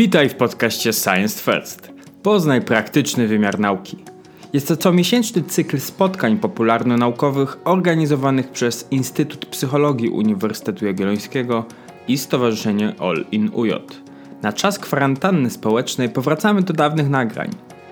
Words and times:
Witaj 0.00 0.28
w 0.28 0.34
podcaście 0.34 0.92
Science 0.92 1.52
First. 1.52 1.92
Poznaj 2.22 2.62
praktyczny 2.62 3.26
wymiar 3.26 3.58
nauki. 3.58 3.96
Jest 4.52 4.68
to 4.68 4.76
comiesięczny 4.76 5.42
cykl 5.42 5.80
spotkań 5.80 6.38
popularno-naukowych 6.38 7.58
organizowanych 7.64 8.50
przez 8.50 8.88
Instytut 8.90 9.46
Psychologii 9.46 10.08
Uniwersytetu 10.08 10.86
Jagiellońskiego 10.86 11.64
i 12.08 12.18
Stowarzyszenie 12.18 12.94
All 12.98 13.24
in 13.32 13.50
UJ. 13.54 13.72
Na 14.42 14.52
czas 14.52 14.78
kwarantanny 14.78 15.50
społecznej 15.50 16.08
powracamy 16.08 16.62
do 16.62 16.72
dawnych 16.72 17.10
nagrań. 17.10 17.50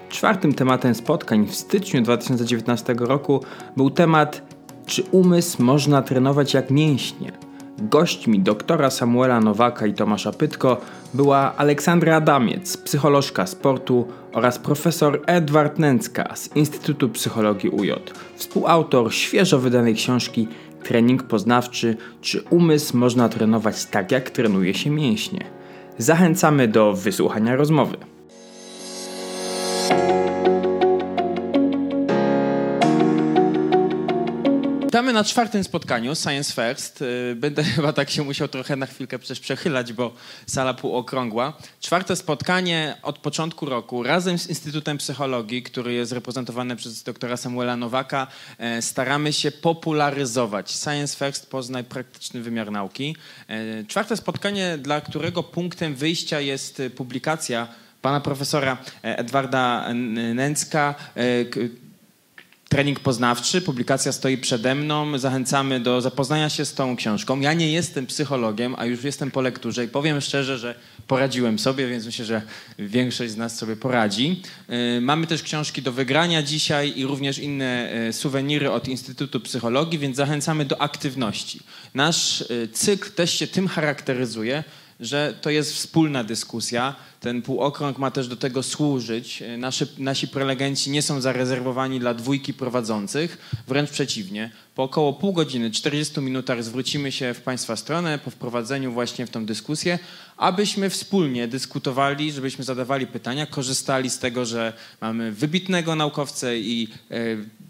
Czwartym 0.08 0.54
tematem 0.54 0.94
spotkań 0.94 1.46
w 1.46 1.54
styczniu 1.54 2.02
2019 2.02 2.94
roku 2.98 3.44
był 3.76 3.90
temat 3.90 4.42
czy 4.86 5.02
umysł 5.02 5.62
można 5.62 6.02
trenować 6.02 6.54
jak 6.54 6.70
mięśnie? 6.70 7.47
Gośćmi 7.82 8.40
doktora 8.40 8.90
Samuela 8.90 9.40
Nowaka 9.40 9.86
i 9.86 9.94
Tomasza 9.94 10.32
Pytko 10.32 10.80
była 11.14 11.56
Aleksandra 11.56 12.16
Adamiec, 12.16 12.76
psycholożka 12.76 13.46
sportu 13.46 14.08
oraz 14.32 14.58
profesor 14.58 15.22
Edward 15.26 15.78
Nęcka 15.78 16.36
z 16.36 16.56
Instytutu 16.56 17.08
Psychologii 17.08 17.70
UJ, 17.70 17.90
współautor 18.36 19.14
świeżo 19.14 19.58
wydanej 19.58 19.94
książki 19.94 20.48
Trening 20.84 21.22
poznawczy, 21.22 21.96
czy 22.20 22.42
umysł 22.50 22.96
można 22.96 23.28
trenować 23.28 23.84
tak 23.84 24.12
jak 24.12 24.30
trenuje 24.30 24.74
się 24.74 24.90
mięśnie. 24.90 25.44
Zachęcamy 25.98 26.68
do 26.68 26.92
wysłuchania 26.92 27.56
rozmowy. 27.56 27.96
Witamy 34.98 35.12
na 35.12 35.24
czwartym 35.24 35.64
spotkaniu 35.64 36.14
Science 36.14 36.52
First. 36.52 37.02
Y, 37.02 37.34
będę 37.36 37.64
chyba 37.76 37.92
tak 37.92 38.10
się 38.10 38.24
musiał 38.24 38.48
trochę 38.48 38.76
na 38.76 38.86
chwilkę 38.86 39.18
też 39.18 39.40
przechylać, 39.40 39.92
bo 39.92 40.14
sala 40.46 40.74
półokrągła. 40.74 41.52
Czwarte 41.80 42.16
spotkanie 42.16 42.96
od 43.02 43.18
początku 43.18 43.66
roku 43.66 44.02
razem 44.02 44.38
z 44.38 44.46
Instytutem 44.46 44.98
Psychologii, 44.98 45.62
który 45.62 45.92
jest 45.92 46.12
reprezentowany 46.12 46.76
przez 46.76 47.02
doktora 47.02 47.36
Samuela 47.36 47.76
Nowaka, 47.76 48.26
e, 48.58 48.82
staramy 48.82 49.32
się 49.32 49.50
popularyzować 49.50 50.70
Science 50.70 51.16
First, 51.16 51.50
poznaj 51.50 51.84
praktyczny 51.84 52.42
wymiar 52.42 52.70
nauki. 52.72 53.16
E, 53.48 53.84
czwarte 53.84 54.16
spotkanie, 54.16 54.78
dla 54.78 55.00
którego 55.00 55.42
punktem 55.42 55.94
wyjścia 55.94 56.40
jest 56.40 56.82
publikacja 56.96 57.68
pana 58.02 58.20
profesora 58.20 58.76
e, 59.04 59.18
Edwarda 59.18 59.88
Nęcka, 60.34 60.94
Trening 62.68 63.00
poznawczy, 63.00 63.60
publikacja 63.60 64.12
stoi 64.12 64.38
przede 64.38 64.74
mną. 64.74 65.18
Zachęcamy 65.18 65.80
do 65.80 66.00
zapoznania 66.00 66.48
się 66.48 66.64
z 66.64 66.74
tą 66.74 66.96
książką. 66.96 67.40
Ja 67.40 67.52
nie 67.52 67.72
jestem 67.72 68.06
psychologiem, 68.06 68.74
a 68.78 68.84
już 68.84 69.04
jestem 69.04 69.30
po 69.30 69.40
lekturze 69.40 69.84
i 69.84 69.88
powiem 69.88 70.20
szczerze, 70.20 70.58
że 70.58 70.74
poradziłem 71.06 71.58
sobie, 71.58 71.88
więc 71.88 72.06
myślę, 72.06 72.24
że 72.24 72.42
większość 72.78 73.32
z 73.32 73.36
nas 73.36 73.56
sobie 73.56 73.76
poradzi. 73.76 74.42
Y, 74.96 75.00
mamy 75.00 75.26
też 75.26 75.42
książki 75.42 75.82
do 75.82 75.92
wygrania 75.92 76.42
dzisiaj 76.42 76.92
i 76.96 77.06
również 77.06 77.38
inne 77.38 77.92
y, 78.08 78.12
suweniry 78.12 78.70
od 78.70 78.88
Instytutu 78.88 79.40
Psychologii, 79.40 79.98
więc 79.98 80.16
zachęcamy 80.16 80.64
do 80.64 80.82
aktywności. 80.82 81.60
Nasz 81.94 82.40
y, 82.40 82.68
cykl 82.72 83.10
też 83.10 83.34
się 83.38 83.46
tym 83.46 83.68
charakteryzuje, 83.68 84.64
że 85.00 85.34
to 85.40 85.50
jest 85.50 85.74
wspólna 85.74 86.24
dyskusja. 86.24 86.94
Ten 87.20 87.42
półokrąg 87.42 87.98
ma 87.98 88.10
też 88.10 88.28
do 88.28 88.36
tego 88.36 88.62
służyć. 88.62 89.42
Naszy, 89.58 89.88
nasi 89.98 90.28
prelegenci 90.28 90.90
nie 90.90 91.02
są 91.02 91.20
zarezerwowani 91.20 92.00
dla 92.00 92.14
dwójki 92.14 92.54
prowadzących, 92.54 93.38
wręcz 93.68 93.90
przeciwnie. 93.90 94.50
Po 94.74 94.82
około 94.82 95.12
pół 95.12 95.32
godziny, 95.32 95.70
40 95.70 96.20
minutach 96.20 96.64
zwrócimy 96.64 97.12
się 97.12 97.34
w 97.34 97.40
Państwa 97.40 97.76
stronę 97.76 98.18
po 98.18 98.30
wprowadzeniu 98.30 98.92
właśnie 98.92 99.26
w 99.26 99.30
tą 99.30 99.46
dyskusję, 99.46 99.98
abyśmy 100.36 100.90
wspólnie 100.90 101.48
dyskutowali, 101.48 102.32
żebyśmy 102.32 102.64
zadawali 102.64 103.06
pytania, 103.06 103.46
korzystali 103.46 104.10
z 104.10 104.18
tego, 104.18 104.44
że 104.44 104.72
mamy 105.00 105.32
wybitnego 105.32 105.94
naukowcę 105.94 106.58
i 106.58 106.88
e, 107.10 107.16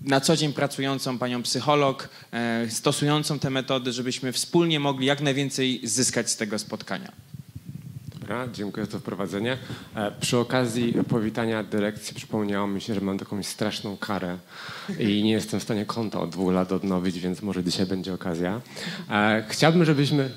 na 0.03 0.21
co 0.21 0.37
dzień 0.37 0.53
pracującą 0.53 1.19
panią 1.19 1.43
psycholog, 1.43 2.09
e, 2.33 2.71
stosującą 2.71 3.39
te 3.39 3.51
metody, 3.51 3.93
żebyśmy 3.93 4.33
wspólnie 4.33 4.81
mogli 4.81 5.07
jak 5.07 5.21
najwięcej 5.21 5.81
zyskać 5.85 6.31
z 6.31 6.37
tego 6.37 6.59
spotkania. 6.59 7.13
Dobra, 8.21 8.49
dziękuję 8.53 8.87
za 8.87 8.93
to 8.93 8.99
wprowadzenie. 8.99 9.59
E, 9.95 10.13
przy 10.21 10.39
okazji 10.39 10.95
powitania 11.09 11.63
dyrekcji 11.63 12.15
przypomniało 12.15 12.67
mi 12.67 12.81
się, 12.81 12.95
że 12.95 13.01
mam 13.01 13.19
taką 13.19 13.43
straszną 13.43 13.97
karę 13.97 14.39
i 14.99 15.23
nie 15.23 15.33
jestem 15.33 15.61
w 15.61 15.63
stanie 15.63 15.87
konta 15.87 16.21
od 16.21 16.31
dwóch 16.31 16.53
lat 16.53 16.73
odnowić, 16.73 17.19
więc 17.19 17.43
może 17.43 17.65
dzisiaj 17.65 17.87
będzie 17.87 18.15
okazja. 18.15 18.61
E, 19.11 19.45
chciałbym, 19.49 19.85
żebyśmy... 19.85 20.31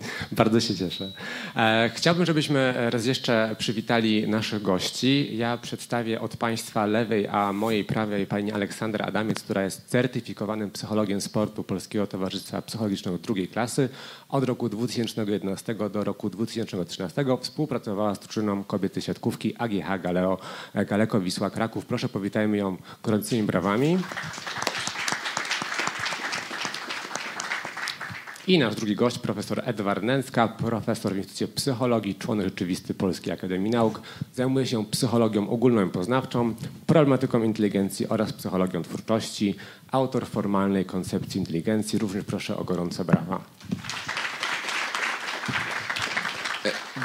Bardzo 0.32 0.60
się 0.60 0.74
cieszę. 0.74 1.12
E, 1.56 1.90
chciałbym, 1.94 2.26
żebyśmy 2.26 2.90
raz 2.90 3.06
jeszcze 3.06 3.56
przywitali 3.58 4.28
naszych 4.28 4.62
gości. 4.62 5.36
Ja 5.36 5.58
przedstawię 5.58 6.20
od 6.20 6.36
Państwa 6.36 6.86
lewej, 6.86 7.26
a 7.26 7.52
mojej 7.52 7.84
prawej 7.84 8.26
pani 8.26 8.52
Aleksandra 8.52 9.06
Adamiec, 9.06 9.42
która 9.42 9.64
jest 9.64 9.86
certyfikowanym 9.88 10.70
psychologiem 10.70 11.20
sportu 11.20 11.64
Polskiego 11.64 12.06
Towarzystwa 12.06 12.62
Psychologicznego 12.62 13.18
drugiej 13.18 13.48
klasy. 13.48 13.88
Od 14.28 14.44
roku 14.44 14.68
2011 14.68 15.74
do 15.74 16.04
roku 16.04 16.30
2013 16.30 17.24
współpracowała 17.40 18.14
z 18.14 18.18
drużyną 18.18 18.64
kobiety 18.64 19.02
siatkówki 19.02 19.54
AGH 19.58 20.02
Galeo, 20.02 20.38
Galeko 20.74 21.20
Wisła 21.20 21.50
Kraków. 21.50 21.86
Proszę 21.86 22.08
powitajmy 22.08 22.56
ją 22.56 22.76
gorącymi 23.02 23.42
brawami. 23.42 23.98
I 28.48 28.58
nasz 28.58 28.74
drugi 28.74 28.96
gość, 28.96 29.18
profesor 29.18 29.62
Edward 29.64 30.02
Nęcka, 30.02 30.48
profesor 30.48 31.14
w 31.14 31.16
Instytucie 31.16 31.48
Psychologii, 31.48 32.14
członek 32.14 32.46
rzeczywisty 32.46 32.94
Polskiej 32.94 33.32
Akademii 33.32 33.70
Nauk. 33.70 34.00
Zajmuje 34.34 34.66
się 34.66 34.84
psychologią 34.84 35.48
ogólną 35.48 35.86
i 35.86 35.90
poznawczą, 35.90 36.54
problematyką 36.86 37.42
inteligencji 37.42 38.08
oraz 38.08 38.32
psychologią 38.32 38.82
twórczości. 38.82 39.54
Autor 39.92 40.26
formalnej 40.26 40.84
koncepcji 40.84 41.38
inteligencji. 41.38 41.98
Również 41.98 42.24
proszę 42.24 42.56
o 42.56 42.64
gorące 42.64 43.04
brawa. 43.04 43.44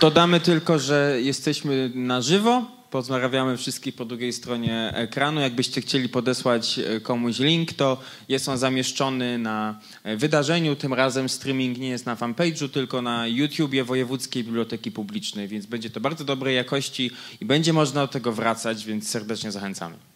Dodamy 0.01 0.39
tylko, 0.39 0.79
że 0.79 1.17
jesteśmy 1.21 1.91
na 1.95 2.21
żywo 2.21 2.80
pozdrawiamy 2.91 3.57
wszystkich 3.57 3.95
po 3.95 4.05
drugiej 4.05 4.33
stronie 4.33 4.91
ekranu. 4.95 5.41
Jakbyście 5.41 5.81
chcieli 5.81 6.09
podesłać 6.09 6.79
e, 6.79 6.99
komuś 6.99 7.39
link, 7.39 7.73
to 7.73 7.97
jest 8.29 8.49
on 8.49 8.57
zamieszczony 8.57 9.37
na 9.37 9.79
e, 10.03 10.17
wydarzeniu. 10.17 10.75
Tym 10.75 10.93
razem 10.93 11.29
streaming 11.29 11.77
nie 11.77 11.89
jest 11.89 12.05
na 12.05 12.15
fanpage'u, 12.15 12.69
tylko 12.69 13.01
na 13.01 13.27
YouTubie 13.27 13.83
Wojewódzkiej 13.83 14.43
Biblioteki 14.43 14.91
Publicznej, 14.91 15.47
więc 15.47 15.65
będzie 15.65 15.89
to 15.89 15.99
bardzo 15.99 16.25
dobrej 16.25 16.55
jakości 16.55 17.11
i 17.41 17.45
będzie 17.45 17.73
można 17.73 18.01
do 18.01 18.07
tego 18.07 18.31
wracać, 18.31 18.85
więc 18.85 19.09
serdecznie 19.09 19.51
zachęcamy. 19.51 20.10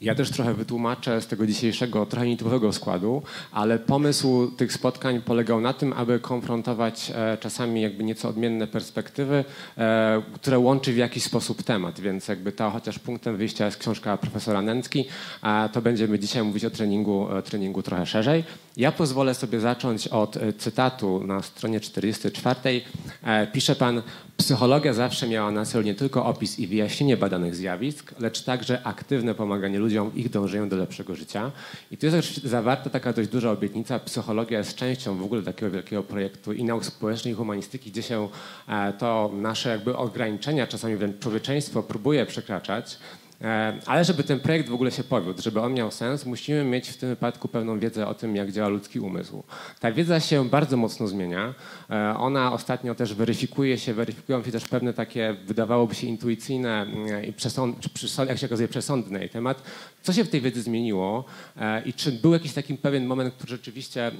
Ja 0.00 0.14
też 0.14 0.30
trochę 0.30 0.54
wytłumaczę 0.54 1.20
z 1.20 1.26
tego 1.26 1.46
dzisiejszego 1.46 2.06
trochę 2.06 2.26
nietypowego 2.26 2.72
składu, 2.72 3.22
ale 3.52 3.78
pomysł 3.78 4.50
tych 4.50 4.72
spotkań 4.72 5.20
polegał 5.22 5.60
na 5.60 5.72
tym, 5.72 5.92
aby 5.92 6.20
konfrontować 6.20 7.12
e, 7.14 7.38
czasami 7.40 7.80
jakby 7.80 8.04
nieco 8.04 8.28
odmienne 8.28 8.66
perspektywy, 8.66 9.44
e, 9.78 10.22
które 10.34 10.58
łączy 10.58 10.92
w 10.92 10.96
jakiś 10.96 11.22
sposób 11.22 11.62
temat, 11.62 12.00
więc 12.00 12.28
jakby 12.28 12.52
to 12.52 12.70
chociaż 12.70 12.98
punktem 12.98 13.36
wyjścia 13.36 13.66
jest 13.66 13.78
książka 13.78 14.16
profesora 14.16 14.62
Nęcki, 14.62 15.04
a 15.42 15.68
to 15.72 15.82
będziemy 15.82 16.18
dzisiaj 16.18 16.42
mówić 16.42 16.64
o 16.64 16.70
treningu, 16.70 17.36
e, 17.36 17.42
treningu 17.42 17.82
trochę 17.82 18.06
szerzej. 18.06 18.44
Ja 18.76 18.92
pozwolę 18.92 19.34
sobie 19.34 19.60
zacząć 19.60 20.08
od 20.08 20.38
cytatu 20.58 21.26
na 21.26 21.42
stronie 21.42 21.80
44. 21.80 22.82
E, 23.22 23.46
pisze 23.46 23.76
pan, 23.76 24.02
psychologia 24.36 24.92
zawsze 24.92 25.28
miała 25.28 25.50
na 25.50 25.64
celu 25.64 25.84
nie 25.84 25.94
tylko 25.94 26.26
opis 26.26 26.58
i 26.58 26.66
wyjaśnienie 26.66 27.16
badanych 27.16 27.56
zjawisk, 27.56 28.14
lecz 28.20 28.42
także 28.42 28.86
aktywne 28.86 29.34
pomaganie 29.34 29.78
ludziom 29.90 30.14
ich 30.14 30.30
dążeniu 30.30 30.66
do 30.66 30.76
lepszego 30.76 31.14
życia. 31.14 31.52
I 31.90 31.96
tu 31.96 32.06
jest 32.06 32.16
też 32.16 32.36
zawarta 32.36 32.90
taka 32.90 33.12
dość 33.12 33.28
duża 33.28 33.50
obietnica. 33.50 33.98
Psychologia 33.98 34.58
jest 34.58 34.74
częścią 34.74 35.16
w 35.16 35.24
ogóle 35.24 35.42
takiego 35.42 35.72
wielkiego 35.72 36.02
projektu 36.02 36.52
i 36.52 36.64
nauk 36.64 36.84
społecznych 36.84 37.32
i 37.34 37.36
humanistyki, 37.36 37.90
gdzie 37.90 38.02
się 38.02 38.28
e, 38.68 38.92
to 38.92 39.30
nasze 39.34 39.68
jakby 39.68 39.96
ograniczenia, 39.96 40.66
czasami 40.66 40.96
wręcz 40.96 41.18
człowieczeństwo 41.18 41.82
próbuje 41.82 42.26
przekraczać. 42.26 42.98
E, 43.42 43.78
ale 43.86 44.04
żeby 44.04 44.24
ten 44.24 44.40
projekt 44.40 44.68
w 44.68 44.74
ogóle 44.74 44.90
się 44.90 45.04
powiódł, 45.04 45.42
żeby 45.42 45.60
on 45.60 45.74
miał 45.74 45.90
sens, 45.90 46.26
musimy 46.26 46.64
mieć 46.64 46.88
w 46.88 46.96
tym 46.96 47.08
wypadku 47.08 47.48
pewną 47.48 47.78
wiedzę 47.78 48.06
o 48.06 48.14
tym, 48.14 48.36
jak 48.36 48.52
działa 48.52 48.68
ludzki 48.68 49.00
umysł. 49.00 49.42
Ta 49.80 49.92
wiedza 49.92 50.20
się 50.20 50.48
bardzo 50.48 50.76
mocno 50.76 51.06
zmienia. 51.08 51.54
E, 51.90 52.14
ona 52.16 52.52
ostatnio 52.52 52.94
też 52.94 53.14
weryfikuje 53.14 53.78
się, 53.78 53.94
weryfikują 53.94 54.44
się 54.44 54.52
też 54.52 54.68
pewne 54.68 54.92
takie, 54.92 55.36
wydawałoby 55.46 55.94
się, 55.94 56.06
intuicyjne 56.06 56.82
mm, 56.82 57.24
i 57.24 57.32
przesąd, 57.32 57.88
jak 58.28 58.38
się 58.38 58.46
okazuje, 58.46 58.68
przesądne 58.68 59.28
temat. 59.28 59.62
Co 60.02 60.12
się 60.12 60.24
w 60.24 60.30
tej 60.30 60.40
wiedzy 60.40 60.62
zmieniło 60.62 61.24
e, 61.56 61.82
i 61.82 61.92
czy 61.92 62.12
był 62.12 62.32
jakiś 62.32 62.52
taki 62.52 62.74
pewien 62.74 63.06
moment, 63.06 63.34
który 63.34 63.50
rzeczywiście 63.50 64.10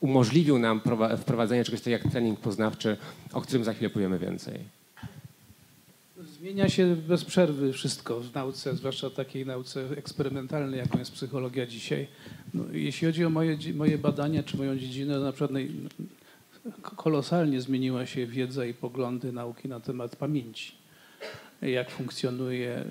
umożliwił 0.00 0.58
nam 0.58 0.80
wprowadzenie 1.18 1.64
czegoś 1.64 1.80
takiego 1.80 2.02
jak 2.02 2.12
trening 2.12 2.40
poznawczy, 2.40 2.96
o 3.32 3.40
którym 3.40 3.64
za 3.64 3.72
chwilę 3.72 3.90
powiemy 3.90 4.18
więcej? 4.18 4.81
Zmienia 6.42 6.68
się 6.68 6.96
bez 6.96 7.24
przerwy 7.24 7.72
wszystko 7.72 8.20
w 8.20 8.34
nauce, 8.34 8.76
zwłaszcza 8.76 9.10
takiej 9.10 9.46
nauce 9.46 9.84
eksperymentalnej, 9.96 10.80
jaką 10.80 10.98
jest 10.98 11.12
psychologia 11.12 11.66
dzisiaj. 11.66 12.06
No, 12.54 12.64
jeśli 12.72 13.06
chodzi 13.06 13.24
o 13.24 13.30
moje, 13.30 13.58
moje 13.74 13.98
badania 13.98 14.42
czy 14.42 14.56
moją 14.56 14.78
dziedzinę, 14.78 15.18
na 15.18 15.32
przykład 15.32 15.60
kolosalnie 16.96 17.60
zmieniła 17.60 18.06
się 18.06 18.26
wiedza 18.26 18.66
i 18.66 18.74
poglądy 18.74 19.32
nauki 19.32 19.68
na 19.68 19.80
temat 19.80 20.16
pamięci. 20.16 20.72
Jak 21.62 21.90
funkcjonuje, 21.90 22.84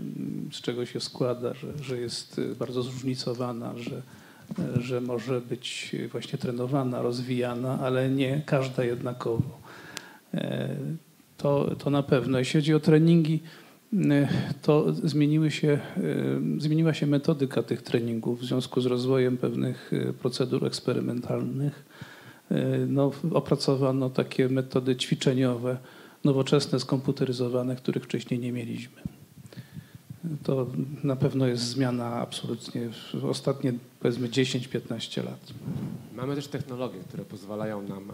z 0.51 0.61
czego 0.61 0.85
się 0.85 0.99
składa, 0.99 1.53
że, 1.53 1.67
że 1.83 1.97
jest 1.97 2.41
bardzo 2.59 2.83
zróżnicowana, 2.83 3.73
że, 3.77 4.01
że 4.81 5.01
może 5.01 5.41
być 5.41 5.95
właśnie 6.11 6.39
trenowana, 6.39 7.01
rozwijana, 7.01 7.79
ale 7.81 8.09
nie 8.09 8.41
każda 8.45 8.83
jednakowo. 8.83 9.61
To, 11.41 11.75
to 11.75 11.89
na 11.89 12.03
pewno. 12.03 12.39
Jeśli 12.39 12.59
chodzi 12.59 12.73
o 12.73 12.79
treningi, 12.79 13.39
to 14.61 14.93
zmieniły 14.93 15.51
się, 15.51 15.79
zmieniła 16.57 16.93
się 16.93 17.07
metodyka 17.07 17.63
tych 17.63 17.81
treningów 17.81 18.39
w 18.39 18.45
związku 18.45 18.81
z 18.81 18.85
rozwojem 18.85 19.37
pewnych 19.37 19.91
procedur 20.21 20.65
eksperymentalnych. 20.65 21.85
No, 22.87 23.11
opracowano 23.33 24.09
takie 24.09 24.49
metody 24.49 24.95
ćwiczeniowe, 24.95 25.77
nowoczesne, 26.23 26.79
skomputeryzowane, 26.79 27.75
których 27.75 28.03
wcześniej 28.03 28.39
nie 28.39 28.51
mieliśmy. 28.51 29.01
To 30.43 30.67
na 31.03 31.15
pewno 31.15 31.47
jest 31.47 31.63
zmiana 31.63 32.05
absolutnie 32.05 32.89
w 33.13 33.25
ostatnie 33.25 33.73
powiedzmy 33.99 34.27
10-15 34.29 35.23
lat. 35.25 35.53
Mamy 36.15 36.35
też 36.35 36.47
technologie, 36.47 36.99
które 37.07 37.25
pozwalają 37.25 37.81
nam 37.81 38.11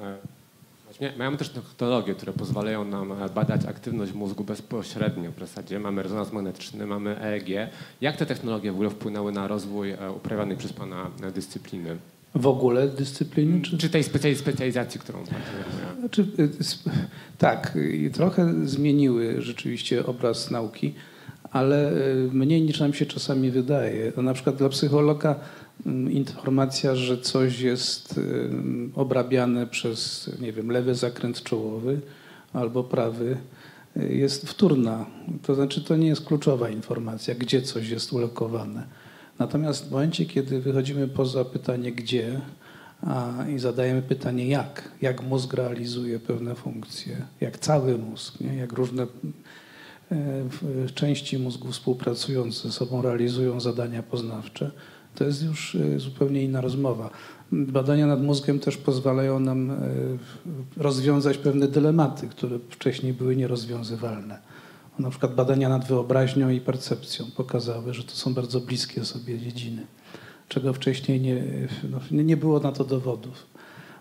Mamy 1.17 1.37
też 1.37 1.49
technologie, 1.49 2.15
które 2.15 2.33
pozwalają 2.33 2.85
nam 2.85 3.13
badać 3.35 3.65
aktywność 3.65 4.13
mózgu 4.13 4.43
bezpośrednio 4.43 5.31
w 5.31 5.39
zasadzie. 5.39 5.79
Mamy 5.79 6.03
rezonans 6.03 6.33
magnetyczny, 6.33 6.85
mamy 6.85 7.21
EEG. 7.21 7.69
Jak 8.01 8.17
te 8.17 8.25
technologie 8.25 8.71
w 8.71 8.73
ogóle 8.73 8.89
wpłynęły 8.89 9.31
na 9.31 9.47
rozwój 9.47 9.93
uprawianej 10.17 10.57
przez 10.57 10.73
Pana 10.73 11.11
dyscypliny? 11.35 11.97
W 12.35 12.47
ogóle 12.47 12.87
dyscypliny? 12.87 13.61
Czy, 13.61 13.77
czy 13.77 13.89
tej 13.89 14.03
specjalizacji, 14.35 14.99
którą 14.99 15.19
Pan 15.19 15.27
zajmuje? 15.27 15.99
Znaczy, 15.99 16.27
tak, 17.37 17.77
trochę 18.13 18.53
zmieniły 18.67 19.41
rzeczywiście 19.41 20.05
obraz 20.05 20.51
nauki, 20.51 20.93
ale 21.51 21.91
mniej 22.31 22.61
niż 22.61 22.79
nam 22.79 22.93
się 22.93 23.05
czasami 23.05 23.51
wydaje. 23.51 24.11
Na 24.17 24.33
przykład 24.33 24.55
dla 24.55 24.69
psychologa 24.69 25.35
informacja, 26.09 26.95
że 26.95 27.17
coś 27.17 27.59
jest 27.59 28.19
obrabiane 28.95 29.67
przez, 29.67 30.29
nie 30.41 30.53
wiem, 30.53 30.71
lewy 30.71 30.95
zakręt 30.95 31.43
czołowy 31.43 32.01
albo 32.53 32.83
prawy, 32.83 33.37
jest 33.95 34.49
wtórna. 34.49 35.05
To 35.43 35.55
znaczy, 35.55 35.83
to 35.83 35.95
nie 35.95 36.07
jest 36.07 36.25
kluczowa 36.25 36.69
informacja, 36.69 37.35
gdzie 37.35 37.61
coś 37.61 37.89
jest 37.89 38.13
ulokowane. 38.13 38.83
Natomiast 39.39 39.87
w 39.87 39.91
momencie, 39.91 40.25
kiedy 40.25 40.59
wychodzimy 40.59 41.07
poza 41.07 41.45
pytanie 41.45 41.91
gdzie 41.91 42.41
a, 43.01 43.33
i 43.55 43.59
zadajemy 43.59 44.01
pytanie 44.01 44.47
jak, 44.47 44.91
jak 45.01 45.23
mózg 45.23 45.53
realizuje 45.53 46.19
pewne 46.19 46.55
funkcje, 46.55 47.25
jak 47.41 47.57
cały 47.57 47.97
mózg, 47.97 48.39
nie? 48.39 48.55
jak 48.55 48.73
różne 48.73 49.07
e, 50.11 50.17
części 50.93 51.39
mózgu 51.39 51.71
współpracujące 51.71 52.67
ze 52.67 52.71
sobą 52.71 53.01
realizują 53.01 53.59
zadania 53.59 54.03
poznawcze, 54.03 54.71
to 55.17 55.23
jest 55.23 55.43
już 55.43 55.75
e, 55.75 55.99
zupełnie 55.99 56.43
inna 56.43 56.61
rozmowa. 56.61 57.09
Badania 57.51 58.07
nad 58.07 58.23
mózgiem 58.23 58.59
też 58.59 58.77
pozwalają 58.77 59.39
nam 59.39 59.71
e, 59.71 59.75
rozwiązać 60.77 61.37
pewne 61.37 61.67
dylematy, 61.67 62.27
które 62.27 62.59
wcześniej 62.69 63.13
były 63.13 63.35
nierozwiązywalne. 63.35 64.39
Na 64.99 65.09
przykład 65.09 65.35
badania 65.35 65.69
nad 65.69 65.87
wyobraźnią 65.87 66.49
i 66.49 66.61
percepcją 66.61 67.25
pokazały, 67.35 67.93
że 67.93 68.03
to 68.03 68.11
są 68.11 68.33
bardzo 68.33 68.59
bliskie 68.59 69.05
sobie 69.05 69.39
dziedziny, 69.39 69.85
czego 70.47 70.73
wcześniej 70.73 71.21
nie, 71.21 71.43
no, 71.91 72.23
nie 72.23 72.37
było 72.37 72.59
na 72.59 72.71
to 72.71 72.83
dowodów 72.83 73.45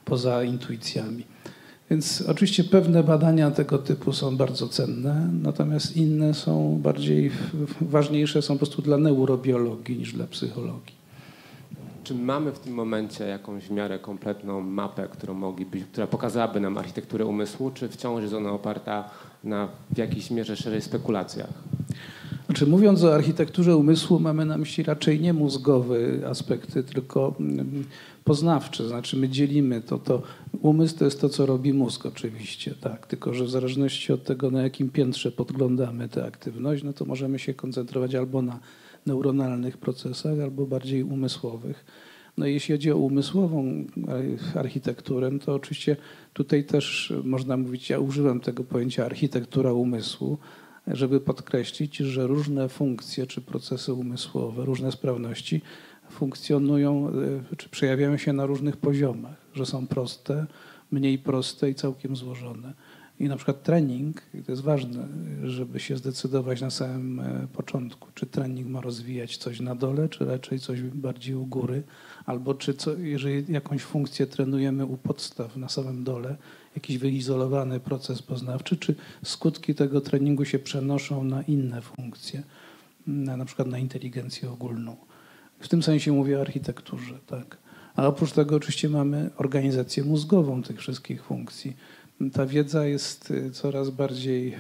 poza 0.05 0.45
intuicjami. 0.45 1.25
Więc 1.91 2.25
oczywiście 2.29 2.65
pewne 2.65 3.03
badania 3.03 3.51
tego 3.51 3.79
typu 3.79 4.13
są 4.13 4.37
bardzo 4.37 4.69
cenne, 4.69 5.31
natomiast 5.43 5.97
inne 5.97 6.35
są 6.35 6.79
bardziej 6.83 7.31
ważniejsze 7.81 8.43
są 8.43 8.55
po 8.55 8.59
prostu 8.59 8.83
dla 8.83 8.99
neurobiologii 8.99 9.99
niż 9.99 10.13
dla 10.13 10.27
psychologii. 10.27 10.96
Czy 12.07 12.15
mamy 12.15 12.53
w 12.53 12.59
tym 12.59 12.75
momencie 12.75 13.25
jakąś 13.25 13.65
w 13.65 13.71
miarę 13.71 13.99
kompletną 13.99 14.61
mapę, 14.61 15.09
którą 15.13 15.35
mogliby, 15.35 15.81
która 15.81 16.07
pokazałaby 16.07 16.61
nam 16.61 16.79
architekturę 16.79 17.27
umysłu, 17.27 17.71
czy 17.71 17.89
wciąż 17.89 18.23
jest 18.23 18.35
ona 18.35 18.53
oparta 18.53 19.11
na 19.45 19.69
w 19.91 19.99
jakiejś 19.99 20.31
mierze 20.31 20.57
szerzej 20.57 20.83
spekulacjach? 20.83 21.51
Znaczy, 22.47 22.67
mówiąc 22.67 23.05
o 23.05 23.15
architekturze 23.15 23.77
umysłu, 23.77 24.19
mamy 24.21 24.45
na 24.45 24.59
myśli 24.59 24.85
raczej 24.85 25.21
nie 25.21 25.33
mózgowe 25.33 25.99
aspekty, 26.27 26.83
tylko 26.83 27.35
mm, 27.41 27.85
poznawcze. 28.25 28.89
Znaczy, 28.89 29.17
my 29.17 29.29
dzielimy 29.29 29.81
to, 29.81 29.99
to. 29.99 30.23
Umysł 30.61 30.99
to 30.99 31.05
jest 31.05 31.21
to, 31.21 31.29
co 31.29 31.47
robi 31.47 31.73
mózg, 31.73 32.07
oczywiście, 32.07 32.75
tak. 32.81 33.07
Tylko, 33.07 33.35
że 33.35 33.45
w 33.45 33.51
zależności 33.51 34.13
od 34.13 34.25
tego, 34.25 34.51
na 34.51 34.63
jakim 34.63 34.91
piętrze 34.91 35.33
podglądamy 35.33 36.09
tę 36.09 36.25
aktywność, 36.25 36.83
no 36.83 36.93
to 36.93 37.05
możemy 37.05 37.39
się 37.39 37.55
koncentrować 37.55 38.15
albo 38.15 38.43
na 38.43 38.59
neuronalnych 39.07 39.79
procesach, 39.79 40.41
albo 40.41 40.67
bardziej 40.67 41.03
umysłowych. 41.03 41.85
No 42.37 42.47
jeśli 42.47 42.75
chodzi 42.75 42.93
o 42.93 42.97
umysłową 42.97 43.85
architekturę, 44.55 45.31
to 45.45 45.55
oczywiście 45.55 45.97
tutaj 46.33 46.65
też 46.65 47.13
można 47.25 47.57
mówić, 47.57 47.91
ja 47.91 47.99
używam 47.99 48.41
tego 48.41 48.65
pojęcia 48.65 49.05
architektura 49.05 49.73
umysłu, 49.73 50.39
żeby 50.87 51.21
podkreślić, 51.21 51.97
że 51.97 52.27
różne 52.27 52.69
funkcje 52.69 53.27
czy 53.27 53.41
procesy 53.41 53.93
umysłowe, 53.93 54.65
różne 54.65 54.93
sprawności 54.93 55.63
funkcjonują 56.11 57.09
e, 57.53 57.57
czy 57.57 57.69
przejawiają 57.69 58.17
się 58.17 58.33
na 58.33 58.47
różnych 58.47 58.77
poziomach, 58.77 59.37
że 59.55 59.67
są 59.67 59.87
proste, 59.87 60.47
mniej 60.91 61.19
proste 61.19 61.71
i 61.71 61.75
całkiem 61.75 62.17
złożone. 62.17 62.73
I 63.21 63.29
na 63.29 63.37
przykład 63.37 63.63
trening, 63.63 64.23
to 64.47 64.53
jest 64.53 64.63
ważne, 64.63 65.09
żeby 65.45 65.81
się 65.81 65.97
zdecydować 65.97 66.61
na 66.61 66.71
samym 66.71 67.21
e, 67.21 67.47
początku, 67.53 68.09
czy 68.15 68.27
trening 68.27 68.69
ma 68.69 68.81
rozwijać 68.81 69.37
coś 69.37 69.61
na 69.61 69.75
dole, 69.75 70.09
czy 70.09 70.25
raczej 70.25 70.59
coś 70.59 70.83
bardziej 70.83 71.35
u 71.35 71.47
góry, 71.47 71.83
albo 72.27 72.55
czy 72.55 72.75
co, 72.75 72.97
jeżeli 72.97 73.53
jakąś 73.53 73.83
funkcję 73.83 74.27
trenujemy 74.27 74.85
u 74.85 74.97
podstaw 74.97 75.57
na 75.57 75.69
samym 75.69 76.05
dole, 76.05 76.37
jakiś 76.75 76.99
wyizolowany 76.99 77.81
proces 77.81 78.23
poznawczy, 78.23 78.77
czy 78.77 78.95
skutki 79.25 79.75
tego 79.75 80.01
treningu 80.01 80.45
się 80.45 80.59
przenoszą 80.59 81.25
na 81.25 81.43
inne 81.43 81.83
funkcje, 81.83 82.43
na, 83.07 83.37
na 83.37 83.45
przykład 83.45 83.69
na 83.69 83.79
inteligencję 83.79 84.51
ogólną. 84.51 84.97
W 85.59 85.69
tym 85.69 85.83
sensie 85.83 86.13
mówię 86.13 86.39
o 86.39 86.41
architekturze, 86.41 87.19
tak. 87.27 87.59
A 87.95 88.07
oprócz 88.07 88.33
tego 88.33 88.57
oczywiście 88.57 88.89
mamy 88.89 89.31
organizację 89.37 90.05
mózgową 90.05 90.63
tych 90.63 90.79
wszystkich 90.79 91.25
funkcji 91.25 91.77
ta 92.33 92.47
wiedza 92.47 92.87
jest 92.87 93.31
y, 93.31 93.51
coraz 93.51 93.91
bardziej, 93.91 94.57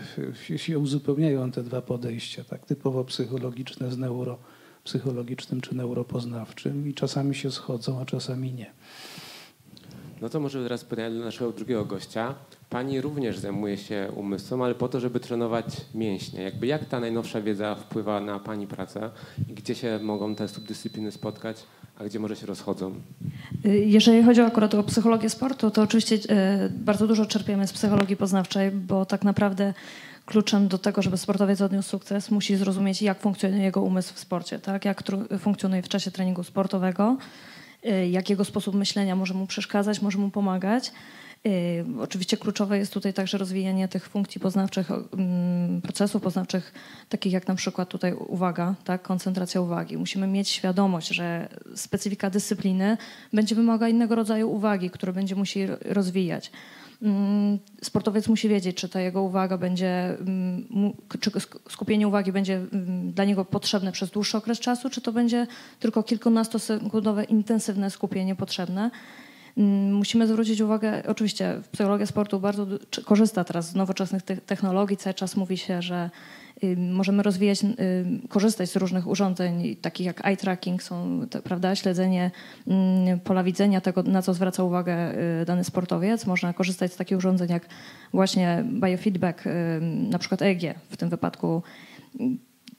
y, 0.50 0.58
się 0.58 0.78
uzupełniają 0.78 1.50
te 1.50 1.62
dwa 1.62 1.82
podejścia, 1.82 2.44
tak 2.44 2.66
typowo 2.66 3.04
psychologiczne 3.04 3.92
z 3.92 3.98
neuropsychologicznym 3.98 5.60
czy 5.60 5.74
neuropoznawczym 5.74 6.88
i 6.88 6.94
czasami 6.94 7.34
się 7.34 7.50
schodzą, 7.50 8.00
a 8.00 8.04
czasami 8.04 8.52
nie. 8.52 8.72
No 10.20 10.28
to 10.28 10.40
może 10.40 10.62
teraz 10.62 10.84
pytanie 10.84 11.18
do 11.18 11.24
naszego 11.24 11.52
drugiego 11.52 11.84
gościa. 11.84 12.34
Pani 12.70 13.00
również 13.00 13.38
zajmuje 13.38 13.76
się 13.76 14.12
umysłem, 14.16 14.62
ale 14.62 14.74
po 14.74 14.88
to, 14.88 15.00
żeby 15.00 15.20
trenować 15.20 15.66
mięśnie. 15.94 16.42
Jakby 16.42 16.66
jak 16.66 16.84
ta 16.84 17.00
najnowsza 17.00 17.40
wiedza 17.40 17.74
wpływa 17.74 18.20
na 18.20 18.38
Pani 18.38 18.66
pracę 18.66 19.10
i 19.48 19.54
gdzie 19.54 19.74
się 19.74 19.98
mogą 20.02 20.34
te 20.34 20.48
subdyscypliny 20.48 21.12
spotkać, 21.12 21.56
a 21.98 22.04
gdzie 22.04 22.18
może 22.18 22.36
się 22.36 22.46
rozchodzą? 22.46 22.94
Y, 23.66 23.68
jeżeli 23.78 24.22
chodzi 24.22 24.40
akurat 24.40 24.74
o 24.74 24.82
psychologię 24.82 25.30
sportu, 25.30 25.70
to 25.70 25.82
oczywiście 25.82 26.14
y, 26.14 26.20
bardzo 26.70 27.06
dużo 27.06 27.26
czerpiemy 27.26 27.66
z 27.66 27.72
psychologii 27.72 28.16
poznawczej, 28.16 28.70
bo 28.70 29.06
tak 29.06 29.24
naprawdę 29.24 29.74
kluczem 30.26 30.68
do 30.68 30.78
tego, 30.78 31.02
żeby 31.02 31.16
sportowiec 31.16 31.60
odniósł 31.60 31.88
sukces, 31.88 32.30
musi 32.30 32.56
zrozumieć, 32.56 33.02
jak 33.02 33.20
funkcjonuje 33.20 33.62
jego 33.62 33.82
umysł 33.82 34.14
w 34.14 34.18
sporcie, 34.18 34.58
tak? 34.58 34.84
jak 34.84 35.02
funkcjonuje 35.38 35.82
w 35.82 35.88
czasie 35.88 36.10
treningu 36.10 36.42
sportowego, 36.42 37.16
y, 37.86 38.08
jak 38.08 38.30
jego 38.30 38.44
sposób 38.44 38.74
myślenia 38.74 39.16
może 39.16 39.34
mu 39.34 39.46
przeszkadzać, 39.46 40.02
może 40.02 40.18
mu 40.18 40.30
pomagać. 40.30 40.92
Y, 41.46 41.84
oczywiście 42.00 42.36
kluczowe 42.36 42.78
jest 42.78 42.92
tutaj 42.92 43.14
także 43.14 43.38
rozwijanie 43.38 43.88
tych 43.88 44.08
funkcji 44.08 44.40
poznawczych, 44.40 44.90
mm, 44.90 45.80
procesów 45.82 46.22
poznawczych, 46.22 46.72
takich 47.08 47.32
jak 47.32 47.48
na 47.48 47.54
przykład 47.54 47.88
tutaj 47.88 48.12
uwaga, 48.12 48.74
tak, 48.84 49.02
koncentracja 49.02 49.60
uwagi. 49.60 49.96
Musimy 49.96 50.26
mieć 50.26 50.48
świadomość, 50.48 51.08
że 51.08 51.48
specyfika 51.74 52.30
dyscypliny 52.30 52.96
będzie 53.32 53.54
wymagała 53.54 53.88
innego 53.88 54.14
rodzaju 54.14 54.50
uwagi, 54.50 54.90
które 54.90 55.12
będzie 55.12 55.34
musi 55.34 55.66
rozwijać. 55.84 56.50
Mm, 57.02 57.58
sportowiec 57.82 58.28
musi 58.28 58.48
wiedzieć, 58.48 58.76
czy 58.76 58.88
ta 58.88 59.00
jego 59.00 59.22
uwaga 59.22 59.58
będzie, 59.58 60.18
mm, 60.20 60.92
czy 61.20 61.30
skupienie 61.70 62.08
uwagi 62.08 62.32
będzie 62.32 62.60
dla 63.14 63.24
niego 63.24 63.44
potrzebne 63.44 63.92
przez 63.92 64.10
dłuższy 64.10 64.36
okres 64.36 64.60
czasu, 64.60 64.90
czy 64.90 65.00
to 65.00 65.12
będzie 65.12 65.46
tylko 65.80 66.02
kilkunastosekundowe 66.02 67.24
intensywne 67.24 67.90
skupienie 67.90 68.34
potrzebne. 68.34 68.90
Mm, 69.56 69.94
musimy 69.94 70.26
zwrócić 70.26 70.60
uwagę, 70.60 71.02
oczywiście 71.06 71.60
psychologia 71.72 72.06
sportu 72.06 72.40
bardzo 72.40 72.66
korzysta 73.04 73.44
teraz 73.44 73.70
z 73.70 73.74
nowoczesnych 73.74 74.22
technologii. 74.22 74.96
Cały 74.96 75.14
czas 75.14 75.36
mówi 75.36 75.56
się, 75.56 75.82
że 75.82 76.10
Możemy 76.76 77.22
rozwijać, 77.22 77.60
korzystać 78.28 78.70
z 78.70 78.76
różnych 78.76 79.06
urządzeń, 79.06 79.76
takich 79.76 80.06
jak 80.06 80.26
eye 80.26 80.36
tracking, 80.36 80.82
są, 80.82 81.20
prawda, 81.44 81.74
śledzenie 81.74 82.30
mm, 82.66 83.20
pola 83.20 83.44
widzenia 83.44 83.80
tego, 83.80 84.02
na 84.02 84.22
co 84.22 84.34
zwraca 84.34 84.62
uwagę 84.62 84.96
dany 85.46 85.64
sportowiec. 85.64 86.26
Można 86.26 86.52
korzystać 86.52 86.92
z 86.92 86.96
takich 86.96 87.18
urządzeń 87.18 87.50
jak 87.50 87.66
właśnie 88.12 88.64
biofeedback, 88.80 89.44
na 90.10 90.18
przykład 90.18 90.42
EG 90.42 90.60
w 90.90 90.96
tym 90.96 91.08
wypadku 91.08 91.62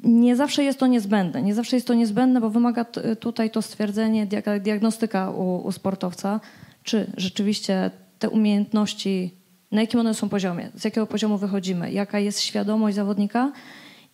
nie 0.04 0.36
zawsze 0.36 0.64
jest 0.64 0.80
to 0.80 0.88
niezbędne. 0.88 1.42
Nie 1.42 1.56
zawsze 1.56 1.76
jest 1.76 1.88
to 1.88 1.94
niezbędne, 1.94 2.42
bo 2.42 2.50
wymaga 2.50 2.86
tutaj 3.20 3.52
to 3.52 3.62
stwierdzenie, 3.62 4.28
diagnostyka 4.60 5.32
u, 5.32 5.68
u 5.68 5.72
sportowca, 5.72 6.40
czy 6.88 7.12
rzeczywiście 7.18 7.92
te 8.20 8.30
umiejętności, 8.30 9.32
na 9.72 9.82
jakim 9.82 10.00
one 10.00 10.14
są 10.14 10.30
poziomie, 10.30 10.70
z 10.76 10.84
jakiego 10.84 11.08
poziomu 11.08 11.38
wychodzimy, 11.38 11.92
jaka 11.92 12.20
jest 12.20 12.42
świadomość 12.42 12.96
zawodnika 12.96 13.52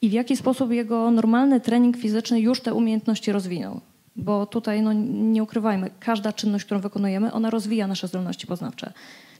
i 0.01 0.09
w 0.09 0.11
jaki 0.11 0.37
sposób 0.37 0.71
jego 0.71 1.11
normalny 1.11 1.61
trening 1.61 1.97
fizyczny 1.97 2.39
już 2.39 2.61
te 2.61 2.73
umiejętności 2.73 3.31
rozwinął. 3.31 3.81
Bo 4.15 4.45
tutaj, 4.45 4.81
no, 4.81 4.93
nie 4.93 5.43
ukrywajmy, 5.43 5.89
każda 5.99 6.33
czynność, 6.33 6.65
którą 6.65 6.79
wykonujemy, 6.79 7.33
ona 7.33 7.49
rozwija 7.49 7.87
nasze 7.87 8.07
zdolności 8.07 8.47
poznawcze. 8.47 8.93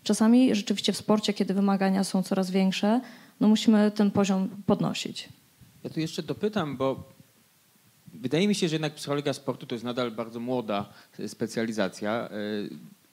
Czasami 0.03 0.55
rzeczywiście 0.55 0.93
w 0.93 0.97
sporcie, 0.97 1.33
kiedy 1.33 1.53
wymagania 1.53 2.03
są 2.03 2.23
coraz 2.23 2.51
większe, 2.51 3.01
no 3.39 3.47
musimy 3.47 3.91
ten 3.91 4.11
poziom 4.11 4.49
podnosić. 4.65 5.29
Ja 5.83 5.89
tu 5.89 5.99
jeszcze 5.99 6.23
dopytam, 6.23 6.77
bo 6.77 7.03
wydaje 8.13 8.47
mi 8.47 8.55
się, 8.55 8.67
że 8.67 8.75
jednak 8.75 8.93
psychologia 8.95 9.33
sportu 9.33 9.65
to 9.65 9.75
jest 9.75 9.85
nadal 9.85 10.11
bardzo 10.11 10.39
młoda 10.39 10.89
specjalizacja. 11.27 12.29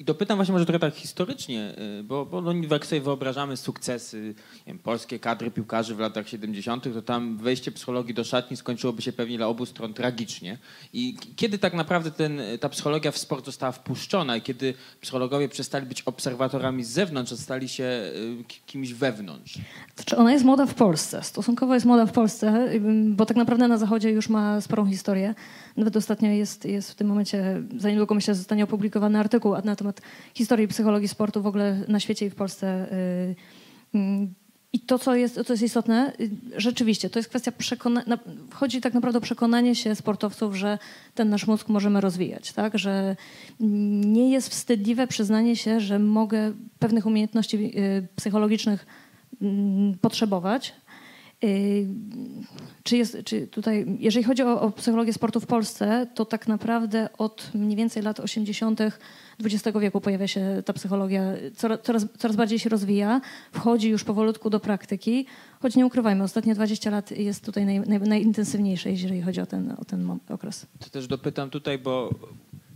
I 0.01 0.05
dopytam 0.05 0.37
właśnie 0.37 0.53
może 0.53 0.67
trochę 0.67 0.79
tak 0.79 0.95
historycznie, 0.95 1.75
y, 2.01 2.03
bo, 2.03 2.27
bo 2.27 2.41
no, 2.41 2.53
jak 2.71 2.87
sobie 2.87 3.01
wyobrażamy 3.01 3.57
sukcesy 3.57 4.35
wiem, 4.67 4.79
polskie 4.79 5.19
kadry 5.19 5.51
piłkarzy 5.51 5.95
w 5.95 5.99
latach 5.99 6.29
70., 6.29 6.85
to 6.95 7.03
tam 7.03 7.37
wejście 7.37 7.73
psychologii 7.73 8.15
do 8.15 8.25
szatni 8.25 8.57
skończyłoby 8.57 9.03
się 9.03 9.13
pewnie 9.13 9.37
dla 9.37 9.47
obu 9.47 9.67
stron 9.67 9.95
tragicznie. 9.95 10.59
I 10.93 11.17
kiedy 11.37 11.59
tak 11.59 11.75
naprawdę 11.75 12.11
ten, 12.11 12.41
ta 12.61 12.69
psychologia 12.69 13.11
w 13.11 13.19
sport 13.19 13.47
została 13.47 13.73
wpuszczona 13.73 14.37
i 14.37 14.43
kiedy 14.43 14.75
psychologowie 15.01 15.49
przestali 15.49 15.87
być 15.87 16.03
obserwatorami 16.03 16.85
z 16.85 16.89
zewnątrz, 16.89 17.33
a 17.33 17.37
stali 17.37 17.69
się 17.69 17.85
y, 17.85 18.45
kimś 18.67 18.93
wewnątrz? 18.93 19.59
Znaczy 19.97 20.17
ona 20.17 20.33
jest 20.33 20.45
młoda 20.45 20.67
w 20.67 20.75
Polsce, 20.75 21.23
stosunkowo 21.23 21.75
jest 21.75 21.87
młoda 21.87 22.07
w 22.07 22.13
Polsce, 22.13 22.69
bo 23.05 23.27
tak 23.27 23.37
naprawdę 23.37 23.69
na 23.69 23.79
Zachodzie 23.79 24.11
już 24.11 24.29
ma 24.29 24.61
sporą 24.61 24.87
historię. 24.87 25.35
Nawet 25.81 25.97
ostatnio 25.97 26.31
jest, 26.31 26.65
jest 26.65 26.91
w 26.91 26.95
tym 26.95 27.07
momencie, 27.07 27.63
za 27.79 27.91
niedługo 27.91 28.15
myślę, 28.15 28.35
zostanie 28.35 28.65
opublikowany 28.65 29.19
artykuł 29.19 29.55
na 29.65 29.77
temat 29.77 30.01
historii 30.35 30.69
psychologii 30.69 31.09
sportu 31.09 31.43
w 31.43 31.47
ogóle 31.47 31.85
na 31.89 32.01
świecie 32.01 32.27
i 32.27 32.31
w 32.31 32.35
Polsce. 32.35 32.93
Y, 32.93 33.35
mm, 33.95 34.35
I 34.73 34.81
to, 34.81 34.99
co 34.99 35.15
jest, 35.15 35.41
co 35.47 35.53
jest 35.53 35.63
istotne, 35.63 36.13
y, 36.21 36.31
rzeczywiście, 36.57 37.11
to 37.11 37.19
jest 37.19 37.29
kwestia 37.29 37.53
przekonania, 37.53 38.19
chodzi 38.55 38.81
tak 38.81 38.95
naprawdę 38.95 39.19
o 39.19 39.23
przekonanie 39.23 39.75
się 39.75 39.95
sportowców, 39.95 40.57
że 40.57 40.79
ten 41.15 41.31
nasz 41.31 41.47
mózg 41.47 41.69
możemy 41.69 42.01
rozwijać, 42.01 42.53
tak? 42.53 42.79
że 42.79 43.17
nie 43.61 44.31
jest 44.31 44.49
wstydliwe 44.49 45.07
przyznanie 45.07 45.57
się, 45.57 45.81
że 45.81 45.99
mogę 45.99 46.53
pewnych 46.79 47.07
umiejętności 47.07 47.57
y, 47.79 48.09
psychologicznych 48.17 48.87
mm, 49.43 49.99
potrzebować, 50.01 50.75
Y, 50.75 50.90
czy 52.83 52.97
jest, 52.97 53.17
czy 53.25 53.47
tutaj, 53.47 53.87
jeżeli 53.99 54.25
chodzi 54.25 54.43
o, 54.43 54.61
o, 54.61 54.71
psychologię 54.71 55.13
sportu 55.13 55.41
w 55.41 55.47
Polsce, 55.47 56.07
to 56.15 56.25
tak 56.25 56.49
naprawdę 56.49 57.09
od 57.19 57.51
mniej 57.55 57.77
więcej 57.77 58.03
lat 58.03 58.21
80. 58.21 58.81
XX 59.45 59.79
wieku 59.81 60.01
pojawia 60.01 60.29
się 60.29 60.63
ta 60.65 60.73
psychologia, 60.73 61.23
coraz, 61.57 61.81
coraz, 61.83 62.07
coraz 62.19 62.37
bardziej 62.37 62.59
się 62.59 62.69
rozwija, 62.69 63.21
wchodzi 63.53 63.89
już 63.89 64.05
powolutku 64.05 64.51
do 64.51 64.61
praktyki, 64.61 65.27
choć 65.61 65.77
nie 65.77 65.87
ukrywajmy, 65.87 66.25
ostatnie 66.25 66.55
20 66.55 66.91
lat 66.91 67.11
jest 67.11 67.45
tutaj 67.45 67.67
naj, 67.67 67.81
naj, 67.81 68.01
najintensywniejsze, 68.01 68.91
jeżeli 68.91 69.23
chodzi 69.23 69.41
o 69.41 69.47
ten, 69.47 69.75
o 69.79 69.85
ten 69.85 70.19
okres. 70.29 70.67
To 70.79 70.91
też 70.91 71.07
dopytam 71.07 71.51
tutaj, 71.51 71.79
bo 71.79 72.11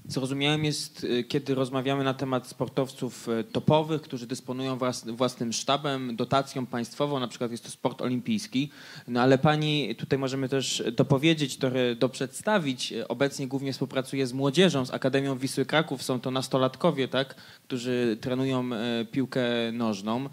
Zrozumiałem 0.09 0.65
jest, 0.65 1.05
y, 1.05 1.25
kiedy 1.25 1.55
rozmawiamy 1.55 2.05
na 2.05 2.15
temat 2.15 2.47
sportowców 2.47 3.29
y, 3.29 3.45
topowych, 3.45 4.03
którzy 4.03 4.27
dysponują 4.27 4.79
własnym 5.07 5.53
sztabem, 5.53 6.17
dotacją 6.17 6.67
państwową, 6.67 7.21
na 7.21 7.29
przykład 7.29 7.51
jest 7.51 7.65
to 7.65 7.71
sport 7.71 8.03
olimpijski. 8.03 8.71
No 9.09 9.21
ale 9.21 9.39
pani, 9.39 9.95
tutaj 9.95 10.19
możemy 10.19 10.49
też 10.49 10.83
dopowiedzieć, 10.93 11.59
doprzedstawić, 11.97 12.93
y, 12.93 13.09
obecnie 13.09 13.47
głównie 13.47 13.73
współpracuje 13.73 14.27
z 14.27 14.33
młodzieżą, 14.33 14.87
z 14.87 14.95
Akademią 14.95 15.39
Wisły 15.39 15.67
Kraków. 15.67 16.03
Są 16.03 16.21
to 16.21 16.31
nastolatkowie, 16.31 17.09
tak, 17.09 17.35
którzy 17.67 18.19
trenują 18.21 18.71
piłkę 19.13 19.43
nożną. 19.73 20.29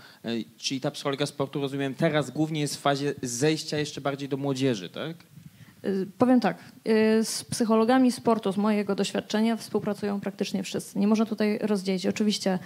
Czyli 0.58 0.82
ta 0.82 0.92
psychologia 0.92 1.26
sportu, 1.26 1.62
rozumiem, 1.62 1.96
teraz 1.96 2.32
głównie 2.32 2.62
jest 2.62 2.78
w 2.78 2.80
fazie 2.80 3.14
zejścia 3.22 3.78
jeszcze 3.78 4.02
bardziej 4.02 4.30
do 4.30 4.38
młodzieży, 4.38 4.90
tak? 4.90 5.16
Y, 5.86 6.08
powiem 6.18 6.40
tak, 6.40 6.58
y, 6.88 7.26
z 7.26 7.44
psychologami 7.44 8.12
sportu, 8.12 8.52
z 8.52 8.58
mojego 8.58 8.96
doświadczenia 8.96 9.56
współpracują 9.56 10.20
praktycznie 10.20 10.64
wszyscy. 10.64 11.00
Nie 11.00 11.08
można 11.08 11.26
tutaj 11.26 11.60
rozdzielić. 11.62 12.08
Oczywiście 12.08 12.60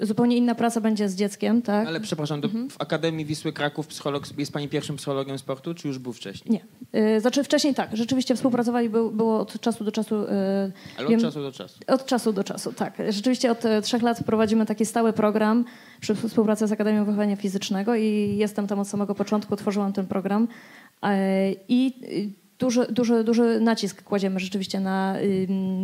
y, 0.00 0.06
zupełnie 0.06 0.36
inna 0.36 0.54
praca 0.54 0.80
będzie 0.80 1.08
z 1.08 1.14
dzieckiem, 1.16 1.62
tak? 1.62 1.88
Ale 1.88 2.00
przepraszam, 2.00 2.40
mhm. 2.44 2.70
w 2.70 2.80
Akademii 2.80 3.24
Wisły 3.24 3.52
Kraków 3.52 3.86
psycholog, 3.86 4.38
jest 4.38 4.52
pani 4.52 4.68
pierwszym 4.68 4.96
psychologiem 4.96 5.38
sportu, 5.38 5.74
czy 5.74 5.88
już 5.88 5.98
był 5.98 6.12
wcześniej? 6.12 6.60
Nie. 6.92 7.20
Znaczy 7.20 7.44
wcześniej 7.44 7.74
tak, 7.74 7.96
rzeczywiście 7.96 8.34
współpracowali, 8.34 8.90
było 8.90 9.40
od 9.40 9.60
czasu 9.60 9.84
do 9.84 9.92
czasu. 9.92 10.14
Ale 10.98 11.08
wiem, 11.08 11.18
od 11.18 11.24
czasu 11.24 11.42
do 11.42 11.52
czasu? 11.52 11.78
Od 11.86 12.06
czasu 12.06 12.32
do 12.32 12.44
czasu, 12.44 12.72
tak. 12.72 12.94
Rzeczywiście 13.08 13.50
od 13.50 13.62
trzech 13.82 14.02
lat 14.02 14.24
prowadzimy 14.24 14.66
taki 14.66 14.86
stały 14.86 15.12
program 15.12 15.64
przy 16.00 16.14
współpracy 16.14 16.66
z 16.66 16.72
Akademią 16.72 17.04
Wychowania 17.04 17.36
Fizycznego 17.36 17.94
i 17.94 18.36
jestem 18.36 18.66
tam 18.66 18.80
od 18.80 18.88
samego 18.88 19.14
początku, 19.14 19.56
tworzyłam 19.56 19.92
ten 19.92 20.06
program. 20.06 20.48
E, 21.02 21.52
I 21.68 21.94
duży, 22.58 22.86
duży, 22.90 23.24
duży 23.24 23.60
nacisk 23.60 24.02
kładziemy 24.02 24.40
rzeczywiście 24.40 24.80
na 24.80 25.16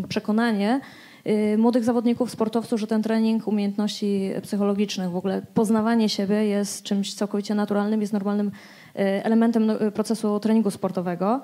przekonanie 0.08 0.80
y, 1.26 1.58
młodych 1.58 1.84
zawodników, 1.84 2.30
sportowców, 2.30 2.80
że 2.80 2.87
ten 2.87 3.02
trening 3.02 3.48
umiejętności 3.48 4.30
psychologicznych, 4.42 5.10
w 5.10 5.16
ogóle 5.16 5.42
poznawanie 5.54 6.08
siebie 6.08 6.44
jest 6.46 6.82
czymś 6.82 7.14
całkowicie 7.14 7.54
naturalnym, 7.54 8.00
jest 8.00 8.12
normalnym 8.12 8.50
e, 8.96 9.25
elementem 9.25 9.66
no, 9.66 9.75
procesu 9.94 10.40
treningu 10.40 10.70
sportowego. 10.70 11.40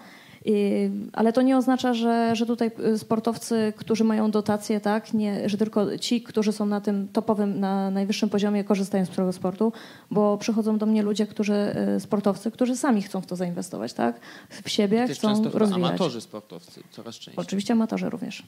Ale 1.13 1.33
to 1.33 1.43
nie 1.43 1.57
oznacza, 1.57 1.95
że, 1.95 2.37
że 2.37 2.47
tutaj 2.47 2.71
y, 2.95 2.99
sportowcy, 2.99 3.73
którzy 3.77 4.05
mają 4.05 4.31
dotacje, 4.31 4.81
tak, 4.81 5.15
nie, 5.15 5.49
że 5.49 5.59
tylko 5.59 5.99
ci, 5.99 6.23
którzy 6.23 6.53
są 6.53 6.67
na 6.67 6.81
tym 6.81 7.09
topowym, 7.09 7.61
na 7.61 7.91
najwyższym 7.91 8.29
poziomie, 8.29 8.65
korzystają 8.65 9.07
z 9.07 9.09
tego 9.11 9.33
sportu, 9.33 9.73
bo 10.11 10.39
przychodzą 10.39 10.79
do 10.79 10.87
mnie 10.87 11.03
ludzie, 11.03 11.27
którzy, 11.27 11.77
y, 11.97 12.01
sportowcy, 12.01 12.51
którzy 12.51 12.77
sami 12.77 13.03
chcą 13.03 13.21
w 13.21 13.27
to 13.27 13.37
zainwestować, 13.37 13.93
tak, 13.93 14.21
w 14.51 14.71
siebie, 14.71 15.09
chcą 15.09 15.29
często 15.29 15.59
rozwijać. 15.59 15.89
amatorzy 15.91 16.21
sportowcy, 16.21 16.83
coraz 16.91 17.15
częściej. 17.15 17.35
Oczywiście 17.37 17.73
amatorzy 17.73 18.11
również. 18.11 18.43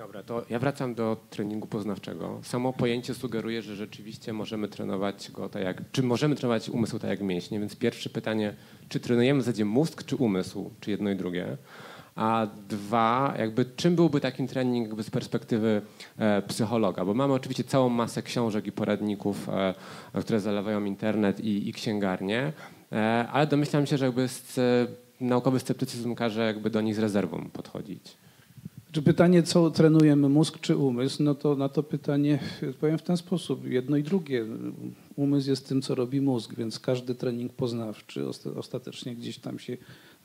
Dobra, 0.00 0.22
to 0.22 0.42
ja 0.50 0.58
wracam 0.58 0.94
do 0.94 1.16
treningu 1.30 1.66
poznawczego. 1.66 2.40
Samo 2.42 2.72
pojęcie 2.72 3.14
sugeruje, 3.14 3.62
że 3.62 3.76
rzeczywiście 3.76 4.32
możemy 4.32 4.68
trenować 4.68 5.30
go 5.30 5.48
tak 5.48 5.62
jak, 5.62 5.82
czy 5.92 6.02
możemy 6.02 6.36
trenować 6.36 6.68
umysł 6.68 6.98
tak 6.98 7.10
jak 7.10 7.20
mięśnie, 7.20 7.60
więc 7.60 7.76
pierwsze 7.76 8.10
pytanie, 8.10 8.54
czy 8.88 9.00
trenujemy 9.00 9.40
w 9.40 9.42
zasadzie 9.42 9.64
mózg 9.64 10.04
czy 10.04 10.16
umysł, 10.16 10.70
czy 10.80 10.90
jedno 10.90 11.10
i 11.10 11.16
drugie? 11.16 11.56
A 12.16 12.46
dwa, 12.68 13.34
jakby 13.38 13.64
czym 13.76 13.96
byłby 13.96 14.20
taki 14.20 14.48
trening 14.48 14.86
jakby 14.86 15.02
z 15.02 15.10
perspektywy 15.10 15.82
e, 16.18 16.42
psychologa? 16.42 17.04
Bo 17.04 17.14
mamy 17.14 17.34
oczywiście 17.34 17.64
całą 17.64 17.88
masę 17.88 18.22
książek 18.22 18.66
i 18.66 18.72
poradników, 18.72 19.48
e, 19.48 19.74
które 20.20 20.40
zalewają 20.40 20.84
internet 20.84 21.40
i, 21.40 21.68
i 21.68 21.72
księgarnie, 21.72 22.52
e, 22.92 23.28
ale 23.32 23.46
domyślam 23.46 23.86
się, 23.86 23.98
że 23.98 24.04
jakby 24.04 24.28
z, 24.28 24.58
naukowy 25.20 25.60
sceptycyzm 25.60 26.14
każe 26.14 26.46
jakby 26.46 26.70
do 26.70 26.80
nich 26.80 26.94
z 26.94 26.98
rezerwą 26.98 27.50
podchodzić. 27.52 28.19
Czy 28.92 29.02
pytanie, 29.02 29.42
co 29.42 29.70
trenujemy, 29.70 30.28
mózg 30.28 30.58
czy 30.60 30.76
umysł? 30.76 31.22
No 31.22 31.34
to 31.34 31.56
na 31.56 31.68
to 31.68 31.82
pytanie 31.82 32.38
powiem 32.80 32.98
w 32.98 33.02
ten 33.02 33.16
sposób. 33.16 33.64
Jedno 33.66 33.96
i 33.96 34.02
drugie. 34.02 34.46
Umysł 35.16 35.50
jest 35.50 35.68
tym, 35.68 35.82
co 35.82 35.94
robi 35.94 36.20
mózg, 36.20 36.54
więc 36.54 36.78
każdy 36.78 37.14
trening 37.14 37.52
poznawczy 37.52 38.24
ostatecznie 38.56 39.16
gdzieś 39.16 39.38
tam 39.38 39.58
się 39.58 39.76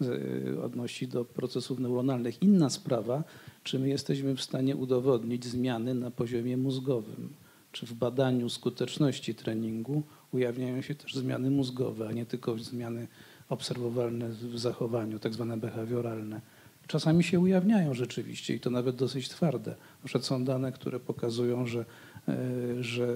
e, 0.01 0.61
odnosi 0.61 1.07
do 1.07 1.25
procesów 1.25 1.79
neuronalnych. 1.79 2.41
Inna 2.41 2.69
sprawa, 2.69 3.23
czy 3.63 3.79
my 3.79 3.89
jesteśmy 3.89 4.35
w 4.35 4.41
stanie 4.41 4.75
udowodnić 4.75 5.45
zmiany 5.45 5.93
na 5.93 6.11
poziomie 6.11 6.57
mózgowym. 6.57 7.29
Czy 7.71 7.85
w 7.85 7.93
badaniu 7.93 8.49
skuteczności 8.49 9.35
treningu 9.35 10.03
ujawniają 10.31 10.81
się 10.81 10.95
też 10.95 11.15
zmiany 11.15 11.49
mózgowe, 11.49 12.07
a 12.07 12.11
nie 12.11 12.25
tylko 12.25 12.57
zmiany 12.57 13.07
obserwowalne 13.49 14.29
w 14.29 14.59
zachowaniu, 14.59 15.19
tak 15.19 15.33
zwane 15.33 15.57
behawioralne 15.57 16.41
czasami 16.87 17.23
się 17.23 17.39
ujawniają 17.39 17.93
rzeczywiście 17.93 18.55
i 18.55 18.59
to 18.59 18.69
nawet 18.69 18.95
dosyć 18.95 19.29
twarde. 19.29 19.75
Na 20.15 20.21
są 20.21 20.43
dane, 20.43 20.71
które 20.71 20.99
pokazują, 20.99 21.65
że, 21.65 21.85
e, 22.27 22.83
że 22.83 23.07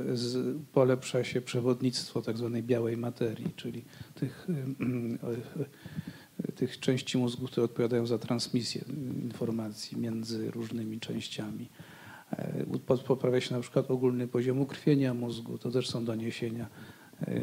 polepsza 0.74 1.24
się 1.24 1.42
przewodnictwo 1.42 2.22
tak 2.22 2.38
zwanej 2.38 2.64
białej 2.64 2.98
materii, 2.98 3.54
czyli 3.56 3.84
tych, 4.16 4.48
e, 4.50 6.48
e, 6.48 6.52
tych 6.52 6.80
części 6.80 7.18
mózgu, 7.18 7.48
które 7.48 7.66
odpowiadają 7.66 8.08
za 8.08 8.18
transmisję 8.18 8.82
informacji 9.24 9.98
między 9.98 10.52
różnymi 10.52 11.00
częściami. 11.00 11.70
Poprawia 13.08 13.42
się 13.42 13.56
na 13.56 13.62
przykład 13.62 13.92
ogólny 13.92 14.28
poziom 14.28 14.62
ukrwienia 14.62 15.14
mózgu, 15.14 15.58
to 15.58 15.72
też 15.72 15.90
są 15.90 16.06
doniesienia 16.06 16.68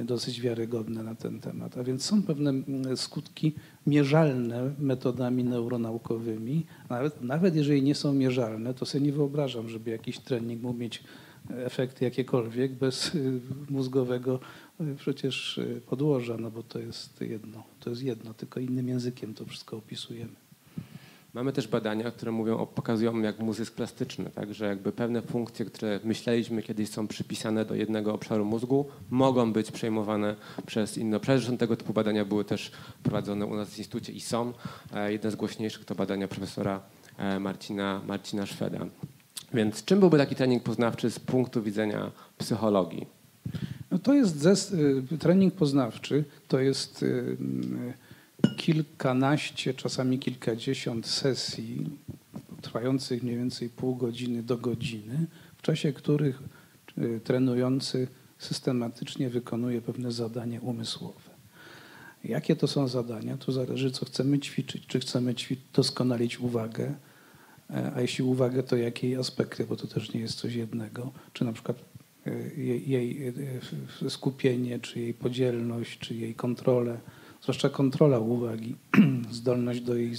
dosyć 0.05 0.41
wiarygodne 0.41 1.03
na 1.03 1.15
ten 1.15 1.41
temat. 1.41 1.79
A 1.79 1.85
więc 1.85 2.05
są 2.05 2.23
pewne 2.23 2.51
mm, 2.51 2.97
skutki 2.97 3.55
mierzalne 3.87 4.75
metodami 4.79 5.45
neuronaukowymi. 5.45 6.67
Nawet, 6.91 7.23
nawet 7.23 7.57
jeżeli 7.57 7.83
nie 7.83 7.95
są 7.95 8.13
mierzalne, 8.13 8.75
to 8.75 8.87
sobie 8.87 9.05
nie 9.05 9.13
wyobrażam, 9.13 9.69
żeby 9.69 9.91
jakiś 9.91 10.19
trening 10.19 10.63
mógł 10.63 10.79
mieć 10.79 11.03
efekty 11.51 12.05
jakiekolwiek 12.05 12.73
bez 12.73 13.15
y, 13.15 13.41
mózgowego 13.71 14.41
y, 14.81 14.95
przecież 14.97 15.59
y, 15.59 15.81
podłoża, 15.87 16.37
no 16.37 16.51
bo 16.51 16.63
to 16.63 16.79
jest 16.79 17.21
jedno, 17.21 17.63
to 17.81 17.91
jest 17.91 18.03
jedno, 18.03 18.35
tylko 18.35 18.61
innym 18.61 18.89
językiem 18.89 19.35
to 19.35 19.45
wszystko 19.45 19.77
opisujemy. 19.77 20.46
Mamy 21.37 21.53
też 21.53 21.69
badania, 21.69 22.11
które 22.11 22.33
mówią, 22.33 22.67
pokazują, 22.67 23.21
jak 23.21 23.39
mózg 23.39 23.59
jest 23.59 23.75
plastyczny, 23.75 24.31
tak? 24.35 24.55
że 24.55 24.67
jakby 24.67 24.93
pewne 24.93 25.23
funkcje, 25.23 25.65
które 25.65 26.01
myśleliśmy 26.05 26.63
kiedyś 26.63 26.89
są 26.89 27.09
przypisane 27.09 27.65
do 27.65 27.75
jednego 27.75 28.15
obszaru 28.15 28.45
mózgu, 28.45 28.87
mogą 29.11 29.53
być 29.53 29.73
przejmowane 29.73 30.37
przez 30.67 30.99
inne 30.99 31.17
obszary. 31.17 31.39
Zresztą 31.39 31.57
tego 31.57 31.77
typu 31.77 31.93
badania 31.93 32.25
były 32.25 32.45
też 32.45 32.73
prowadzone 33.03 33.47
u 33.47 33.57
nas 33.57 33.71
w 33.71 33.79
Instytucie 33.79 34.13
i 34.13 34.21
są. 34.21 34.53
E, 34.95 35.13
jedne 35.13 35.31
z 35.31 35.37
głośniejszych 35.37 35.85
to 35.85 35.95
badania 35.95 36.29
profesora 36.29 36.81
e, 37.19 37.41
Marcina, 37.41 38.01
Marcina 38.07 38.47
Szweda. 38.47 38.87
Więc 39.55 39.85
czym 39.85 40.01
byłby 40.01 40.19
taki 40.19 40.35
trening 40.35 40.63
poznawczy 40.63 41.11
z 41.11 41.19
punktu 41.19 41.63
widzenia 41.63 42.11
psychologii? 42.39 43.07
No 43.91 43.99
to 43.99 44.15
jest 44.15 44.73
y, 45.13 45.19
trening 45.19 45.55
poznawczy, 45.55 46.25
to 46.49 46.61
jest 46.61 47.03
y, 47.03 47.07
y, 47.07 48.06
kilkanaście, 48.57 49.75
czasami 49.75 50.19
kilkadziesiąt 50.19 51.07
sesji 51.07 51.91
trwających 52.63 53.23
mniej 53.23 53.37
więcej 53.37 53.69
pół 53.69 53.97
godziny 53.97 54.43
do 54.43 54.57
godziny, 54.57 55.27
w 55.57 55.63
czasie 55.63 55.93
których 55.93 56.43
trenujący 57.25 58.09
systematycznie 58.39 59.31
wykonuje 59.31 59.83
pewne 59.83 60.13
zadania 60.13 60.61
umysłowe. 60.61 61.37
Jakie 62.25 62.57
to 62.57 62.67
są 62.69 62.89
zadania? 62.89 63.37
To 63.37 63.53
zależy, 63.53 63.91
co 63.91 64.07
chcemy 64.07 64.39
ćwiczyć. 64.39 64.87
Czy 64.87 65.01
chcemy 65.01 65.35
ćwiczyć, 65.35 65.65
doskonalić 65.73 66.41
uwagę, 66.41 66.95
E, 67.71 67.93
a 67.95 68.01
jeśli 68.01 68.25
uwagę, 68.25 68.63
to 68.63 68.77
jakiej 68.77 69.17
aspekty, 69.17 69.65
bo 69.65 69.77
to 69.77 69.87
też 69.87 70.13
nie 70.13 70.21
jest 70.21 70.39
coś 70.39 70.55
jednego, 70.55 71.13
czy 71.33 71.45
na 71.45 71.53
przykład 71.53 71.77
e, 72.27 72.61
jej, 72.61 72.91
jej 72.91 73.29
e, 74.03 74.11
skupienie, 74.11 74.79
czy 74.79 75.01
jej 75.01 75.15
podzielność, 75.15 75.99
czy 75.99 76.15
jej 76.15 76.35
kontrolę, 76.35 76.99
zwłaszcza 77.43 77.69
kontrola 77.69 78.19
uwagi, 78.19 78.75
zdolność 79.31 79.81
do 79.81 79.95
jej 79.97 80.13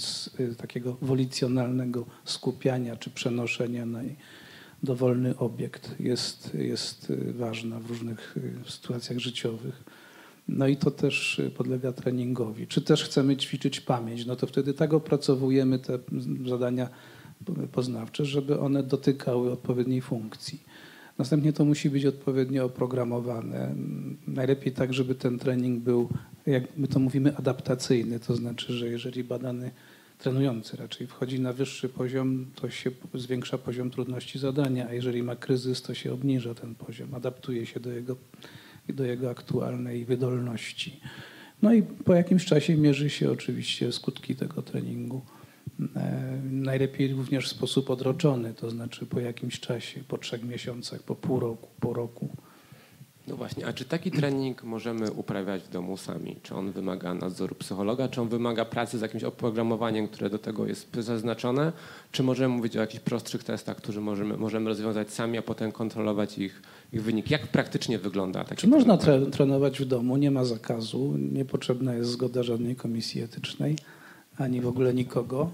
takiego 0.56 0.96
wolicjonalnego 1.02 2.06
skupiania, 2.24 2.96
czy 2.96 3.10
przenoszenia 3.10 3.86
na 3.86 4.00
dowolny 4.82 5.38
obiekt 5.38 6.00
jest, 6.00 6.54
jest 6.54 7.12
ważna 7.34 7.80
w 7.80 7.86
różnych 7.86 8.36
sytuacjach 8.66 9.18
życiowych. 9.18 9.84
No 10.48 10.66
i 10.66 10.76
to 10.76 10.90
też 10.90 11.40
podlega 11.56 11.92
treningowi. 11.92 12.66
Czy 12.66 12.80
też 12.80 13.04
chcemy 13.04 13.36
ćwiczyć 13.36 13.80
pamięć, 13.80 14.26
no 14.26 14.36
to 14.36 14.46
wtedy 14.46 14.74
tak 14.74 14.94
opracowujemy 14.94 15.78
te 15.78 15.98
zadania 16.46 16.88
poznawcze, 17.72 18.24
żeby 18.24 18.60
one 18.60 18.82
dotykały 18.82 19.52
odpowiedniej 19.52 20.00
funkcji. 20.00 20.60
Następnie 21.18 21.52
to 21.52 21.64
musi 21.64 21.90
być 21.90 22.06
odpowiednio 22.06 22.64
oprogramowane. 22.64 23.74
Najlepiej 24.26 24.72
tak, 24.72 24.94
żeby 24.94 25.14
ten 25.14 25.38
trening 25.38 25.82
był, 25.82 26.08
jak 26.46 26.64
my 26.76 26.88
to 26.88 26.98
mówimy, 26.98 27.36
adaptacyjny. 27.36 28.20
To 28.20 28.36
znaczy, 28.36 28.72
że 28.72 28.88
jeżeli 28.88 29.24
badany 29.24 29.70
trenujący 30.18 30.76
raczej 30.76 31.06
wchodzi 31.06 31.40
na 31.40 31.52
wyższy 31.52 31.88
poziom, 31.88 32.46
to 32.54 32.70
się 32.70 32.90
zwiększa 33.14 33.58
poziom 33.58 33.90
trudności 33.90 34.38
zadania, 34.38 34.88
a 34.88 34.92
jeżeli 34.92 35.22
ma 35.22 35.36
kryzys, 35.36 35.82
to 35.82 35.94
się 35.94 36.12
obniża 36.12 36.54
ten 36.54 36.74
poziom, 36.74 37.14
adaptuje 37.14 37.66
się 37.66 37.80
do 37.80 37.92
jego, 37.92 38.16
do 38.88 39.04
jego 39.04 39.30
aktualnej 39.30 40.04
wydolności. 40.04 41.00
No 41.62 41.72
i 41.72 41.82
po 41.82 42.14
jakimś 42.14 42.44
czasie 42.44 42.76
mierzy 42.76 43.10
się 43.10 43.30
oczywiście 43.30 43.92
skutki 43.92 44.36
tego 44.36 44.62
treningu. 44.62 45.22
E, 45.96 46.40
najlepiej 46.50 47.12
również 47.12 47.46
w 47.46 47.48
sposób 47.48 47.90
odroczony, 47.90 48.54
to 48.54 48.70
znaczy 48.70 49.06
po 49.06 49.20
jakimś 49.20 49.60
czasie, 49.60 50.00
po 50.08 50.18
trzech 50.18 50.44
miesiącach, 50.44 51.02
po 51.02 51.14
pół 51.14 51.40
roku, 51.40 51.68
po 51.80 51.92
roku. 51.92 52.28
No 53.28 53.36
właśnie, 53.36 53.66
a 53.66 53.72
czy 53.72 53.84
taki 53.84 54.10
trening 54.10 54.64
możemy 54.64 55.12
uprawiać 55.12 55.62
w 55.62 55.68
domu 55.68 55.96
sami? 55.96 56.36
Czy 56.42 56.54
on 56.54 56.72
wymaga 56.72 57.14
nadzoru 57.14 57.54
psychologa, 57.54 58.08
czy 58.08 58.20
on 58.20 58.28
wymaga 58.28 58.64
pracy 58.64 58.98
z 58.98 59.00
jakimś 59.00 59.24
oprogramowaniem, 59.24 60.08
które 60.08 60.30
do 60.30 60.38
tego 60.38 60.66
jest 60.66 60.96
zaznaczone? 60.98 61.72
Czy 62.12 62.22
możemy 62.22 62.54
mówić 62.54 62.76
o 62.76 62.80
jakichś 62.80 63.02
prostszych 63.04 63.44
testach, 63.44 63.76
które 63.76 64.00
możemy, 64.00 64.36
możemy 64.36 64.68
rozwiązać 64.68 65.12
sami, 65.12 65.38
a 65.38 65.42
potem 65.42 65.72
kontrolować 65.72 66.38
ich, 66.38 66.62
ich 66.92 67.02
wynik? 67.02 67.30
Jak 67.30 67.46
praktycznie 67.46 67.98
wygląda 67.98 68.44
taki 68.44 68.60
Czy 68.60 68.68
można 68.68 68.96
tre 68.96 69.26
trenować 69.26 69.80
w 69.80 69.84
domu? 69.84 70.16
Nie 70.16 70.30
ma 70.30 70.44
zakazu, 70.44 71.16
niepotrzebna 71.32 71.94
jest 71.94 72.10
zgoda 72.10 72.42
żadnej 72.42 72.76
komisji 72.76 73.22
etycznej 73.22 73.76
ani 74.38 74.60
w 74.60 74.66
ogóle 74.66 74.94
nikogo, 74.94 75.50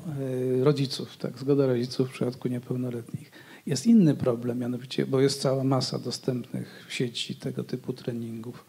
e, 0.60 0.64
rodziców, 0.64 1.16
tak, 1.16 1.38
zgoda 1.38 1.66
rodziców 1.66 2.08
w 2.08 2.12
przypadku 2.12 2.48
niepełnoletnich. 2.48 3.32
Jest 3.66 3.86
inny 3.86 4.14
problem, 4.14 4.58
mianowicie, 4.58 5.06
bo 5.06 5.20
jest 5.20 5.40
cała 5.40 5.64
masa 5.64 5.98
dostępnych 5.98 6.86
w 6.88 6.92
sieci 6.92 7.36
tego 7.36 7.64
typu 7.64 7.92
treningów. 7.92 8.64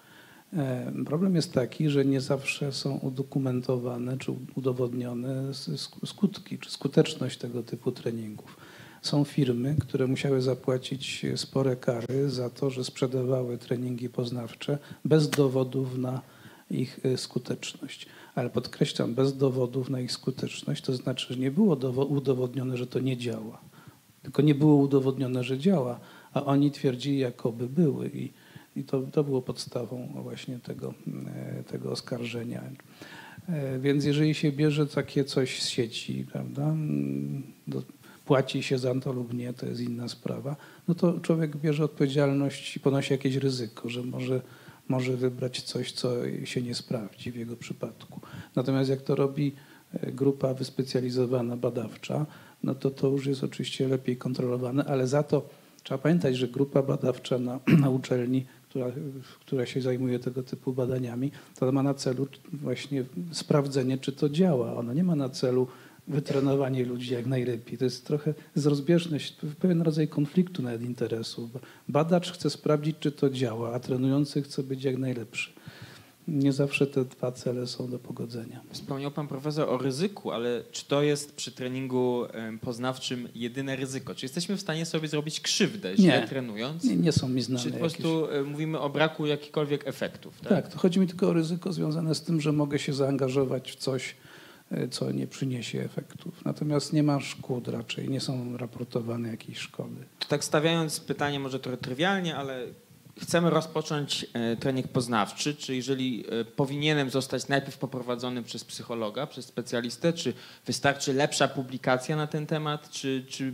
E, 0.54 0.92
problem 1.06 1.36
jest 1.36 1.54
taki, 1.54 1.90
że 1.90 2.06
nie 2.06 2.22
zawsze 2.22 2.72
są 2.72 2.98
udokumentowane 2.98 4.18
czy 4.18 4.32
udowodnione 4.56 5.52
skutki 6.06 6.60
czy 6.60 6.72
skuteczność 6.72 7.38
tego 7.38 7.64
typu 7.64 7.92
treningów. 7.92 8.58
Są 9.02 9.24
firmy, 9.24 9.76
które 9.80 10.08
musiały 10.08 10.42
zapłacić 10.42 11.26
spore 11.36 11.76
kary 11.76 12.30
za 12.30 12.50
to, 12.50 12.70
że 12.70 12.84
sprzedawały 12.84 13.58
treningi 13.58 14.10
poznawcze 14.10 14.78
bez 15.06 15.30
dowodów 15.30 15.98
na 15.98 16.22
ich 16.72 17.00
e, 17.04 17.18
skuteczność 17.18 18.08
ale 18.36 18.50
podkreślam, 18.50 19.14
bez 19.14 19.38
dowodów 19.38 19.90
na 19.90 20.00
ich 20.00 20.12
skuteczność, 20.12 20.82
to 20.84 20.96
znaczy, 20.96 21.34
że 21.34 21.40
nie 21.40 21.52
było 21.52 21.76
udowodnione, 22.06 22.78
że 22.78 22.88
to 22.88 23.00
nie 23.00 23.18
działa, 23.18 23.62
tylko 24.22 24.42
nie 24.42 24.56
było 24.56 24.76
udowodnione, 24.76 25.44
że 25.44 25.58
działa, 25.58 26.00
a 26.34 26.46
oni 26.46 26.72
twierdzili, 26.72 27.18
jakoby 27.18 27.68
były 27.68 28.12
i, 28.14 28.32
i 28.76 28.84
to, 28.84 29.02
to 29.02 29.24
było 29.24 29.42
podstawą 29.42 30.10
właśnie 30.24 30.60
tego, 30.60 30.94
e, 31.36 31.64
tego 31.64 31.92
oskarżenia. 31.92 32.64
E, 33.50 33.80
więc 33.80 34.06
jeżeli 34.06 34.34
się 34.34 34.52
bierze 34.52 34.88
takie 34.88 35.24
coś 35.24 35.62
z 35.62 35.68
sieci, 35.68 36.26
prawda, 36.32 36.76
do, 37.68 37.84
płaci 38.26 38.64
się 38.64 38.78
za 38.78 38.96
to 38.96 39.14
lub 39.14 39.34
nie, 39.34 39.54
to 39.54 39.66
jest 39.66 39.82
inna 39.82 40.08
sprawa, 40.08 40.56
no 40.88 40.96
to 40.96 41.20
człowiek 41.20 41.58
bierze 41.58 41.84
odpowiedzialność 41.84 42.76
i 42.78 42.80
ponosi 42.80 43.14
jakieś 43.14 43.36
ryzyko, 43.36 43.90
że 43.90 44.04
może 44.04 44.42
może 44.88 45.18
wybrać 45.18 45.62
coś, 45.62 45.92
co 45.92 46.14
się 46.46 46.62
nie 46.62 46.76
sprawdzi 46.76 47.32
w 47.32 47.36
jego 47.36 47.56
przypadku. 47.56 48.20
Natomiast 48.56 48.90
jak 48.90 49.02
to 49.02 49.16
robi 49.16 49.56
e, 49.94 50.12
grupa 50.12 50.54
wyspecjalizowana, 50.54 51.58
badawcza, 51.58 52.26
no 52.64 52.76
to 52.76 52.92
to 52.92 53.08
już 53.08 53.26
jest 53.26 53.44
oczywiście 53.44 53.88
lepiej 53.88 54.18
kontrolowane, 54.18 54.86
ale 54.86 55.08
za 55.08 55.24
to 55.24 55.50
trzeba 55.84 55.98
pamiętać, 55.98 56.38
że 56.38 56.48
grupa 56.48 56.82
badawcza 56.82 57.38
na, 57.40 57.60
na 57.82 57.90
uczelni, 57.90 58.46
która, 58.70 58.92
która 59.40 59.66
się 59.66 59.82
zajmuje 59.82 60.20
tego 60.20 60.44
typu 60.44 60.74
badaniami, 60.74 61.32
to 61.60 61.72
ma 61.72 61.84
na 61.84 61.94
celu 61.94 62.28
właśnie 62.54 63.06
sprawdzenie, 63.32 63.98
czy 63.98 64.12
to 64.12 64.30
działa. 64.30 64.76
Ona 64.76 64.94
nie 64.94 65.04
ma 65.04 65.16
na 65.16 65.30
celu 65.30 65.68
wytrenowanie 66.08 66.86
ludzi 66.86 67.14
jak 67.14 67.26
najlepiej. 67.26 67.78
To 67.78 67.84
jest 67.84 68.06
trochę 68.06 68.34
z 68.56 68.66
rozbieżność, 68.66 69.36
pewien 69.60 69.82
rodzaj 69.82 70.08
konfliktu 70.08 70.64
nawet 70.64 70.82
interesów. 70.82 71.50
Badacz 71.90 72.32
chce 72.32 72.50
sprawdzić, 72.50 72.96
czy 73.00 73.12
to 73.12 73.30
działa, 73.30 73.74
a 73.74 73.80
trenujący 73.80 74.42
chce 74.42 74.64
być 74.64 74.84
jak 74.84 74.98
najlepszy. 74.98 75.54
Nie 76.28 76.54
zawsze 76.54 76.88
te 76.88 77.06
dwa 77.06 77.32
cele 77.32 77.68
są 77.68 77.90
do 77.90 78.00
pogodzenia. 78.00 78.62
Wspomniał 78.72 79.12
pan 79.12 79.28
profesor 79.28 79.70
o 79.70 79.78
ryzyku, 79.78 80.32
ale 80.32 80.64
czy 80.72 80.86
to 80.86 81.02
jest 81.02 81.36
przy 81.36 81.52
treningu 81.52 82.24
poznawczym 82.62 83.28
jedyne 83.36 83.76
ryzyko? 83.76 84.16
Czy 84.16 84.26
jesteśmy 84.26 84.58
w 84.58 84.62
stanie 84.62 84.86
sobie 84.86 85.08
zrobić 85.08 85.42
krzywdę 85.42 85.98
źle 85.98 86.22
nie. 86.22 86.28
trenując? 86.28 86.84
Nie, 86.84 86.96
nie 86.96 87.12
są 87.12 87.30
mi 87.30 87.42
znane. 87.42 87.64
Czy 87.64 87.72
po 87.72 87.78
prostu 87.78 88.22
jakieś... 88.22 88.52
mówimy 88.52 88.80
o 88.80 88.90
braku 88.90 89.26
jakichkolwiek 89.26 89.88
efektów? 89.88 90.42
Tak? 90.42 90.50
tak, 90.50 90.68
to 90.68 90.80
chodzi 90.80 91.00
mi 91.00 91.08
tylko 91.08 91.30
o 91.30 91.34
ryzyko 91.34 91.74
związane 91.74 92.16
z 92.16 92.22
tym, 92.22 92.42
że 92.42 92.52
mogę 92.52 92.80
się 92.80 92.94
zaangażować 92.94 93.72
w 93.72 93.76
coś, 93.76 94.16
co 94.92 95.12
nie 95.12 95.28
przyniesie 95.28 95.82
efektów. 95.82 96.46
Natomiast 96.46 96.94
nie 96.94 97.04
ma 97.04 97.20
szkód 97.20 97.68
raczej, 97.68 98.10
nie 98.10 98.22
są 98.22 98.58
raportowane 98.58 99.30
jakieś 99.30 99.58
szkody. 99.58 100.06
Tak 100.28 100.44
stawiając 100.44 101.00
pytanie 101.00 101.40
może 101.40 101.60
trochę 101.60 101.78
trywialnie, 101.78 102.36
ale 102.36 102.66
chcemy 103.22 103.50
rozpocząć 103.50 104.26
e, 104.34 104.56
trening 104.56 104.88
poznawczy, 104.88 105.56
czy 105.56 105.76
jeżeli 105.76 106.26
e, 106.42 106.46
powinienem 106.46 107.10
zostać 107.10 107.48
najpierw 107.48 107.78
poprowadzony 107.78 108.44
przez 108.44 108.64
psychologa, 108.64 109.28
przez 109.28 109.46
specjalistę, 109.46 110.14
czy 110.14 110.34
wystarczy 110.66 111.14
lepsza 111.14 111.48
publikacja 111.48 112.16
na 112.16 112.28
ten 112.28 112.48
temat, 112.48 112.90
czy, 112.90 113.26
czy 113.30 113.54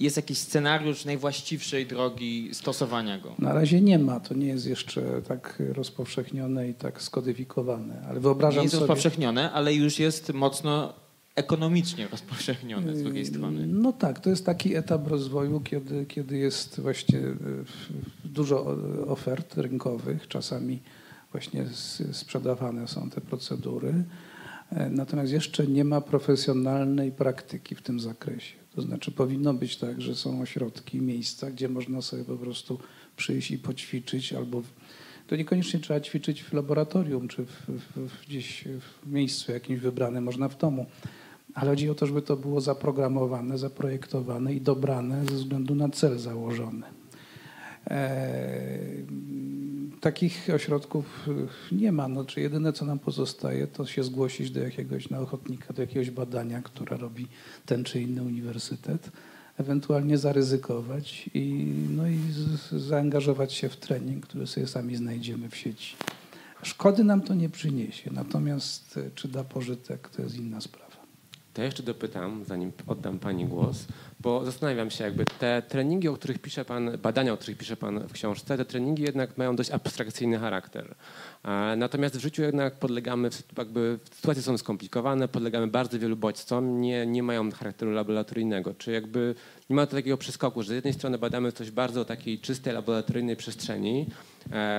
jest 0.00 0.16
jakiś 0.16 0.38
scenariusz 0.38 1.04
najwłaściwszej 1.04 1.86
drogi 1.86 2.50
stosowania 2.52 3.18
go? 3.18 3.34
Na 3.38 3.52
razie 3.52 3.80
nie 3.80 3.98
ma. 3.98 4.20
To 4.20 4.34
nie 4.34 4.46
jest 4.46 4.66
jeszcze 4.66 5.22
tak 5.28 5.62
rozpowszechnione 5.72 6.68
i 6.68 6.74
tak 6.74 7.02
skodyfikowane. 7.02 8.02
Ale 8.08 8.20
wyobrażam 8.20 8.58
nie 8.58 8.62
jest 8.62 8.74
sobie... 8.74 8.86
rozpowszechnione, 8.86 9.52
ale 9.52 9.74
już 9.74 9.98
jest 9.98 10.32
mocno 10.32 10.94
ekonomicznie 11.34 12.08
rozpowszechnione 12.08 12.96
z 12.96 13.02
drugiej 13.02 13.26
strony. 13.26 13.66
No 13.66 13.92
tak, 13.92 14.20
to 14.20 14.30
jest 14.30 14.46
taki 14.46 14.74
etap 14.74 15.06
rozwoju, 15.06 15.60
kiedy, 15.60 16.06
kiedy 16.06 16.38
jest 16.38 16.80
właśnie 16.80 17.18
e, 17.18 17.34
dużo 18.24 18.76
ofert 19.06 19.56
rynkowych, 19.56 20.28
czasami 20.28 20.80
właśnie 21.32 21.64
sprzedawane 22.12 22.88
są 22.88 23.10
te 23.10 23.20
procedury. 23.20 24.04
E, 24.70 24.90
natomiast 24.90 25.32
jeszcze 25.32 25.66
nie 25.66 25.84
ma 25.84 26.00
profesjonalnej 26.00 27.12
praktyki 27.12 27.74
w 27.74 27.82
tym 27.82 28.00
zakresie. 28.00 28.56
To 28.78 28.82
znaczy 28.82 29.10
powinno 29.12 29.54
być 29.54 29.76
tak, 29.76 30.00
że 30.00 30.14
są 30.14 30.42
ośrodki, 30.42 31.00
miejsca, 31.00 31.50
gdzie 31.50 31.68
można 31.68 32.02
sobie 32.02 32.24
po 32.24 32.36
prostu 32.36 32.78
przyjść 33.16 33.50
i 33.50 33.58
poćwiczyć 33.58 34.32
albo 34.32 34.62
to 35.26 35.36
niekoniecznie 35.36 35.80
trzeba 35.80 36.00
ćwiczyć 36.00 36.42
w 36.42 36.52
laboratorium 36.52 37.28
czy 37.28 37.44
w, 37.44 37.66
w, 37.96 38.26
gdzieś 38.26 38.64
w 38.80 39.12
miejscu 39.12 39.52
jakimś 39.52 39.80
wybranym, 39.80 40.24
można 40.24 40.48
w 40.48 40.58
domu. 40.58 40.86
Ale 41.54 41.70
chodzi 41.70 41.90
o 41.90 41.94
to, 41.94 42.06
żeby 42.06 42.22
to 42.22 42.36
było 42.36 42.60
zaprogramowane, 42.60 43.58
zaprojektowane 43.58 44.54
i 44.54 44.60
dobrane 44.60 45.24
ze 45.24 45.34
względu 45.34 45.74
na 45.74 45.88
cel 45.88 46.18
założony. 46.18 46.97
Eee, 47.88 49.06
takich 50.00 50.48
ośrodków 50.54 51.28
nie 51.72 51.92
ma. 51.92 52.08
No, 52.08 52.24
czy 52.24 52.40
jedyne, 52.40 52.72
co 52.72 52.84
nam 52.84 52.98
pozostaje, 52.98 53.66
to 53.66 53.86
się 53.86 54.04
zgłosić 54.04 54.50
do 54.50 54.60
jakiegoś 54.60 55.10
na 55.10 55.20
ochotnika, 55.20 55.74
do 55.74 55.82
jakiegoś 55.82 56.10
badania, 56.10 56.62
które 56.62 56.96
robi 56.96 57.26
ten 57.66 57.84
czy 57.84 58.00
inny 58.02 58.22
uniwersytet, 58.22 59.10
ewentualnie 59.58 60.18
zaryzykować 60.18 61.30
i, 61.34 61.72
no 61.90 62.08
i 62.08 62.18
zaangażować 62.72 63.52
się 63.52 63.68
w 63.68 63.76
trening, 63.76 64.26
który 64.26 64.46
sobie 64.46 64.66
sami 64.66 64.96
znajdziemy 64.96 65.48
w 65.48 65.56
sieci. 65.56 65.96
Szkody 66.62 67.04
nam 67.04 67.20
to 67.20 67.34
nie 67.34 67.48
przyniesie, 67.48 68.10
natomiast 68.14 69.00
czy 69.14 69.28
da 69.28 69.44
pożytek, 69.44 70.08
to 70.08 70.22
jest 70.22 70.36
inna 70.36 70.60
sprawa. 70.60 70.87
To 71.54 71.62
ja 71.62 71.66
jeszcze 71.66 71.82
dopytam, 71.82 72.44
zanim 72.44 72.72
oddam 72.86 73.18
Pani 73.18 73.46
głos, 73.46 73.86
bo 74.20 74.44
zastanawiam 74.44 74.90
się, 74.90 75.04
jakby 75.04 75.24
te 75.24 75.62
treningi, 75.68 76.08
o 76.08 76.14
których 76.14 76.38
pisze 76.38 76.64
Pan, 76.64 76.98
badania, 77.02 77.32
o 77.32 77.36
których 77.36 77.58
pisze 77.58 77.76
Pan 77.76 78.08
w 78.08 78.12
książce, 78.12 78.56
te 78.56 78.64
treningi 78.64 79.02
jednak 79.02 79.38
mają 79.38 79.56
dość 79.56 79.70
abstrakcyjny 79.70 80.38
charakter. 80.38 80.94
Natomiast 81.76 82.16
w 82.16 82.20
życiu 82.20 82.42
jednak 82.42 82.74
podlegamy, 82.74 83.30
jakby 83.58 83.98
sytuacje 84.14 84.42
są 84.42 84.58
skomplikowane, 84.58 85.28
podlegamy 85.28 85.66
bardzo 85.66 85.98
wielu 85.98 86.16
bodźcom, 86.16 86.80
nie, 86.80 87.06
nie 87.06 87.22
mają 87.22 87.50
charakteru 87.50 87.92
laboratoryjnego. 87.92 88.74
Czy 88.74 88.92
jakby 88.92 89.34
nie 89.70 89.76
ma 89.76 89.86
takiego 89.86 90.16
przeskoku, 90.16 90.62
że 90.62 90.68
z 90.68 90.74
jednej 90.74 90.94
strony 90.94 91.18
badamy 91.18 91.52
coś 91.52 91.70
bardzo 91.70 92.04
takiej 92.04 92.38
czystej 92.38 92.74
laboratoryjnej 92.74 93.36
przestrzeni, 93.36 94.06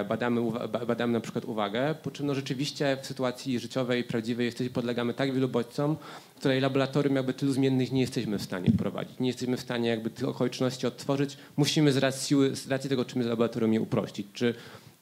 badamy, 0.09 0.41
badamy 0.87 1.13
na 1.13 1.19
przykład 1.19 1.45
uwagę, 1.45 1.95
po 2.03 2.11
czym 2.11 2.27
no 2.27 2.35
rzeczywiście 2.35 2.97
w 3.01 3.05
sytuacji 3.05 3.59
życiowej, 3.59 4.03
prawdziwej 4.03 4.45
jesteśmy, 4.45 4.73
podlegamy 4.73 5.13
tak 5.13 5.33
wielu 5.33 5.49
bodźcom, 5.49 5.95
której 6.35 6.61
laboratorium 6.61 7.15
jakby 7.15 7.33
tylu 7.33 7.53
zmiennych 7.53 7.91
nie 7.91 8.01
jesteśmy 8.01 8.37
w 8.37 8.41
stanie 8.41 8.71
wprowadzić. 8.71 9.19
Nie 9.19 9.27
jesteśmy 9.27 9.57
w 9.57 9.61
stanie 9.61 9.89
jakby 9.89 10.09
tych 10.09 10.27
okoliczności 10.27 10.87
odtworzyć. 10.87 11.37
Musimy 11.57 11.91
z 11.91 11.97
racji, 11.97 12.37
z 12.53 12.67
racji 12.67 12.89
tego, 12.89 13.05
czym 13.05 13.19
jest 13.19 13.29
laboratorium, 13.29 13.73
je 13.73 13.81
uprościć. 13.81 14.27
Czy 14.33 14.53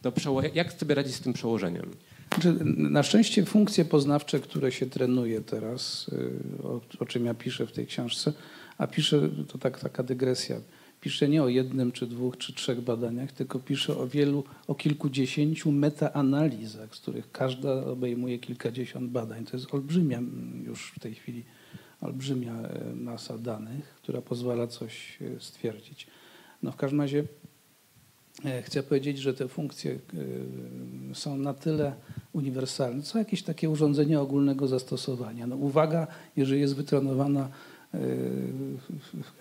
to 0.01 0.11
jak 0.53 0.73
sobie 0.73 0.95
radzić 0.95 1.15
z 1.15 1.21
tym 1.21 1.33
przełożeniem? 1.33 1.91
Znaczy, 2.33 2.57
na 2.77 3.03
szczęście 3.03 3.45
funkcje 3.45 3.85
poznawcze, 3.85 4.39
które 4.39 4.71
się 4.71 4.85
trenuje 4.85 5.41
teraz, 5.41 6.11
y, 6.59 6.63
o, 6.63 6.81
o 6.99 7.05
czym 7.05 7.25
ja 7.25 7.33
piszę 7.33 7.67
w 7.67 7.71
tej 7.71 7.87
książce, 7.87 8.33
a 8.77 8.87
piszę, 8.87 9.29
to 9.47 9.57
tak, 9.57 9.79
taka 9.79 10.03
dygresja, 10.03 10.55
piszę 11.07 11.29
nie 11.29 11.43
o 11.43 11.47
jednym, 11.47 11.91
czy 11.91 12.07
dwóch, 12.07 12.37
czy 12.37 12.53
trzech 12.53 12.81
badaniach, 12.81 13.31
tylko 13.31 13.59
piszę 13.59 13.97
o 13.97 14.07
wielu, 14.07 14.43
o 14.67 14.75
kilkudziesięciu 14.75 15.71
metaanalizach, 15.71 16.95
z 16.95 16.99
których 16.99 17.31
każda 17.31 17.85
obejmuje 17.85 18.39
kilkadziesiąt 18.39 19.11
badań. 19.11 19.45
To 19.45 19.57
jest 19.57 19.73
olbrzymia 19.73 20.21
już 20.65 20.91
w 20.95 20.99
tej 20.99 21.15
chwili, 21.15 21.43
olbrzymia 22.01 22.53
e, 22.53 22.95
masa 22.95 23.37
danych, 23.37 23.85
która 23.85 24.21
pozwala 24.21 24.67
coś 24.67 25.17
e, 25.21 25.39
stwierdzić. 25.39 26.07
No 26.63 26.71
w 26.71 26.75
każdym 26.75 27.01
razie 27.01 27.23
e, 28.45 28.61
chcę 28.61 28.83
powiedzieć, 28.83 29.17
że 29.17 29.33
te 29.33 29.47
funkcje 29.47 29.99
są 31.13 31.37
na 31.37 31.53
tyle 31.53 31.95
uniwersalne, 32.33 33.03
co 33.03 33.19
jakieś 33.19 33.43
takie 33.43 33.69
urządzenie 33.69 34.19
ogólnego 34.19 34.67
zastosowania. 34.67 35.47
No 35.47 35.55
uwaga, 35.55 36.07
jeżeli 36.35 36.61
jest 36.61 36.75
wytrenowana 36.75 37.49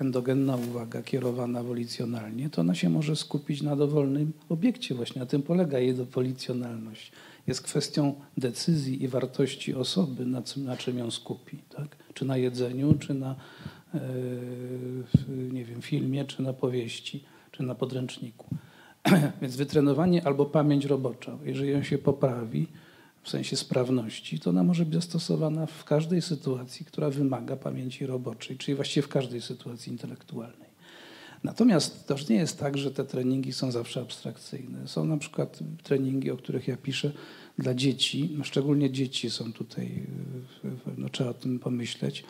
endogenna 0.01 0.57
uwaga 0.57 1.03
kierowana 1.03 1.63
wolicjonalnie, 1.63 2.51
to 2.51 2.61
ona 2.61 2.75
się 2.75 2.89
może 2.89 3.17
skupić 3.17 3.63
na 3.63 3.77
dowolnym 3.77 4.33
obiekcie. 4.49 4.95
Właśnie 4.95 5.21
na 5.21 5.27
tym 5.27 5.43
polega 5.43 5.79
jej 5.79 5.95
wolicjonalność. 5.95 7.13
Jest 7.47 7.63
kwestią 7.63 8.15
decyzji 8.37 9.03
i 9.03 9.09
wartości 9.09 9.75
osoby, 9.75 10.27
na 10.27 10.43
czym, 10.43 10.65
na 10.65 10.77
czym 10.77 10.99
ją 10.99 11.11
skupi. 11.11 11.59
Tak? 11.77 11.97
Czy 12.15 12.25
na 12.25 12.37
jedzeniu, 12.37 12.95
czy 12.95 13.15
na 13.15 13.37
e, 13.95 14.01
nie 15.53 15.65
wiem, 15.65 15.83
filmie, 15.83 16.25
czy 16.25 16.43
na 16.43 16.53
powieści, 16.53 17.25
czy 17.53 17.63
na 17.63 17.75
podręczniku. 17.75 18.47
Więc 19.43 19.57
wytrenowanie 19.57 20.27
albo 20.27 20.47
pamięć 20.47 20.85
robocza, 20.85 21.39
jeżeli 21.45 21.71
ją 21.71 21.83
się 21.83 21.99
poprawi, 21.99 22.67
w 23.27 23.31
sensie 23.31 23.57
sprawności, 23.57 24.41
to 24.41 24.51
ona 24.51 24.63
może 24.63 24.85
być 24.85 24.95
zastosowana 24.95 25.67
w 25.67 25.85
każdej 25.85 26.23
sytuacji, 26.23 26.87
która 26.87 27.11
wymaga 27.11 27.57
pamięci 27.57 28.07
roboczej, 28.07 28.57
czyli 28.57 28.75
właściwie 28.75 29.03
w 29.03 29.09
każdej 29.09 29.43
sytuacji 29.43 29.93
intelektualnej. 29.93 30.69
Natomiast 31.45 32.07
to 32.07 32.15
już 32.15 32.29
nie 32.29 32.37
jest 32.37 32.59
tak, 32.59 32.79
że 32.79 32.91
te 32.91 33.05
treningi 33.05 33.53
są 33.53 33.71
zawsze 33.71 34.01
abstrakcyjne. 34.01 34.89
Są 34.89 35.05
na 35.05 35.17
przykład 35.17 35.59
treningi, 35.83 36.31
o 36.31 36.37
których 36.37 36.69
ja 36.69 36.77
piszę 36.77 37.13
dla 37.59 37.75
dzieci, 37.75 38.37
szczególnie 38.43 38.91
dzieci 38.91 39.31
są 39.31 39.53
tutaj, 39.53 40.07
no 40.97 41.09
trzeba 41.09 41.31
o 41.31 41.35
tym 41.35 41.59
pomyśleć, 41.59 42.25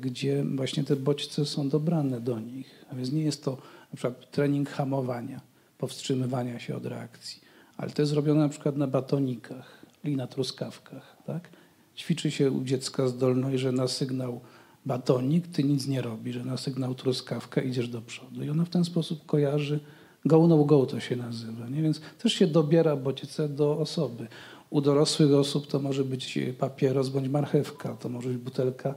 gdzie 0.00 0.44
właśnie 0.44 0.84
te 0.84 0.96
bodźce 0.96 1.46
są 1.46 1.68
dobrane 1.68 2.20
do 2.20 2.40
nich. 2.40 2.84
A 2.90 2.94
więc 2.94 3.12
nie 3.12 3.22
jest 3.22 3.44
to 3.44 3.50
na 3.92 3.96
przykład 3.96 4.30
trening 4.30 4.68
hamowania, 4.70 5.40
powstrzymywania 5.78 6.58
się 6.58 6.76
od 6.76 6.86
reakcji 6.86 7.43
ale 7.76 7.90
to 7.90 8.02
jest 8.02 8.12
robione 8.12 8.40
na 8.40 8.48
przykład 8.48 8.76
na 8.76 8.86
batonikach 8.86 9.84
na 10.04 10.26
truskawkach. 10.26 11.16
Tak? 11.26 11.48
Ćwiczy 11.96 12.30
się 12.30 12.50
u 12.50 12.64
dziecka 12.64 13.08
zdolność, 13.08 13.62
że 13.62 13.72
na 13.72 13.88
sygnał 13.88 14.40
batonik 14.86 15.46
ty 15.48 15.64
nic 15.64 15.86
nie 15.86 16.02
robisz, 16.02 16.34
że 16.34 16.44
na 16.44 16.56
sygnał 16.56 16.94
truskawka 16.94 17.62
idziesz 17.62 17.88
do 17.88 18.02
przodu. 18.02 18.44
I 18.44 18.50
ona 18.50 18.64
w 18.64 18.70
ten 18.70 18.84
sposób 18.84 19.26
kojarzy, 19.26 19.80
go 20.24 20.46
no 20.46 20.64
go 20.64 20.86
to 20.86 21.00
się 21.00 21.16
nazywa. 21.16 21.68
Nie? 21.68 21.82
Więc 21.82 22.00
też 22.18 22.32
się 22.32 22.46
dobiera 22.46 22.96
bodźce 22.96 23.48
do 23.48 23.78
osoby. 23.78 24.26
U 24.70 24.80
dorosłych 24.80 25.34
osób 25.34 25.66
to 25.66 25.80
może 25.80 26.04
być 26.04 26.38
papieros 26.58 27.08
bądź 27.08 27.28
marchewka, 27.28 27.96
to 27.96 28.08
może 28.08 28.28
być 28.28 28.38
butelka 28.38 28.94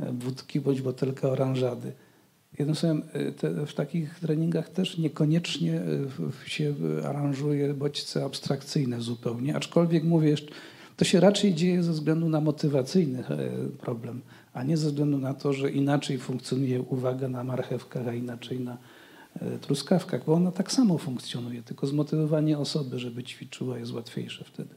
e, 0.00 0.12
wódki 0.12 0.60
bądź 0.60 0.82
butelka 0.82 1.28
oranżady. 1.28 1.92
Jednym 2.58 2.76
słowem, 2.76 3.02
y, 3.16 3.32
te, 3.32 3.66
w 3.66 3.74
takich 3.74 4.20
treningach 4.20 4.68
też 4.68 4.98
niekoniecznie 4.98 5.82
y, 6.46 6.50
się 6.50 6.74
aranżuje 7.04 7.74
bodźce 7.74 8.24
abstrakcyjne 8.24 9.00
zupełnie, 9.00 9.56
aczkolwiek 9.56 10.04
mówię, 10.04 10.36
to 10.96 11.04
się 11.04 11.20
raczej 11.20 11.54
dzieje 11.54 11.82
ze 11.82 11.92
względu 11.92 12.28
na 12.28 12.40
motywacyjny 12.40 13.18
e, 13.18 13.48
problem, 13.78 14.20
a 14.54 14.62
nie 14.62 14.76
ze 14.76 14.88
względu 14.88 15.18
na 15.18 15.34
to, 15.34 15.52
że 15.52 15.70
inaczej 15.70 16.18
funkcjonuje 16.18 16.82
uwaga 16.82 17.28
na 17.28 17.44
marchewkach, 17.44 18.08
a 18.08 18.14
inaczej 18.14 18.60
na 18.60 18.78
e, 19.40 19.58
truskawkach, 19.58 20.24
bo 20.24 20.34
ona 20.34 20.52
tak 20.52 20.72
samo 20.72 20.98
funkcjonuje, 20.98 21.62
tylko 21.62 21.86
zmotywowanie 21.86 22.58
osoby, 22.58 22.98
żeby 22.98 23.24
ćwiczyła 23.24 23.78
jest 23.78 23.92
łatwiejsze 23.92 24.44
wtedy. 24.44 24.74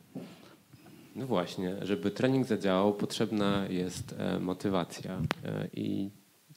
No 1.16 1.28
właśnie, 1.28 1.76
żeby 1.82 2.12
trening 2.12 2.48
zadziałał, 2.48 2.94
potrzebna 2.94 3.68
jest 3.70 4.16
e, 4.18 4.40
motywacja 4.40 5.22
i 5.74 6.10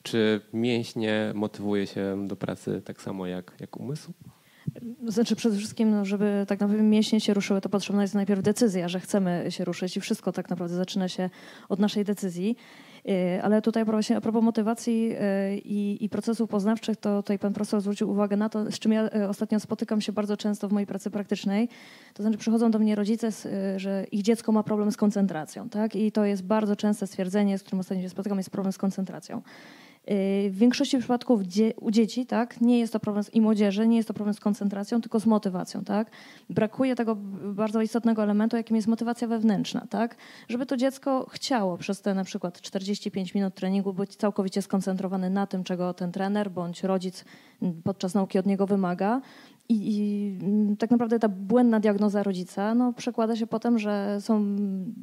czy 0.03 0.41
mięśnie 0.53 1.33
motywuje 1.35 1.87
się 1.87 2.29
do 2.29 2.37
pracy 2.37 2.83
tak 2.85 3.03
samo 3.03 3.27
jak, 3.27 3.53
jak 3.61 3.81
umysł? 3.81 4.13
Znaczy 5.07 5.37
przede 5.37 5.57
wszystkim, 5.57 5.91
no, 5.91 6.05
żeby 6.05 6.45
tak 6.49 6.61
naprawdę 6.61 6.85
mięśnie 6.85 7.21
się 7.21 7.35
ruszyły, 7.35 7.61
to 7.61 7.69
potrzebna 7.69 8.03
jest 8.03 8.15
najpierw 8.15 8.43
decyzja, 8.43 8.89
że 8.89 9.01
chcemy 9.01 9.47
się 9.49 9.65
ruszyć 9.65 9.97
i 9.97 10.01
wszystko 10.01 10.33
tak 10.33 10.51
naprawdę 10.51 10.77
zaczyna 10.77 11.09
się 11.09 11.31
od 11.69 11.79
naszej 11.79 12.05
decyzji. 12.05 12.57
Y, 13.09 13.43
ale 13.43 13.63
tutaj 13.63 13.85
właśnie 13.85 14.17
a 14.17 14.21
propos 14.21 14.45
motywacji 14.45 15.13
y, 15.13 15.59
i, 15.59 16.05
i 16.05 16.09
procesów 16.09 16.51
poznawczych, 16.51 16.97
to 16.97 17.23
tutaj 17.23 17.39
pan 17.39 17.53
profesor 17.53 17.81
zwrócił 17.81 18.11
uwagę 18.11 18.37
na 18.37 18.49
to, 18.49 18.71
z 18.71 18.79
czym 18.79 18.93
ja 18.93 19.09
y, 19.17 19.29
ostatnio 19.29 19.61
spotykam 19.61 20.01
się 20.01 20.13
bardzo 20.13 20.37
często 20.37 20.69
w 20.69 20.73
mojej 20.73 20.87
pracy 20.87 21.11
praktycznej. 21.11 21.69
To 22.15 22.23
znaczy 22.23 22.39
przychodzą 22.39 22.71
do 22.71 22.79
mnie 22.79 22.95
rodzice, 22.95 23.31
że 23.77 24.07
ich 24.13 24.23
dziecko 24.23 24.53
ma 24.53 24.63
problem 24.63 24.93
z 24.93 24.97
koncentracją. 24.97 25.69
Tak? 25.69 25.97
I 25.97 26.13
to 26.13 26.25
jest 26.25 26.43
bardzo 26.43 26.77
częste 26.77 27.07
stwierdzenie, 27.07 27.59
z 27.59 27.63
którym 27.63 27.81
ostatnio 27.81 28.03
się 28.03 28.09
spotykam, 28.09 28.39
jest 28.39 28.51
problem 28.51 28.73
z 28.73 28.79
koncentracją. 28.79 29.43
W 30.51 30.55
większości 30.59 30.99
przypadków 30.99 31.41
u 31.81 31.91
dzieci 31.91 32.27
tak, 32.27 32.61
nie 32.61 32.79
jest 32.79 32.93
to 32.93 33.01
problem 33.01 33.25
z, 33.25 33.35
i 33.35 33.41
młodzieży, 33.41 33.89
nie 33.89 33.97
jest 33.97 34.09
to 34.09 34.15
problem 34.15 34.35
z 34.35 34.41
koncentracją, 34.41 35.01
tylko 35.01 35.21
z 35.21 35.27
motywacją. 35.27 35.85
Tak? 35.85 36.11
Brakuje 36.51 36.95
tego 36.95 37.17
bardzo 37.55 37.83
istotnego 37.83 38.23
elementu, 38.23 38.57
jakim 38.57 38.77
jest 38.77 38.89
motywacja 38.89 39.29
wewnętrzna. 39.29 39.87
Tak? 39.91 40.17
Żeby 40.49 40.67
to 40.67 40.77
dziecko 40.77 41.27
chciało 41.31 41.79
przez 41.79 42.01
te 42.01 42.15
na 42.15 42.25
przykład 42.25 42.61
45 42.61 43.35
minut 43.35 43.55
treningu 43.55 43.93
być 43.93 44.17
całkowicie 44.17 44.63
skoncentrowany 44.63 45.31
na 45.31 45.47
tym, 45.47 45.65
czego 45.65 45.95
ten 45.95 46.13
trener 46.13 46.51
bądź 46.51 46.83
rodzic 46.83 47.25
podczas 47.85 48.15
nauki 48.15 48.39
od 48.39 48.47
niego 48.47 48.67
wymaga 48.67 49.21
I, 49.69 49.97
I, 49.97 50.39
mm, 50.43 50.77
tak 50.77 50.91
naprawdę 50.91 51.19
ta 51.19 51.29
błędna 51.29 51.81
diagnoza 51.81 52.23
rodzica 52.23 52.75
no, 52.75 52.93
przekłada 52.93 53.37
się 53.37 53.47
potem, 53.47 53.79
że 53.79 54.19
są 54.21 54.57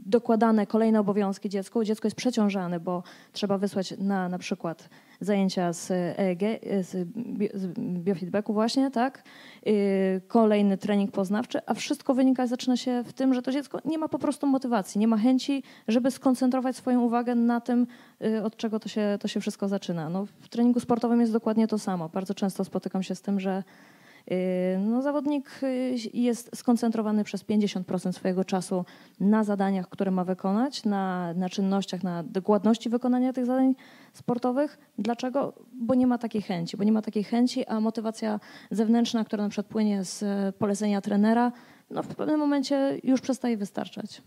dokładane 0.06 0.67
kolejne 0.67 0.99
obowiązki 0.99 1.49
dziecku. 1.49 1.84
Dziecko 1.84 2.08
jest 2.08 2.15
przeciążane, 2.15 2.80
bo 2.80 3.04
trzeba 3.32 3.58
wysłać 3.58 3.93
na 3.97 4.30
na 4.30 4.38
przykład 4.38 4.89
zajęcia 5.19 5.73
z 5.73 5.91
EEG, 5.91 6.41
z, 6.82 7.08
biofeedbacku 8.04 8.54
właśnie, 8.54 8.91
tak? 8.91 9.23
Y, 9.67 10.21
kolejny 10.28 10.78
trening 10.78 11.12
poznawczy, 11.12 11.60
a 11.65 11.73
wszystko 11.73 12.13
wynika, 12.13 12.47
zaczyna 12.47 12.78
się 12.78 13.04
w 13.04 13.13
tym, 13.13 13.34
że 13.34 13.41
to 13.41 13.51
dziecko 13.51 13.80
nie 13.86 13.97
ma 13.97 14.08
po 14.08 14.19
prostu 14.19 14.47
motywacji, 14.47 14.99
nie 14.99 15.08
ma 15.08 15.17
chęci, 15.17 15.63
żeby 15.88 16.12
skoncentrować 16.12 16.75
swoją 16.75 17.01
uwagę 17.01 17.36
na 17.36 17.62
tym, 17.62 17.88
y, 18.25 18.43
od 18.43 18.58
czego 18.58 18.80
to 18.80 18.89
się, 18.89 19.17
to 19.19 19.28
się 19.28 19.39
wszystko 19.39 19.67
zaczyna. 19.67 20.10
No, 20.10 20.25
w 20.25 20.49
treningu 20.49 20.80
sportowym 20.80 21.21
jest 21.21 21.34
dokładnie 21.34 21.67
to 21.67 21.80
samo. 21.80 22.10
Bardzo 22.10 22.34
często 22.34 22.65
spotykam 22.65 23.04
się 23.04 23.15
z 23.15 23.21
tym, 23.21 23.39
że 23.39 23.63
no, 24.79 25.01
zawodnik 25.01 25.63
y, 25.63 25.95
jest 26.13 26.57
skoncentrowany 26.57 27.23
przez 27.23 27.45
50% 27.45 28.13
swojego 28.13 28.45
czasu 28.45 28.85
na 29.19 29.43
zadaniach, 29.43 29.89
które 29.89 30.11
ma 30.11 30.23
wykonać, 30.23 30.85
na, 30.85 31.33
na 31.33 31.49
czynnościach, 31.49 32.03
na 32.03 32.23
dokładności 32.23 32.89
wykonania 32.89 33.33
tych 33.33 33.45
zadań 33.45 33.75
sportowych. 34.13 34.77
Dlaczego? 34.97 35.53
Bo 35.73 35.95
nie 35.95 36.07
ma 36.07 36.17
takiej 36.17 36.41
chęci, 36.41 36.77
bo 36.77 36.83
nie 36.83 36.91
ma 36.91 37.01
takiej 37.01 37.23
chęci, 37.23 37.65
a 37.65 37.79
motywacja 37.79 38.39
zewnętrzna, 38.71 39.25
która 39.25 39.43
na 39.43 39.49
przykład 39.49 39.67
płynie 39.67 40.03
z 40.03 40.23
polecenia 40.55 41.01
trenera, 41.01 41.51
no, 41.89 42.03
w 42.03 42.07
pewnym 42.07 42.39
momencie 42.39 42.99
już 43.03 43.21
przestaje 43.21 43.57
wystarczać. 43.57 44.21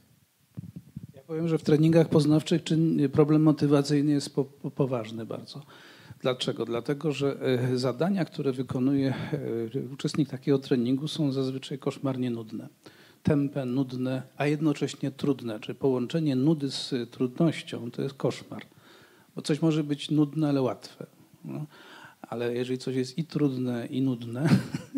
Ja 1.15 1.23
powiem, 1.23 1.49
że 1.49 1.59
w 1.59 1.63
treningach 1.63 2.09
poznawczych 2.09 2.63
problem 3.13 3.43
motywacyjny 3.43 4.13
jest 4.13 4.35
po, 4.35 4.45
po, 4.45 4.71
poważny 4.71 5.27
bardzo. 5.27 5.63
Dlaczego? 6.21 6.65
Dlatego, 6.65 7.13
że 7.13 7.37
e, 7.41 7.79
zadania, 7.79 8.25
które 8.25 8.53
wykonuje 8.53 9.15
e, 9.75 9.93
uczestnik 9.93 10.29
takiego 10.29 10.59
treningu 10.59 11.09
są 11.09 11.33
zazwyczaj 11.33 11.79
koszmarnie 11.79 12.31
nudne. 12.31 12.69
Tempe, 13.23 13.65
nudne, 13.65 14.23
a 14.37 14.47
jednocześnie 14.47 15.11
trudne. 15.11 15.61
Czyli 15.61 15.79
połączenie 15.79 16.37
nudy 16.37 16.71
z 16.71 16.95
trudnością 17.11 17.91
to 17.91 18.03
jest 18.03 18.15
koszmar. 18.15 18.63
Bo 19.37 19.43
coś 19.43 19.63
może 19.63 19.85
być 19.85 20.11
nudne, 20.11 20.49
ale 20.49 20.63
łatwe. 20.63 21.07
No. 21.45 21.67
Ale 22.23 22.55
jeżeli 22.55 22.79
coś 22.79 22.97
jest 22.97 23.19
i 23.19 23.25
trudne, 23.25 23.87
i 23.87 24.03
nudne, 24.03 24.49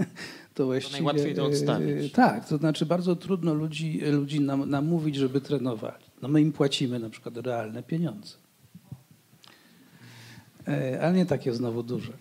to 0.55 0.67
właściwie... 0.67 0.99
To 0.99 1.05
najłatwiej 1.05 1.35
to 1.35 1.45
odstawić. 1.45 2.07
E, 2.07 2.09
tak, 2.11 2.49
to 2.49 2.57
znaczy 2.57 2.87
bardzo 2.87 3.17
trudno 3.17 3.55
ludzi, 3.55 4.01
ludzi 4.01 4.41
nam, 4.41 4.71
namówić, 4.71 5.17
żeby 5.17 5.41
trenowali. 5.41 6.05
No 6.23 6.29
my 6.29 6.41
im 6.41 6.53
płacimy 6.53 6.99
na 6.99 7.11
przykład 7.11 7.37
realne 7.37 7.83
pieniądze. 7.83 8.35
E, 10.69 11.03
ale 11.03 11.17
nie 11.17 11.27
takie 11.27 11.55
znowu 11.55 11.83
duże. 11.83 12.13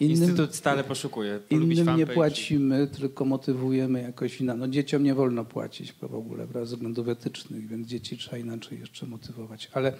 Innym, 0.00 0.16
Instytut 0.16 0.54
stale 0.54 0.84
poszukuje. 0.84 1.40
Innym 1.50 1.96
nie 1.96 2.06
płacimy, 2.06 2.86
tylko 2.86 3.24
motywujemy 3.24 4.02
jakoś 4.02 4.40
inaczej. 4.40 4.60
No 4.60 4.68
dzieciom 4.68 5.02
nie 5.02 5.14
wolno 5.14 5.44
płacić 5.44 5.92
w 5.92 6.14
ogóle 6.14 6.46
ze 6.54 6.76
względów 6.76 7.08
etycznych, 7.08 7.68
więc 7.68 7.86
dzieci 7.86 8.18
trzeba 8.18 8.38
inaczej 8.38 8.80
jeszcze 8.80 9.06
motywować. 9.06 9.70
Ale 9.72 9.92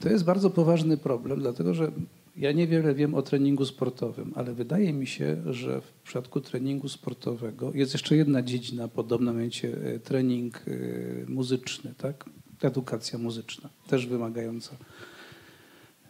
to 0.00 0.08
jest 0.08 0.24
bardzo 0.24 0.50
poważny 0.50 0.96
problem, 0.96 1.40
dlatego 1.40 1.74
że 1.74 1.92
ja 2.36 2.52
niewiele 2.52 2.94
wiem 2.94 3.14
o 3.14 3.22
treningu 3.22 3.64
sportowym, 3.64 4.32
ale 4.36 4.54
wydaje 4.54 4.92
mi 4.92 5.06
się, 5.06 5.36
że 5.46 5.80
w 5.80 5.92
przypadku 6.04 6.40
treningu 6.40 6.88
sportowego 6.88 7.72
jest 7.74 7.92
jeszcze 7.92 8.16
jedna 8.16 8.42
dziedzina 8.42 8.88
podobna, 8.88 9.32
mianowicie 9.32 9.76
e, 9.84 9.98
trening 9.98 10.62
e, 10.66 11.30
muzyczny, 11.30 11.94
tak? 11.98 12.24
Edukacja 12.62 13.18
muzyczna, 13.18 13.68
też 13.88 14.06
wymagająca 14.06 14.76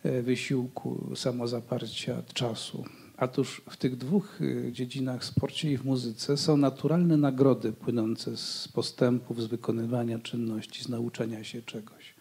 wysiłku, 0.04 1.12
samozaparcia, 1.14 2.22
czasu. 2.34 2.84
Otóż 3.20 3.62
w 3.70 3.76
tych 3.76 3.96
dwóch 3.96 4.40
e, 4.42 4.72
dziedzinach, 4.72 5.24
sporcie 5.24 5.72
i 5.72 5.76
w 5.76 5.84
muzyce, 5.84 6.36
są 6.36 6.56
naturalne 6.56 7.16
nagrody 7.16 7.72
płynące 7.72 8.36
z 8.36 8.68
postępów, 8.68 9.42
z 9.42 9.46
wykonywania 9.46 10.18
czynności, 10.18 10.84
z 10.84 10.88
nauczania 10.88 11.44
się 11.44 11.62
czegoś. 11.62 12.14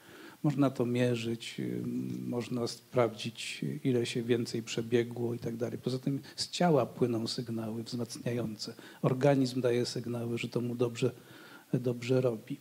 Można 0.43 0.69
to 0.69 0.85
mierzyć, 0.85 1.59
e, 1.59 1.87
można 2.27 2.67
sprawdzić, 2.67 3.65
ile 3.83 4.05
się 4.05 4.23
więcej 4.23 4.63
przebiegło 4.63 5.33
i 5.33 5.39
tak 5.39 5.57
dalej. 5.57 5.79
Poza 5.83 5.99
tym 5.99 6.19
z 6.35 6.49
ciała 6.49 6.85
płyną 6.85 7.27
sygnały 7.27 7.83
wzmacniające. 7.83 8.73
Organizm 9.01 9.61
daje 9.61 9.85
sygnały, 9.85 10.37
że 10.37 10.47
to 10.47 10.61
mu 10.61 10.75
dobrze, 10.75 11.11
dobrze 11.73 12.21
robi. 12.21 12.59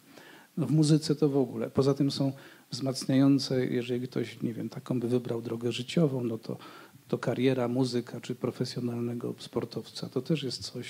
No 0.57 0.66
w 0.66 0.70
muzyce 0.70 1.14
to 1.14 1.28
w 1.28 1.37
ogóle. 1.37 1.70
Poza 1.70 1.94
tym 1.94 2.11
są 2.11 2.33
wzmacniające, 2.70 3.66
jeżeli 3.66 4.09
ktoś, 4.09 4.42
nie 4.42 4.54
wiem, 4.54 4.68
taką 4.68 5.00
by 5.00 5.09
wybrał 5.09 5.42
drogę 5.42 5.72
życiową, 5.72 6.24
no 6.24 6.38
to, 6.38 6.57
to 7.09 7.18
kariera 7.18 7.68
muzyka 7.68 8.20
czy 8.20 8.35
profesjonalnego 8.35 9.35
sportowca 9.38 10.09
to 10.09 10.22
też 10.22 10.42
jest 10.42 10.62
coś 10.72 10.88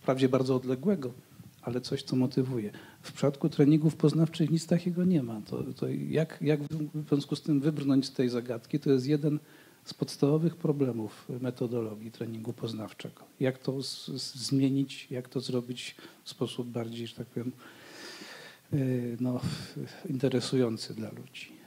wprawdzie 0.00 0.28
bardzo 0.28 0.56
odległego, 0.56 1.12
ale 1.62 1.80
coś, 1.80 2.02
co 2.02 2.16
motywuje. 2.16 2.70
W 3.02 3.12
przypadku 3.12 3.48
treningów 3.48 3.96
poznawczych 3.96 4.50
nic 4.50 4.66
takiego 4.66 5.04
nie 5.04 5.22
ma. 5.22 5.40
To, 5.40 5.64
to 5.76 5.88
jak, 5.88 6.38
jak 6.40 6.60
w 6.94 7.08
związku 7.08 7.36
z 7.36 7.42
tym 7.42 7.60
wybrnąć 7.60 8.06
z 8.06 8.12
tej 8.12 8.28
zagadki, 8.28 8.80
to 8.80 8.90
jest 8.90 9.06
jeden 9.06 9.38
z 9.84 9.94
podstawowych 9.94 10.56
problemów 10.56 11.28
metodologii 11.40 12.10
treningu 12.10 12.52
poznawczego. 12.52 13.22
Jak 13.40 13.58
to 13.58 13.82
z, 13.82 14.06
z, 14.06 14.34
zmienić, 14.34 15.06
jak 15.10 15.28
to 15.28 15.40
zrobić 15.40 15.94
w 16.24 16.30
sposób 16.30 16.68
bardziej, 16.68 17.06
że 17.06 17.14
tak 17.14 17.26
powiem, 17.26 17.52
no, 19.20 19.40
interesujący 20.08 20.94
dla 20.94 21.10
ludzi. 21.10 21.62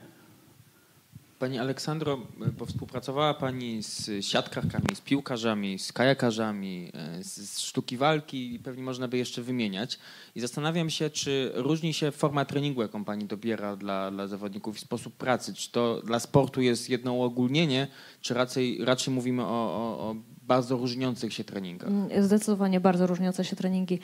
Pani 1.38 1.58
Aleksandro, 1.58 2.18
bo 2.58 2.66
współpracowała 2.66 3.34
Pani 3.34 3.82
z 3.82 4.24
siatkarkami, 4.24 4.86
z 4.94 5.00
piłkarzami, 5.00 5.78
z 5.78 5.92
kajakarzami, 5.92 6.90
e, 6.94 7.24
z 7.24 7.60
sztuki 7.60 7.96
walki 7.96 8.54
i 8.54 8.58
pewnie 8.58 8.82
można 8.82 9.08
by 9.08 9.18
jeszcze 9.18 9.42
wymieniać. 9.42 9.98
I 10.34 10.40
zastanawiam 10.40 10.90
się, 10.90 11.10
czy 11.10 11.52
różni 11.54 11.94
się 11.94 12.10
forma 12.12 12.44
treningu, 12.44 12.82
jaką 12.82 13.04
Pani 13.04 13.24
dobiera 13.24 13.76
dla, 13.76 14.10
dla 14.10 14.26
zawodników 14.26 14.76
i 14.76 14.80
sposób 14.80 15.14
pracy. 15.14 15.54
Czy 15.54 15.72
to 15.72 16.02
dla 16.02 16.20
sportu 16.20 16.60
jest 16.60 16.90
jedno 16.90 17.12
uogólnienie, 17.12 17.88
czy 18.20 18.34
raczej, 18.34 18.84
raczej 18.84 19.14
mówimy 19.14 19.42
o, 19.42 19.46
o, 19.48 20.10
o 20.10 20.16
bardzo 20.46 20.76
różniących 20.76 21.32
się 21.32 21.44
treningach. 21.44 21.88
Mm, 21.88 22.22
zdecydowanie 22.24 22.80
bardzo 22.80 23.06
różniące 23.06 23.44
się 23.44 23.56
treningi. 23.56 23.98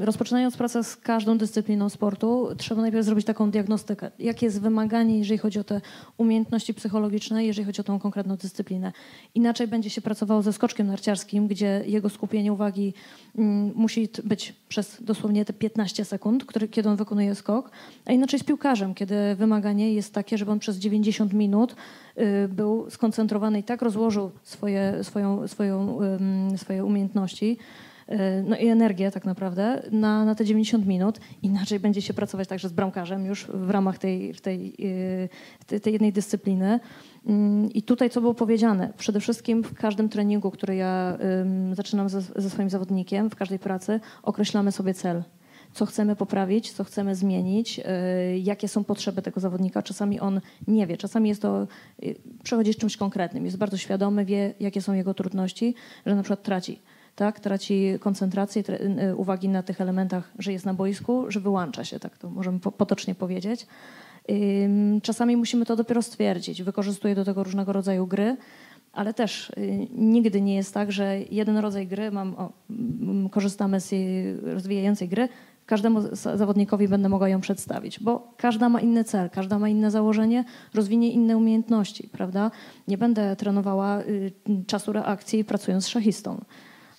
Rozpoczynając 0.00 0.56
pracę 0.56 0.84
z 0.84 0.96
każdą 0.96 1.38
dyscypliną 1.38 1.88
sportu, 1.88 2.48
trzeba 2.56 2.82
najpierw 2.82 3.06
zrobić 3.06 3.26
taką 3.26 3.50
diagnostykę. 3.50 4.10
Jakie 4.18 4.46
jest 4.46 4.60
wymaganie, 4.60 5.18
jeżeli 5.18 5.38
chodzi 5.38 5.58
o 5.58 5.64
te 5.64 5.80
umiejętności 6.18 6.74
psychologiczne, 6.74 7.44
jeżeli 7.44 7.66
chodzi 7.66 7.80
o 7.80 7.84
tą 7.84 7.98
konkretną 7.98 8.36
dyscyplinę. 8.36 8.92
Inaczej 9.34 9.68
będzie 9.68 9.90
się 9.90 10.00
pracowało 10.00 10.42
ze 10.42 10.52
skoczkiem 10.52 10.86
narciarskim, 10.86 11.48
gdzie 11.48 11.82
jego 11.86 12.08
skupienie 12.08 12.52
uwagi 12.52 12.94
musi 13.74 14.08
być 14.24 14.54
przez 14.68 14.96
dosłownie 15.00 15.44
te 15.44 15.52
15 15.52 16.04
sekund, 16.04 16.44
kiedy 16.70 16.88
on 16.88 16.96
wykonuje 16.96 17.34
skok, 17.34 17.70
a 18.04 18.12
inaczej 18.12 18.40
z 18.40 18.44
piłkarzem, 18.44 18.94
kiedy 18.94 19.14
wymaganie 19.36 19.94
jest 19.94 20.14
takie, 20.14 20.38
żeby 20.38 20.50
on 20.50 20.58
przez 20.58 20.76
90 20.76 21.32
minut 21.32 21.74
był 22.48 22.90
skoncentrowany 22.90 23.58
i 23.58 23.62
tak 23.62 23.82
rozłożył 23.82 24.30
swoje, 24.42 25.04
swoją, 25.04 25.48
swoją, 25.48 25.98
swoje 26.56 26.84
umiejętności, 26.84 27.58
y, 28.08 28.44
no 28.46 28.56
i 28.56 28.68
energię 28.68 29.10
tak 29.10 29.24
naprawdę 29.24 29.82
na, 29.90 30.24
na 30.24 30.34
te 30.34 30.44
90 30.44 30.86
minut. 30.86 31.20
Inaczej 31.42 31.80
będzie 31.80 32.02
się 32.02 32.14
pracować 32.14 32.48
także 32.48 32.68
z 32.68 32.72
bramkarzem 32.72 33.26
już 33.26 33.46
w 33.46 33.70
ramach 33.70 33.98
tej, 33.98 34.34
tej, 34.34 34.74
y, 35.72 35.80
tej 35.80 35.92
jednej 35.92 36.12
dyscypliny. 36.12 36.80
Mm, 37.26 37.72
I 37.72 37.82
tutaj 37.82 38.10
co 38.10 38.20
było 38.20 38.34
powiedziane? 38.34 38.92
Przede 38.96 39.20
wszystkim 39.20 39.62
w 39.62 39.74
każdym 39.74 40.08
treningu, 40.08 40.50
który 40.50 40.76
ja 40.76 41.18
zaczynam 41.72 42.08
ze, 42.08 42.20
ze 42.20 42.50
swoim 42.50 42.70
zawodnikiem, 42.70 43.30
w 43.30 43.36
każdej 43.36 43.58
pracy, 43.58 44.00
określamy 44.22 44.72
sobie 44.72 44.94
cel 44.94 45.22
co 45.72 45.86
chcemy 45.86 46.16
poprawić, 46.16 46.72
co 46.72 46.84
chcemy 46.84 47.14
zmienić, 47.14 47.78
y, 47.78 47.82
jakie 48.38 48.68
są 48.68 48.84
potrzeby 48.84 49.22
tego 49.22 49.40
zawodnika. 49.40 49.82
Czasami 49.82 50.20
on 50.20 50.40
nie 50.68 50.86
wie, 50.86 50.96
czasami 50.96 51.28
jest 51.28 51.42
to, 51.42 51.66
y, 52.02 52.14
przechodzi 52.42 52.72
z 52.72 52.76
czymś 52.76 52.96
konkretnym, 52.96 53.44
jest 53.44 53.56
bardzo 53.56 53.76
świadomy, 53.76 54.24
wie, 54.24 54.54
jakie 54.60 54.82
są 54.82 54.92
jego 54.92 55.14
trudności, 55.14 55.74
że 56.06 56.14
na 56.14 56.22
przykład 56.22 56.42
traci. 56.42 56.78
Tak, 57.16 57.40
traci 57.40 57.92
koncentrację, 58.00 58.62
y, 59.10 59.16
uwagi 59.16 59.48
na 59.48 59.62
tych 59.62 59.80
elementach, 59.80 60.32
że 60.38 60.52
jest 60.52 60.66
na 60.66 60.74
boisku, 60.74 61.30
że 61.30 61.40
wyłącza 61.40 61.84
się, 61.84 61.98
tak 61.98 62.18
to 62.18 62.30
możemy 62.30 62.60
potocznie 62.60 63.14
powiedzieć. 63.14 63.66
Czasami 65.02 65.36
musimy 65.36 65.66
to 65.66 65.76
dopiero 65.76 66.02
stwierdzić. 66.02 66.62
Wykorzystuję 66.62 67.14
do 67.14 67.24
tego 67.24 67.44
różnego 67.44 67.72
rodzaju 67.72 68.06
gry, 68.06 68.36
ale 68.92 69.14
też 69.14 69.52
nigdy 69.96 70.40
nie 70.40 70.54
jest 70.54 70.74
tak, 70.74 70.92
że 70.92 71.18
jeden 71.30 71.56
rodzaj 71.56 71.86
gry, 71.86 72.10
mam, 72.10 72.34
o, 72.34 72.52
korzystamy 73.30 73.80
z 73.80 73.94
rozwijającej 74.42 75.08
gry, 75.08 75.28
każdemu 75.72 76.16
zawodnikowi 76.16 76.88
będę 76.88 77.08
mogła 77.08 77.28
ją 77.28 77.40
przedstawić, 77.40 78.00
bo 78.00 78.34
każda 78.36 78.68
ma 78.68 78.80
inny 78.80 79.04
cel, 79.04 79.30
każda 79.30 79.58
ma 79.58 79.68
inne 79.68 79.90
założenie, 79.90 80.44
rozwinie 80.74 81.12
inne 81.12 81.36
umiejętności, 81.36 82.08
prawda? 82.08 82.50
Nie 82.88 82.98
będę 82.98 83.36
trenowała 83.36 84.02
y, 84.02 84.32
czasu 84.66 84.92
reakcji 84.92 85.44
pracując 85.44 85.84
z 85.84 85.88
szachistą. 85.88 86.44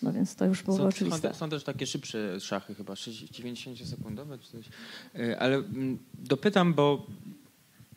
No 0.01 0.13
więc 0.13 0.35
to 0.35 0.45
już 0.45 0.63
było 0.63 0.77
są, 0.77 0.83
oczywiste. 0.83 1.29
Są, 1.29 1.35
są, 1.35 1.49
też 1.49 1.63
takie 1.63 1.85
szybsze 1.85 2.39
szachy, 2.39 2.75
chyba 2.75 2.93
90-sekundowe 2.93 4.39
czy 4.39 4.51
coś. 4.51 4.65
E, 5.15 5.39
ale 5.39 5.55
mm, 5.55 5.97
dopytam, 6.13 6.73
bo 6.73 6.93
okej, 6.93 7.07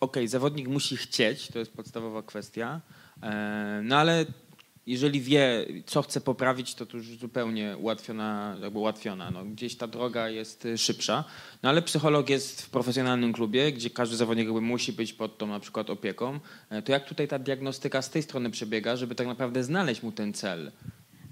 okay, 0.01 0.29
zawodnik 0.29 0.69
musi 0.69 0.97
chcieć, 0.97 1.49
to 1.49 1.59
jest 1.59 1.73
podstawowa 1.73 2.23
kwestia, 2.23 2.81
e, 3.23 3.81
no 3.85 3.97
ale 3.97 4.27
jeżeli 4.87 5.21
wie, 5.21 5.67
co 5.87 6.03
chce 6.03 6.21
poprawić, 6.21 6.75
to 6.75 6.87
to 6.87 6.97
już 6.97 7.07
zupełnie 7.19 7.77
ułatwiona, 7.77 8.57
jakby 8.63 8.79
ułatwiona. 8.79 9.31
No, 9.31 9.45
gdzieś 9.45 9.77
ta 9.77 9.87
droga 9.87 10.29
jest 10.29 10.65
y, 10.65 10.79
szybsza. 10.79 11.25
No 11.63 11.69
ale 11.69 11.83
psycholog 11.83 12.31
jest 12.31 12.63
w 12.63 12.71
profesjonalnym 12.71 13.33
klubie, 13.33 13.73
gdzie 13.73 13.91
każdy 13.91 14.17
zawodnik 14.17 14.47
jakby 14.47 14.61
musi 14.61 14.93
być 14.93 15.13
pod 15.13 15.39
tą 15.39 15.47
na 15.47 15.61
przykład 15.61 15.91
opieką. 15.91 16.41
E, 16.71 16.83
to 16.83 16.93
jak 16.93 17.09
tutaj 17.09 17.29
ta 17.29 17.39
diagnostyka 17.39 18.03
z 18.03 18.11
tej 18.11 18.23
strony 18.23 18.51
przebiega, 18.51 18.97
żeby 18.97 19.15
tak 19.15 19.27
naprawdę 19.27 19.65
znaleźć 19.65 20.03
mu 20.03 20.13
ten 20.13 20.33
cel? 20.33 20.73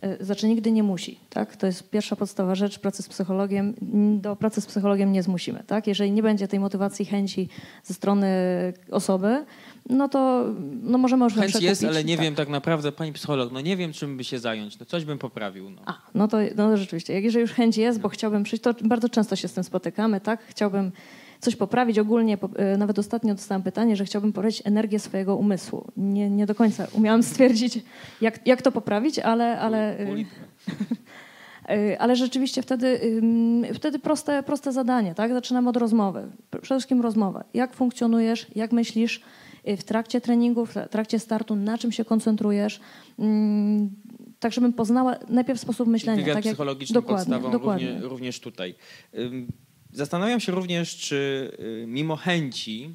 E, 0.05 0.25
znaczy 0.25 0.49
nigdy 0.49 0.73
nie 0.73 0.83
musi. 0.83 1.19
Tak? 1.31 1.57
To 1.57 1.67
jest 1.67 1.91
pierwsza 1.91 2.17
podstawowa 2.17 2.55
rzecz 2.55 2.79
pracy 2.79 3.03
z 3.03 3.09
psychologiem. 3.09 3.75
Do 4.21 4.37
pracy 4.37 4.61
z 4.61 4.67
psychologiem 4.67 5.13
nie 5.13 5.23
zmusimy. 5.23 5.65
Tak? 5.67 5.87
Jeżeli 5.87 6.13
nie 6.13 6.23
będzie 6.23 6.49
tej 6.49 6.61
motywacji, 6.61 7.05
chęci 7.05 7.49
ze 7.83 7.95
strony 7.95 8.27
osoby, 8.91 9.45
no 9.89 10.09
to 10.09 10.45
no 10.83 10.99
możemy 10.99 11.25
już 11.25 11.35
Chęć 11.35 11.61
jest, 11.61 11.85
ale 11.85 12.05
nie 12.05 12.17
tak. 12.17 12.25
wiem 12.25 12.35
tak 12.35 12.49
naprawdę, 12.49 12.93
pani 12.93 13.13
psycholog, 13.13 13.53
no 13.53 13.61
nie 13.61 13.77
wiem 13.77 13.93
czym 13.93 14.17
by 14.17 14.25
się 14.25 14.39
zająć, 14.39 14.79
no 14.79 14.87
coś 14.87 15.05
bym 15.05 15.19
poprawił. 15.19 15.71
No. 15.71 15.83
A, 15.87 15.99
no 16.15 16.29
to 16.29 16.37
no 16.57 16.77
rzeczywiście, 16.77 17.15
jak 17.15 17.25
jeżeli 17.25 17.41
już 17.41 17.53
chęć 17.53 17.77
jest, 17.77 18.01
bo 18.01 18.09
chciałbym 18.09 18.43
przyjść, 18.43 18.63
to 18.63 18.75
bardzo 18.85 19.09
często 19.09 19.37
się 19.37 19.49
z 19.49 19.53
tym 19.53 19.65
spotykamy, 19.65 20.21
tak? 20.21 20.41
Chciałbym 20.47 20.93
coś 21.41 21.57
poprawić 21.57 21.99
ogólnie. 21.99 22.39
E, 22.57 22.77
nawet 22.77 22.99
ostatnio 22.99 23.35
dostałam 23.35 23.63
pytanie, 23.63 23.97
że 23.97 24.05
chciałbym 24.05 24.33
poprawić 24.33 24.63
energię 24.65 24.99
swojego 24.99 25.37
umysłu. 25.37 25.85
Nie, 25.97 26.31
nie 26.31 26.47
do 26.47 26.55
końca 26.55 26.87
umiałam 26.93 27.23
stwierdzić, 27.33 27.79
jak, 28.21 28.47
jak 28.47 28.63
to 28.63 28.73
poprawić, 28.73 29.19
ale... 29.19 29.61
ale 29.61 29.99
e, 29.99 30.07
e, 31.69 31.99
ale 31.99 32.17
rzeczywiście 32.17 32.63
wtedy, 32.63 33.01
wtedy 33.75 33.99
proste, 33.99 34.43
proste 34.43 34.73
zadanie, 34.73 35.15
tak? 35.15 35.33
Zaczynamy 35.33 35.69
od 35.69 35.77
rozmowy. 35.77 36.29
Przede 36.51 36.81
wszystkim 36.81 37.01
rozmowa. 37.01 37.45
Jak 37.55 37.75
funkcjonujesz, 37.75 38.47
jak 38.55 38.73
myślisz 38.73 39.23
w 39.79 39.85
trakcie 39.85 40.21
treningów, 40.21 40.75
w 40.75 40.89
trakcie 40.89 41.19
startu, 41.19 41.57
na 41.57 41.79
czym 41.79 41.93
się 41.93 42.05
koncentrujesz, 42.05 42.81
mm, 43.19 43.91
tak 44.41 44.53
żebym 44.53 44.73
poznała 44.73 45.17
najpierw 45.29 45.61
sposób 45.61 45.89
myślenia. 45.89 46.21
Wywiad 46.21 46.37
tak 46.37 46.45
jak, 46.45 46.55
psychologiczny 46.55 46.95
dokładnie, 46.95 47.35
podstawą 47.35 47.51
dokładnie. 47.53 48.01
Również 48.03 48.41
tutaj. 48.41 48.75
Zastanawiam 49.95 50.41
się 50.41 50.53
również, 50.53 50.97
czy 50.97 51.51
y, 51.61 51.87
mimo 51.87 52.17
chęci 52.17 52.95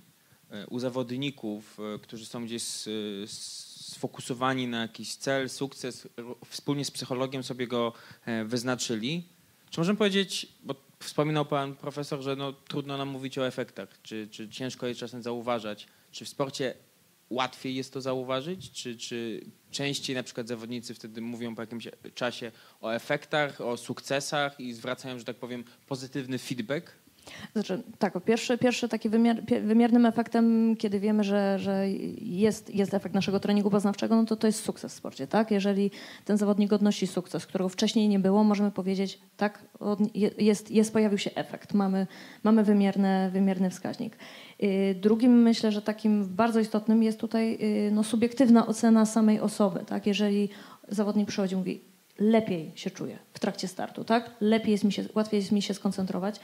y, 0.52 0.68
u 0.68 0.80
zawodników, 0.80 1.80
y, 1.96 2.00
którzy 2.00 2.26
są 2.26 2.46
gdzieś 2.46 2.64
sfokusowani 3.26 4.68
na 4.68 4.82
jakiś 4.82 5.16
cel, 5.16 5.50
sukces, 5.50 6.08
wspólnie 6.50 6.86
z 6.86 6.92
psychologiem 6.92 7.44
sobie 7.44 7.68
go 7.68 7.94
e, 8.26 8.46
wyznaczyli, 8.46 9.24
czy 9.70 9.80
możemy 9.80 9.98
powiedzieć, 9.98 10.48
bo 10.64 10.76
wspominał 11.00 11.46
pan 11.46 11.76
profesor, 11.76 12.22
że 12.22 12.36
no, 12.36 12.54
trudno 12.54 12.98
nam 12.98 13.10
mówić 13.10 13.38
o 13.38 13.48
efektach, 13.48 13.90
czy, 14.04 14.28
czy 14.32 14.50
ciężko 14.50 14.88
je 14.88 14.96
czasem 14.96 15.24
zauważać, 15.24 15.88
czy 16.12 16.26
w 16.26 16.30
sporcie 16.30 16.74
łatwiej 17.30 17.76
jest 17.76 17.94
to 17.94 18.02
zauważyć, 18.02 18.72
czy, 18.72 18.98
czy 18.98 19.46
częściej 19.72 20.16
na 20.16 20.24
przykład 20.24 20.48
zawodnicy 20.48 20.94
wtedy 20.94 21.22
mówią 21.22 21.56
po 21.56 21.62
jakimś 21.62 21.88
czasie 22.16 22.52
o 22.82 22.90
efektach, 22.90 23.62
o 23.62 23.78
sukcesach 23.78 24.60
i 24.60 24.74
zwracają, 24.74 25.20
że 25.20 25.26
tak 25.26 25.36
powiem, 25.36 25.64
pozytywny 25.88 26.38
feedback? 26.38 26.92
Znaczy, 27.54 27.84
tak, 28.00 28.24
pierwszy, 28.26 28.58
pierwszy 28.58 28.90
taki 28.90 29.10
wymiar, 29.10 29.44
wymiernym 29.62 30.06
efektem, 30.06 30.76
kiedy 30.76 31.00
wiemy, 31.00 31.24
że, 31.24 31.60
że 31.60 31.90
jest, 32.22 32.76
jest 32.76 32.94
efekt 32.94 33.16
naszego 33.16 33.40
treningu 33.40 33.70
poznawczego, 33.70 34.16
no 34.16 34.26
to 34.26 34.36
to 34.36 34.48
jest 34.48 34.64
sukces 34.64 34.94
w 34.94 34.96
sporcie. 34.96 35.28
Tak? 35.28 35.52
Jeżeli 35.52 35.92
ten 36.26 36.38
zawodnik 36.38 36.74
odnosi 36.74 37.08
sukces, 37.08 37.46
którego 37.46 37.70
wcześniej 37.70 38.10
nie 38.10 38.20
było, 38.20 38.44
możemy 38.44 38.72
powiedzieć, 38.72 39.20
tak, 39.38 39.66
jest, 40.38 40.72
jest 40.72 40.94
pojawił 40.94 41.18
się 41.18 41.32
efekt, 41.36 41.74
mamy, 41.74 42.08
mamy 42.44 42.64
wymierny, 42.64 43.30
wymierny 43.32 43.70
wskaźnik. 43.70 44.18
Y, 44.64 44.96
drugim 45.02 45.42
myślę, 45.42 45.72
że 45.72 45.82
takim 45.82 46.36
bardzo 46.36 46.60
istotnym 46.60 47.04
jest 47.04 47.20
tutaj 47.20 47.58
y, 47.88 47.92
no, 47.92 48.04
subiektywna 48.04 48.68
ocena 48.68 49.06
samej 49.06 49.40
osoby. 49.40 49.80
Tak? 49.86 50.08
Jeżeli 50.08 50.50
zawodnik 50.88 51.28
przychodzi 51.28 51.54
i 51.54 51.58
mówi, 51.58 51.89
lepiej 52.20 52.72
się 52.76 52.92
czuję 52.92 53.18
w 53.34 53.40
trakcie 53.40 53.68
startu, 53.68 54.04
tak? 54.04 54.32
Lepiej 54.42 54.72
jest 54.72 54.84
mi 54.84 54.92
się, 54.92 55.04
łatwiej 55.16 55.40
jest 55.40 55.52
mi 55.52 55.62
się 55.62 55.74
skoncentrować. 55.74 56.40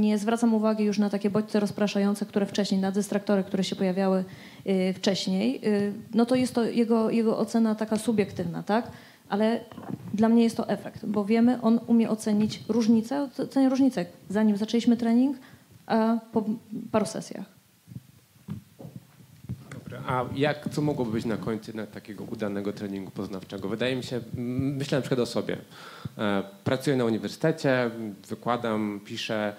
Nie 0.00 0.18
zwracam 0.18 0.54
uwagi 0.54 0.84
już 0.84 0.98
na 0.98 1.10
takie 1.10 1.30
bodźce 1.30 1.60
rozpraszające, 1.60 2.26
które 2.26 2.46
wcześniej, 2.46 2.80
na 2.80 2.92
dystraktory, 2.92 3.44
które 3.44 3.64
się 3.64 3.76
pojawiały 3.76 4.24
y, 4.66 4.94
wcześniej. 4.96 5.60
Y, 5.68 5.92
no 6.14 6.26
to 6.26 6.34
jest 6.34 6.54
to 6.54 6.64
jego, 6.64 7.10
jego 7.10 7.38
ocena 7.38 7.74
taka 7.74 7.96
subiektywna, 7.96 8.62
tak? 8.62 8.90
Ale 9.28 9.60
dla 10.14 10.28
mnie 10.28 10.42
jest 10.42 10.56
to 10.56 10.68
efekt, 10.68 11.06
bo 11.06 11.24
wiemy, 11.24 11.60
on 11.60 11.80
umie 11.86 12.10
ocenić 12.10 12.60
różnicę, 12.68 13.28
ocenia 13.38 13.68
różnicę, 13.68 14.06
zanim 14.28 14.56
zaczęliśmy 14.56 14.96
trening, 14.96 15.36
a 15.86 16.18
po 16.32 16.44
paru 16.90 17.06
sesjach. 17.06 17.61
A 20.06 20.24
jak, 20.34 20.68
co 20.70 20.82
mogłoby 20.82 21.12
być 21.12 21.24
na 21.24 21.36
końcu 21.36 21.72
takiego 21.92 22.24
udanego 22.24 22.72
treningu 22.72 23.10
poznawczego? 23.10 23.68
Wydaje 23.68 23.96
mi 23.96 24.02
się, 24.02 24.20
myślę 24.34 24.98
na 24.98 25.02
przykład 25.02 25.20
o 25.20 25.26
sobie. 25.26 25.56
E, 26.18 26.42
pracuję 26.64 26.96
na 26.96 27.04
uniwersytecie, 27.04 27.90
wykładam, 28.28 29.00
piszę. 29.04 29.56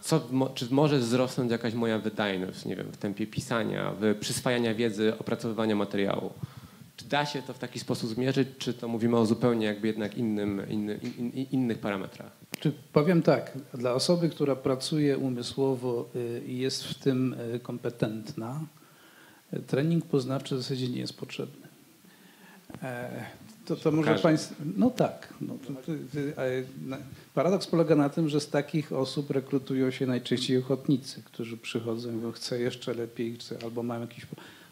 Co, 0.00 0.28
czy 0.54 0.66
może 0.70 0.98
wzrosnąć 0.98 1.50
jakaś 1.50 1.74
moja 1.74 1.98
wydajność, 1.98 2.64
nie 2.64 2.76
wiem, 2.76 2.86
w 2.92 2.96
tempie 2.96 3.26
pisania, 3.26 3.92
w 4.00 4.16
przyswajania 4.20 4.74
wiedzy, 4.74 5.18
opracowywania 5.18 5.76
materiału? 5.76 6.32
Czy 6.96 7.04
da 7.04 7.26
się 7.26 7.42
to 7.42 7.52
w 7.52 7.58
taki 7.58 7.78
sposób 7.78 8.10
zmierzyć, 8.10 8.48
czy 8.58 8.74
to 8.74 8.88
mówimy 8.88 9.16
o 9.16 9.26
zupełnie 9.26 9.66
jakby 9.66 9.86
jednak 9.86 10.18
innym, 10.18 10.62
inny, 10.68 11.00
in, 11.18 11.30
innych 11.30 11.78
parametrach? 11.78 12.32
Czy 12.60 12.72
powiem 12.92 13.22
tak, 13.22 13.58
dla 13.74 13.92
osoby, 13.92 14.28
która 14.28 14.56
pracuje 14.56 15.18
umysłowo 15.18 16.08
y, 16.16 16.42
i 16.46 16.58
jest 16.58 16.84
w 16.84 16.98
tym 16.98 17.36
y, 17.54 17.60
kompetentna, 17.60 18.60
trening 19.66 20.04
poznawczy 20.06 20.54
w 20.54 20.58
zasadzie 20.58 20.88
nie 20.88 21.00
jest 21.00 21.16
potrzebny. 21.16 21.68
E, 22.82 23.24
to, 23.66 23.76
to 23.76 23.92
może 23.92 24.14
Państwo. 24.14 24.54
No 24.76 24.90
tak. 24.90 25.34
No, 25.40 25.54
to, 25.66 25.72
to, 25.72 25.92
paradoks 27.34 27.66
polega 27.66 27.96
na 27.96 28.08
tym, 28.08 28.28
że 28.28 28.40
z 28.40 28.48
takich 28.48 28.92
osób 28.92 29.30
rekrutują 29.30 29.90
się 29.90 30.06
najczęściej 30.06 30.58
ochotnicy, 30.58 31.22
którzy 31.24 31.56
przychodzą 31.56 32.10
i 32.10 32.12
mówią, 32.12 32.32
chcę 32.32 32.60
jeszcze 32.60 32.94
lepiej, 32.94 33.34
chcę, 33.34 33.56
albo 33.62 33.82
mam 33.82 34.00
jakiś. 34.00 34.26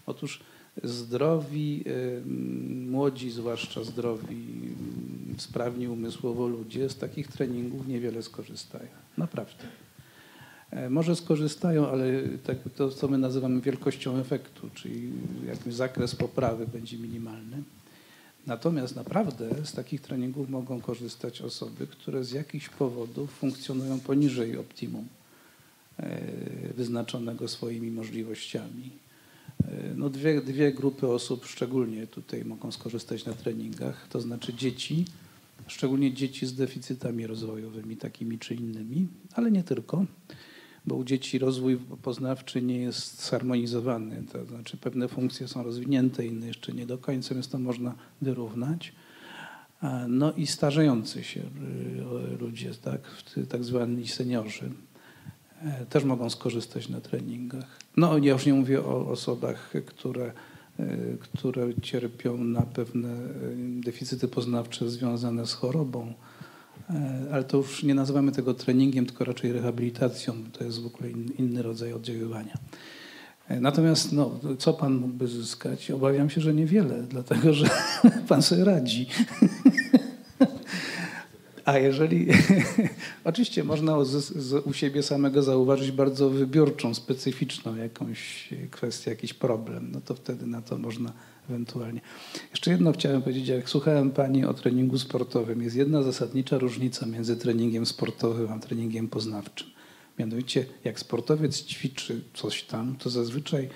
Otóż 0.06 0.40
zdrowi, 0.84 1.84
młodzi, 2.90 3.30
zwłaszcza 3.30 3.84
zdrowi, 3.84 4.36
sprawni 5.38 5.88
umysłowo 5.88 6.48
ludzie 6.48 6.88
z 6.88 6.96
takich 6.96 7.28
treningów 7.28 7.88
niewiele 7.88 8.22
skorzystają. 8.22 8.88
Naprawdę. 9.18 9.64
E, 10.70 10.90
może 10.90 11.16
skorzystają, 11.16 11.88
ale 11.88 12.22
tak 12.44 12.58
to, 12.76 12.90
co 12.90 13.08
my 13.08 13.18
nazywamy 13.18 13.60
wielkością 13.60 14.16
efektu, 14.16 14.70
czyli 14.74 15.10
jakby 15.46 15.72
zakres 15.72 16.16
poprawy 16.16 16.66
będzie 16.66 16.98
minimalny. 16.98 17.62
Natomiast 18.46 18.96
naprawdę 18.96 19.64
z 19.64 19.72
takich 19.72 20.00
treningów 20.00 20.50
mogą 20.50 20.80
korzystać 20.80 21.42
osoby, 21.42 21.86
które 21.86 22.24
z 22.24 22.32
jakichś 22.32 22.68
powodów 22.68 23.30
funkcjonują 23.30 24.00
poniżej 24.00 24.58
optimum 24.58 25.06
e, 25.98 26.20
wyznaczonego 26.76 27.48
swoimi 27.48 27.90
możliwościami. 27.90 28.90
E, 29.64 29.94
no 29.96 30.10
dwie, 30.10 30.40
dwie 30.40 30.72
grupy 30.72 31.08
osób 31.08 31.46
szczególnie 31.46 32.06
tutaj 32.06 32.44
mogą 32.44 32.72
skorzystać 32.72 33.24
na 33.24 33.32
treningach, 33.32 34.08
to 34.08 34.20
znaczy 34.20 34.54
dzieci, 34.54 35.04
szczególnie 35.66 36.12
dzieci 36.12 36.46
z 36.46 36.54
deficytami 36.54 37.26
rozwojowymi 37.26 37.96
takimi 37.96 38.38
czy 38.38 38.54
innymi, 38.54 39.06
ale 39.34 39.50
nie 39.50 39.62
tylko 39.62 40.04
bo 40.90 40.96
u 40.96 41.04
dzieci 41.04 41.38
rozwój 41.38 41.78
poznawczy 42.02 42.62
nie 42.62 42.78
jest 42.78 43.26
zharmonizowany. 43.26 44.22
To 44.32 44.44
znaczy 44.44 44.76
pewne 44.76 45.08
funkcje 45.08 45.48
są 45.48 45.62
rozwinięte, 45.62 46.26
inne 46.26 46.46
jeszcze 46.46 46.72
nie 46.72 46.86
do 46.86 46.98
końca, 46.98 47.34
więc 47.34 47.48
to 47.48 47.58
można 47.58 47.94
wyrównać. 48.22 48.92
No 50.08 50.32
i 50.32 50.46
starzejący 50.46 51.24
się 51.24 51.40
y, 51.40 52.38
ludzie, 52.40 52.74
tak, 52.74 53.00
tak 53.48 53.64
zwani 53.64 54.08
seniorzy, 54.08 54.70
e, 55.62 55.86
też 55.86 56.04
mogą 56.04 56.30
skorzystać 56.30 56.88
na 56.88 57.00
treningach. 57.00 57.78
No 57.96 58.18
ja 58.18 58.32
już 58.32 58.46
nie 58.46 58.54
mówię 58.54 58.84
o 58.84 59.08
osobach, 59.08 59.72
które, 59.86 60.32
e, 60.78 60.86
które 61.20 61.74
cierpią 61.82 62.44
na 62.44 62.62
pewne 62.62 63.08
e, 63.08 63.28
deficyty 63.84 64.28
poznawcze 64.28 64.90
związane 64.90 65.46
z 65.46 65.52
chorobą, 65.52 66.14
ale 67.32 67.44
to 67.44 67.56
już 67.56 67.82
nie 67.82 67.94
nazywamy 67.94 68.32
tego 68.32 68.54
treningiem, 68.54 69.06
tylko 69.06 69.24
raczej 69.24 69.52
rehabilitacją. 69.52 70.34
To 70.52 70.64
jest 70.64 70.82
w 70.82 70.86
ogóle 70.86 71.10
inny 71.38 71.62
rodzaj 71.62 71.92
oddziaływania. 71.92 72.58
E, 73.48 73.60
natomiast 73.60 74.12
no, 74.12 74.40
co 74.58 74.72
pan 74.72 74.94
mógłby 74.94 75.28
zyskać? 75.28 75.90
Obawiam 75.90 76.30
się, 76.30 76.40
że 76.40 76.54
niewiele, 76.54 77.02
dlatego 77.02 77.52
że 77.52 77.70
pan 78.28 78.42
sobie 78.42 78.64
radzi. 78.64 79.06
A 81.70 81.78
jeżeli. 81.78 82.26
Oczywiście 83.24 83.64
można 83.64 83.96
u 84.64 84.72
siebie 84.72 85.02
samego 85.02 85.42
zauważyć 85.42 85.92
bardzo 85.92 86.30
wybiórczą, 86.30 86.94
specyficzną 86.94 87.76
jakąś 87.76 88.48
kwestię, 88.70 89.10
jakiś 89.10 89.34
problem, 89.34 89.88
no 89.92 90.00
to 90.00 90.14
wtedy 90.14 90.46
na 90.46 90.62
to 90.62 90.78
można 90.78 91.12
ewentualnie. 91.50 92.00
Jeszcze 92.50 92.70
jedno 92.70 92.92
chciałem 92.92 93.22
powiedzieć, 93.22 93.48
jak 93.48 93.68
słuchałem 93.68 94.10
Pani 94.10 94.44
o 94.44 94.54
treningu 94.54 94.98
sportowym, 94.98 95.62
jest 95.62 95.76
jedna 95.76 96.02
zasadnicza 96.02 96.58
różnica 96.58 97.06
między 97.06 97.36
treningiem 97.36 97.86
sportowym 97.86 98.52
a 98.52 98.58
treningiem 98.58 99.08
poznawczym. 99.08 99.68
Mianowicie, 100.18 100.66
jak 100.84 101.00
sportowiec 101.00 101.62
ćwiczy 101.64 102.20
coś 102.34 102.62
tam, 102.62 102.96
to 102.96 103.10
zazwyczaj 103.10 103.68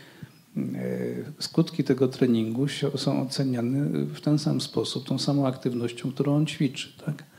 skutki 1.39 1.85
tego 1.85 2.09
treningu 2.09 2.67
są 2.97 3.23
oceniane 3.23 4.05
w 4.07 4.21
ten 4.21 4.39
sam 4.39 4.61
sposób, 4.61 5.07
tą 5.07 5.19
samą 5.19 5.47
aktywnością, 5.47 6.13
którą 6.13 6.37
on 6.37 6.47
ćwiczy. 6.47 6.93
Tak? 7.07 7.34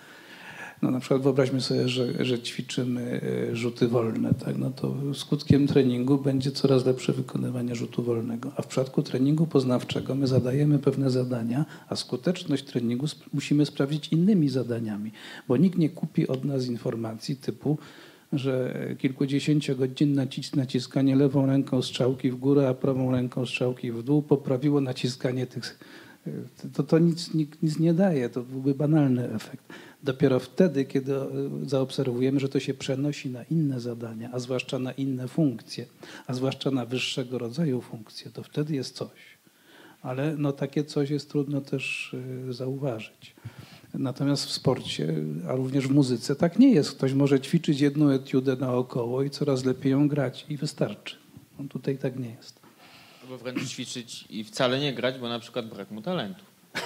No 0.86 0.92
na 0.92 1.00
przykład 1.00 1.22
wyobraźmy 1.22 1.62
sobie, 1.62 1.90
że, 1.90 2.26
że 2.26 2.40
ćwiczymy 2.40 3.22
e, 3.52 3.56
rzuty 3.56 3.88
wolne, 3.88 4.34
tak? 4.34 4.58
no 4.58 4.70
to 4.70 4.96
skutkiem 5.14 5.68
treningu 5.68 6.18
będzie 6.18 6.52
coraz 6.52 6.86
lepsze 6.86 7.14
wykonywanie 7.14 7.76
rzutu 7.76 8.04
wolnego. 8.04 8.52
A 8.58 8.62
w 8.62 8.68
przypadku 8.68 9.04
treningu 9.04 9.48
poznawczego 9.48 10.16
my 10.16 10.28
zadajemy 10.28 10.80
pewne 10.80 11.10
zadania, 11.10 11.66
a 11.90 11.96
skuteczność 11.96 12.64
treningu 12.64 13.06
sp 13.14 13.22
musimy 13.34 13.66
sprawdzić 13.66 14.08
innymi 14.08 14.50
zadaniami, 14.50 15.12
bo 15.48 15.58
nikt 15.58 15.78
nie 15.78 15.90
kupi 15.90 16.28
od 16.28 16.46
nas 16.46 16.68
informacji 16.68 17.36
typu 17.36 17.78
że 18.34 18.74
kilkudziesięciogodzinne 18.98 20.28
naciskanie 20.56 21.16
lewą 21.16 21.46
ręką 21.46 21.82
strzałki 21.82 22.32
w 22.32 22.36
górę, 22.36 22.70
a 22.70 22.74
prawą 22.74 23.12
ręką 23.12 23.46
strzałki 23.46 23.92
w 23.92 24.04
dół 24.04 24.22
poprawiło 24.22 24.82
naciskanie 24.82 25.48
tych. 25.48 25.80
To, 26.74 26.84
to 26.84 27.00
nic, 27.00 27.34
nic, 27.34 27.50
nic 27.62 27.80
nie 27.80 27.94
daje, 27.94 28.30
to 28.30 28.42
byłby 28.42 28.76
banalny 28.76 29.34
efekt. 29.34 29.66
Dopiero 30.04 30.40
wtedy, 30.40 30.86
kiedy 30.86 31.16
e, 31.16 31.28
zaobserwujemy, 31.66 32.40
że 32.40 32.50
to 32.50 32.60
się 32.60 32.74
przenosi 32.74 33.30
na 33.30 33.44
inne 33.44 33.80
zadania, 33.80 34.30
a 34.34 34.40
zwłaszcza 34.40 34.80
na 34.80 34.92
inne 34.92 35.28
funkcje, 35.28 35.86
a 36.28 36.34
zwłaszcza 36.34 36.72
na 36.72 36.86
wyższego 36.86 37.38
rodzaju 37.38 37.82
funkcje, 37.82 38.32
to 38.32 38.44
wtedy 38.44 38.76
jest 38.76 38.96
coś. 38.96 39.36
Ale 40.02 40.36
no, 40.38 40.52
takie 40.52 40.84
coś 40.84 41.10
jest 41.10 41.30
trudno 41.30 41.62
też 41.62 42.16
e, 42.50 42.54
zauważyć. 42.54 43.36
Natomiast 43.94 44.46
w 44.46 44.52
sporcie, 44.52 45.16
a 45.50 45.56
również 45.56 45.88
w 45.88 45.92
muzyce 45.92 46.36
tak 46.36 46.60
nie 46.60 46.72
jest. 46.72 46.92
Ktoś 46.92 47.14
może 47.14 47.40
ćwiczyć 47.40 47.82
jedną 47.82 48.10
etiudę 48.10 48.56
naokoło 48.56 49.24
i 49.24 49.30
coraz 49.30 49.66
lepiej 49.66 49.92
ją 49.92 50.08
grać 50.08 50.46
i 50.50 50.58
wystarczy. 50.58 51.16
No 51.60 51.66
tutaj 51.68 51.98
tak 51.98 52.20
nie 52.20 52.30
jest. 52.30 52.65
Albo 53.26 53.38
wręcz 53.38 53.70
ćwiczyć 53.70 54.26
i 54.30 54.44
wcale 54.44 54.80
nie 54.80 54.94
grać, 54.94 55.18
bo 55.18 55.30
na 55.30 55.40
przykład 55.40 55.70
brak 55.70 55.92
mu 55.92 56.02
talentu. 56.02 56.44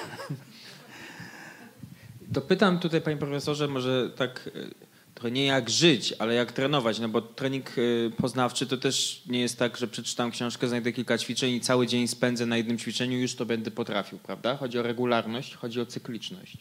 To 2.34 2.42
pytam 2.42 2.80
tutaj, 2.80 3.02
panie 3.02 3.18
profesorze, 3.18 3.68
może 3.68 4.10
tak 4.16 4.50
e, 4.56 4.68
trochę 5.16 5.32
nie 5.32 5.46
jak 5.46 5.70
żyć, 5.70 6.14
ale 6.20 6.34
jak 6.34 6.52
trenować, 6.52 7.00
no 7.00 7.10
bo 7.10 7.22
trening 7.22 7.70
e, 7.70 7.82
poznawczy 8.10 8.68
to 8.68 8.78
też 8.78 9.24
nie 9.28 9.40
jest 9.40 9.60
tak, 9.60 9.78
że 9.78 9.88
przeczytam 9.88 10.32
książkę, 10.32 10.68
znajdę 10.68 10.94
kilka 10.94 11.18
ćwiczeń 11.18 11.54
i 11.54 11.62
cały 11.62 11.88
dzień 11.88 12.08
spędzę 12.08 12.46
na 12.46 12.58
jednym 12.58 12.78
ćwiczeniu 12.78 13.18
i 13.18 13.22
już 13.22 13.36
to 13.36 13.46
będę 13.46 13.72
potrafił, 13.72 14.20
prawda? 14.20 14.58
Chodzi 14.58 14.80
o 14.80 14.84
regularność, 14.84 15.56
chodzi 15.56 15.82
o 15.82 15.86
cykliczność. 15.86 16.58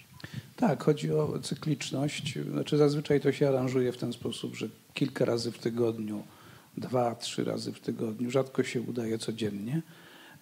Tak, 0.57 0.85
chodzi 0.85 1.13
o 1.13 1.39
cykliczność. 1.43 2.39
Znaczy 2.53 2.77
zazwyczaj 2.77 3.21
to 3.21 3.33
się 3.33 3.49
aranżuje 3.49 3.93
w 3.93 3.97
ten 3.97 4.13
sposób, 4.13 4.57
że 4.57 4.69
kilka 4.95 5.25
razy 5.25 5.53
w 5.53 5.59
tygodniu, 5.59 6.23
dwa, 6.77 7.15
trzy 7.15 7.45
razy 7.45 7.73
w 7.73 7.81
tygodniu, 7.81 8.31
rzadko 8.31 8.65
się 8.65 8.81
udaje 8.81 9.19
codziennie. 9.19 9.83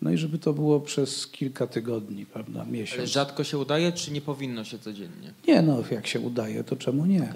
No 0.02 0.10
i 0.10 0.16
żeby 0.18 0.38
to 0.38 0.52
było 0.52 0.80
przez 0.80 1.26
kilka 1.26 1.66
tygodni, 1.66 2.26
prawda, 2.26 2.64
miesiąc. 2.64 2.98
Ale 2.98 3.06
rzadko 3.06 3.44
się 3.44 3.58
udaje, 3.58 3.92
czy 3.92 4.12
nie 4.12 4.20
powinno 4.20 4.64
się 4.64 4.78
codziennie? 4.78 5.32
Nie, 5.48 5.62
no 5.62 5.82
jak 5.90 6.06
się 6.06 6.20
udaje, 6.20 6.64
to 6.64 6.76
czemu 6.76 7.06
nie? 7.06 7.32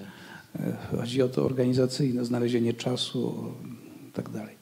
Okay. 0.54 0.76
Chodzi 1.00 1.22
o 1.22 1.28
to 1.28 1.44
organizacyjne, 1.44 2.24
znalezienie 2.24 2.74
czasu 2.74 3.54
i 4.08 4.12
tak 4.12 4.28
dalej. 4.28 4.60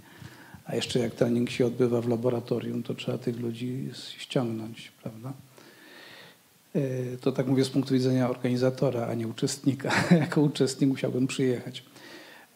A 0.64 0.74
jeszcze 0.74 0.98
jak 0.98 1.14
trening 1.14 1.50
się 1.50 1.66
odbywa 1.66 2.00
w 2.00 2.08
laboratorium, 2.08 2.82
to 2.82 2.94
trzeba 2.94 3.18
tych 3.18 3.40
ludzi 3.40 3.88
ściągnąć, 4.18 4.92
prawda? 5.02 5.32
E, 6.74 7.16
to 7.16 7.32
tak 7.32 7.46
mówię 7.46 7.64
z 7.64 7.70
punktu 7.70 7.94
widzenia 7.94 8.30
organizatora, 8.30 9.06
a 9.06 9.14
nie 9.14 9.28
uczestnika. 9.28 9.92
jako 10.20 10.40
uczestnik 10.40 10.90
musiałbym 10.90 11.26
przyjechać. 11.26 11.84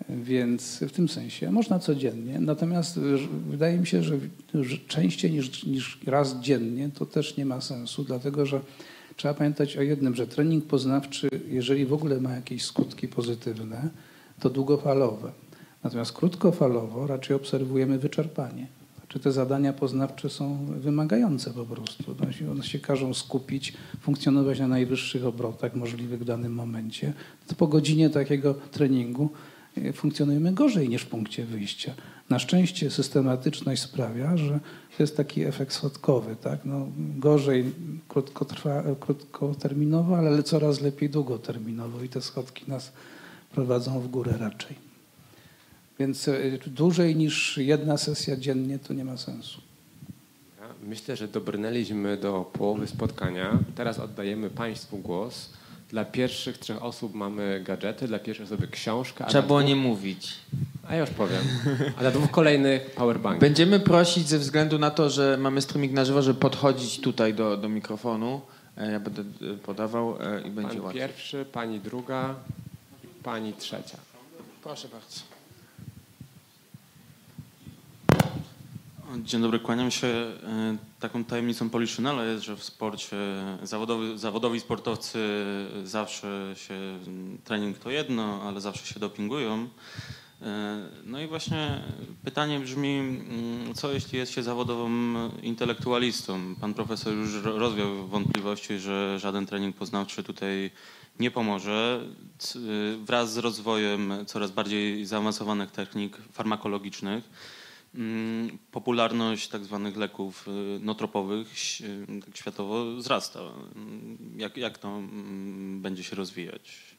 Więc 0.09 0.79
w 0.89 0.93
tym 0.93 1.09
sensie 1.09 1.51
można 1.51 1.79
codziennie. 1.79 2.41
Natomiast 2.41 3.01
wydaje 3.51 3.79
mi 3.79 3.87
się, 3.87 4.03
że 4.03 4.19
częściej 4.89 5.31
niż, 5.31 5.65
niż 5.65 5.99
raz 6.07 6.41
dziennie 6.41 6.91
to 6.95 7.07
też 7.07 7.37
nie 7.37 7.47
ma 7.47 7.61
sensu, 7.61 8.05
dlatego 8.05 8.47
że 8.47 8.61
trzeba 9.17 9.35
pamiętać 9.35 9.77
o 9.77 9.83
jednym, 9.83 10.15
że 10.15 10.27
trening 10.27 10.65
poznawczy, 10.65 11.29
jeżeli 11.49 11.87
w 11.87 11.93
ogóle 11.93 12.21
ma 12.21 12.35
jakieś 12.35 12.65
skutki 12.65 13.09
pozytywne, 13.09 13.89
to 14.41 14.51
długofalowe. 14.51 15.33
Natomiast 15.85 16.13
krótkofalowo 16.13 17.07
raczej 17.07 17.37
obserwujemy 17.37 17.99
wyczerpanie. 17.99 18.67
Czy 19.09 19.21
te 19.21 19.33
zadania 19.33 19.73
poznawcze 19.73 20.31
są 20.31 20.67
wymagające 20.67 21.51
po 21.51 21.65
prostu. 21.65 22.15
One 22.51 22.63
się 22.63 22.79
każą 22.79 23.15
skupić, 23.15 23.73
funkcjonować 24.01 24.61
na 24.61 24.69
najwyższych 24.69 25.27
obrotach 25.27 25.75
możliwych 25.75 26.21
w 26.21 26.25
danym 26.25 26.55
momencie. 26.55 27.13
To 27.47 27.55
po 27.55 27.67
godzinie 27.67 28.11
takiego 28.11 28.55
treningu 28.55 29.25
e, 29.25 29.52
funkcjonujemy 29.95 30.53
gorzej 30.53 30.89
niż 30.89 31.03
w 31.03 31.07
punkcie 31.07 31.45
wyjścia. 31.45 31.95
Na 32.31 32.39
szczęście 32.39 32.91
systematyczność 32.91 33.83
sprawia, 33.83 34.37
że 34.37 34.61
to 34.97 35.03
jest 35.03 35.17
taki 35.17 35.43
efekt 35.43 35.73
schodkowy. 35.73 36.37
Tak? 36.37 36.61
No, 36.65 36.89
gorzej 37.19 37.73
krótkotrwa, 38.09 38.83
krótkoterminowo, 39.01 40.19
ale 40.19 40.43
coraz 40.43 40.81
lepiej 40.81 41.11
długoterminowo 41.11 42.03
i 42.03 42.09
te 42.09 42.21
schodki 42.21 42.65
nas 42.69 42.93
prowadzą 43.55 44.01
w 44.01 44.09
górę 44.09 44.35
raczej. 44.41 44.77
Więc 45.99 46.29
e, 46.29 46.39
dłużej 46.67 47.17
niż 47.17 47.57
jedna 47.57 47.97
sesja 47.99 48.37
dziennie 48.37 48.79
to 48.79 48.95
nie 48.95 49.05
ma 49.05 49.17
sensu. 49.17 49.61
Myślę, 50.83 51.17
że 51.17 51.29
dobrnęliśmy 51.29 52.17
do 52.17 52.51
połowy 52.53 52.87
spotkania. 52.87 53.59
Teraz 53.75 53.99
oddajemy 53.99 54.51
Państwu 54.51 54.99
głos. 54.99 55.51
Dla 55.93 56.05
pierwszych 56.05 56.59
trzech 56.59 56.83
osób 56.83 57.15
mamy 57.15 57.61
gadżety, 57.65 58.09
dla 58.09 58.19
pierwszej 58.19 58.47
osoby 58.47 58.69
książkę. 58.69 59.25
Trzeba 59.29 59.47
było 59.47 59.59
dwóch... 59.59 59.69
nie 59.69 59.77
mówić. 59.77 60.35
A 60.89 60.95
ja 60.95 61.01
już 61.01 61.11
powiem. 61.11 61.43
A 61.97 62.01
dla 62.01 62.11
dwóch 62.11 62.31
kolejnych 62.31 62.91
powerbank. 62.91 63.41
Będziemy 63.41 63.81
prosić 63.81 64.29
ze 64.29 64.39
względu 64.39 64.79
na 64.79 64.91
to, 64.91 65.11
że 65.11 65.37
mamy 65.41 65.61
streaming 65.63 65.93
na 65.93 66.05
żywo, 66.05 66.23
żeby 66.23 66.41
podchodzić 66.41 67.01
tutaj 67.01 67.35
do, 67.35 67.57
do 67.57 67.69
mikrofonu. 67.69 68.41
E, 68.77 68.93
ja 68.93 69.01
będę 69.01 69.23
e, 69.23 69.55
podawał 69.55 70.17
i 70.47 70.51
będzie 70.51 70.75
Pan 70.75 70.81
łatwiej. 70.81 71.03
pierwszy, 71.03 71.45
pani 71.53 71.81
druga, 71.81 72.35
pani 73.23 73.53
trzecia. 73.53 73.99
Proszę 74.63 74.89
bardzo. 74.89 75.32
Dzień 79.19 79.43
dobry, 79.43 79.59
kłaniam 79.59 79.91
się. 79.91 80.07
E, 80.07 80.77
taką 81.01 81.25
tajemnicą 81.25 81.71
Poliszynela 81.71 82.25
jest, 82.25 82.45
że 82.45 82.57
w 82.57 82.65
sporcie 82.65 83.17
zawodowy, 83.63 84.19
zawodowi 84.19 84.61
sportowcy 84.61 85.19
zawsze 85.85 86.55
się, 86.57 86.75
trening 87.45 87.79
to 87.79 87.91
jedno, 87.91 88.43
ale 88.43 88.61
zawsze 88.61 88.95
się 88.95 89.01
dopingują. 89.01 89.69
E, 90.43 90.83
no 91.05 91.21
i 91.21 91.27
właśnie 91.27 91.83
pytanie 92.25 92.61
brzmi, 92.61 92.99
mm, 92.99 93.75
co 93.75 93.93
jeśli 93.93 94.19
jest 94.19 94.33
się 94.33 94.43
zawodowym 94.43 95.19
intelektualistą? 95.43 96.55
Pan 96.61 96.75
profesor 96.75 97.15
już 97.15 97.43
rozwiał 97.43 98.09
wątpliwości, 98.09 98.79
że 98.79 99.19
żaden 99.19 99.47
trening 99.47 99.77
poznawczy 99.77 100.23
tutaj 100.23 100.71
nie 101.21 101.31
pomoże. 101.31 102.01
Wraz 103.05 103.33
z 103.33 103.39
rozwojem 103.39 104.13
coraz 104.27 104.51
bardziej 104.51 105.07
zaawansowanych 105.07 105.71
technik 105.71 106.17
farmakologicznych 106.33 107.25
Mm, 107.25 107.62
popularność 108.71 109.49
tak 109.49 109.65
zwanych 109.65 109.97
leków 109.97 110.49
y, 110.49 110.85
notropowych 110.85 111.49
y, 111.81 112.21
tak 112.25 112.37
światowo 112.37 112.97
wzrasta. 112.97 113.41
Mm, 113.41 114.19
jak, 114.37 114.57
jak 114.57 114.79
to 114.79 114.89
mm, 114.89 115.83
będzie 115.83 116.05
się 116.05 116.17
rozwijać? 116.17 116.97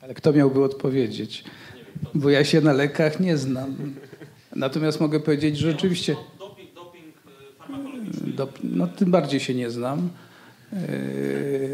Ale 0.00 0.14
kto 0.14 0.32
miałby 0.32 0.64
odpowiedzieć? 0.64 1.44
Bo 2.14 2.30
ja 2.30 2.44
się 2.44 2.60
na 2.60 2.72
lekach 2.72 3.20
nie 3.20 3.36
znam. 3.36 3.94
Natomiast 4.56 5.00
mogę 5.00 5.20
powiedzieć, 5.20 5.58
że 5.58 5.72
rzeczywiście... 5.72 6.16
Doping, 6.38 6.74
doping 6.74 7.16
y, 7.16 7.58
farmakologiczny. 7.58 8.32
no 8.62 8.86
tym 8.86 9.10
bardziej 9.10 9.40
się 9.40 9.54
nie 9.54 9.70
znam. 9.70 10.08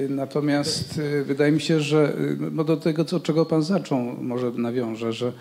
Natomiast 0.09 1.01
wydaje 1.25 1.53
mi 1.53 1.61
się, 1.61 1.81
że 1.81 2.17
no 2.53 2.65
do 2.65 2.77
tego, 2.77 3.05
co, 3.05 3.21
czego 3.21 3.47
pan 3.47 3.63
zaczął, 3.63 3.99
może 4.23 4.51
nawiążę, 4.51 5.13
że 5.13 5.33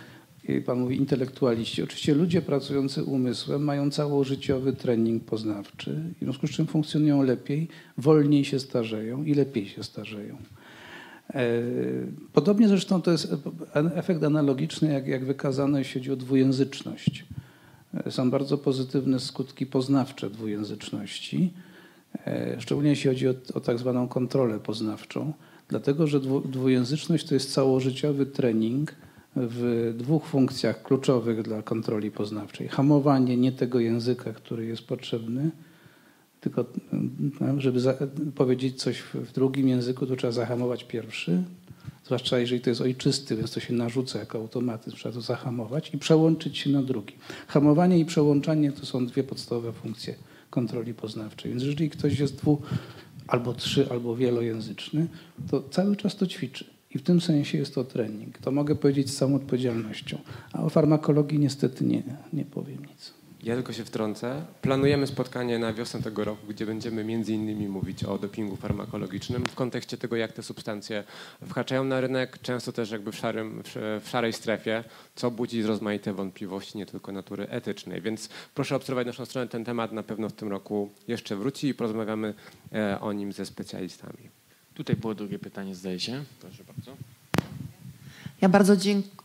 pan 0.66 0.80
mówi 0.80 0.98
intelektualiści. 0.98 1.84
Oczywiście 1.84 2.16
ludzie 2.16 2.42
pracujący 2.42 3.04
umysłem 3.04 3.64
mają 3.64 3.92
całożyciowy 3.92 4.74
trening 4.74 5.24
poznawczy, 5.24 6.00
w 6.16 6.24
związku 6.24 6.48
z 6.48 6.52
czym 6.52 6.68
funkcjonują 6.68 7.24
lepiej, 7.24 7.68
wolniej 7.98 8.46
się 8.46 8.60
starzeją 8.60 9.24
i 9.24 9.34
lepiej 9.34 9.68
się 9.68 9.84
starzeją. 9.84 10.38
E, 11.34 11.62
podobnie 12.34 12.68
zresztą 12.68 13.02
to 13.02 13.12
jest 13.12 13.36
efekt 13.74 14.24
analogiczny, 14.24 14.94
jak, 14.94 15.08
jak 15.08 15.26
wykazano, 15.26 15.78
jeśli 15.78 16.02
chodzi 16.02 16.12
o 16.12 16.16
dwujęzyczność. 16.16 17.26
E, 17.94 18.12
są 18.12 18.32
bardzo 18.32 18.58
pozytywne 18.58 19.20
skutki 19.20 19.66
poznawcze 19.66 20.30
dwujęzyczności, 20.30 21.54
e, 22.28 22.62
szczególnie 22.62 22.90
jeśli 22.90 23.10
chodzi 23.10 23.28
o, 23.28 23.34
o 23.54 23.60
tak 23.60 23.80
zwaną 23.80 24.08
kontrolę 24.08 24.60
poznawczą, 24.60 25.34
dlatego 25.68 26.08
że 26.08 26.20
dwujęzyczność 26.46 27.28
to 27.28 27.34
jest 27.34 27.54
całożyciowy 27.54 28.26
trening, 28.26 28.96
w 29.38 29.94
dwóch 29.98 30.26
funkcjach 30.26 30.84
kluczowych 30.84 31.42
dla 31.42 31.62
kontroli 31.62 32.12
poznawczej. 32.12 32.68
Hamowanie 32.68 33.38
nie 33.38 33.52
tego 33.52 33.80
języka, 33.80 34.34
który 34.34 34.66
jest 34.66 34.82
potrzebny, 34.82 35.52
tylko 36.42 36.66
żeby 37.58 37.80
powiedzieć 38.36 38.82
coś 38.82 39.00
w 39.00 39.32
drugim 39.32 39.68
języku, 39.68 40.06
to 40.06 40.16
trzeba 40.16 40.34
zahamować 40.34 40.84
pierwszy, 40.84 41.44
zwłaszcza 42.06 42.40
jeżeli 42.40 42.62
to 42.62 42.70
jest 42.70 42.82
ojczysty, 42.82 43.36
więc 43.36 43.52
to 43.52 43.60
się 43.60 43.74
narzuca 43.74 44.20
jako 44.20 44.38
automatyzm, 44.38 44.98
trzeba 44.98 45.16
to 45.16 45.22
zahamować 45.22 45.94
i 45.94 45.98
przełączyć 45.98 46.58
się 46.58 46.70
na 46.70 46.84
drugi. 46.84 47.14
Hamowanie 47.48 48.00
i 48.00 48.06
przełączanie 48.06 48.72
to 48.72 48.86
są 48.86 49.06
dwie 49.06 49.24
podstawowe 49.24 49.74
funkcje 49.74 50.16
kontroli 50.50 50.94
poznawczej. 50.94 51.52
Więc 51.52 51.64
jeżeli 51.64 51.90
ktoś 51.90 52.20
jest 52.20 52.36
dwu, 52.36 52.62
albo 53.28 53.54
trzy, 53.54 53.88
albo 53.92 54.16
wielojęzyczny, 54.16 55.08
to 55.52 55.64
cały 55.70 55.96
czas 55.96 56.16
to 56.16 56.28
ćwiczy. 56.28 56.77
I 56.96 56.98
w 56.98 57.04
tym 57.04 57.22
sensie 57.22 57.58
jest 57.58 57.76
to 57.76 57.84
trening. 57.84 58.38
To 58.38 58.52
mogę 58.52 58.76
powiedzieć 58.76 59.10
z 59.10 59.18
całą 59.18 59.36
odpowiedzialnością. 59.36 60.18
A 60.54 60.64
o 60.64 60.70
farmakologii 60.70 61.40
niestety 61.40 61.86
nie, 61.86 62.04
nie 62.34 62.46
powiem 62.46 62.86
nic. 62.86 63.18
Ja 63.44 63.56
tylko 63.56 63.74
się 63.74 63.86
wtrącę. 63.86 64.46
Planujemy 64.62 65.08
spotkanie 65.08 65.60
na 65.60 65.74
wiosnę 65.74 66.02
tego 66.02 66.24
roku, 66.24 66.48
gdzie 66.48 66.66
będziemy 66.66 67.04
między 67.04 67.34
innymi 67.34 67.68
mówić 67.68 68.04
o 68.04 68.18
dopingu 68.18 68.56
farmakologicznym 68.56 69.46
w 69.46 69.56
kontekście 69.56 69.98
tego, 69.98 70.16
jak 70.16 70.34
te 70.34 70.44
substancje 70.44 71.04
wkraczają 71.48 71.84
na 71.84 72.02
rynek, 72.02 72.40
często 72.42 72.72
też 72.72 72.92
jakby 72.92 73.12
w, 73.12 73.16
szarym, 73.16 73.64
w 74.02 74.10
szarej 74.10 74.34
strefie, 74.34 74.84
co 75.16 75.32
budzi 75.32 75.64
rozmaite 75.64 76.14
wątpliwości, 76.14 76.78
nie 76.78 76.86
tylko 76.86 77.12
natury 77.12 77.48
etycznej. 77.50 78.02
Więc 78.02 78.30
proszę 78.56 78.76
obserwować 78.76 79.08
naszą 79.08 79.26
stronę. 79.26 79.48
Ten 79.48 79.66
temat 79.66 79.92
na 79.92 80.04
pewno 80.04 80.30
w 80.30 80.34
tym 80.34 80.50
roku 80.50 80.90
jeszcze 81.08 81.36
wróci 81.36 81.68
i 81.68 81.74
porozmawiamy 81.74 82.34
e, 82.74 83.00
o 83.02 83.14
nim 83.14 83.32
ze 83.32 83.46
specjalistami. 83.46 84.37
Tutaj 84.78 84.96
było 84.96 85.16
drugie 85.16 85.40
pytanie, 85.40 85.76
zdaje 85.76 86.00
się. 86.00 86.24
Proszę 86.40 86.64
bardzo. 86.64 86.98
Ja 88.42 88.50
bardzo 88.50 88.76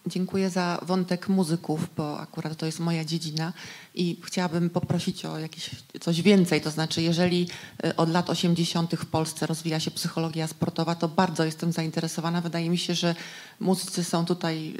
dziękuję 0.06 0.50
za 0.50 0.80
wątek 0.82 1.28
muzyków, 1.28 1.88
bo 1.96 2.20
akurat 2.20 2.56
to 2.56 2.66
jest 2.66 2.80
moja 2.80 3.04
dziedzina 3.04 3.52
i 3.94 4.20
chciałabym 4.24 4.70
poprosić 4.70 5.24
o 5.24 5.38
jakieś 5.38 5.70
coś 6.00 6.22
więcej. 6.22 6.60
To 6.60 6.70
znaczy, 6.70 7.02
jeżeli 7.02 7.48
y, 7.84 7.96
od 7.96 8.08
lat 8.08 8.30
80. 8.30 8.94
w 8.94 9.06
Polsce 9.06 9.46
rozwija 9.46 9.80
się 9.80 9.90
psychologia 9.90 10.46
sportowa, 10.46 10.94
to 10.94 11.08
bardzo 11.08 11.44
jestem 11.44 11.72
zainteresowana. 11.72 12.40
Wydaje 12.40 12.70
mi 12.70 12.78
się, 12.78 12.94
że 12.94 13.14
muzycy 13.60 14.04
są 14.04 14.24
tutaj, 14.24 14.74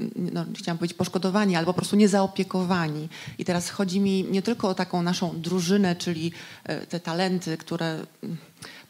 y, 0.00 0.10
no, 0.32 0.44
chciałam 0.56 0.78
powiedzieć 0.78 0.96
poszkodowani, 0.96 1.56
ale 1.56 1.66
po 1.66 1.74
prostu 1.74 1.96
niezaopiekowani. 1.96 3.08
I 3.38 3.44
teraz 3.44 3.70
chodzi 3.70 4.00
mi 4.00 4.24
nie 4.30 4.42
tylko 4.42 4.68
o 4.68 4.74
taką 4.74 5.02
naszą 5.02 5.40
drużynę, 5.40 5.96
czyli 5.96 6.32
y, 6.82 6.86
te 6.86 7.00
talenty, 7.00 7.56
które 7.56 8.06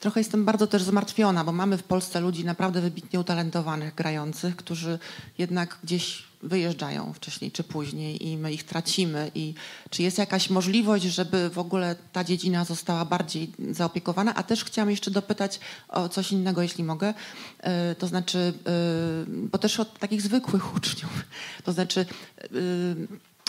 trochę 0.01 0.20
jestem 0.20 0.45
bardzo 0.45 0.66
też 0.66 0.83
zmartwiona, 0.83 1.45
bo 1.45 1.53
mamy 1.53 1.79
w 1.79 1.83
Polsce 1.83 2.20
ludzi 2.20 2.45
naprawdę 2.45 2.81
wybitnie 2.81 3.20
utalentowanych, 3.20 3.95
grających, 3.95 4.57
którzy 4.57 4.99
jednak 5.39 5.79
gdzieś 5.85 6.28
wyjeżdżają 6.43 7.12
wcześniej 7.12 7.53
czy 7.53 7.64
później 7.64 8.26
i 8.26 8.36
my 8.36 8.53
ich 8.53 8.64
tracimy. 8.64 9.30
I 9.34 9.55
czy 9.91 10.03
jest 10.03 10.18
jakaś 10.18 10.51
możliwość, 10.51 11.05
żeby 11.05 11.51
w 11.51 11.59
ogóle 11.59 11.97
ta 12.12 12.24
dziedzina 12.24 12.64
została 12.64 13.05
bardziej 13.05 13.53
zaopiekowana? 13.70 14.34
A 14.34 14.43
też 14.43 14.64
chciałam 14.64 14.91
jeszcze 14.91 15.11
dopytać 15.11 15.61
o 15.89 16.09
coś 16.09 16.32
innego, 16.32 16.62
jeśli 16.62 16.84
mogę. 16.84 17.14
E, 17.61 17.95
to 17.95 18.07
znaczy, 18.07 18.53
e, 18.66 18.70
bo 19.28 19.59
też 19.59 19.80
od 19.80 19.99
takich 19.99 20.22
zwykłych 20.22 20.74
uczniów. 20.76 21.24
To 21.64 21.72
znaczy, 21.72 22.07
e, 22.41 22.49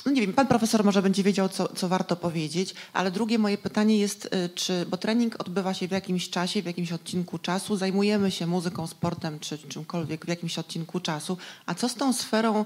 no 0.06 0.12
nie 0.12 0.22
wiem, 0.22 0.34
pan 0.34 0.48
profesor 0.48 0.84
może 0.84 1.02
będzie 1.02 1.24
wiedział, 1.24 1.50
co, 1.50 1.68
co, 1.68 1.88
warto 1.88 2.16
powiedzieć, 2.16 2.74
ale 2.94 3.12
drugie 3.12 3.40
moje 3.40 3.58
pytanie 3.58 3.98
jest, 3.98 4.26
y, 4.26 4.50
czy, 4.56 4.86
bo 4.86 4.98
trening 4.98 5.42
odbywa 5.42 5.74
się 5.74 5.88
w 5.88 5.92
jakimś 5.92 6.30
czasie, 6.30 6.62
w 6.62 6.66
jakimś 6.66 6.92
odcinku 6.92 7.40
czasu, 7.40 7.78
zajmujemy 7.78 8.32
się 8.32 8.48
muzyką, 8.48 8.88
sportem 8.88 9.40
czy 9.40 9.58
czymkolwiek 9.58 10.26
w 10.26 10.28
jakimś 10.28 10.60
odcinku 10.60 11.00
czasu, 11.00 11.38
a 11.66 11.76
co 11.76 11.90
z 11.90 11.96
tą 11.96 12.14
sferą, 12.14 12.66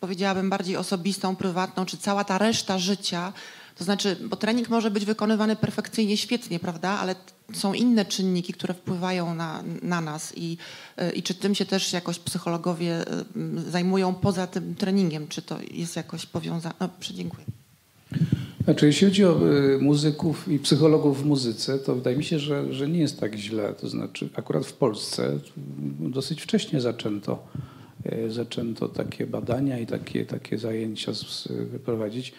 powiedziałabym, 0.00 0.50
bardziej 0.50 0.76
osobistą, 0.76 1.36
prywatną, 1.36 1.86
czy 1.86 1.98
cała 1.98 2.24
ta 2.24 2.38
reszta 2.38 2.78
życia, 2.78 3.32
to 3.78 3.84
znaczy, 3.84 4.16
bo 4.28 4.36
trening 4.36 4.68
może 4.68 4.90
być 4.90 5.04
wykonywany 5.04 5.56
perfekcyjnie, 5.56 6.16
świetnie, 6.16 6.58
prawda, 6.58 6.88
ale 6.88 7.14
są 7.52 7.74
inne 7.74 8.04
czynniki, 8.04 8.52
które 8.52 8.74
wpływają 8.74 9.34
na, 9.34 9.62
na 9.82 10.00
nas 10.00 10.32
i, 10.36 10.56
y, 11.02 11.10
i 11.10 11.22
czy 11.22 11.34
tym 11.34 11.54
się 11.54 11.64
też 11.64 11.92
jakoś 11.92 12.18
psychologowie 12.18 13.00
y, 13.66 13.70
zajmują 13.70 14.14
poza 14.14 14.46
tym 14.46 14.74
treningiem, 14.74 15.28
czy 15.28 15.42
to 15.42 15.58
jest 15.70 15.96
jakoś 15.96 16.26
powiązane? 16.26 16.74
No, 16.80 16.88
dziękuję. 17.00 17.44
Znaczy, 18.64 18.86
jeśli 18.86 19.06
chodzi 19.06 19.24
o 19.24 19.52
y, 19.52 19.78
muzyków 19.78 20.48
i 20.48 20.58
psychologów 20.58 21.22
w 21.22 21.24
muzyce, 21.24 21.78
to 21.78 21.94
wydaje 21.94 22.16
mi 22.16 22.24
się, 22.24 22.38
że, 22.38 22.72
że 22.72 22.88
nie 22.88 23.00
jest 23.00 23.20
tak 23.20 23.34
źle. 23.34 23.74
To 23.80 23.88
znaczy, 23.88 24.28
akurat 24.34 24.66
w 24.66 24.72
Polsce 24.72 25.38
dosyć 26.00 26.42
wcześnie 26.42 26.80
zaczęto, 26.80 27.46
zaczęto 28.28 28.88
takie 28.88 29.26
badania 29.26 29.78
i 29.78 29.86
takie, 29.86 30.26
takie 30.26 30.58
zajęcia 30.58 31.12
prowadzić 31.84 32.32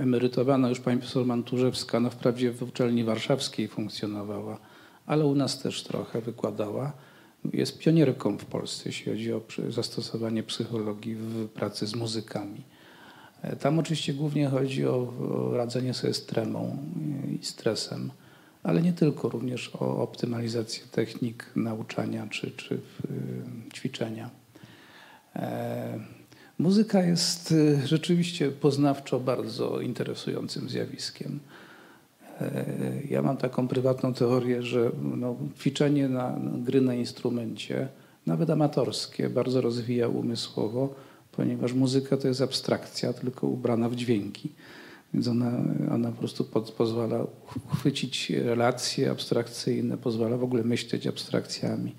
emerytowana 0.00 0.68
już 0.68 0.80
pani 0.80 0.98
profesor 0.98 1.26
Manturzewska, 1.26 2.00
no 2.00 2.10
wprawdzie 2.10 2.52
w 2.52 2.62
uczelni 2.62 3.04
warszawskiej 3.04 3.68
funkcjonowała, 3.68 4.58
ale 5.06 5.26
u 5.26 5.34
nas 5.34 5.58
też 5.58 5.82
trochę 5.82 6.20
wykładała. 6.20 6.92
Jest 7.52 7.78
pionierką 7.78 8.38
w 8.38 8.44
Polsce, 8.44 8.82
jeśli 8.86 9.12
chodzi 9.12 9.32
o 9.32 9.40
zastosowanie 9.68 10.42
psychologii 10.42 11.14
w 11.14 11.48
pracy 11.48 11.86
z 11.86 11.94
muzykami. 11.94 12.62
E, 13.42 13.56
tam 13.56 13.78
oczywiście 13.78 14.14
głównie 14.14 14.48
chodzi 14.48 14.86
o, 14.86 15.12
radzenie 15.52 15.94
sobie 15.94 16.14
z 16.14 16.26
tremą 16.26 16.78
i 17.40 17.44
stresem, 17.44 18.10
ale 18.62 18.82
nie 18.82 18.92
tylko, 18.92 19.28
również 19.28 19.70
o 19.74 20.02
optymalizację 20.02 20.84
technik 20.92 21.46
nauczania 21.56 22.26
czy, 22.30 22.50
czy 22.50 22.80
ćwiczenia. 23.74 24.30
Muzyka 26.58 27.02
jest 27.02 27.52
y, 27.52 27.86
rzeczywiście 27.86 28.50
poznawczo 28.50 29.20
bardzo 29.20 29.80
interesującym 29.80 30.68
zjawiskiem. 30.68 31.40
E, 32.40 32.64
ja 33.10 33.22
mam 33.22 33.36
taką 33.36 33.68
prywatną 33.68 34.14
teorię, 34.14 34.62
że 34.62 34.90
no, 35.16 35.36
ćwiczenie 35.58 36.08
na, 36.08 36.38
gry 36.58 36.80
na 36.80 36.94
instrumencie, 36.94 37.88
nawet 38.26 38.50
amatorskie, 38.50 39.30
bardzo 39.30 39.60
rozwija 39.60 40.08
umysłowo, 40.08 40.94
ponieważ 41.32 41.72
muzyka 41.72 42.16
to 42.16 42.28
jest 42.28 42.40
abstrakcja, 42.40 43.12
tylko 43.12 43.46
ubrana 43.46 43.88
w 43.88 43.96
dźwięki. 43.96 44.52
Więc 45.14 45.28
ona, 45.28 45.52
ona 45.94 46.10
po 46.10 46.18
prostu 46.18 46.44
pod, 46.44 46.70
pozwala 46.70 47.26
uchwycić 47.72 48.30
relacje 48.30 49.10
abstrakcyjne, 49.10 49.98
pozwala 49.98 50.36
w 50.36 50.44
ogóle 50.44 50.64
myśleć 50.64 51.06
abstrakcjami. 51.06 51.94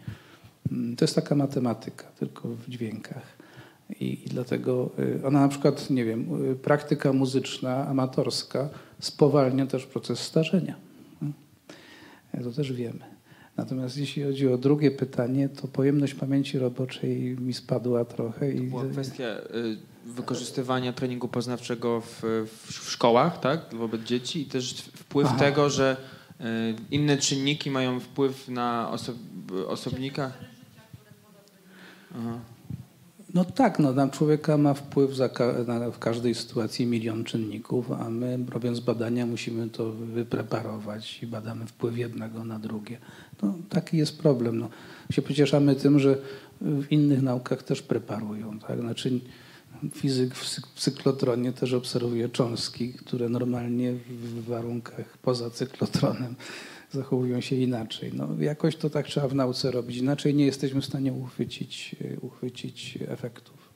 Mm, 0.72 0.95
to 0.95 1.05
jest 1.05 1.16
taka 1.16 1.36
matematyka, 1.36 2.03
tylko 2.20 2.49
w 2.49 2.70
dźwiękach. 2.70 3.36
I, 3.89 4.25
I, 4.25 4.29
dlatego 4.29 4.89
y, 4.99 5.25
ona 5.25 5.41
na 5.41 5.47
przykład, 5.47 5.89
nie 5.89 6.05
wiem, 6.05 6.51
y, 6.51 6.55
praktyka 6.55 7.13
muzyczna, 7.13 7.88
amatorska 7.88 8.69
spowalnia 8.99 9.67
też 9.67 9.85
proces 9.85 10.19
starzenia. 10.19 10.75
Y, 12.35 12.43
to 12.43 12.51
też 12.51 12.73
wiemy. 12.73 12.99
Natomiast 13.57 13.97
jeśli 13.97 14.23
chodzi 14.23 14.47
o 14.47 14.57
drugie 14.57 14.91
pytanie, 14.91 15.49
to 15.49 15.67
pojemność 15.67 16.13
pamięci 16.13 16.59
roboczej 16.59 17.38
mi 17.39 17.53
spadła 17.53 18.05
trochę. 18.05 18.53
To 18.53 18.63
była 18.63 18.85
kwestia 18.85 19.25
wykorzystywania 20.05 20.93
treningu 20.93 21.27
poznawczego 21.27 22.01
w, 22.01 22.23
w 22.67 22.81
szkołach, 22.91 23.39
tak, 23.39 23.75
wobec 23.75 24.01
dzieci 24.01 24.41
i 24.41 24.45
też 24.45 24.73
wpływ 24.73 25.27
Aha. 25.27 25.39
tego, 25.39 25.69
że 25.69 25.97
inne 26.91 27.17
czynniki 27.17 27.71
mają 27.71 27.99
wpływ 27.99 28.49
na 28.49 28.91
oso 28.91 29.13
osobnika. 29.67 30.31
Aha. 32.15 32.39
No 33.38 33.45
tak, 33.45 33.79
no, 33.79 33.93
na 33.93 34.09
człowieka 34.09 34.57
ma 34.57 34.73
wpływ 34.73 35.11
ka 35.33 35.53
na, 35.67 35.91
w 35.91 35.99
każdej 35.99 36.35
sytuacji 36.35 36.85
milion 36.85 37.23
czynników, 37.23 37.91
a 37.91 38.09
my 38.09 38.39
robiąc 38.49 38.79
badania 38.79 39.25
musimy 39.25 39.69
to 39.69 39.91
wypreparować 39.91 41.23
i 41.23 41.27
badamy 41.27 41.65
wpływ 41.65 41.97
jednego 41.97 42.43
na 42.43 42.59
drugie. 42.59 42.97
No, 43.43 43.53
taki 43.69 43.97
jest 43.97 44.17
problem. 44.17 44.57
No, 44.57 44.69
się 45.11 45.21
pocieszamy 45.21 45.75
tym, 45.75 45.99
że 45.99 46.17
w 46.61 46.91
innych 46.91 47.21
naukach 47.21 47.63
też 47.63 47.81
preparują. 47.81 48.59
Tak? 48.59 48.79
Znaczy, 48.79 49.19
fizyk 49.95 50.35
w 50.35 50.79
cyklotronie 50.79 51.53
też 51.53 51.73
obserwuje 51.73 52.29
cząstki, 52.29 52.93
które 52.93 53.29
normalnie 53.29 53.93
w 54.09 54.45
warunkach 54.45 55.17
poza 55.17 55.49
cyklotronem 55.49 56.35
zachowują 56.91 57.41
się 57.41 57.55
inaczej. 57.55 58.11
No, 58.13 58.27
jakoś 58.39 58.75
to 58.75 58.89
tak 58.89 59.05
trzeba 59.05 59.27
w 59.27 59.35
nauce 59.35 59.71
robić, 59.71 59.97
inaczej 59.97 60.35
nie 60.35 60.45
jesteśmy 60.45 60.81
w 60.81 60.85
stanie 60.85 61.13
uchwycić, 61.13 61.95
e, 62.01 62.19
uchwycić 62.19 62.99
efektów. 63.07 63.67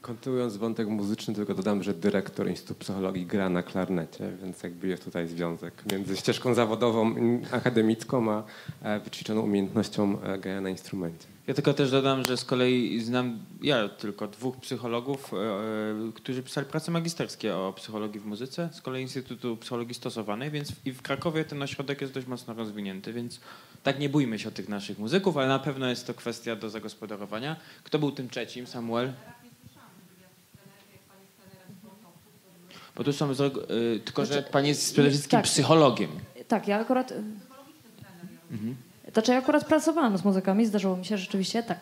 Kontynuując 0.00 0.56
wątek 0.56 0.88
muzyczny, 0.88 1.34
tylko 1.34 1.54
dodam, 1.54 1.82
że 1.82 1.94
dyrektor 1.94 2.48
Instytutu 2.48 2.80
Psychologii 2.80 3.26
gra 3.26 3.48
na 3.48 3.62
klarnecie, 3.62 4.32
więc 4.42 4.62
jakby 4.62 4.88
jest 4.88 5.04
tutaj 5.04 5.28
związek 5.28 5.82
między 5.92 6.16
ścieżką 6.16 6.54
zawodową, 6.54 7.14
akademicką, 7.50 8.32
a 8.32 8.44
e, 8.82 9.00
wyćwiczoną 9.00 9.40
umiejętnością 9.40 10.22
e, 10.22 10.38
grania 10.38 10.60
na 10.60 10.70
instrumencie. 10.70 11.31
Ja 11.46 11.54
tylko 11.54 11.74
też 11.74 11.90
dodam, 11.90 12.24
że 12.24 12.36
z 12.36 12.44
kolei 12.44 13.00
znam 13.00 13.38
ja 13.62 13.88
tylko 13.88 14.28
dwóch 14.28 14.56
psychologów, 14.56 15.34
e, 15.34 15.36
e, 15.36 16.12
którzy 16.14 16.42
pisali 16.42 16.66
prace 16.66 16.90
magisterskie 16.90 17.56
o 17.56 17.72
psychologii 17.72 18.20
w 18.20 18.26
muzyce, 18.26 18.68
z 18.72 18.80
kolei 18.80 19.02
Instytutu 19.02 19.56
Psychologii 19.56 19.94
Stosowanej, 19.94 20.50
więc 20.50 20.72
i 20.84 20.92
w 20.92 21.02
Krakowie 21.02 21.44
ten 21.44 21.62
ośrodek 21.62 22.00
jest 22.00 22.12
dość 22.12 22.26
mocno 22.26 22.54
rozwinięty, 22.54 23.12
więc 23.12 23.40
tak 23.82 23.98
nie 23.98 24.08
bójmy 24.08 24.38
się 24.38 24.48
o 24.48 24.52
tych 24.52 24.68
naszych 24.68 24.98
muzyków, 24.98 25.36
ale 25.36 25.48
na 25.48 25.58
pewno 25.58 25.88
jest 25.88 26.06
to 26.06 26.14
kwestia 26.14 26.56
do 26.56 26.70
zagospodarowania. 26.70 27.56
Kto 27.84 27.98
był 27.98 28.12
tym 28.12 28.28
trzecim? 28.28 28.66
Samuel? 28.66 29.12
Bo 32.96 33.04
tu 33.04 33.12
są, 33.12 33.30
y, 33.30 34.00
tylko 34.04 34.26
że 34.26 34.42
pani 34.42 34.68
jest 34.68 34.92
przede 34.92 35.10
wszystkim 35.10 35.38
tak, 35.38 35.44
psychologiem. 35.44 36.10
Tak, 36.48 36.68
ja 36.68 36.80
akurat... 36.80 37.12
Mhm. 38.50 38.76
Znaczy 39.12 39.32
ja 39.32 39.38
akurat 39.38 39.64
pracowałam 39.64 40.18
z 40.18 40.24
muzykami, 40.24 40.66
zdarzyło 40.66 40.96
mi 40.96 41.04
się 41.04 41.18
rzeczywiście 41.18 41.62
tak. 41.62 41.78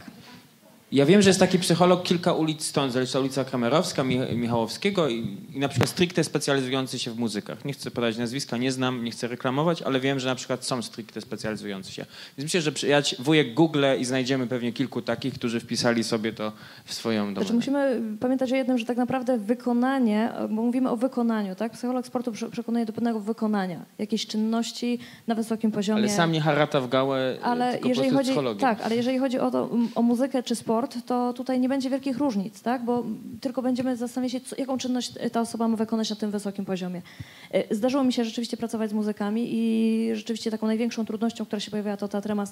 Ja 0.92 1.06
wiem, 1.06 1.22
że 1.22 1.30
jest 1.30 1.40
taki 1.40 1.58
psycholog 1.58 2.02
kilka 2.02 2.32
ulic 2.32 2.64
stąd, 2.64 2.92
zresztą 2.92 3.20
ulica 3.20 3.44
Kramerowska, 3.44 4.04
Michałowskiego 4.34 5.08
i, 5.08 5.36
i 5.54 5.58
na 5.58 5.68
przykład 5.68 5.90
stricte 5.90 6.24
specjalizujący 6.24 6.98
się 6.98 7.10
w 7.10 7.18
muzykach. 7.18 7.64
Nie 7.64 7.72
chcę 7.72 7.90
podać 7.90 8.18
nazwiska, 8.18 8.56
nie 8.56 8.72
znam, 8.72 9.04
nie 9.04 9.10
chcę 9.10 9.28
reklamować, 9.28 9.82
ale 9.82 10.00
wiem, 10.00 10.20
że 10.20 10.28
na 10.28 10.34
przykład 10.34 10.64
są 10.64 10.82
stricte 10.82 11.20
specjalizujący 11.20 11.92
się. 11.92 12.06
Więc 12.38 12.46
myślę, 12.46 12.60
że 12.60 12.72
przyjać 12.72 13.16
wujek 13.18 13.54
Google 13.54 13.84
i 14.00 14.04
znajdziemy 14.04 14.46
pewnie 14.46 14.72
kilku 14.72 15.02
takich, 15.02 15.34
którzy 15.34 15.60
wpisali 15.60 16.04
sobie 16.04 16.32
to 16.32 16.52
w 16.84 16.94
swoją 16.94 17.22
domenę. 17.22 17.40
Znaczy 17.40 17.54
musimy 17.54 18.00
pamiętać 18.20 18.52
o 18.52 18.56
jednym, 18.56 18.78
że 18.78 18.84
tak 18.84 18.96
naprawdę 18.96 19.38
wykonanie, 19.38 20.32
bo 20.50 20.62
mówimy 20.62 20.90
o 20.90 20.96
wykonaniu, 20.96 21.54
tak? 21.54 21.72
Psycholog 21.72 22.06
sportu 22.06 22.32
przekonuje 22.50 22.86
do 22.86 22.92
pewnego 22.92 23.20
wykonania, 23.20 23.84
jakiejś 23.98 24.26
czynności 24.26 24.98
na 25.26 25.34
wysokim 25.34 25.72
poziomie. 25.72 25.98
Ale 25.98 26.08
sam 26.08 26.32
nie 26.32 26.40
harata 26.40 26.80
w 26.80 26.88
gałę, 26.88 27.38
ale 27.42 27.72
tylko 27.72 27.88
jeżeli 27.88 28.10
chodzi. 28.10 28.32
Tak, 28.60 28.80
ale 28.80 28.96
jeżeli 28.96 29.18
chodzi 29.18 29.38
o, 29.38 29.50
to, 29.50 29.70
o 29.94 30.02
muzykę 30.02 30.42
czy 30.42 30.54
sport, 30.54 30.79
to 30.88 31.32
tutaj 31.32 31.60
nie 31.60 31.68
będzie 31.68 31.90
wielkich 31.90 32.18
różnic, 32.18 32.62
tak? 32.62 32.84
bo 32.84 33.04
tylko 33.40 33.62
będziemy 33.62 33.96
zastanawiać 33.96 34.32
się, 34.32 34.40
co, 34.40 34.56
jaką 34.58 34.78
czynność 34.78 35.12
ta 35.32 35.40
osoba 35.40 35.68
ma 35.68 35.76
wykonać 35.76 36.10
na 36.10 36.16
tym 36.16 36.30
wysokim 36.30 36.64
poziomie. 36.64 37.02
E, 37.50 37.74
zdarzyło 37.74 38.04
mi 38.04 38.12
się 38.12 38.24
rzeczywiście 38.24 38.56
pracować 38.56 38.90
z 38.90 38.92
muzykami 38.92 39.48
i 39.52 40.10
rzeczywiście 40.14 40.50
taką 40.50 40.66
największą 40.66 41.06
trudnością, 41.06 41.44
która 41.46 41.60
się 41.60 41.70
pojawiała, 41.70 41.96
to 41.96 42.08
ta 42.08 42.20
trema, 42.20 42.44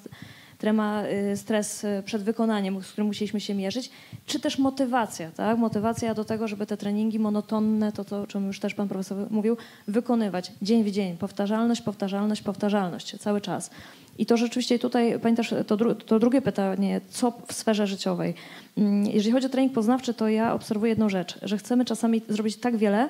trema 0.58 1.02
y, 1.32 1.36
stres 1.36 1.84
y, 1.84 2.02
przed 2.04 2.22
wykonaniem, 2.22 2.82
z 2.82 2.92
którym 2.92 3.06
musieliśmy 3.06 3.40
się 3.40 3.54
mierzyć, 3.54 3.90
czy 4.26 4.40
też 4.40 4.58
motywacja, 4.58 5.30
tak? 5.30 5.58
motywacja 5.58 6.14
do 6.14 6.24
tego, 6.24 6.48
żeby 6.48 6.66
te 6.66 6.76
treningi 6.76 7.18
monotonne, 7.18 7.92
to, 7.92 8.04
to 8.04 8.22
o 8.22 8.26
czym 8.26 8.46
już 8.46 8.60
też 8.60 8.74
pan 8.74 8.88
profesor 8.88 9.26
mówił, 9.30 9.56
wykonywać 9.88 10.52
dzień 10.62 10.84
w 10.84 10.90
dzień, 10.90 11.16
powtarzalność, 11.16 11.82
powtarzalność, 11.82 12.42
powtarzalność, 12.42 13.16
cały 13.18 13.40
czas. 13.40 13.70
I 14.18 14.26
to 14.26 14.36
rzeczywiście 14.36 14.78
tutaj, 14.78 15.18
pamiętasz, 15.20 15.54
to, 15.66 15.76
dru 15.76 15.94
to 15.94 16.18
drugie 16.18 16.42
pytanie, 16.42 17.00
co 17.08 17.32
w 17.46 17.52
sferze 17.52 17.86
życiowej. 17.86 18.34
Mm, 18.78 19.06
jeżeli 19.06 19.32
chodzi 19.32 19.46
o 19.46 19.50
trening 19.50 19.72
poznawczy, 19.72 20.14
to 20.14 20.28
ja 20.28 20.54
obserwuję 20.54 20.90
jedną 20.90 21.08
rzecz, 21.08 21.38
że 21.42 21.58
chcemy 21.58 21.84
czasami 21.84 22.22
zrobić 22.28 22.56
tak 22.56 22.76
wiele, 22.76 23.08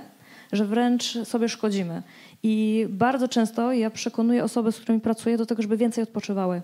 że 0.53 0.65
wręcz 0.65 1.19
sobie 1.25 1.49
szkodzimy. 1.49 2.03
I 2.43 2.87
bardzo 2.89 3.29
często 3.29 3.73
ja 3.73 3.91
przekonuję 3.91 4.45
osoby, 4.45 4.73
z 4.73 4.77
którymi 4.77 5.01
pracuję, 5.01 5.37
do 5.37 5.47
tego, 5.47 5.63
żeby 5.63 5.77
więcej 5.77 6.05
odpoczywały. 6.05 6.63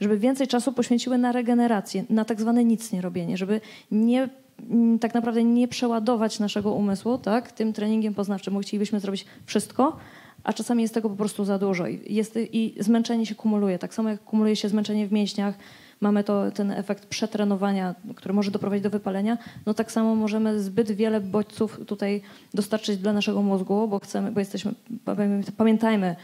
Żeby 0.00 0.18
więcej 0.18 0.48
czasu 0.48 0.72
poświęciły 0.72 1.18
na 1.18 1.32
regenerację, 1.32 2.04
na 2.10 2.24
tak 2.24 2.40
zwane 2.40 2.64
nic 2.64 2.92
nie 2.92 3.00
robienie, 3.00 3.36
żeby 3.36 3.60
nie 3.90 4.28
mm, 4.70 4.98
tak 4.98 5.14
naprawdę 5.14 5.44
nie 5.44 5.68
przeładować 5.68 6.38
naszego 6.38 6.72
umysłu 6.72 7.18
tak, 7.18 7.52
tym 7.52 7.72
treningiem 7.72 8.14
poznawczym, 8.14 8.60
chcielibyśmy 8.60 9.00
zrobić 9.00 9.26
wszystko, 9.46 9.96
a 10.44 10.52
czasami 10.52 10.82
jest 10.82 10.94
tego 10.94 11.10
po 11.10 11.16
prostu 11.16 11.44
za 11.44 11.58
dużo 11.58 11.86
i, 11.86 12.14
jest, 12.14 12.38
i 12.52 12.74
zmęczenie 12.80 13.26
się 13.26 13.34
kumuluje. 13.34 13.78
Tak 13.78 13.94
samo 13.94 14.08
jak 14.08 14.24
kumuluje 14.24 14.56
się 14.56 14.68
zmęczenie 14.68 15.08
w 15.08 15.12
mięśniach, 15.12 15.54
mamy 16.00 16.24
to, 16.24 16.50
ten 16.50 16.70
efekt 16.70 17.06
przetrenowania, 17.06 17.94
który 18.16 18.34
może 18.34 18.50
doprowadzić 18.50 18.82
do 18.82 18.90
wypalenia, 18.90 19.38
no 19.66 19.74
tak 19.74 19.92
samo 19.92 20.14
możemy 20.14 20.60
zbyt 20.60 20.92
wiele 20.92 21.20
bodźców 21.20 21.80
tutaj 21.86 22.22
dostarczyć 22.54 22.96
dla 22.96 23.12
naszego 23.12 23.42
mózgu, 23.42 23.88
bo 23.88 23.98
chcemy, 23.98 24.32
bo 24.32 24.40
jesteśmy, 24.40 24.72
pamiętajmy, 25.56 26.16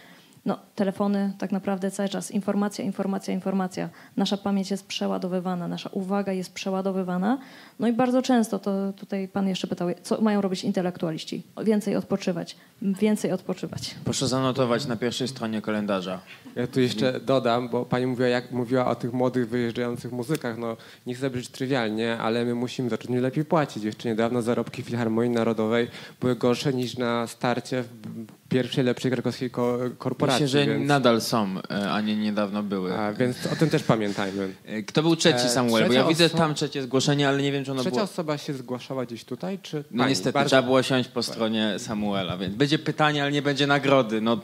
no, 0.46 0.58
telefony 0.74 1.32
tak 1.38 1.52
naprawdę 1.52 1.90
cały 1.90 2.08
czas 2.08 2.30
informacja, 2.30 2.84
informacja, 2.84 3.34
informacja. 3.34 3.88
Nasza 4.16 4.36
pamięć 4.36 4.70
jest 4.70 4.86
przeładowywana, 4.86 5.68
nasza 5.68 5.90
uwaga 5.92 6.32
jest 6.32 6.52
przeładowywana. 6.52 7.38
No 7.80 7.88
i 7.88 7.92
bardzo 7.92 8.22
często, 8.22 8.58
to 8.58 8.92
tutaj 8.92 9.28
pan 9.28 9.48
jeszcze 9.48 9.66
pytał, 9.66 9.88
co 10.02 10.20
mają 10.20 10.40
robić 10.40 10.64
intelektualiści? 10.64 11.42
Więcej 11.64 11.96
odpoczywać, 11.96 12.56
więcej 12.82 13.32
odpoczywać. 13.32 13.94
Proszę 14.04 14.28
zanotować 14.28 14.86
na 14.86 14.96
pierwszej 14.96 15.28
stronie 15.28 15.62
kalendarza. 15.62 16.20
Ja 16.56 16.66
tu 16.66 16.80
jeszcze 16.80 17.20
dodam, 17.20 17.68
bo 17.68 17.84
pani 17.84 18.06
mówiła, 18.06 18.28
jak 18.28 18.52
mówiła 18.52 18.86
o 18.86 18.94
tych 18.94 19.12
młodych, 19.12 19.48
wyjeżdżających 19.48 20.12
muzykach. 20.12 20.58
No, 20.58 20.76
nie 21.06 21.14
chcę 21.14 21.30
być 21.30 21.48
trywialnie, 21.48 22.18
ale 22.18 22.44
my 22.44 22.54
musimy 22.54 22.90
zacząć 22.90 23.20
lepiej 23.20 23.44
płacić. 23.44 23.84
Jeszcze 23.84 24.08
niedawno 24.08 24.42
zarobki 24.42 24.82
Filharmonii 24.82 25.30
Narodowej 25.30 25.88
były 26.20 26.36
gorsze 26.36 26.72
niż 26.72 26.98
na 26.98 27.26
starcie 27.26 27.82
w 27.82 28.45
pierwszej 28.48 28.84
lepszej 28.84 29.10
krakowskiej 29.10 29.50
ko 29.50 29.78
korporacji. 29.98 30.42
Myślę, 30.42 30.64
że 30.64 30.70
więc... 30.70 30.88
nadal 30.88 31.20
są, 31.20 31.48
e, 31.70 31.92
a 31.92 32.00
nie 32.00 32.16
niedawno 32.16 32.62
były. 32.62 32.94
A, 32.94 33.12
więc 33.12 33.46
o 33.46 33.56
tym 33.56 33.70
też 33.70 33.82
pamiętajmy. 33.82 34.54
E, 34.66 34.82
kto 34.82 35.02
był 35.02 35.16
trzeci, 35.16 35.46
e, 35.46 35.48
Samuel? 35.48 35.86
Bo 35.86 35.92
ja 35.92 36.04
widzę 36.04 36.30
tam 36.30 36.54
trzecie 36.54 36.82
zgłoszenie, 36.82 37.28
ale 37.28 37.42
nie 37.42 37.52
wiem, 37.52 37.64
czy 37.64 37.72
ono 37.72 37.80
Trzecia 37.80 37.94
było... 37.94 38.04
osoba 38.04 38.38
się 38.38 38.54
zgłaszała 38.54 39.06
gdzieś 39.06 39.24
tutaj, 39.24 39.58
czy 39.62 39.84
No 39.90 39.98
pani? 39.98 40.10
niestety, 40.10 40.32
Bardzo... 40.32 40.48
trzeba 40.48 40.62
było 40.62 40.82
siąść 40.82 41.08
po 41.08 41.22
stronie 41.22 41.74
Samuela, 41.78 42.38
więc 42.38 42.54
będzie 42.54 42.78
pytanie, 42.78 43.22
ale 43.22 43.32
nie 43.32 43.42
będzie 43.42 43.66
nagrody. 43.66 44.20
No, 44.20 44.40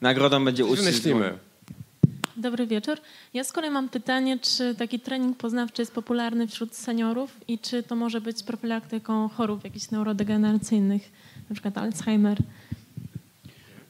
nagrodą 0.00 0.44
będzie 0.44 0.64
uścisk. 0.64 1.08
Dobry 2.36 2.66
wieczór. 2.66 2.98
Ja 3.34 3.44
z 3.44 3.52
kolei 3.52 3.70
mam 3.70 3.88
pytanie, 3.88 4.38
czy 4.38 4.74
taki 4.74 5.00
trening 5.00 5.36
poznawczy 5.36 5.82
jest 5.82 5.92
popularny 5.92 6.46
wśród 6.46 6.74
seniorów 6.74 7.36
i 7.48 7.58
czy 7.58 7.82
to 7.82 7.96
może 7.96 8.20
być 8.20 8.42
profilaktyką 8.42 9.28
chorób 9.28 9.64
jakichś 9.64 9.90
neurodegeneracyjnych, 9.90 11.02
na 11.48 11.54
przykład 11.54 11.78
Alzheimer? 11.78 12.38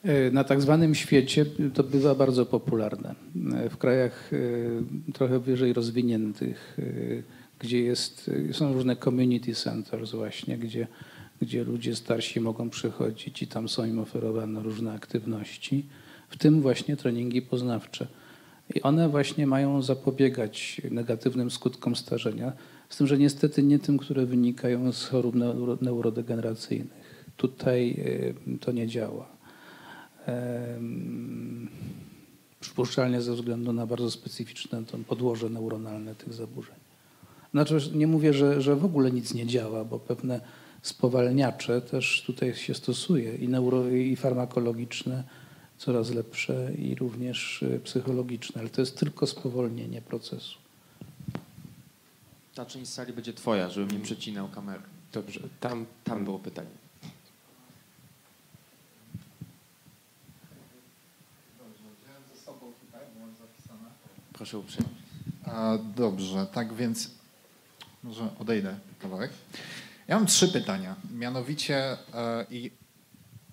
E, 0.05 0.31
na 0.31 0.45
tak 0.45 0.63
zwanym 0.63 0.95
świecie 0.95 1.47
to 1.75 1.83
bywa 1.85 2.15
bardzo 2.15 2.47
popularne. 2.47 3.15
E, 3.55 3.71
w 3.71 3.77
krajach 3.77 4.31
e, 4.33 5.13
trochę 5.13 5.39
wyżej 5.39 5.73
rozwiniętych, 5.73 6.77
gdzie 7.59 7.83
jest, 7.83 8.31
są 8.53 8.73
różne 8.73 8.97
community 8.97 9.55
centers 9.55 10.13
właśnie, 10.13 10.59
gdzie, 10.59 10.87
gdzie 11.43 11.65
ludzie 11.65 11.97
starsi 11.97 12.41
mogą 12.41 12.71
przychodzić 12.71 13.43
i 13.43 13.47
tam 13.47 13.69
są 13.69 13.85
im 13.85 13.99
oferowane 13.99 14.63
różne 14.63 14.93
aktywności, 14.93 15.87
w 16.29 16.39
tym 16.39 16.63
właśnie 16.63 16.97
treningi 16.97 17.43
poznawcze. 17.43 18.07
I 18.75 18.83
one 18.83 19.09
właśnie 19.09 19.47
mają 19.47 19.83
zapobiegać 19.83 20.81
negatywnym 20.91 21.51
skutkom 21.51 21.97
starzenia, 21.97 22.53
z 22.89 22.97
tym, 22.97 23.07
że 23.07 23.19
niestety 23.19 23.63
nie 23.63 23.79
tym, 23.79 23.99
które 23.99 24.27
wynikają 24.27 24.93
z 24.93 25.05
chorób 25.07 25.35
neurodegeneracyjnych. 25.81 27.25
Tutaj 27.37 27.97
to 28.61 28.73
nie 28.73 28.87
działa 28.87 29.40
przypuszczalnie 32.61 33.23
ze 33.23 33.35
względu 33.35 33.73
na 33.73 33.87
bardzo 33.87 34.11
specyficzne 34.11 34.85
to 34.85 34.99
podłoże 34.99 35.51
neuronalne 35.51 36.15
tych 36.15 36.35
zaburzeń. 36.35 36.75
Znaczy, 37.51 37.79
nie 37.95 38.07
mówię, 38.07 38.35
że, 38.35 38.63
że 38.63 38.77
w 38.77 38.85
ogóle 38.85 39.11
nic 39.11 39.35
nie 39.35 39.47
działa, 39.47 39.85
bo 39.85 39.99
pewne 39.99 40.41
spowalniacze 40.83 41.81
też 41.81 42.23
tutaj 42.27 42.55
się 42.55 42.75
stosuje 42.75 43.35
i, 43.37 43.49
neuro, 43.49 43.89
i 43.89 44.17
farmakologiczne, 44.17 45.25
coraz 45.79 46.11
lepsze 46.11 46.73
i 46.79 46.95
również 46.95 47.63
y, 47.63 47.81
psychologiczne, 47.85 48.61
ale 48.61 48.71
to 48.71 48.81
jest 48.81 48.99
tylko 48.99 49.27
spowolnienie 49.27 50.03
procesu. 50.03 50.59
Ta 52.55 52.67
część 52.67 52.91
sali 52.91 53.13
będzie 53.13 53.33
twoja, 53.33 53.71
żebym 53.71 53.91
nie 53.91 54.05
przecinał 54.05 54.49
kamery. 54.49 54.83
Dobrze, 55.13 55.41
tam, 55.61 55.87
tam 56.05 56.25
było 56.25 56.39
pytanie. 56.39 56.80
Proszę 64.41 64.59
uprzejmie. 64.59 64.91
Dobrze, 65.97 66.47
tak 66.53 66.75
więc 66.75 67.11
może 68.03 68.29
odejdę 68.39 68.79
kawałek. 68.99 69.31
Ja 70.09 70.17
mam 70.17 70.27
trzy 70.27 70.49
pytania. 70.49 70.97
Mianowicie 71.15 71.77
e, 72.15 72.47
i 72.51 72.71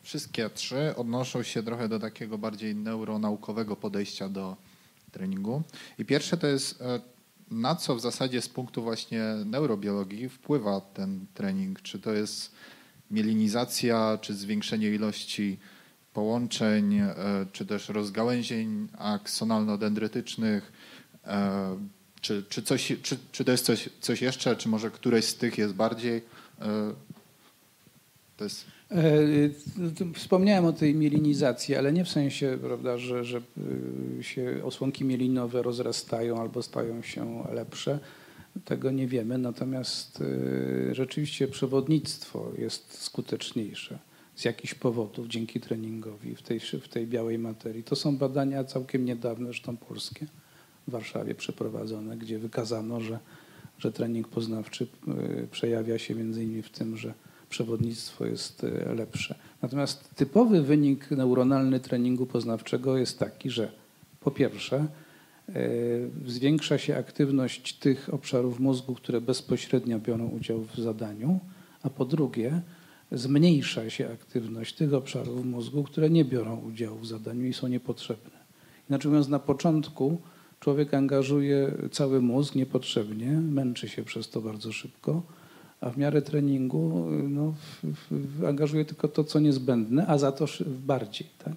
wszystkie 0.01 0.49
trzy 0.49 0.93
odnoszą 0.95 1.43
się 1.43 1.63
trochę 1.63 1.89
do 1.89 1.99
takiego 1.99 2.37
bardziej 2.37 2.75
neuronaukowego 2.75 3.75
podejścia 3.75 4.29
do 4.29 4.57
treningu. 5.11 5.61
I 5.99 6.05
pierwsze 6.05 6.37
to 6.37 6.47
jest, 6.47 6.81
e, 6.81 6.99
na 7.51 7.75
co 7.75 7.95
w 7.95 8.01
zasadzie 8.01 8.41
z 8.41 8.49
punktu 8.49 8.83
właśnie 8.83 9.23
neurobiologii 9.45 10.29
wpływa 10.29 10.81
ten 10.81 11.25
trening? 11.33 11.81
Czy 11.81 11.99
to 11.99 12.13
jest 12.13 12.51
mielinizacja, 13.11 14.17
czy 14.21 14.35
zwiększenie 14.35 14.87
ilości 14.87 15.57
połączeń, 16.17 16.95
e, 16.95 17.15
czy 17.51 17.65
też 17.65 17.89
rozgałęzień 17.89 18.87
aksonalno-dendrytycznych, 18.97 20.61
e, 21.27 21.77
czy, 22.21 22.43
czy, 22.49 22.61
coś, 22.61 22.93
czy, 23.01 23.17
czy 23.31 23.45
to 23.45 23.51
jest 23.51 23.65
coś, 23.65 23.89
coś 24.01 24.21
jeszcze, 24.21 24.55
czy 24.55 24.69
może 24.69 24.91
któreś 24.91 25.25
z 25.25 25.35
tych 25.35 25.57
jest 25.57 25.73
bardziej? 25.73 26.21
E, 26.61 26.93
to 28.37 28.43
jest... 28.43 28.65
Wspomniałem 30.15 30.65
o 30.65 30.73
tej 30.73 30.95
mielinizacji, 30.95 31.75
ale 31.75 31.93
nie 31.93 32.05
w 32.05 32.09
sensie, 32.09 32.57
prawda, 32.61 32.97
że, 32.97 33.23
że 33.23 33.41
się 34.21 34.61
osłonki 34.63 35.05
mielinowe 35.05 35.61
rozrastają 35.61 36.41
albo 36.41 36.63
stają 36.63 37.01
się 37.01 37.43
lepsze. 37.53 37.99
Tego 38.65 38.91
nie 38.91 39.07
wiemy, 39.07 39.37
natomiast 39.37 40.23
rzeczywiście 40.91 41.47
przewodnictwo 41.47 42.51
jest 42.57 43.01
skuteczniejsze 43.03 44.06
z 44.37 44.45
jakichś 44.45 44.73
powodów 44.73 45.27
dzięki 45.27 45.59
treningowi 45.59 46.35
w 46.35 46.41
tej, 46.41 46.59
w 46.59 46.87
tej 46.87 47.07
białej 47.07 47.39
materii. 47.39 47.83
To 47.83 47.95
są 47.95 48.17
badania 48.17 48.63
całkiem 48.63 49.05
niedawne, 49.05 49.45
zresztą 49.45 49.77
polskie, 49.77 50.25
w 50.87 50.91
Warszawie 50.91 51.35
przeprowadzone, 51.35 52.17
gdzie 52.17 52.39
wykazano, 52.39 53.01
że, 53.01 53.19
że 53.79 53.91
trening 53.91 54.27
poznawczy 54.27 54.87
y, 55.43 55.47
przejawia 55.51 55.99
się 55.99 56.15
między 56.15 56.43
innymi 56.43 56.61
w 56.61 56.69
tym, 56.69 56.97
że 56.97 57.13
przewodnictwo 57.49 58.25
jest 58.25 58.63
y, 58.63 58.95
lepsze. 58.95 59.35
Natomiast 59.61 60.15
typowy 60.15 60.61
wynik 60.61 61.11
neuronalny 61.11 61.79
treningu 61.79 62.25
poznawczego 62.25 62.97
jest 62.97 63.19
taki, 63.19 63.49
że 63.49 63.71
po 64.19 64.31
pierwsze 64.31 64.87
zwiększa 66.25 66.77
się 66.77 66.97
aktywność 66.97 67.73
tych 67.73 68.13
obszarów 68.13 68.59
mózgu, 68.59 68.95
które 68.95 69.21
bezpośrednio 69.21 69.99
biorą 69.99 70.27
udział 70.27 70.61
w 70.61 70.75
zadaniu, 70.75 71.39
a 71.83 71.89
po 71.89 72.05
drugie 72.05 72.61
zmniejsza 73.11 73.89
się 73.89 74.11
aktywność 74.11 74.75
tych 74.75 74.93
obszarów 74.93 75.45
mózgu, 75.45 75.83
które 75.83 76.09
nie 76.09 76.25
biorą 76.25 76.59
udziału 76.59 76.97
w 76.99 77.07
zadaniu 77.07 77.45
i 77.45 77.53
są 77.53 77.67
niepotrzebne. 77.67 78.37
Inaczej 78.89 79.09
mówiąc, 79.09 79.27
na 79.27 79.39
początku 79.39 80.21
człowiek 80.59 80.93
angażuje 80.93 81.71
cały 81.91 82.21
mózg 82.21 82.55
niepotrzebnie, 82.55 83.31
męczy 83.31 83.89
się 83.89 84.03
przez 84.03 84.29
to 84.29 84.41
bardzo 84.41 84.71
szybko, 84.71 85.21
a 85.81 85.89
w 85.89 85.97
miarę 85.97 86.21
treningu 86.21 87.07
no, 87.29 87.53
angażuje 88.47 88.85
tylko 88.85 89.07
to, 89.07 89.23
co 89.23 89.39
niezbędne, 89.39 90.07
a 90.07 90.17
za 90.17 90.31
to 90.31 90.45
bardziej. 90.85 91.27
Tak? 91.45 91.55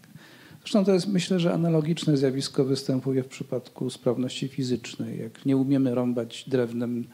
Zresztą 0.60 0.84
to 0.84 0.94
jest, 0.94 1.08
myślę, 1.08 1.40
że 1.40 1.52
analogiczne 1.52 2.16
zjawisko 2.16 2.64
występuje 2.64 3.22
w 3.22 3.28
przypadku 3.28 3.90
sprawności 3.90 4.48
fizycznej. 4.48 5.18
Jak 5.18 5.46
nie 5.46 5.56
umiemy 5.56 5.94
rąbać 5.94 6.44
drewnem, 6.48 7.04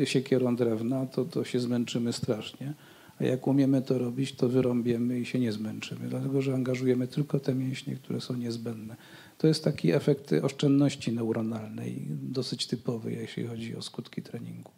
e, 0.00 0.06
siekierą 0.06 0.56
drewna, 0.56 1.06
to, 1.06 1.24
to 1.24 1.44
się 1.44 1.60
zmęczymy 1.60 2.12
strasznie. 2.12 2.74
A 3.22 3.24
jak 3.24 3.46
umiemy 3.46 3.82
to 3.82 3.98
robić, 3.98 4.32
to 4.32 4.48
wyrąbiemy 4.48 5.20
i 5.20 5.26
się 5.26 5.38
nie 5.38 5.52
zmęczymy, 5.52 6.08
dlatego 6.08 6.42
że 6.42 6.54
angażujemy 6.54 7.08
tylko 7.08 7.40
te 7.40 7.54
mięśnie, 7.54 7.96
które 7.96 8.20
są 8.20 8.34
niezbędne. 8.34 8.96
To 9.38 9.46
jest 9.46 9.64
taki 9.64 9.92
efekt 9.92 10.32
oszczędności 10.42 11.12
neuronalnej, 11.12 12.06
dosyć 12.08 12.66
typowy, 12.66 13.12
jeśli 13.12 13.46
chodzi 13.46 13.76
o 13.76 13.82
skutki 13.82 14.22
treningu. 14.22 14.70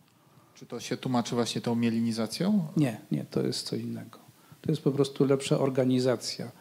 Czy 0.55 0.67
to 0.67 0.81
się 0.81 0.97
tłumaczy 0.97 1.35
właśnie 1.35 1.61
tą 1.61 1.75
mielinizacją? 1.75 2.67
Nie, 2.77 3.01
nie, 3.11 3.25
to 3.25 3.43
jest 3.43 3.67
co 3.67 3.77
innego. 3.77 4.19
To 4.61 4.73
jest 4.73 4.83
po 4.83 4.93
prostu 4.93 5.25
lepsza 5.25 5.59
organizacja, 5.59 6.53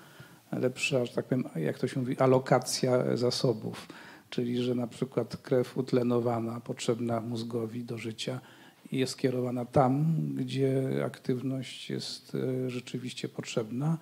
lepsza, 0.51 1.05
że 1.05 1.13
tak 1.13 1.25
powiem, 1.25 1.43
jak 1.55 1.79
to 1.79 1.87
się 1.87 1.99
mówi, 1.99 2.17
alokacja 2.17 3.17
zasobów. 3.17 3.87
Czyli, 4.29 4.63
że 4.63 4.75
na 4.75 4.87
przykład 4.87 5.37
krew 5.37 5.77
utlenowana, 5.77 6.59
potrzebna 6.59 7.21
mózgowi 7.21 7.83
do 7.83 7.97
życia, 7.97 8.39
jest 8.99 9.17
kierowana 9.17 9.65
tam, 9.65 10.15
gdzie 10.35 11.03
aktywność 11.05 11.89
jest 11.89 12.35
e, 12.35 12.69
rzeczywiście 12.69 13.29
potrzebna, 13.29 13.97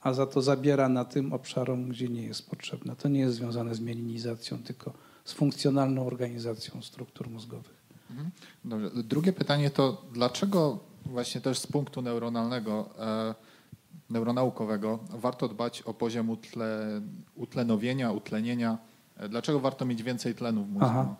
a 0.00 0.12
za 0.12 0.26
to 0.26 0.42
zabiera 0.42 0.88
na 0.88 1.04
tym 1.04 1.32
obszarom, 1.32 1.88
gdzie 1.88 2.08
nie 2.08 2.22
jest 2.22 2.50
potrzebna. 2.50 2.94
To 2.94 3.08
nie 3.08 3.20
jest 3.20 3.34
związane 3.36 3.74
z 3.74 3.80
mielinizacją, 3.80 4.58
tylko 4.58 4.92
z 5.24 5.32
funkcjonalną 5.32 6.06
organizacją 6.06 6.82
struktur 6.82 7.30
mózgowych. 7.30 7.84
Mhm. 8.10 8.30
Dobrze. 8.64 8.90
Drugie 9.02 9.32
pytanie 9.32 9.70
to 9.70 10.02
dlaczego 10.12 10.78
właśnie 11.06 11.40
też 11.40 11.58
z 11.58 11.66
punktu 11.66 12.02
neuronalnego, 12.02 12.90
e, 12.98 13.34
neuronaukowego 14.10 14.98
warto 15.10 15.48
dbać 15.48 15.82
o 15.82 15.94
poziom 15.94 16.30
utle, 16.30 17.00
utlenowienia, 17.36 18.12
utlenienia? 18.12 18.78
E, 19.16 19.28
dlaczego 19.28 19.60
warto 19.60 19.84
mieć 19.84 20.02
więcej 20.02 20.34
tlenu 20.34 20.64
w 20.64 20.68
mózgu? 20.68 20.86
Aha. 20.86 21.16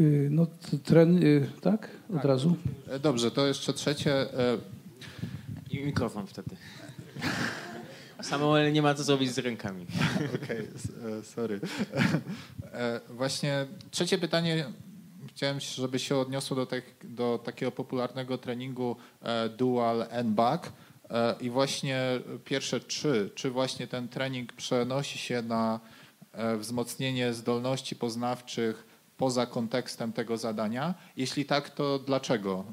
Y, 0.00 0.28
no, 0.30 0.46
tren, 0.84 1.22
y, 1.22 1.50
tak? 1.60 1.88
Od 2.08 2.16
tak. 2.16 2.24
razu? 2.24 2.56
E, 2.88 2.98
dobrze, 2.98 3.30
to 3.30 3.46
jeszcze 3.46 3.72
trzecie. 3.72 4.26
I 5.70 5.80
mikrofon 5.80 6.26
wtedy. 6.26 6.56
Samuel 8.22 8.72
nie 8.72 8.82
ma 8.82 8.94
co 8.94 9.02
zrobić 9.02 9.30
z 9.32 9.38
rękami. 9.38 9.86
Okej, 10.44 10.68
okay, 10.68 11.24
sorry. 11.24 11.60
E, 12.72 13.00
właśnie 13.10 13.66
trzecie 13.90 14.18
pytanie. 14.18 14.66
Chciałem, 15.28 15.60
żeby 15.60 15.98
się 15.98 16.16
odniosło 16.16 16.56
do, 16.56 16.66
tych, 16.66 16.96
do 17.04 17.40
takiego 17.44 17.72
popularnego 17.72 18.38
treningu 18.38 18.96
e, 19.22 19.48
dual 19.48 20.06
N-back. 20.10 20.72
E, 21.10 21.34
I 21.40 21.50
właśnie 21.50 22.00
pierwsze 22.44 22.80
trzy, 22.80 23.30
czy 23.34 23.50
właśnie 23.50 23.86
ten 23.86 24.08
trening 24.08 24.52
przenosi 24.52 25.18
się 25.18 25.42
na 25.42 25.80
wzmocnienie 26.58 27.34
zdolności 27.34 27.96
poznawczych 27.96 28.85
poza 29.16 29.46
kontekstem 29.46 30.12
tego 30.12 30.36
zadania? 30.36 30.94
Jeśli 31.16 31.44
tak, 31.44 31.70
to 31.70 31.98
dlaczego? 31.98 32.64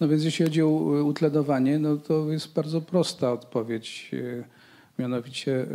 No 0.00 0.08
więc 0.08 0.24
jeśli 0.24 0.44
chodzi 0.44 0.62
o 0.62 0.68
utlenowanie, 1.04 1.78
no 1.78 1.96
to 1.96 2.32
jest 2.32 2.52
bardzo 2.52 2.80
prosta 2.80 3.32
odpowiedź. 3.32 4.10
E, 4.12 4.44
mianowicie 4.98 5.62
e, 5.62 5.66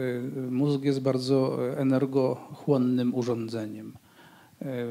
mózg 0.51 0.83
jest 0.83 1.01
bardzo 1.01 1.57
energochłonnym 1.77 3.15
urządzeniem. 3.15 3.93
E, 4.61 4.85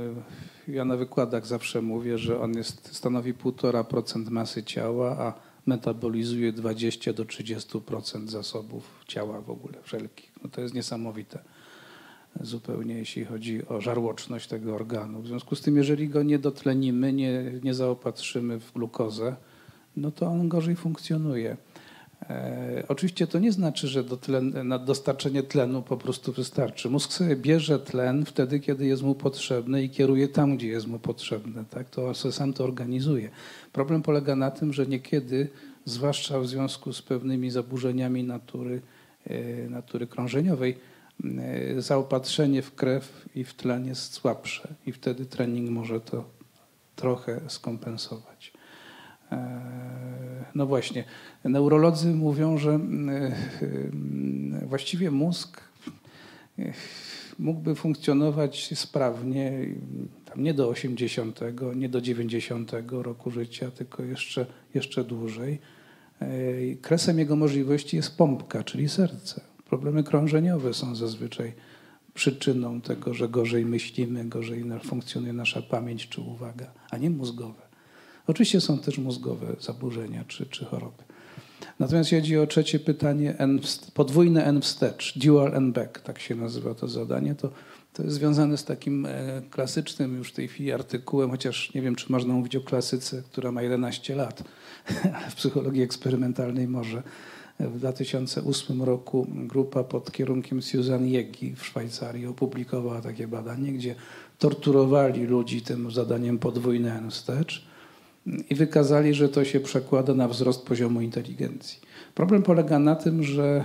ja 0.69 0.85
na 0.85 0.97
wykładach 0.97 1.47
zawsze 1.47 1.83
mówię, 1.83 2.19
że 2.19 2.41
on 2.41 2.55
jest, 2.55 2.97
stanowi 2.97 3.35
1,5% 3.35 4.31
masy 4.31 4.63
ciała, 4.63 5.17
a 5.19 5.33
metabolizuje 5.67 6.53
20 6.53 7.13
do 7.13 7.25
30% 7.25 8.29
zasobów 8.29 9.05
ciała 9.07 9.41
w 9.41 9.51
ogóle 9.51 9.75
wszelkich. 9.83 10.33
No 10.45 10.51
to 10.51 10.61
jest 10.61 10.75
niesamowite 10.75 11.39
zupełnie, 12.41 12.95
jeśli 12.95 13.24
chodzi 13.24 13.68
o 13.68 13.80
żarłoczność 13.80 14.49
tego 14.49 14.74
organu. 14.74 15.22
W 15.22 15.26
związku 15.26 15.57
z 15.57 15.61
tym, 15.61 15.76
jeżeli 15.76 16.09
go 16.09 16.22
nie 16.22 16.39
dotlenimy, 16.39 17.12
nie, 17.12 17.53
nie 17.62 17.74
zaopatrzymy 17.74 18.61
w 18.61 18.72
glukozę, 18.72 19.37
no 19.97 20.11
to 20.11 20.26
on 20.26 20.49
gorzej 20.49 20.76
funkcjonuje. 20.76 21.57
E, 22.22 22.84
oczywiście 22.89 23.26
to 23.26 23.39
nie 23.39 23.53
znaczy, 23.53 23.89
że 23.89 24.05
na 24.64 24.78
dostarczenie 24.78 25.43
tlenu 25.43 25.82
po 25.82 25.97
prostu 25.97 26.32
wystarczy. 26.32 26.91
Mózg 26.91 27.12
sobie 27.12 27.37
bierze 27.37 27.78
tlen 27.78 28.24
wtedy, 28.24 28.61
kiedy 28.61 28.87
jest 28.87 29.03
mu 29.03 29.14
potrzebny 29.14 29.82
i 29.82 29.91
kieruje 29.91 30.28
tam, 30.28 30.57
gdzie 30.57 30.68
jest 30.68 30.87
mu 30.87 30.99
potrzebne. 30.99 31.64
Tak? 31.70 31.91
To 31.91 32.14
sam 32.14 32.53
to 32.53 32.64
organizuje. 32.64 33.30
Problem 33.72 34.03
polega 34.03 34.37
na 34.37 34.51
tym, 34.51 34.72
że 34.72 34.87
niekiedy, 34.87 35.49
zwłaszcza 35.84 36.41
w 36.41 36.47
związku 36.47 36.93
z 36.93 37.03
pewnymi 37.03 37.51
zaburzeniami 37.51 38.24
natury, 38.24 38.80
e, 39.26 39.70
natury 39.70 40.07
krążeniowej, 40.07 40.76
zaopatrzenie 41.79 42.62
w 42.62 42.75
krew 42.75 43.29
i 43.35 43.45
w 43.45 43.55
tlen 43.55 43.87
jest 43.87 44.12
słabsze 44.12 44.75
i 44.87 44.93
wtedy 44.93 45.27
trening 45.27 45.71
może 45.71 46.01
to 46.01 46.25
trochę 46.97 47.41
skompensować. 47.49 48.53
E, 49.33 50.45
no 50.55 50.67
właśnie, 50.67 51.05
neurolodzy 51.45 52.14
mówią, 52.14 52.59
że 52.59 52.71
e, 54.62 54.67
właściwie 54.67 55.11
mózg 55.11 55.61
mógłby 57.39 57.75
funkcjonować 57.75 58.79
sprawnie 58.79 59.53
nie 60.37 60.55
do 60.55 60.69
80, 60.69 61.41
nie 61.77 61.89
do 61.89 62.01
90 62.01 62.73
roku 62.91 63.31
życia, 63.31 63.71
tylko 63.71 64.03
jeszcze, 64.03 64.47
jeszcze 64.75 65.05
dłużej. 65.05 65.59
Kresem 66.83 67.19
jego 67.19 67.37
możliwości 67.37 67.97
jest 67.97 68.17
pompka, 68.17 68.64
czyli 68.64 68.89
serce. 68.89 69.41
Problemy 69.69 70.05
krążeniowe 70.05 70.75
są 70.75 70.95
zazwyczaj 70.95 71.53
przyczyną 72.14 72.81
tego, 72.81 73.14
że 73.14 73.29
gorzej 73.29 73.67
myślimy, 73.67 74.25
gorzej 74.25 74.64
funkcjonuje 74.85 75.33
nasza 75.33 75.62
pamięć 75.62 76.09
czy 76.09 76.21
uwaga, 76.21 76.73
a 76.91 76.97
nie 76.97 77.11
mózgowe. 77.11 77.62
Oczywiście 78.27 78.61
są 78.61 78.79
też 78.79 78.99
mózgowe 78.99 79.57
zaburzenia 79.61 80.25
czy, 80.29 80.47
czy 80.47 80.64
choroby. 80.64 81.03
Natomiast 81.79 82.11
chodzi 82.11 82.39
o 82.39 82.47
trzecie 82.47 82.79
pytanie, 82.79 83.37
podwójne 83.95 84.45
N 84.45 84.61
wstecz, 84.61 85.19
dual 85.19 85.55
N 85.55 85.73
back, 85.73 86.01
tak 86.01 86.19
się 86.19 86.35
nazywa 86.35 86.75
to 86.75 86.89
zadanie, 86.89 87.35
to, 87.35 87.51
to 87.93 88.03
jest 88.03 88.14
związane 88.14 88.57
z 88.57 88.64
takim 88.64 89.07
e, 89.07 89.43
klasycznym 89.51 90.17
już 90.17 90.33
w 90.33 90.35
tej 90.35 90.49
chwili 90.49 90.73
artykułem, 90.73 91.31
chociaż 91.31 91.75
nie 91.75 91.83
wiem, 91.83 91.95
czy 91.95 92.12
można 92.12 92.35
mówić 92.35 92.57
o 92.57 92.61
klasyce, 92.61 93.23
która 93.23 93.53
ma 93.53 93.62
11 93.62 94.17
lat, 94.17 94.45
w 95.31 95.35
psychologii 95.35 95.83
eksperymentalnej 95.83 96.69
może 96.69 97.03
w 97.61 97.79
2008 97.79 98.83
roku 98.83 99.27
grupa 99.31 99.85
pod 99.85 100.13
kierunkiem 100.13 100.63
Susan 100.63 101.07
Jegi 101.07 101.55
w 101.57 101.67
Szwajcarii 101.67 102.27
opublikowała 102.27 103.01
takie 103.01 103.29
badanie, 103.29 103.73
gdzie 103.73 103.95
torturowali 104.39 105.25
ludzi 105.25 105.63
tym 105.63 105.91
zadaniem 105.91 106.39
podwójne 106.39 106.99
N 106.99 107.11
wstecz 107.11 107.67
i 108.51 108.55
wykazali, 108.55 109.15
że 109.15 109.29
to 109.29 109.45
się 109.45 109.61
przekłada 109.61 110.15
na 110.15 110.29
wzrost 110.29 110.67
poziomu 110.67 111.01
inteligencji. 111.01 111.81
Problem 112.15 112.43
polega 112.43 112.79
na 112.79 112.97
tym, 112.97 113.23
że, 113.23 113.65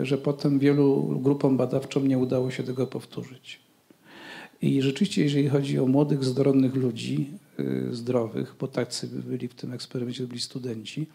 e, 0.00 0.06
że 0.06 0.18
potem 0.18 0.58
wielu 0.58 1.18
grupom 1.22 1.56
badawczym 1.56 2.08
nie 2.08 2.18
udało 2.18 2.50
się 2.50 2.62
tego 2.62 2.86
powtórzyć. 2.86 3.60
I 4.62 4.82
rzeczywiście, 4.82 5.22
jeżeli 5.22 5.48
chodzi 5.48 5.78
o 5.78 5.86
młodych, 5.86 6.24
zdrowych 6.24 6.74
ludzi, 6.74 7.30
e, 7.58 7.94
zdrowych, 7.94 8.54
bo 8.60 8.68
tacy 8.68 9.06
byli 9.06 9.48
w 9.48 9.54
tym 9.54 9.72
eksperymencie, 9.72 10.26
byli 10.26 10.40
studenci, 10.40 11.06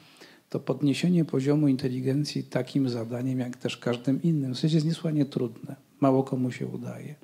to 0.51 0.59
podniesienie 0.59 1.25
poziomu 1.25 1.67
inteligencji 1.67 2.43
takim 2.43 2.89
zadaniem, 2.89 3.39
jak 3.39 3.57
też 3.57 3.77
każdym 3.77 4.21
innym, 4.21 4.53
w 4.53 4.59
sensie 4.59 4.75
jest 4.75 4.87
niesłychanie 4.87 5.25
trudne. 5.25 5.75
Mało 5.99 6.23
komu 6.23 6.51
się 6.51 6.67
udaje. 6.67 7.15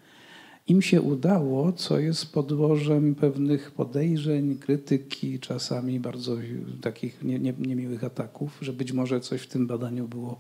Im 0.68 0.82
się 0.82 1.02
udało, 1.02 1.74
co 1.74 2.00
jest 2.00 2.34
podłożem 2.34 3.16
pewnych 3.16 3.72
podejrzeń, 3.72 4.58
krytyki, 4.58 5.40
czasami 5.40 6.00
bardzo 6.00 6.38
takich 6.82 7.24
nie, 7.24 7.40
nie, 7.40 7.54
niemiłych 7.60 8.04
ataków, 8.04 8.58
że 8.62 8.74
być 8.74 8.92
może 8.92 9.20
coś 9.20 9.42
w 9.42 9.48
tym 9.48 9.68
badaniu 9.68 10.08
było, 10.08 10.40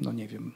no 0.00 0.12
nie 0.12 0.28
wiem, 0.28 0.52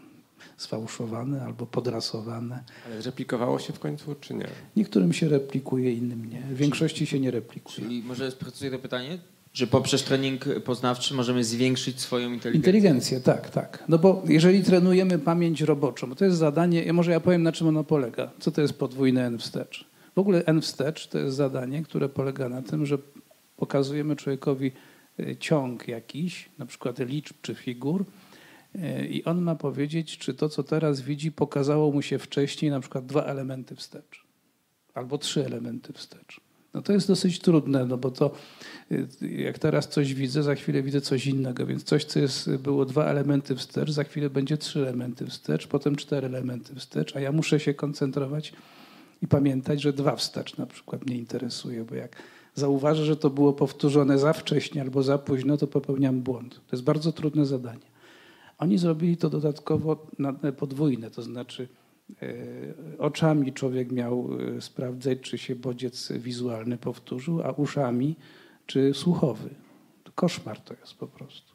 sfałszowane 0.57 1.43
albo 1.43 1.67
podrasowane. 1.67 2.65
Ale 2.87 3.03
replikowało 3.03 3.59
się 3.59 3.73
w 3.73 3.79
końcu, 3.79 4.15
czy 4.21 4.35
nie? 4.35 4.49
Niektórym 4.77 5.13
się 5.13 5.29
replikuje, 5.29 5.93
innym 5.93 6.25
nie. 6.25 6.41
W 6.41 6.57
większości 6.57 7.07
się 7.07 7.21
nie 7.21 7.31
replikuje. 7.31 7.75
Czyli 7.75 8.03
może 8.03 8.31
sprecyzuję 8.31 8.71
to 8.71 8.79
pytanie? 8.79 9.19
Że 9.53 9.67
poprzez 9.67 10.05
trening 10.05 10.45
poznawczy 10.65 11.15
możemy 11.15 11.45
zwiększyć 11.45 12.01
swoją 12.01 12.33
inteligencję. 12.33 12.59
Inteligencję, 12.59 13.21
tak, 13.21 13.51
tak. 13.51 13.85
No 13.89 13.99
bo 13.99 14.23
jeżeli 14.29 14.63
trenujemy 14.63 15.19
pamięć 15.19 15.61
roboczą, 15.61 16.09
bo 16.09 16.15
to 16.15 16.25
jest 16.25 16.37
zadanie, 16.37 16.93
może 16.93 17.11
ja 17.11 17.21
powiem 17.21 17.43
na 17.43 17.53
czym 17.53 17.67
ono 17.67 17.85
polega. 17.85 18.31
Co 18.41 18.51
to 18.51 18.61
jest 18.61 18.79
podwójne 18.79 19.27
N 19.27 19.39
wstecz? 19.39 19.85
W 20.15 20.19
ogóle 20.19 20.45
N 20.47 20.61
wstecz 20.61 21.07
to 21.07 21.19
jest 21.19 21.37
zadanie, 21.37 21.83
które 21.83 22.09
polega 22.09 22.49
na 22.49 22.63
tym, 22.63 22.87
że 22.87 22.99
pokazujemy 23.57 24.17
człowiekowi 24.17 24.73
y, 25.21 25.37
ciąg 25.41 25.89
jakiś, 25.89 26.49
na 26.59 26.67
przykład 26.67 26.99
liczb 26.99 27.37
czy 27.43 27.55
figur 27.55 28.05
y, 28.75 29.07
i 29.07 29.25
on 29.25 29.43
ma 29.43 29.55
powiedzieć, 29.55 30.19
czy 30.19 30.35
to, 30.35 30.49
co 30.49 30.63
teraz 30.63 31.01
widzi, 31.01 31.33
pokazało 31.33 31.93
mu 31.93 32.03
się 32.03 32.19
wcześniej 32.19 32.71
na 32.71 32.81
przykład 32.81 33.07
dwa 33.07 33.23
elementy 33.23 33.77
wstecz 33.77 34.31
albo 34.95 35.19
trzy 35.19 35.47
elementy 35.47 35.93
wstecz. 35.93 36.41
No 36.75 36.83
to 36.83 36.93
jest 36.93 37.09
dosyć 37.09 37.39
trudne, 37.39 37.87
no 37.87 37.99
bo 37.99 38.11
to 38.11 38.31
y, 38.93 39.09
jak 39.21 39.59
teraz 39.59 39.89
coś 39.89 40.15
widzę, 40.15 40.43
za 40.43 40.55
chwilę 40.55 40.83
widzę 40.83 41.01
coś 41.01 41.27
innego, 41.27 41.67
więc 41.67 41.85
coś, 41.85 42.05
co 42.05 42.21
jest, 42.21 42.57
było 42.57 42.85
dwa 42.85 43.05
elementy 43.05 43.57
wstecz, 43.57 43.91
za 43.91 44.05
chwilę 44.05 44.31
będzie 44.31 44.57
trzy 44.57 44.81
elementy 44.81 45.27
wstecz, 45.27 45.67
potem 45.67 45.97
cztery 45.97 46.27
elementy 46.27 46.75
wstecz, 46.75 47.17
a 47.17 47.21
ja 47.21 47.33
muszę 47.33 47.61
się 47.61 47.75
koncentrować 47.75 48.53
i 49.23 49.27
pamiętać, 49.27 49.83
że 49.83 49.93
dwa 49.93 50.17
wstecz 50.17 50.57
na 50.57 50.67
przykład 50.67 51.07
mnie 51.07 51.17
interesuje, 51.17 51.85
bo 51.85 51.95
jak 51.95 52.17
zauważę, 52.55 53.05
że 53.05 53.17
to 53.17 53.31
było 53.31 53.53
powtórzone 53.53 54.19
za 54.19 54.33
wcześnie 54.33 54.83
albo 54.83 55.03
za 55.03 55.19
późno, 55.19 55.57
to 55.57 55.67
popełniam 55.67 56.21
błąd. 56.21 56.55
To 56.55 56.77
jest 56.77 56.85
bardzo 56.85 57.13
trudne 57.13 57.47
zadanie. 57.47 57.91
Oni 58.59 58.79
zrobili 58.79 59.17
to 59.17 59.31
dodatkowo 59.31 60.07
podwójne, 60.57 61.11
to 61.11 61.23
znaczy 61.23 61.63
e, 61.63 61.80
oczami 62.99 63.53
człowiek 63.53 63.93
miał 63.93 64.29
e, 64.57 64.61
sprawdzać, 64.61 65.21
czy 65.21 65.39
się 65.39 65.57
bodziec 65.57 66.13
wizualny 66.13 66.79
powtórzył, 66.79 67.43
a 67.43 67.53
uszami, 67.53 68.17
czy 68.67 68.95
słuchowy. 68.95 69.51
Koszmar 70.15 70.61
to 70.61 70.75
jest 70.75 70.95
po 70.95 71.07
prostu. 71.07 71.53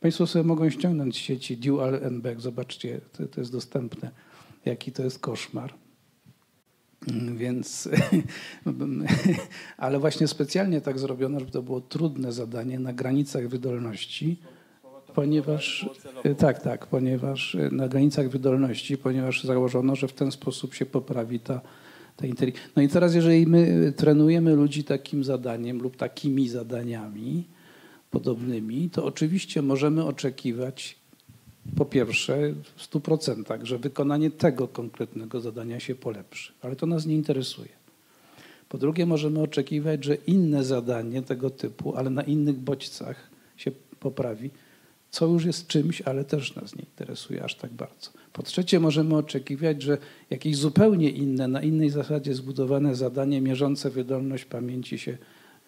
Państwo 0.00 0.26
sobie 0.26 0.44
mogą 0.44 0.70
ściągnąć 0.70 1.14
z 1.14 1.18
sieci 1.18 1.56
Dual 1.56 2.04
and 2.06 2.22
Back, 2.22 2.40
zobaczcie, 2.40 3.00
to, 3.12 3.26
to 3.26 3.40
jest 3.40 3.52
dostępne, 3.52 4.10
jaki 4.64 4.92
to 4.92 5.02
jest 5.02 5.18
koszmar. 5.18 5.74
Mm, 7.08 7.36
więc, 7.36 7.88
ale 9.76 9.98
właśnie 9.98 10.28
specjalnie 10.28 10.80
tak 10.80 10.98
zrobiono, 10.98 11.40
żeby 11.40 11.52
to 11.52 11.62
było 11.62 11.80
trudne 11.80 12.32
zadanie 12.32 12.78
na 12.78 12.92
granicach 12.92 13.48
wydolności, 13.48 14.40
ponieważ, 15.14 15.88
tak, 16.38 16.62
tak, 16.62 16.86
ponieważ 16.86 17.56
na 17.72 17.88
granicach 17.88 18.28
wydolności, 18.28 18.98
ponieważ 18.98 19.44
założono, 19.44 19.96
że 19.96 20.08
w 20.08 20.12
ten 20.12 20.32
sposób 20.32 20.74
się 20.74 20.86
poprawi 20.86 21.40
ta, 21.40 21.60
ta 22.16 22.26
inteligencja. 22.26 22.70
No 22.76 22.82
i 22.82 22.88
teraz, 22.88 23.14
jeżeli 23.14 23.46
my 23.46 23.92
trenujemy 23.96 24.54
ludzi 24.54 24.84
takim 24.84 25.24
zadaniem 25.24 25.82
lub 25.82 25.96
takimi 25.96 26.48
zadaniami 26.48 27.44
podobnymi, 28.10 28.90
to 28.90 29.04
oczywiście 29.04 29.62
możemy 29.62 30.04
oczekiwać 30.04 30.96
po 31.76 31.84
pierwsze 31.84 32.54
w 32.76 32.90
100%, 32.92 33.64
że 33.64 33.78
wykonanie 33.78 34.30
tego 34.30 34.68
konkretnego 34.68 35.40
zadania 35.40 35.80
się 35.80 35.94
polepszy, 35.94 36.52
ale 36.62 36.76
to 36.76 36.86
nas 36.86 37.06
nie 37.06 37.14
interesuje. 37.14 37.68
Po 38.68 38.78
drugie, 38.78 39.06
możemy 39.06 39.42
oczekiwać, 39.42 40.04
że 40.04 40.14
inne 40.14 40.64
zadanie 40.64 41.22
tego 41.22 41.50
typu, 41.50 41.96
ale 41.96 42.10
na 42.10 42.22
innych 42.22 42.56
bodźcach 42.56 43.30
się 43.56 43.70
poprawi, 44.00 44.50
co 45.10 45.26
już 45.26 45.44
jest 45.44 45.66
czymś, 45.66 46.02
ale 46.02 46.24
też 46.24 46.54
nas 46.54 46.76
nie 46.76 46.82
interesuje 46.82 47.44
aż 47.44 47.54
tak 47.54 47.72
bardzo. 47.72 48.10
Po 48.32 48.42
trzecie, 48.42 48.80
możemy 48.80 49.16
oczekiwać, 49.16 49.82
że 49.82 49.98
jakieś 50.30 50.56
zupełnie 50.56 51.10
inne, 51.10 51.48
na 51.48 51.62
innej 51.62 51.90
zasadzie 51.90 52.34
zbudowane 52.34 52.94
zadanie 52.94 53.40
mierzące 53.40 53.90
wydolność 53.90 54.44
pamięci 54.44 54.98
się 54.98 55.18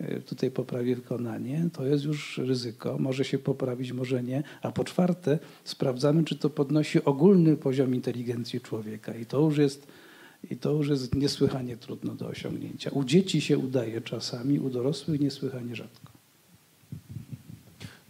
E, 0.03 0.21
tutaj 0.21 0.51
poprawi 0.51 0.95
wykonanie, 0.95 1.69
to 1.73 1.87
jest 1.87 2.05
już 2.05 2.39
ryzyko. 2.39 2.99
Może 2.99 3.25
się 3.25 3.39
poprawić, 3.39 3.93
może 3.93 4.23
nie. 4.23 4.43
A 4.63 4.73
po 4.73 4.85
czwarte, 4.85 5.39
sprawdzamy, 5.65 6.25
czy 6.25 6.37
to 6.37 6.51
podnosi 6.51 7.05
ogólny 7.05 7.57
poziom 7.57 7.95
inteligencji 7.95 8.61
człowieka. 8.61 9.15
I 9.15 9.27
to 9.27 9.41
już 9.41 9.59
jest, 9.59 9.87
i 10.51 10.57
to 10.57 10.73
już 10.73 10.89
jest 10.89 11.15
niesłychanie 11.15 11.77
trudno 11.77 12.15
do 12.15 12.27
osiągnięcia. 12.27 12.91
U 12.91 13.05
dzieci 13.05 13.41
się 13.41 13.59
udaje 13.59 14.01
czasami, 14.01 14.61
u 14.61 14.71
dorosłych 14.71 15.21
niesłychanie 15.21 15.77
rzadko. 15.77 16.12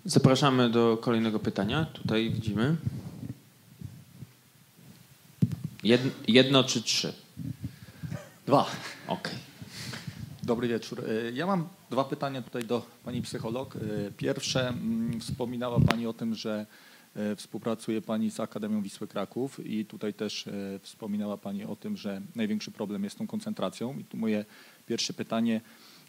Zapraszamy 0.04 0.70
do 0.70 0.96
kolejnego 0.96 1.38
pytania. 1.38 1.86
Tutaj 1.92 2.30
widzimy. 2.30 2.76
Jedno 6.28 6.64
czy 6.64 6.82
trzy? 6.82 7.12
Dwa. 8.46 8.60
Okej. 8.60 9.32
Okay. 9.32 9.34
Dobry 10.42 10.68
wieczór. 10.68 11.04
E, 11.08 11.32
ja 11.32 11.46
mam 11.46 11.68
dwa 11.90 12.04
pytania 12.04 12.42
tutaj 12.42 12.64
do 12.64 12.86
pani 13.04 13.22
psycholog. 13.22 13.76
E, 13.76 13.78
pierwsze, 14.16 14.68
mm, 14.68 15.20
wspominała 15.20 15.80
pani 15.80 16.06
o 16.06 16.12
tym, 16.12 16.34
że 16.34 16.66
e, 17.16 17.36
współpracuje 17.36 18.02
pani 18.02 18.30
z 18.30 18.40
Akademią 18.40 18.82
Wisły 18.82 19.08
Kraków 19.08 19.66
i 19.66 19.84
tutaj 19.84 20.14
też 20.14 20.48
wspominała 20.82 21.36
pani 21.36 21.64
o 21.64 21.76
tym, 21.76 21.96
że 21.96 22.20
największy 22.34 22.70
problem 22.70 23.04
jest 23.04 23.18
tą 23.18 23.26
koncentracją. 23.26 23.98
I 23.98 24.04
tu 24.04 24.16
moje 24.16 24.44
pierwsze 24.86 25.12
pytanie, 25.12 25.60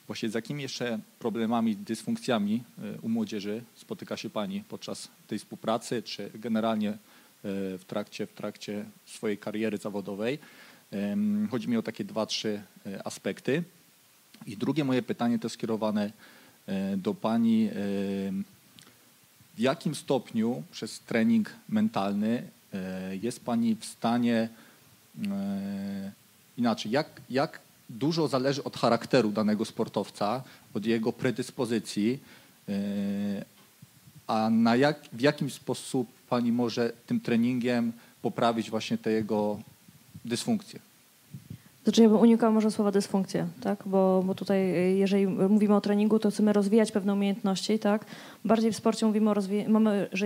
właśnie 0.07 0.29
z 0.29 0.33
jakimi 0.33 0.63
jeszcze 0.63 0.99
problemami, 1.19 1.75
dysfunkcjami 1.75 2.63
u 3.01 3.09
młodzieży 3.09 3.63
spotyka 3.75 4.17
się 4.17 4.29
pani 4.29 4.63
podczas 4.69 5.07
tej 5.27 5.39
współpracy, 5.39 6.03
czy 6.03 6.31
generalnie 6.35 6.97
w 7.43 7.81
trakcie, 7.87 8.27
w 8.27 8.33
trakcie 8.33 8.85
swojej 9.05 9.37
kariery 9.37 9.77
zawodowej? 9.77 10.39
Chodzi 11.51 11.69
mi 11.69 11.77
o 11.77 11.83
takie 11.83 12.03
dwa, 12.03 12.25
trzy 12.25 12.61
aspekty. 13.03 13.63
I 14.45 14.57
drugie 14.57 14.83
moje 14.83 15.01
pytanie 15.01 15.39
to 15.39 15.49
skierowane 15.49 16.11
e, 16.67 16.97
do 16.97 17.13
Pani. 17.13 17.65
E, 17.65 17.71
w 19.55 19.59
jakim 19.59 19.95
stopniu 19.95 20.63
przez 20.71 20.99
trening 20.99 21.55
mentalny 21.69 22.43
e, 22.73 23.15
jest 23.15 23.45
Pani 23.45 23.75
w 23.75 23.85
stanie 23.85 24.49
inaczej, 26.57 26.91
jak, 26.91 27.21
jak 27.29 27.59
dużo 27.89 28.27
zależy 28.27 28.63
od 28.63 28.77
charakteru 28.77 29.31
danego 29.31 29.65
sportowca, 29.65 30.43
od 30.73 30.85
jego 30.85 31.13
predyspozycji, 31.13 32.19
a 34.27 34.49
na 34.49 34.75
jak, 34.75 34.99
w 35.13 35.21
jakim 35.21 35.49
sposób 35.49 36.07
Pani 36.29 36.51
może 36.51 36.93
tym 37.07 37.19
treningiem 37.19 37.91
poprawić 38.21 38.69
właśnie 38.69 38.97
te 38.97 39.11
jego 39.11 39.59
dysfunkcje? 40.25 40.79
Znaczy 41.83 42.01
ja 42.01 42.09
bym 42.09 42.17
unikała 42.17 42.51
może 42.51 42.71
słowa 42.71 42.91
dysfunkcja, 42.91 43.47
tak? 43.61 43.83
Bo, 43.85 44.23
bo 44.25 44.35
tutaj 44.35 44.75
y, 44.75 44.95
jeżeli 44.95 45.27
mówimy 45.27 45.75
o 45.75 45.81
treningu, 45.81 46.19
to 46.19 46.31
chcemy 46.31 46.53
rozwijać 46.53 46.91
pewne 46.91 47.13
umiejętności, 47.13 47.79
tak? 47.79 48.05
Bardziej 48.45 48.71
w 48.71 48.75
sporcie 48.75 49.05
mówimy 49.05 49.31
o 49.31 49.35
mamy, 49.67 50.09
że 50.11 50.25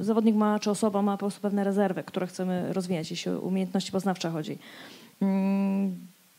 zawodnik 0.00 0.36
ma, 0.36 0.58
czy 0.58 0.70
osoba 0.70 1.02
ma 1.02 1.12
po 1.12 1.18
prostu 1.18 1.40
pewne 1.40 1.64
rezerwy, 1.64 2.02
które 2.04 2.26
chcemy 2.26 2.72
rozwijać, 2.72 3.10
jeśli 3.10 3.32
o 3.32 3.38
umiejętności 3.40 3.92
poznawcze 3.92 4.30
chodzi. 4.30 4.58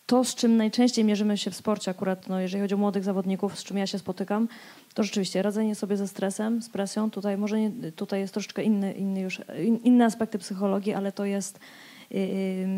To, 0.10 0.24
z 0.24 0.36
czym 0.36 0.57
najczęściej 0.57 1.05
mierzymy 1.05 1.38
się 1.38 1.51
w 1.51 1.55
sporcie, 1.55 1.91
akurat 1.91 2.30
no, 2.30 2.39
jeżeli 2.39 2.62
chodzi 2.62 2.76
o 2.76 2.78
młodych 2.78 3.03
zawodników, 3.03 3.60
z 3.60 3.64
czym 3.64 3.78
ja 3.78 3.88
się 3.88 3.99
spotykam, 3.99 4.47
to 4.93 5.03
rzeczywiście 5.03 5.41
radzenie 5.41 5.76
sobie 5.76 5.97
ze 5.97 6.07
stresem, 6.07 6.62
z 6.62 6.70
presją. 6.70 7.12
Tutaj 7.12 7.38
może 7.38 7.60
nie, 7.60 7.72
tutaj 7.91 8.20
jest 8.20 8.34
troszeczkę 8.34 8.64
inny, 8.64 8.93
inny 8.93 9.22
już, 9.22 9.41
inne 9.84 10.05
aspekty 10.05 10.39
psychologii, 10.39 10.93
ale 10.93 11.12
to 11.12 11.26
jest 11.26 11.60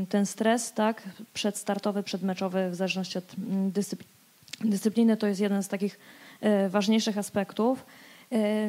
ten 0.09 0.25
stres, 0.25 0.73
tak, 0.73 1.03
przedstartowy, 1.33 2.03
przedmeczowy, 2.03 2.69
w 2.69 2.75
zależności 2.75 3.17
od 3.17 3.25
mm, 3.37 3.71
dyscypliny, 4.61 5.17
to 5.17 5.27
jest 5.27 5.41
jeden 5.41 5.63
z 5.63 5.67
takich 5.67 5.99
e, 6.41 6.69
ważniejszych 6.69 7.17
aspektów. 7.17 7.85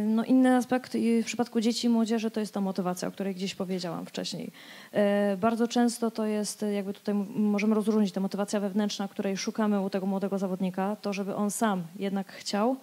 No 0.05 0.25
inny 0.25 0.57
aspekt 0.57 0.97
w 1.23 1.25
przypadku 1.25 1.61
dzieci 1.61 1.87
i 1.87 1.91
młodzieży 1.91 2.31
to 2.31 2.41
jest 2.41 2.55
ta 2.55 2.61
motywacja, 2.61 3.09
o 3.09 3.11
której 3.11 3.35
gdzieś 3.35 3.55
powiedziałam 3.55 4.07
wcześniej. 4.07 4.53
E, 4.93 5.37
bardzo 5.37 5.69
często 5.69 6.11
to 6.11 6.27
jest, 6.27 6.65
jakby 6.75 6.93
tutaj 6.93 7.15
możemy 7.35 7.75
rozróżnić, 7.75 8.13
ta 8.13 8.21
motywacja 8.21 8.61
wewnętrzna, 8.61 9.09
której 9.09 9.37
szukamy 9.37 9.81
u 9.81 9.91
tego 9.91 10.07
młodego 10.07 10.39
zawodnika, 10.39 10.97
to 10.97 11.13
żeby 11.13 11.35
on 11.35 11.51
sam 11.51 11.83
jednak 11.97 12.33
chciał, 12.33 12.77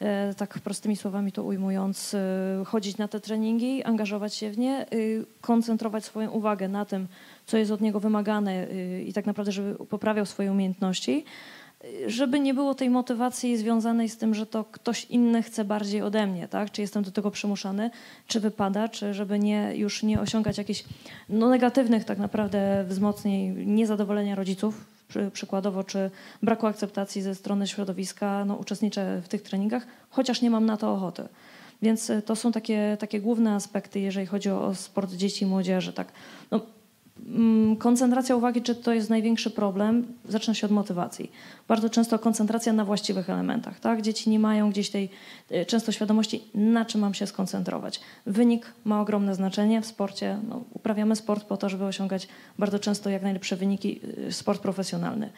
E, 0.00 0.34
tak 0.34 0.58
prostymi 0.58 0.96
słowami 0.96 1.32
to 1.32 1.42
ujmując, 1.42 2.14
e, 2.14 2.64
chodzić 2.64 2.96
na 2.96 3.08
te 3.08 3.20
treningi, 3.20 3.84
angażować 3.84 4.34
się 4.34 4.50
w 4.50 4.58
nie, 4.58 4.80
e, 4.80 4.86
koncentrować 5.40 6.04
swoją 6.04 6.30
uwagę 6.30 6.68
na 6.68 6.84
tym, 6.84 7.06
co 7.46 7.58
jest 7.58 7.70
od 7.70 7.80
niego 7.80 8.00
wymagane 8.00 8.66
i 9.06 9.12
tak 9.12 9.26
naprawdę, 9.26 9.52
żeby 9.52 9.74
poprawiał 9.74 10.26
swoje 10.26 10.52
umiejętności, 10.52 11.24
żeby 12.06 12.40
nie 12.40 12.54
było 12.54 12.74
tej 12.74 12.90
motywacji 12.90 13.56
związanej 13.56 14.08
z 14.08 14.16
tym, 14.16 14.34
że 14.34 14.46
to 14.46 14.64
ktoś 14.64 15.04
inny 15.04 15.42
chce 15.42 15.64
bardziej 15.64 16.02
ode 16.02 16.26
mnie, 16.26 16.48
tak? 16.48 16.70
Czy 16.70 16.80
jestem 16.80 17.02
do 17.02 17.10
tego 17.10 17.30
przymuszany, 17.30 17.90
czy 18.26 18.40
wypada, 18.40 18.88
czy 18.88 19.14
żeby 19.14 19.38
nie, 19.38 19.72
już 19.76 20.02
nie 20.02 20.20
osiągać 20.20 20.58
jakichś 20.58 20.84
no, 21.28 21.48
negatywnych 21.48 22.04
tak 22.04 22.18
naprawdę 22.18 22.84
wzmocnień 22.88 23.66
niezadowolenia 23.66 24.34
rodziców, 24.34 24.84
przykładowo, 25.32 25.84
czy 25.84 26.10
braku 26.42 26.66
akceptacji 26.66 27.22
ze 27.22 27.34
strony 27.34 27.66
środowiska, 27.66 28.44
no, 28.44 28.54
uczestniczę 28.54 29.20
w 29.24 29.28
tych 29.28 29.42
treningach, 29.42 29.86
chociaż 30.10 30.42
nie 30.42 30.50
mam 30.50 30.66
na 30.66 30.76
to 30.76 30.92
ochoty. 30.92 31.28
Więc 31.82 32.10
e, 32.10 32.22
to 32.22 32.36
są 32.36 32.52
takie, 32.52 32.96
takie 33.00 33.20
główne 33.20 33.54
aspekty, 33.54 34.00
jeżeli 34.00 34.26
chodzi 34.26 34.50
o 34.50 34.74
sport 34.74 35.12
dzieci 35.12 35.44
i 35.44 35.48
młodzieży. 35.48 35.92
Tak. 35.92 36.12
No, 36.50 36.60
koncentracja 37.78 38.36
uwagi, 38.36 38.62
czy 38.62 38.74
to 38.74 38.92
jest 38.92 39.10
największy 39.10 39.50
problem, 39.50 40.06
zaczyna 40.28 40.54
się 40.54 40.66
od 40.66 40.72
motywacji. 40.72 41.30
Bardzo 41.68 41.90
często 41.90 42.18
koncentracja 42.18 42.72
na 42.72 42.84
właściwych 42.84 43.30
elementach. 43.30 43.80
Tak? 43.80 44.02
Dzieci 44.02 44.30
nie 44.30 44.38
mają 44.38 44.70
gdzieś 44.70 44.90
tej 44.90 45.10
y, 45.52 45.66
często 45.66 45.92
świadomości, 45.92 46.44
na 46.54 46.84
czym 46.84 47.00
mam 47.00 47.14
się 47.14 47.26
skoncentrować. 47.26 48.00
Wynik 48.26 48.72
ma 48.84 49.00
ogromne 49.00 49.34
znaczenie 49.34 49.80
w 49.80 49.86
sporcie. 49.86 50.38
No, 50.48 50.64
uprawiamy 50.72 51.16
sport 51.16 51.44
po 51.44 51.56
to, 51.56 51.68
żeby 51.68 51.84
osiągać 51.84 52.28
bardzo 52.58 52.78
często 52.78 53.10
jak 53.10 53.22
najlepsze 53.22 53.56
wyniki, 53.56 54.00
y, 54.28 54.32
sport 54.32 54.62
profesjonalny. 54.62 55.30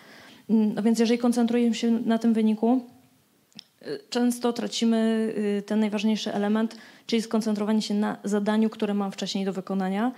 Mm, 0.50 0.74
no 0.74 0.82
więc 0.82 0.98
jeżeli 0.98 1.18
koncentrujemy 1.18 1.74
się 1.74 1.90
na 1.90 2.18
tym 2.18 2.34
wyniku, 2.34 2.80
y, 3.82 4.00
często 4.10 4.52
tracimy 4.52 5.34
ten 5.66 5.80
najważniejszy 5.80 6.34
element, 6.34 6.76
czyli 7.06 7.22
skoncentrowanie 7.22 7.82
się 7.82 7.94
na 7.94 8.16
zadaniu, 8.24 8.70
które 8.70 8.94
mam 8.94 9.12
wcześniej 9.12 9.44
do 9.44 9.52
wykonania, 9.52 10.12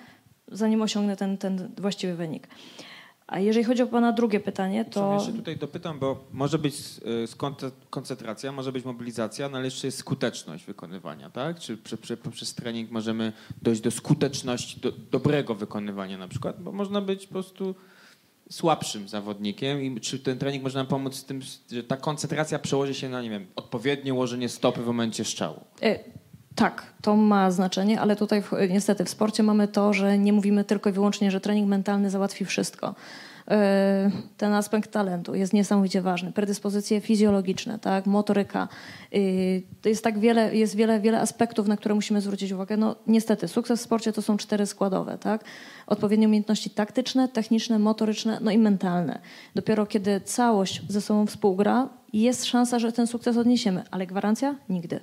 zanim 0.49 0.82
osiągnę 0.82 1.16
ten, 1.16 1.38
ten 1.38 1.70
właściwy 1.78 2.14
wynik. 2.14 2.49
A 3.26 3.38
jeżeli 3.38 3.64
chodzi 3.64 3.82
o 3.82 3.86
Pana 3.86 4.12
drugie 4.12 4.40
pytanie, 4.40 4.84
to... 4.84 5.14
Jeszcze 5.14 5.32
tutaj 5.32 5.57
dopytam, 5.57 5.99
bo 5.99 6.24
może 6.32 6.59
być 6.59 6.74
y, 6.74 7.80
koncentracja, 7.90 8.53
może 8.53 8.72
być 8.72 8.84
mobilizacja, 8.84 9.49
no 9.49 9.57
ale 9.57 9.64
jeszcze 9.64 9.86
jest 9.86 9.99
skuteczność 9.99 10.64
wykonywania, 10.64 11.30
tak? 11.30 11.59
Czy 11.59 11.76
przy, 11.76 11.97
przy, 11.97 12.16
poprzez 12.16 12.55
trening 12.55 12.90
możemy 12.90 13.32
dojść 13.62 13.80
do 13.80 13.90
skuteczności, 13.90 14.80
do 14.80 14.93
dobrego 14.93 15.55
wykonywania 15.55 16.18
na 16.18 16.28
przykład, 16.28 16.62
bo 16.62 16.72
można 16.72 17.01
być 17.01 17.26
po 17.26 17.32
prostu 17.32 17.74
słabszym 18.51 19.09
zawodnikiem 19.09 19.82
i 19.82 20.01
czy 20.01 20.18
ten 20.18 20.38
trening 20.38 20.62
może 20.62 20.78
nam 20.78 20.86
pomóc 20.86 21.14
z 21.14 21.24
tym, 21.24 21.40
że 21.70 21.84
ta 21.84 21.97
koncentracja 21.97 22.59
przełoży 22.59 22.95
się 22.95 23.09
na, 23.09 23.22
nie 23.22 23.30
wiem, 23.30 23.47
odpowiednie 23.57 24.14
ułożenie 24.14 24.49
stopy 24.49 24.82
w 24.82 24.86
momencie 24.86 25.24
strzału? 25.24 25.61
E, 25.82 25.99
tak, 26.55 26.82
to 27.03 27.16
ma 27.16 27.50
znaczenie, 27.50 28.00
ale 28.00 28.16
tutaj 28.16 28.42
w, 28.42 28.53
niestety 28.70 29.05
w 29.05 29.09
sporcie 29.09 29.42
mamy 29.42 29.68
to, 29.68 29.92
że 29.92 30.18
nie 30.18 30.32
mówimy 30.32 30.64
tylko 30.64 30.90
i 30.90 30.92
wyłącznie, 30.92 31.30
że 31.30 31.40
trening 31.40 31.68
mentalny 31.68 32.11
załatwi 32.11 32.44
wszystko. 32.44 32.94
E, 33.50 34.11
ten 34.36 34.53
aspekt 34.53 34.92
talentu 34.92 35.34
jest 35.34 35.53
niesamowicie 35.53 36.03
ważny. 36.03 36.32
Predyspozycje 36.32 37.00
fizjologiczne, 37.00 37.78
tak, 37.78 38.07
motoryka. 38.07 38.68
E, 39.84 39.88
jest 39.88 40.05
tak 40.05 40.18
wiele, 40.18 40.57
jest 40.57 40.76
wiele, 40.76 41.00
wiele 41.00 41.20
aspektów, 41.20 41.68
na 41.68 41.76
które 41.76 41.94
musimy 41.94 42.20
zwrócić 42.20 42.53
uwagę. 42.53 42.76
No 42.76 42.96
niestety, 43.07 43.48
sukces 43.48 43.80
w 43.80 43.82
sporcie 43.82 44.12
to 44.12 44.22
są 44.22 44.36
cztery 44.36 44.66
składowe, 44.66 45.18
tak? 45.18 45.44
Odpowiednie 45.86 46.26
umiejętności 46.26 46.70
taktyczne, 46.70 47.28
techniczne, 47.28 47.78
motoryczne, 47.78 48.38
no 48.40 48.50
i 48.50 48.59
mentalne. 48.59 49.18
Dopiero 49.55 49.86
kiedy 49.86 50.20
całość 50.20 50.82
ze 50.88 51.00
sobą 51.00 51.26
współgra, 51.26 51.88
jest 52.12 52.44
szansa, 52.44 52.78
że 52.78 52.92
ten 52.92 53.07
sukces 53.07 53.36
odniesiemy, 53.36 53.82
ale 53.90 54.07
gwarancja? 54.07 54.55
Nigdy. 54.68 55.00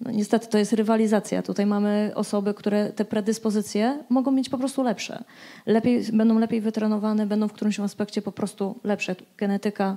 No, 0.00 0.10
niestety 0.10 0.46
to 0.46 0.58
jest 0.58 0.72
rywalizacja. 0.72 1.42
Tutaj 1.42 1.66
mamy 1.66 2.12
osoby, 2.14 2.54
które 2.54 2.92
te 2.92 3.04
predyspozycje 3.04 4.04
mogą 4.08 4.30
mieć 4.30 4.48
po 4.48 4.58
prostu 4.58 4.82
lepsze. 4.82 5.24
Lepiej, 5.66 6.04
będą 6.12 6.38
lepiej 6.38 6.60
wytrenowane, 6.60 7.26
będą 7.26 7.48
w 7.48 7.52
którymś 7.52 7.80
aspekcie 7.80 8.22
po 8.22 8.32
prostu 8.32 8.80
lepsze. 8.84 9.16
Genetyka. 9.36 9.96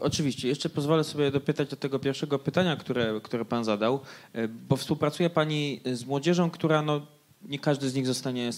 Oczywiście. 0.00 0.48
Jeszcze 0.48 0.68
pozwolę 0.68 1.04
sobie 1.04 1.30
dopytać 1.30 1.70
do 1.70 1.76
tego 1.76 1.98
pierwszego 1.98 2.38
pytania, 2.38 2.76
które, 2.76 3.20
które 3.22 3.44
pan 3.44 3.64
zadał, 3.64 4.00
e, 4.32 4.48
bo 4.48 4.76
współpracuje 4.76 5.30
pani 5.30 5.80
z 5.92 6.04
młodzieżą, 6.04 6.50
która 6.50 6.82
no, 6.82 7.06
nie 7.42 7.58
każdy 7.58 7.90
z 7.90 7.94
nich 7.94 8.06
zostanie 8.06 8.50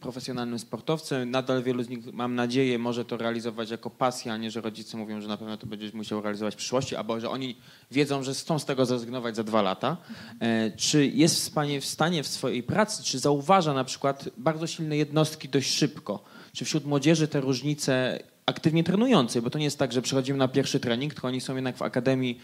profesjonalnym 0.00 0.58
sportowcem. 0.58 1.30
Nadal 1.30 1.62
wielu 1.62 1.82
z 1.82 1.88
nich, 1.88 2.12
mam 2.12 2.34
nadzieję, 2.34 2.78
może 2.78 3.04
to 3.04 3.16
realizować 3.16 3.70
jako 3.70 3.90
pasję, 3.90 4.32
a 4.32 4.36
nie, 4.36 4.50
że 4.50 4.60
rodzice 4.60 4.96
mówią, 4.96 5.20
że 5.20 5.28
na 5.28 5.36
pewno 5.36 5.56
to 5.56 5.66
będziesz 5.66 5.92
musiał 5.92 6.22
realizować 6.22 6.54
w 6.54 6.56
przyszłości, 6.56 6.96
albo 6.96 7.20
że 7.20 7.30
oni 7.30 7.56
wiedzą, 7.90 8.22
że 8.22 8.34
chcą 8.34 8.58
z 8.58 8.64
tego 8.64 8.86
zrezygnować 8.86 9.36
za 9.36 9.44
dwa 9.44 9.62
lata. 9.62 9.96
E, 10.40 10.70
czy 10.70 11.06
jest 11.06 11.50
w 11.80 11.84
stanie 11.84 12.22
w 12.22 12.26
swojej 12.26 12.62
pracy, 12.62 13.02
czy 13.02 13.18
zauważa 13.18 13.74
na 13.74 13.84
przykład 13.84 14.28
bardzo 14.36 14.66
silne 14.66 14.96
jednostki 14.96 15.48
dość 15.48 15.74
szybko? 15.74 16.24
Czy 16.52 16.64
wśród 16.64 16.84
młodzieży 16.84 17.28
te 17.28 17.40
różnice 17.40 18.22
aktywnie 18.46 18.84
trenującej, 18.84 19.42
bo 19.42 19.50
to 19.50 19.58
nie 19.58 19.64
jest 19.64 19.78
tak, 19.78 19.92
że 19.92 20.02
przychodzimy 20.02 20.38
na 20.38 20.48
pierwszy 20.48 20.80
trening, 20.80 21.14
tylko 21.14 21.28
oni 21.28 21.40
są 21.40 21.54
jednak 21.54 21.76
w 21.76 21.82
akademii 21.82 22.40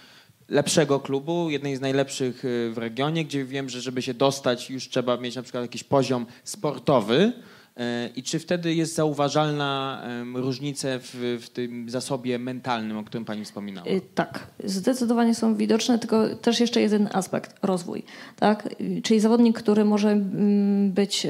lepszego 0.50 1.00
klubu, 1.00 1.50
jednej 1.50 1.76
z 1.76 1.80
najlepszych 1.80 2.44
y, 2.44 2.70
w 2.74 2.78
regionie, 2.78 3.24
gdzie 3.24 3.44
wiem, 3.44 3.68
że 3.68 3.80
żeby 3.80 4.02
się 4.02 4.14
dostać 4.14 4.70
już 4.70 4.88
trzeba 4.88 5.16
mieć 5.16 5.36
na 5.36 5.42
przykład 5.42 5.64
jakiś 5.64 5.84
poziom 5.84 6.26
sportowy. 6.44 7.32
Y, 7.80 7.82
I 8.16 8.22
czy 8.22 8.38
wtedy 8.38 8.74
jest 8.74 8.94
zauważalna 8.94 10.02
różnica 10.34 10.88
w, 10.98 11.38
w, 11.42 11.48
tym 11.48 11.90
zasobie 11.90 12.38
mentalnym, 12.38 12.98
o 12.98 13.04
którym 13.04 13.24
Pani 13.24 13.44
wspominała? 13.44 13.88
Y, 13.88 14.00
tak, 14.14 14.46
zdecydowanie 14.64 15.34
są 15.34 15.54
widoczne, 15.54 15.98
tylko 15.98 16.36
też 16.36 16.60
jeszcze 16.60 16.80
jeden 16.80 17.08
aspekt, 17.12 17.54
rozwój. 17.62 18.02
Tak? 18.36 18.68
Czyli 19.02 19.20
zawodnik, 19.20 19.58
który 19.58 19.84
może 19.84 20.10
mm, 20.10 20.92
być 20.92 21.26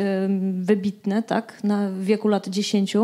wybitny 0.60 1.22
tak? 1.22 1.64
na 1.64 1.90
wieku 1.92 2.28
lat 2.28 2.48
10, 2.48 2.96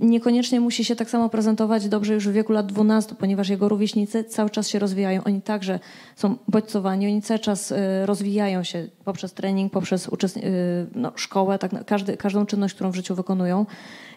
niekoniecznie 0.00 0.60
musi 0.60 0.84
się 0.84 0.96
tak 0.96 1.10
samo 1.10 1.28
prezentować 1.28 1.88
dobrze 1.88 2.14
już 2.14 2.28
w 2.28 2.32
wieku 2.32 2.52
lat 2.52 2.66
12, 2.66 3.14
ponieważ 3.14 3.48
jego 3.48 3.68
rówieśnicy 3.68 4.24
cały 4.24 4.50
czas 4.50 4.68
się 4.68 4.78
rozwijają. 4.78 5.24
Oni 5.24 5.42
także 5.42 5.80
są 6.16 6.36
bodźcowani, 6.48 7.06
oni 7.06 7.22
cały 7.22 7.40
czas 7.40 7.72
y, 7.72 7.76
rozwijają 8.04 8.62
się 8.62 8.88
poprzez 9.04 9.32
trening, 9.32 9.72
poprzez 9.72 10.08
y, 10.08 10.86
no, 10.94 11.12
szkołę, 11.16 11.58
tak, 11.58 11.84
każdy, 11.86 12.16
każdą 12.16 12.46
czynność, 12.46 12.74
którą 12.74 12.90
w 12.90 12.96
życiu 12.96 13.14
wykonują. 13.14 13.66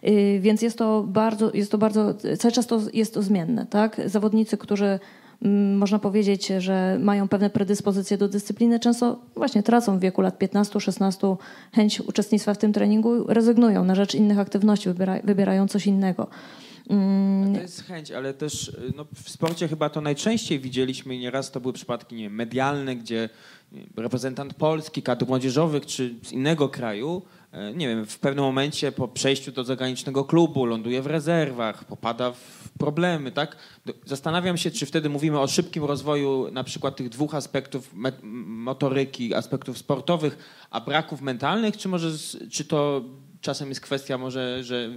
Y, 0.08 0.40
więc 0.42 0.62
jest 0.62 0.78
to 0.78 1.04
bardzo, 1.08 1.52
jest 1.54 1.72
to 1.72 1.78
bardzo, 1.78 2.14
cały 2.40 2.52
czas 2.52 2.68
to 2.68 2.82
jest 2.94 3.14
to 3.14 3.22
zmienne. 3.22 3.66
Tak? 3.66 4.02
Zawodnicy, 4.06 4.58
którzy 4.58 5.00
można 5.78 6.00
powiedzieć, 6.00 6.48
że 6.58 6.98
mają 7.02 7.28
pewne 7.28 7.50
predyspozycje 7.50 8.18
do 8.18 8.28
dyscypliny, 8.28 8.80
często 8.80 9.20
właśnie 9.36 9.64
tracą 9.64 9.98
w 9.98 10.02
wieku 10.02 10.22
lat 10.22 10.40
15-16 10.40 11.38
chęć 11.74 12.02
uczestnictwa 12.02 12.54
w 12.54 12.58
tym 12.58 12.74
treningu, 12.74 13.28
rezygnują 13.28 13.86
na 13.86 13.96
rzecz 13.96 14.16
innych 14.16 14.40
aktywności, 14.40 14.90
wybierają 15.24 15.68
coś 15.68 15.88
innego. 15.88 16.28
Mm. 16.90 17.54
To 17.56 17.62
jest 17.62 17.84
chęć, 17.84 18.12
ale 18.12 18.34
też 18.34 18.78
no, 18.96 19.06
w 19.24 19.30
sporcie 19.30 19.68
chyba 19.68 19.90
to 19.90 20.02
najczęściej 20.02 20.60
widzieliśmy 20.60 21.16
i 21.16 21.20
nieraz 21.20 21.52
to 21.52 21.60
były 21.60 21.74
przypadki 21.74 22.16
nie 22.16 22.24
wiem, 22.24 22.36
medialne, 22.36 22.96
gdzie 22.96 23.30
reprezentant 23.98 24.54
Polski, 24.54 25.02
kadr 25.02 25.28
młodzieżowych 25.28 25.86
czy 25.86 26.16
z 26.24 26.32
innego 26.32 26.70
kraju 26.70 27.22
nie 27.76 27.88
wiem, 27.88 28.06
w 28.06 28.20
pewnym 28.20 28.46
momencie 28.46 28.92
po 28.92 29.08
przejściu 29.08 29.52
do 29.52 29.64
zagranicznego 29.64 30.26
klubu 30.26 30.66
ląduje 30.66 31.02
w 31.02 31.08
rezerwach, 31.08 31.86
popada 31.86 32.32
w 32.32 32.70
problemy, 32.80 33.32
tak? 33.32 33.58
Zastanawiam 34.06 34.58
się, 34.58 34.72
czy 34.72 34.86
wtedy 34.86 35.10
mówimy 35.10 35.40
o 35.40 35.48
szybkim 35.48 35.84
rozwoju 35.84 36.50
na 36.52 36.64
przykład 36.64 36.96
tych 36.96 37.10
dwóch 37.10 37.36
aspektów 37.36 37.94
motoryki, 38.46 39.34
aspektów 39.34 39.78
sportowych, 39.78 40.38
a 40.70 40.82
braków 40.82 41.22
mentalnych, 41.22 41.78
czy 41.78 41.90
może, 41.90 42.10
czy 42.52 42.66
to 42.66 43.02
czasem 43.42 43.70
jest 43.70 43.82
kwestia 43.82 44.18
może, 44.18 44.64
że 44.64 44.90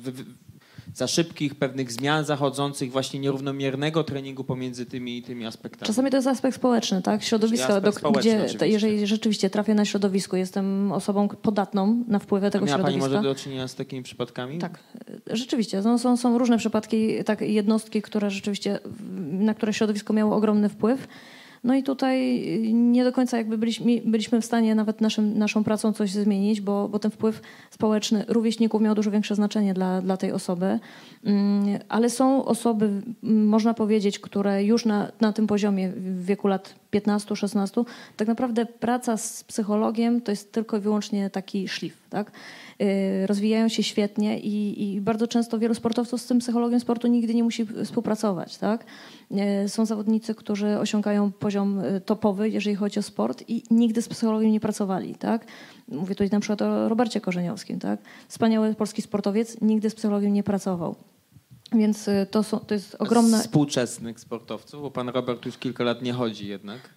za 0.94 1.06
szybkich 1.06 1.54
pewnych 1.54 1.92
zmian 1.92 2.24
zachodzących, 2.24 2.92
właśnie 2.92 3.20
nierównomiernego 3.20 4.04
treningu 4.04 4.44
pomiędzy 4.44 4.86
tymi, 4.86 5.22
tymi 5.22 5.46
aspektami. 5.46 5.86
Czasami 5.86 6.10
to 6.10 6.16
jest 6.16 6.28
aspekt 6.28 6.56
społeczny, 6.56 7.02
tak? 7.02 7.22
Środowisko, 7.22 7.80
do, 7.80 7.92
gdzie 8.12 8.48
jeżeli 8.60 9.06
rzeczywiście 9.06 9.50
trafię 9.50 9.74
na 9.74 9.84
środowisko, 9.84 10.36
jestem 10.36 10.92
osobą 10.92 11.28
podatną 11.28 12.04
na 12.08 12.18
wpływy 12.18 12.50
tego 12.50 12.64
A 12.64 12.66
miała 12.66 12.78
środowiska. 12.78 13.08
Pani 13.08 13.14
może 13.14 13.28
do 13.28 13.34
czynienia 13.34 13.68
z 13.68 13.74
takimi 13.74 14.02
przypadkami? 14.02 14.58
Tak, 14.58 14.78
rzeczywiście. 15.26 15.82
Są, 15.82 15.98
są, 15.98 16.16
są 16.16 16.38
różne 16.38 16.58
przypadki, 16.58 17.24
tak, 17.24 17.40
jednostki, 17.40 18.02
które 18.02 18.30
rzeczywiście, 18.30 18.78
na 19.32 19.54
które 19.54 19.72
środowisko 19.72 20.12
miało 20.12 20.36
ogromny 20.36 20.68
wpływ. 20.68 21.08
No 21.64 21.74
i 21.74 21.82
tutaj 21.82 22.42
nie 22.72 23.04
do 23.04 23.12
końca 23.12 23.36
jakby 23.36 23.58
byliśmy, 23.58 24.00
byliśmy 24.04 24.40
w 24.40 24.44
stanie 24.44 24.74
nawet 24.74 25.00
naszym, 25.00 25.38
naszą 25.38 25.64
pracą 25.64 25.92
coś 25.92 26.10
zmienić, 26.10 26.60
bo, 26.60 26.88
bo 26.88 26.98
ten 26.98 27.10
wpływ 27.10 27.42
społeczny 27.70 28.24
rówieśników 28.28 28.82
miał 28.82 28.94
dużo 28.94 29.10
większe 29.10 29.34
znaczenie 29.34 29.74
dla, 29.74 30.02
dla 30.02 30.16
tej 30.16 30.32
osoby. 30.32 30.78
Mm, 31.24 31.78
ale 31.88 32.10
są 32.10 32.44
osoby, 32.44 33.02
można 33.22 33.74
powiedzieć, 33.74 34.18
które 34.18 34.64
już 34.64 34.84
na, 34.84 35.12
na 35.20 35.32
tym 35.32 35.46
poziomie 35.46 35.88
w 35.88 36.24
wieku 36.24 36.48
lat 36.48 36.81
15-16, 36.92 37.84
tak 38.16 38.28
naprawdę 38.28 38.66
praca 38.66 39.16
z 39.16 39.44
psychologiem 39.44 40.20
to 40.20 40.32
jest 40.32 40.52
tylko 40.52 40.76
i 40.76 40.80
wyłącznie 40.80 41.30
taki 41.30 41.68
szlif. 41.68 42.02
Tak? 42.10 42.32
Y, 42.82 43.26
rozwijają 43.26 43.68
się 43.68 43.82
świetnie 43.82 44.40
i, 44.40 44.84
i, 44.94 45.00
bardzo 45.00 45.28
często 45.28 45.58
wielu 45.58 45.74
sportowców 45.74 46.20
z 46.20 46.26
tym 46.26 46.38
psychologiem 46.38 46.80
sportu 46.80 47.08
nigdy 47.08 47.34
nie 47.34 47.44
musi 47.44 47.66
współpracować. 47.84 48.58
Tak? 48.58 48.84
Y, 49.64 49.68
są 49.68 49.86
zawodnicy, 49.86 50.34
którzy 50.34 50.78
osiągają 50.78 51.32
poziom 51.32 51.80
y, 51.80 52.00
topowy, 52.00 52.50
jeżeli 52.50 52.76
chodzi 52.76 52.98
o 52.98 53.02
sport 53.02 53.44
i 53.48 53.62
nigdy 53.70 54.02
z 54.02 54.08
psychologiem 54.08 54.52
nie 54.52 54.60
pracowali. 54.60 55.14
Tak? 55.14 55.46
Mówię 55.88 56.14
tutaj 56.14 56.30
na 56.32 56.40
przykład 56.40 56.62
o 56.62 56.88
Robercie 56.88 57.20
Korzeniowskim. 57.20 57.78
Tak? 57.78 58.00
Wspaniały 58.28 58.74
polski 58.74 59.02
sportowiec, 59.02 59.60
nigdy 59.60 59.90
z 59.90 59.94
psychologiem 59.94 60.32
nie 60.32 60.42
pracował. 60.42 60.94
Więc 61.74 62.10
to, 62.30 62.42
są, 62.42 62.60
to 62.60 62.74
jest 62.74 62.96
ogromna... 62.98 63.38
Z 63.38 63.42
współczesnych 63.42 64.20
sportowców, 64.20 64.82
bo 64.82 64.90
pan 64.90 65.08
Robert 65.08 65.46
już 65.46 65.58
kilka 65.58 65.84
lat 65.84 66.02
nie 66.02 66.12
chodzi 66.12 66.48
jednak. 66.48 66.90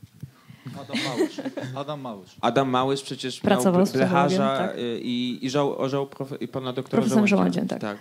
Adam 0.82 0.98
Małysz. 1.04 1.42
Adam 1.76 2.02
Małysz. 2.02 2.36
Adam 2.42 2.70
Małysz 2.70 3.02
przecież 3.02 3.40
Pracował 3.40 3.82
miał 3.82 3.94
blecharza 3.94 4.58
tak? 4.58 4.78
Y, 4.78 5.00
i, 5.04 5.46
i, 5.46 5.50
żał, 5.50 5.80
ożał 5.82 6.08
profe, 6.08 6.36
i 6.36 6.48
pana 6.48 6.74
doktora 6.74 7.02
Profesor 7.02 7.28
Żołędziem, 7.28 7.68
tak. 7.68 7.80
tak. 7.80 7.98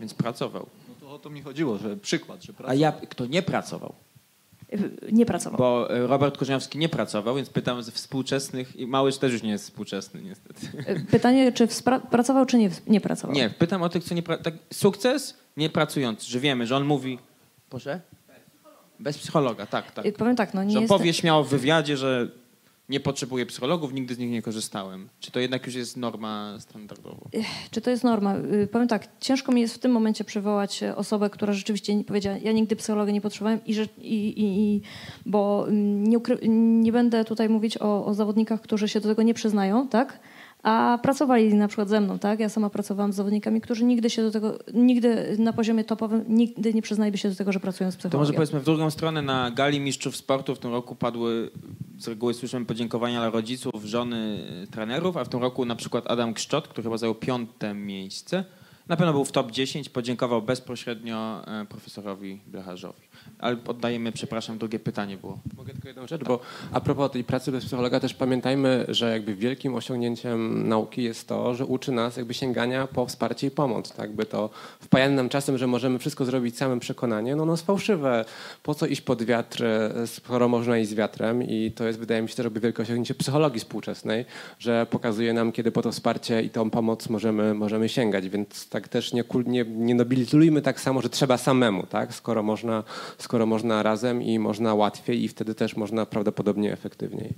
Więc 0.00 0.14
pracował. 0.14 0.66
No 0.88 0.94
to 1.00 1.14
o 1.14 1.18
to 1.18 1.30
mi 1.30 1.42
chodziło, 1.42 1.78
że 1.78 1.96
przykład. 1.96 2.42
Że 2.42 2.52
A 2.66 2.74
ja, 2.74 2.92
kto 2.92 3.26
nie 3.26 3.42
pracował? 3.42 3.94
Nie 5.12 5.26
pracował. 5.26 5.58
Bo 5.58 5.94
e, 5.94 6.06
Robert 6.06 6.38
Korzeniowski 6.38 6.78
nie 6.78 6.88
pracował, 6.88 7.34
więc 7.34 7.50
pytam 7.50 7.82
ze 7.82 7.92
współczesnych 7.92 8.76
i 8.76 8.86
Małysz 8.86 9.18
też 9.18 9.32
już 9.32 9.42
nie 9.42 9.50
jest 9.50 9.64
współczesny 9.64 10.22
niestety. 10.22 10.66
Pytanie, 11.10 11.52
czy 11.52 11.68
pracował, 12.10 12.46
czy 12.46 12.58
nie, 12.58 12.70
nie 12.86 13.00
pracował? 13.00 13.36
Nie, 13.36 13.50
pytam 13.50 13.82
o 13.82 13.88
tych, 13.88 14.04
co 14.04 14.14
nie 14.14 14.22
pra- 14.22 14.42
tak, 14.42 14.54
Sukces 14.72 15.36
nie 15.56 15.70
pracując, 15.70 16.24
że 16.24 16.40
wiemy, 16.40 16.66
że 16.66 16.76
on 16.76 16.84
mówi... 16.84 17.18
Proszę? 17.70 18.00
Bez 19.00 19.18
psychologa, 19.18 19.66
tak, 19.66 19.90
tak. 19.90 20.14
Powiem 20.18 20.36
tak, 20.36 20.54
no 20.54 20.64
nie 20.64 20.72
że 20.72 20.80
jest... 20.80 20.88
powie 20.88 21.14
śmiało 21.14 21.44
w 21.44 21.48
wywiadzie, 21.48 21.96
że 21.96 22.28
nie 22.88 23.00
potrzebuję 23.00 23.46
psychologów, 23.46 23.92
nigdy 23.92 24.14
z 24.14 24.18
nich 24.18 24.30
nie 24.30 24.42
korzystałem. 24.42 25.08
Czy 25.20 25.30
to 25.30 25.40
jednak 25.40 25.66
już 25.66 25.74
jest 25.74 25.96
norma 25.96 26.56
standardowa? 26.60 27.28
Czy 27.70 27.80
to 27.80 27.90
jest 27.90 28.04
norma? 28.04 28.36
Y, 28.36 28.68
powiem 28.72 28.88
tak, 28.88 29.08
ciężko 29.20 29.52
mi 29.52 29.60
jest 29.60 29.74
w 29.74 29.78
tym 29.78 29.92
momencie 29.92 30.24
przywołać 30.24 30.80
osobę, 30.96 31.30
która 31.30 31.52
rzeczywiście 31.52 32.04
powiedziała, 32.04 32.36
ja 32.36 32.52
nigdy 32.52 32.76
psychologa 32.76 33.12
nie 33.12 33.20
potrzebowałem, 33.20 33.60
i, 33.64 33.72
i, 33.98 34.38
i, 34.38 34.82
bo 35.26 35.66
mm, 35.68 36.04
nie, 36.04 36.18
nie 36.82 36.92
będę 36.92 37.24
tutaj 37.24 37.48
mówić 37.48 37.78
o, 37.78 38.06
o 38.06 38.14
zawodnikach, 38.14 38.60
którzy 38.60 38.88
się 38.88 39.00
do 39.00 39.08
tego 39.08 39.22
nie 39.22 39.34
przyznają, 39.34 39.88
tak? 39.88 40.20
A 40.66 40.98
pracowali 41.02 41.54
na 41.54 41.68
przykład 41.68 41.88
ze 41.88 42.00
mną, 42.00 42.18
tak? 42.18 42.40
Ja 42.40 42.48
sama 42.48 42.70
pracowałam 42.70 43.12
z 43.12 43.16
zawodnikami, 43.16 43.60
którzy 43.60 43.84
nigdy 43.84 44.10
się 44.10 44.22
do 44.22 44.30
tego, 44.30 44.58
nigdy 44.74 45.36
na 45.38 45.52
poziomie 45.52 45.84
topowym, 45.84 46.24
nigdy 46.28 46.74
nie 46.74 46.82
przyznaliby 46.82 47.18
się 47.18 47.28
do 47.28 47.34
tego, 47.34 47.52
że 47.52 47.60
pracują 47.60 47.90
z 47.90 47.96
psychologiem. 47.96 48.12
To 48.12 48.18
może 48.18 48.32
powiedzmy 48.32 48.60
w 48.60 48.64
drugą 48.64 48.90
stronę, 48.90 49.22
na 49.22 49.50
gali 49.50 49.80
mistrzów 49.80 50.16
sportu 50.16 50.54
w 50.54 50.58
tym 50.58 50.72
roku 50.72 50.94
padły, 50.94 51.50
z 51.98 52.08
reguły 52.08 52.34
słyszymy 52.34 52.66
podziękowania 52.66 53.20
dla 53.20 53.30
rodziców, 53.30 53.84
żony, 53.84 54.46
trenerów, 54.70 55.16
a 55.16 55.24
w 55.24 55.28
tym 55.28 55.40
roku 55.40 55.64
na 55.64 55.76
przykład 55.76 56.10
Adam 56.10 56.34
Kszczot, 56.34 56.68
który 56.68 56.82
chyba 56.82 56.98
zajął 56.98 57.14
piąte 57.14 57.74
miejsce, 57.74 58.44
na 58.88 58.96
pewno 58.96 59.12
był 59.12 59.24
w 59.24 59.32
top 59.32 59.50
10, 59.50 59.88
podziękował 59.88 60.42
bezpośrednio 60.42 61.42
e, 61.46 61.66
profesorowi 61.66 62.40
Blecharzowi. 62.46 63.02
Ale 63.38 63.56
oddajemy, 63.66 64.12
przepraszam, 64.12 64.58
drugie 64.58 64.78
pytanie 64.78 65.16
było. 65.16 65.38
Mogę 65.56 65.72
tylko 65.72 65.88
jedną 65.88 66.06
rzecz, 66.06 66.24
bo 66.24 66.40
a 66.72 66.80
propos 66.80 67.10
tej 67.10 67.24
pracy 67.24 67.52
bez 67.52 67.64
psychologa 67.64 68.00
też 68.00 68.14
pamiętajmy, 68.14 68.84
że 68.88 69.10
jakby 69.10 69.34
wielkim 69.34 69.74
osiągnięciem 69.74 70.68
nauki 70.68 71.02
jest 71.02 71.28
to, 71.28 71.54
że 71.54 71.66
uczy 71.66 71.92
nas 71.92 72.16
jakby 72.16 72.34
sięgania 72.34 72.86
po 72.86 73.06
wsparcie 73.06 73.46
i 73.46 73.50
pomoc. 73.50 73.92
Tak? 73.92 74.12
By 74.12 74.26
to 74.26 74.50
wpajane 74.80 75.14
nam 75.14 75.28
czasem, 75.28 75.58
że 75.58 75.66
możemy 75.66 75.98
wszystko 75.98 76.24
zrobić 76.24 76.56
samym 76.56 76.80
przekonanie, 76.80 77.36
no 77.36 77.46
no 77.46 77.52
jest 77.52 77.66
fałszywe. 77.66 78.24
Po 78.62 78.74
co 78.74 78.86
iść 78.86 79.00
pod 79.00 79.22
wiatr, 79.22 79.64
skoro 80.06 80.48
można 80.48 80.78
iść 80.78 80.90
z 80.90 80.94
wiatrem 80.94 81.42
i 81.42 81.72
to 81.72 81.86
jest 81.86 81.98
wydaje 81.98 82.22
mi 82.22 82.28
się 82.28 82.34
też 82.34 82.44
jakby 82.44 82.60
wielkie 82.60 82.82
osiągnięcie 82.82 83.14
psychologii 83.14 83.60
współczesnej, 83.60 84.24
że 84.58 84.86
pokazuje 84.90 85.32
nam, 85.32 85.52
kiedy 85.52 85.72
po 85.72 85.82
to 85.82 85.92
wsparcie 85.92 86.42
i 86.42 86.50
tą 86.50 86.70
pomoc 86.70 87.08
możemy, 87.08 87.54
możemy 87.54 87.88
sięgać, 87.88 88.28
więc 88.28 88.68
tak 88.68 88.88
też 88.88 89.12
nie, 89.12 89.24
nie, 89.46 89.64
nie 89.64 89.94
nobilizujmy 89.94 90.62
tak 90.62 90.80
samo, 90.80 91.02
że 91.02 91.08
trzeba 91.08 91.38
samemu, 91.38 91.86
tak? 91.86 92.14
skoro 92.14 92.42
można 92.42 92.84
skoro 93.18 93.46
można 93.46 93.82
razem 93.82 94.22
i 94.22 94.38
można 94.38 94.74
łatwiej 94.74 95.24
i 95.24 95.28
wtedy 95.28 95.54
też 95.54 95.76
można 95.76 96.06
prawdopodobnie 96.06 96.72
efektywniej. 96.72 97.34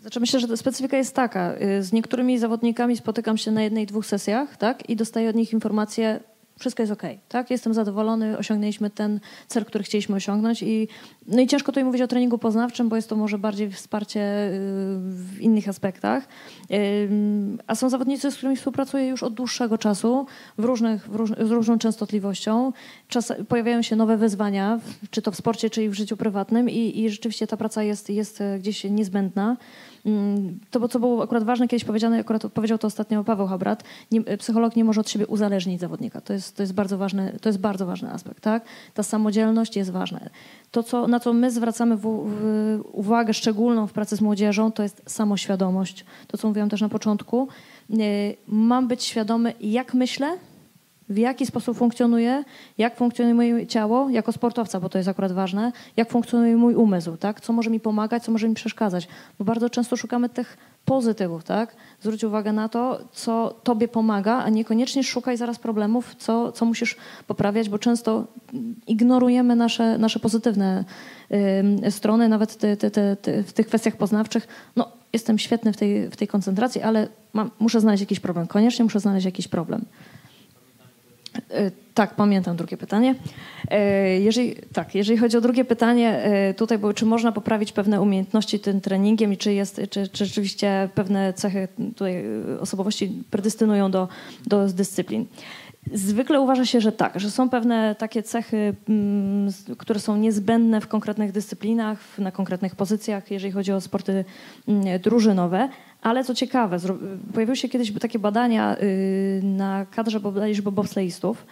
Znaczy 0.00 0.20
myślę, 0.20 0.40
że 0.40 0.56
specyfika 0.56 0.96
jest 0.96 1.14
taka. 1.14 1.54
Y, 1.54 1.82
z 1.82 1.92
niektórymi 1.92 2.38
zawodnikami 2.38 2.96
spotykam 2.96 3.38
się 3.38 3.50
na 3.50 3.62
jednej, 3.62 3.86
dwóch 3.86 4.06
sesjach, 4.06 4.56
tak? 4.56 4.90
I 4.90 4.96
dostaję 4.96 5.30
od 5.30 5.36
nich 5.36 5.52
informacje, 5.52 6.20
wszystko 6.58 6.82
jest 6.82 6.92
ok, 6.92 7.02
tak? 7.28 7.50
Jestem 7.50 7.74
zadowolony, 7.74 8.38
osiągnęliśmy 8.38 8.90
ten 8.90 9.20
cel, 9.46 9.64
który 9.64 9.84
chcieliśmy 9.84 10.16
osiągnąć 10.16 10.62
i 10.62 10.88
no 11.26 11.40
i 11.40 11.46
ciężko 11.46 11.72
tutaj 11.72 11.84
mówić 11.84 12.02
o 12.02 12.06
treningu 12.06 12.38
poznawczym, 12.38 12.88
bo 12.88 12.96
jest 12.96 13.08
to 13.08 13.16
może 13.16 13.38
bardziej 13.38 13.70
wsparcie 13.70 14.20
y, 14.20 14.50
w 15.08 15.40
innych 15.40 15.68
aspektach. 15.68 16.28
A 17.66 17.74
są 17.74 17.88
zawodnicy, 17.88 18.30
z 18.30 18.36
którymi 18.36 18.56
współpracuję 18.56 19.06
już 19.06 19.22
od 19.22 19.34
dłuższego 19.34 19.78
czasu, 19.78 20.26
w 20.58 20.64
różnych, 20.64 21.08
w 21.08 21.14
róż, 21.14 21.30
z 21.30 21.50
różną 21.50 21.78
częstotliwością. 21.78 22.72
Czas, 23.08 23.32
pojawiają 23.48 23.82
się 23.82 23.96
nowe 23.96 24.16
wyzwania, 24.16 24.80
czy 25.10 25.22
to 25.22 25.32
w 25.32 25.36
sporcie, 25.36 25.70
czy 25.70 25.84
i 25.84 25.88
w 25.88 25.94
życiu 25.94 26.16
prywatnym 26.16 26.70
i, 26.70 27.00
i 27.00 27.10
rzeczywiście 27.10 27.46
ta 27.46 27.56
praca 27.56 27.82
jest, 27.82 28.10
jest 28.10 28.42
gdzieś 28.58 28.84
niezbędna. 28.84 29.56
Mm, 30.06 30.58
to, 30.70 30.88
co 30.88 31.00
było 31.00 31.22
akurat 31.22 31.44
ważne, 31.44 31.68
kiedyś 31.68 31.84
powiedziane, 31.84 32.18
akurat 32.18 32.46
powiedział 32.46 32.78
to 32.78 32.86
ostatnio 32.86 33.24
Paweł 33.24 33.46
Habrat, 33.46 33.84
nie, 34.10 34.22
psycholog 34.22 34.76
nie 34.76 34.84
może 34.84 35.00
od 35.00 35.10
siebie 35.10 35.26
uzależnić 35.26 35.80
zawodnika. 35.80 36.20
To 36.20 36.32
jest, 36.32 36.56
to 36.56 36.62
jest, 36.62 36.74
bardzo, 36.74 36.98
ważny, 36.98 37.38
to 37.40 37.48
jest 37.48 37.58
bardzo 37.58 37.86
ważny 37.86 38.10
aspekt. 38.10 38.40
Tak? 38.40 38.64
Ta 38.94 39.02
samodzielność 39.02 39.76
jest 39.76 39.90
ważna. 39.90 40.20
To, 40.70 40.82
co, 40.82 41.08
na 41.08 41.20
co 41.20 41.32
my 41.32 41.50
zwracamy 41.50 41.96
w, 41.96 42.02
w, 42.02 42.80
uwagę 42.92 43.34
szczególną 43.34 43.86
w 43.86 43.92
pracy 43.92 44.16
z 44.16 44.20
młodzieżą, 44.20 44.72
to 44.72 44.82
jest 44.82 45.02
samoświadomość. 45.06 46.04
To, 46.26 46.38
co 46.38 46.48
mówiłam 46.48 46.68
też 46.68 46.80
na 46.80 46.88
początku. 46.88 47.48
Mam 48.48 48.88
być 48.88 49.04
świadomy, 49.04 49.54
jak 49.60 49.94
myślę, 49.94 50.38
w 51.08 51.18
jaki 51.18 51.46
sposób 51.46 51.78
funkcjonuje, 51.78 52.44
jak 52.78 52.96
funkcjonuje 52.96 53.34
moje 53.34 53.66
ciało 53.66 54.10
jako 54.10 54.32
sportowca, 54.32 54.80
bo 54.80 54.88
to 54.88 54.98
jest 54.98 55.08
akurat 55.08 55.32
ważne, 55.32 55.72
jak 55.96 56.10
funkcjonuje 56.10 56.56
mój 56.56 56.74
umysł, 56.74 57.16
tak? 57.16 57.40
co 57.40 57.52
może 57.52 57.70
mi 57.70 57.80
pomagać, 57.80 58.22
co 58.22 58.32
może 58.32 58.48
mi 58.48 58.54
przeszkadzać. 58.54 59.08
Bo 59.38 59.44
bardzo 59.44 59.70
często 59.70 59.96
szukamy 59.96 60.28
tych 60.28 60.56
pozytywów. 60.84 61.44
Tak? 61.44 61.76
Zwróć 62.00 62.24
uwagę 62.24 62.52
na 62.52 62.68
to, 62.68 63.00
co 63.12 63.60
tobie 63.62 63.88
pomaga, 63.88 64.36
a 64.36 64.48
niekoniecznie 64.48 65.04
szukaj 65.04 65.36
zaraz 65.36 65.58
problemów, 65.58 66.14
co, 66.14 66.52
co 66.52 66.64
musisz 66.64 66.96
poprawiać, 67.26 67.68
bo 67.68 67.78
często 67.78 68.24
ignorujemy 68.86 69.56
nasze, 69.56 69.98
nasze 69.98 70.20
pozytywne 70.20 70.84
y, 71.86 71.90
strony, 71.90 72.28
nawet 72.28 72.58
w 73.46 73.52
tych 73.52 73.66
kwestiach 73.66 73.96
poznawczych. 73.96 74.48
No, 74.76 74.88
jestem 75.12 75.38
świetny 75.38 75.72
w 75.72 75.76
tej, 75.76 76.10
w 76.10 76.16
tej 76.16 76.28
koncentracji, 76.28 76.82
ale 76.82 77.08
mam, 77.32 77.50
muszę 77.58 77.80
znaleźć 77.80 78.00
jakiś 78.00 78.20
problem. 78.20 78.46
Koniecznie 78.46 78.84
muszę 78.84 79.00
znaleźć 79.00 79.26
jakiś 79.26 79.48
problem. 79.48 79.84
E, 81.50 81.70
tak, 81.94 82.14
pamiętam 82.14 82.56
drugie 82.56 82.76
pytanie. 82.76 83.14
E, 83.70 84.20
jeżeli, 84.20 84.54
tak, 84.72 84.94
jeżeli 84.94 85.18
chodzi 85.18 85.36
o 85.36 85.40
drugie 85.40 85.64
pytanie, 85.64 86.22
e, 86.22 86.54
tutaj 86.54 86.78
było, 86.78 86.94
czy 86.94 87.06
można 87.06 87.32
poprawić 87.32 87.72
pewne 87.72 88.00
umiejętności 88.00 88.60
tym 88.60 88.80
treningiem 88.80 89.32
i 89.32 89.36
czy, 89.36 89.52
jest, 89.52 89.80
czy, 89.90 90.08
czy 90.08 90.26
rzeczywiście 90.26 90.88
pewne 90.94 91.32
cechy 91.32 91.68
tutaj 91.96 92.24
osobowości 92.60 93.22
predystynują 93.30 93.90
do, 93.90 94.08
do 94.46 94.66
dyscyplin. 94.66 95.26
Zwykle 95.92 96.40
uważa 96.40 96.66
się, 96.66 96.80
że 96.80 96.92
tak, 96.92 97.20
że 97.20 97.30
są 97.30 97.50
pewne 97.50 97.94
takie 97.94 98.22
cechy, 98.22 98.74
mm, 98.88 99.52
które 99.78 100.00
są 100.00 100.16
niezbędne 100.16 100.80
w 100.80 100.88
konkretnych 100.88 101.32
dyscyplinach, 101.32 102.18
na 102.18 102.32
konkretnych 102.32 102.76
pozycjach, 102.76 103.30
jeżeli 103.30 103.52
chodzi 103.52 103.72
o 103.72 103.80
sporty 103.80 104.24
mm, 104.68 105.00
drużynowe, 105.00 105.68
ale 106.02 106.24
co 106.24 106.34
ciekawe, 106.34 106.78
pojawiły 107.34 107.56
się 107.56 107.68
kiedyś 107.68 107.92
takie 107.92 108.18
badania 108.18 108.76
y, 108.76 109.40
na 109.42 109.86
kadrze 109.90 110.20
bodajże 110.20 110.62
bobsleistów, 110.62 111.46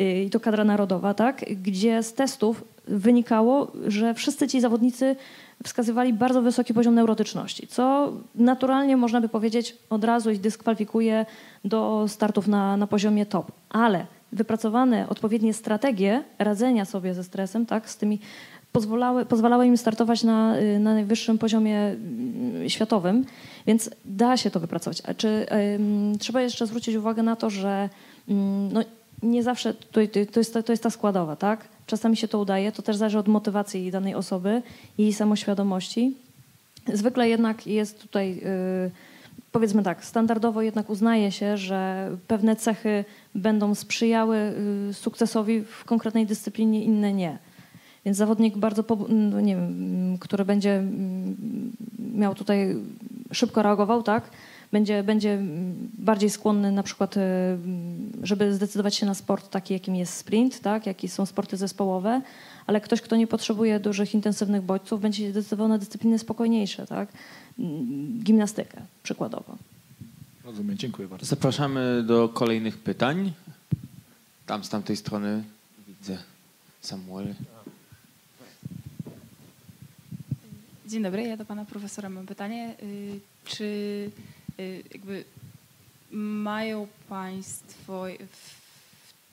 y, 0.00 0.22
i 0.22 0.30
to 0.30 0.40
kadra 0.40 0.64
narodowa, 0.64 1.14
tak, 1.14 1.44
gdzie 1.62 2.02
z 2.02 2.14
testów 2.14 2.64
wynikało, 2.88 3.72
że 3.86 4.14
wszyscy 4.14 4.48
ci 4.48 4.60
zawodnicy 4.60 5.16
wskazywali 5.64 6.12
bardzo 6.12 6.42
wysoki 6.42 6.74
poziom 6.74 6.94
neurotyczności, 6.94 7.66
co 7.66 8.12
naturalnie 8.34 8.96
można 8.96 9.20
by 9.20 9.28
powiedzieć 9.28 9.76
od 9.90 10.04
razu 10.04 10.30
ich 10.30 10.40
dyskwalifikuje 10.40 11.26
do 11.64 12.04
startów 12.08 12.48
na, 12.48 12.76
na 12.76 12.86
poziomie 12.86 13.26
top. 13.26 13.52
Ale 13.70 14.06
wypracowane 14.32 15.08
odpowiednie 15.08 15.54
strategie 15.54 16.24
radzenia 16.38 16.84
sobie 16.84 17.14
ze 17.14 17.24
stresem, 17.24 17.66
tak, 17.66 17.90
z 17.90 17.96
tymi 17.96 18.18
pozwalały, 18.72 19.26
pozwalały 19.26 19.66
im 19.66 19.76
startować 19.76 20.22
na, 20.22 20.58
y, 20.58 20.78
na 20.78 20.94
najwyższym 20.94 21.38
poziomie 21.38 21.78
mm, 21.78 22.68
światowym, 22.68 23.24
więc 23.66 23.90
da 24.04 24.36
się 24.36 24.50
to 24.50 24.60
wypracować. 24.60 25.02
A 25.06 25.14
czy 25.14 25.46
trzeba 26.18 26.40
jeszcze 26.40 26.66
zwrócić 26.66 26.96
uwagę 26.96 27.22
na 27.22 27.36
to, 27.36 27.50
że 27.50 27.88
mm, 28.28 28.72
no, 28.72 28.82
nie 29.22 29.42
zawsze 29.42 29.74
to, 29.74 30.00
to, 30.32 30.40
jest, 30.40 30.58
to 30.66 30.72
jest 30.72 30.82
ta 30.82 30.90
składowa, 30.90 31.36
tak? 31.36 31.68
Czasami 31.86 32.16
się 32.16 32.28
to 32.28 32.38
udaje, 32.38 32.72
to 32.72 32.82
też 32.82 32.96
zależy 32.96 33.18
od 33.18 33.28
motywacji 33.28 33.90
danej 33.90 34.14
osoby, 34.14 34.62
jej 34.98 35.12
samoświadomości. 35.12 36.16
Zwykle 36.92 37.28
jednak 37.28 37.66
jest 37.66 38.02
tutaj, 38.02 38.38
y, 38.86 38.90
powiedzmy 39.52 39.82
tak, 39.82 40.04
standardowo 40.04 40.62
jednak 40.62 40.90
uznaje 40.90 41.32
się, 41.32 41.56
że 41.56 42.10
pewne 42.28 42.56
cechy 42.56 43.04
będą 43.34 43.74
sprzyjały 43.74 44.54
y, 44.90 44.94
sukcesowi 44.94 45.64
w 45.64 45.84
konkretnej 45.84 46.26
dyscyplinie, 46.26 46.84
inne 46.84 47.12
nie. 47.12 47.38
Więc 48.04 48.16
zawodnik 48.16 48.56
bardzo, 48.56 48.84
no 49.08 49.40
nie 49.40 49.56
wiem, 49.56 50.18
który 50.18 50.44
będzie 50.44 50.82
miał 52.14 52.34
tutaj 52.34 52.76
szybko 53.32 53.62
reagował, 53.62 54.02
tak? 54.02 54.30
Będzie, 54.72 55.02
będzie 55.02 55.38
bardziej 55.98 56.30
skłonny 56.30 56.72
na 56.72 56.82
przykład, 56.82 57.16
e, 57.16 57.58
żeby 58.22 58.54
zdecydować 58.54 58.94
się 58.94 59.06
na 59.06 59.14
sport 59.14 59.50
taki, 59.50 59.74
jakim 59.74 59.96
jest 59.96 60.14
sprint, 60.14 60.60
tak? 60.60 60.86
Jakie 60.86 61.08
są 61.08 61.26
sporty 61.26 61.56
zespołowe, 61.56 62.22
ale 62.66 62.80
ktoś, 62.80 63.00
kto 63.00 63.16
nie 63.16 63.26
potrzebuje 63.26 63.80
dużych, 63.80 64.14
intensywnych 64.14 64.62
bodźców, 64.62 65.00
będzie 65.00 65.26
się 65.26 65.32
decydował 65.32 65.68
na 65.68 65.78
dyscypliny 65.78 66.18
spokojniejsze, 66.18 66.86
tak? 66.86 67.08
Gimnastykę 68.22 68.82
przykładowo. 69.02 69.56
Rozumiem, 70.44 70.78
dziękuję 70.78 71.08
bardzo. 71.08 71.26
Zapraszamy 71.26 72.02
do 72.06 72.28
kolejnych 72.28 72.78
pytań. 72.78 73.32
Tam 74.46 74.64
z 74.64 74.68
tamtej 74.68 74.96
strony 74.96 75.44
widzę 75.88 76.18
Samuel. 76.80 77.34
Dzień 80.92 81.02
dobry, 81.02 81.22
ja 81.22 81.36
do 81.36 81.44
pana 81.44 81.64
profesora 81.64 82.08
mam 82.08 82.26
pytanie. 82.26 82.74
Y, 82.82 83.20
czy 83.44 83.64
y, 84.60 84.82
jakby 84.94 85.24
mają 86.10 86.86
państwo 87.08 88.04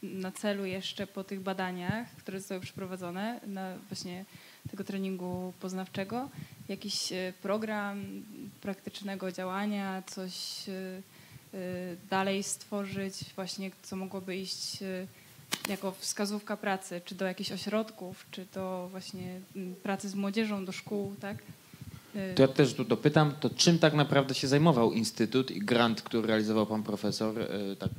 na 0.03 0.31
celu 0.31 0.65
jeszcze 0.65 1.07
po 1.07 1.23
tych 1.23 1.39
badaniach, 1.39 2.09
które 2.09 2.39
zostały 2.39 2.61
przeprowadzone, 2.61 3.39
na 3.47 3.75
właśnie 3.89 4.25
tego 4.71 4.83
treningu 4.83 5.53
poznawczego? 5.59 6.29
Jakiś 6.69 7.11
e, 7.11 7.33
program 7.41 8.23
praktycznego 8.61 9.31
działania, 9.31 10.03
coś 10.07 10.33
dalej 12.09 12.43
stworzyć, 12.43 13.25
właśnie 13.35 13.71
co 13.83 13.95
mogłoby 13.95 14.37
iść 14.37 14.77
jako 15.69 15.91
wskazówka 15.91 16.57
pracy, 16.57 17.01
czy 17.05 17.15
do 17.15 17.25
jakichś 17.25 17.51
ośrodków, 17.51 18.25
czy 18.31 18.45
do 18.53 18.87
właśnie 18.91 19.41
mm, 19.55 19.75
pracy 19.75 20.09
z 20.09 20.15
młodzieżą, 20.15 20.65
do 20.65 20.71
szkół, 20.71 21.15
tak? 21.19 21.37
To 22.35 22.41
ja 22.41 22.47
też 22.47 22.73
tu 22.73 22.85
dopytam, 22.85 23.33
to 23.39 23.49
czym 23.49 23.79
tak 23.79 23.93
naprawdę 23.93 24.35
się 24.35 24.47
zajmował 24.47 24.93
Instytut 24.93 25.51
i 25.51 25.59
grant, 25.59 26.01
który 26.01 26.27
realizował 26.27 26.65
pan 26.65 26.83
profesor, 26.83 27.35
tak 27.79 27.91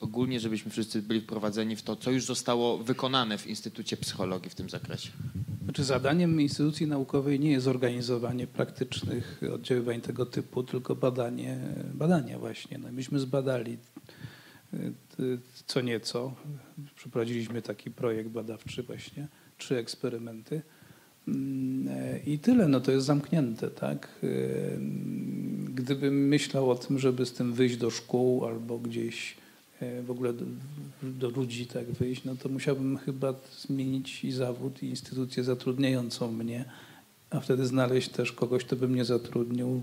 ogólnie, 0.00 0.40
żebyśmy 0.40 0.70
wszyscy 0.70 1.02
byli 1.02 1.20
wprowadzeni 1.20 1.76
w 1.76 1.82
to, 1.82 1.96
co 1.96 2.10
już 2.10 2.24
zostało 2.24 2.78
wykonane 2.78 3.38
w 3.38 3.46
Instytucie 3.46 3.96
Psychologii 3.96 4.50
w 4.50 4.54
tym 4.54 4.70
zakresie? 4.70 5.10
Znaczy 5.64 5.84
zadaniem 5.84 6.40
instytucji 6.40 6.86
naukowej 6.86 7.40
nie 7.40 7.50
jest 7.50 7.66
organizowanie 7.66 8.46
praktycznych 8.46 9.40
oddziaływań 9.54 10.00
tego 10.00 10.26
typu, 10.26 10.62
tylko 10.62 10.94
badanie, 10.96 11.58
badania 11.94 12.38
właśnie. 12.38 12.78
No, 12.78 12.92
myśmy 12.92 13.18
zbadali 13.18 13.78
y, 14.74 14.92
co 15.66 15.80
nieco. 15.80 16.34
Przeprowadziliśmy 16.96 17.62
taki 17.62 17.90
projekt 17.90 18.30
badawczy 18.30 18.82
właśnie, 18.82 19.28
trzy 19.58 19.76
eksperymenty. 19.76 20.62
Mm, 21.28 21.88
I 22.26 22.38
tyle, 22.38 22.68
no 22.68 22.80
to 22.80 22.92
jest 22.92 23.06
zamknięte, 23.06 23.70
tak? 23.70 24.08
Y, 24.24 24.78
gdybym 25.74 26.28
myślał 26.28 26.70
o 26.70 26.74
tym, 26.74 26.98
żeby 26.98 27.26
z 27.26 27.32
tym 27.32 27.52
wyjść 27.52 27.76
do 27.76 27.90
szkół 27.90 28.46
albo 28.46 28.78
gdzieś 28.78 29.36
E, 29.80 30.02
w 30.02 30.10
ogóle 30.10 30.32
do, 30.32 30.44
do, 31.02 31.28
ludzi 31.28 31.66
tak 31.66 31.90
wyjść, 31.90 32.24
no 32.24 32.36
to 32.36 32.48
musiałbym 32.48 32.98
chyba 32.98 33.34
zmienić 33.58 34.24
i 34.24 34.32
zawód, 34.32 34.82
i 34.82 34.86
instytucję 34.86 35.44
zatrudniającą 35.44 36.32
mnie, 36.32 36.64
a 37.30 37.40
wtedy 37.40 37.66
znaleźć 37.66 38.08
też 38.08 38.32
kogoś, 38.32 38.64
kto 38.64 38.76
by 38.76 38.88
mnie 38.88 39.04
zatrudnił, 39.04 39.82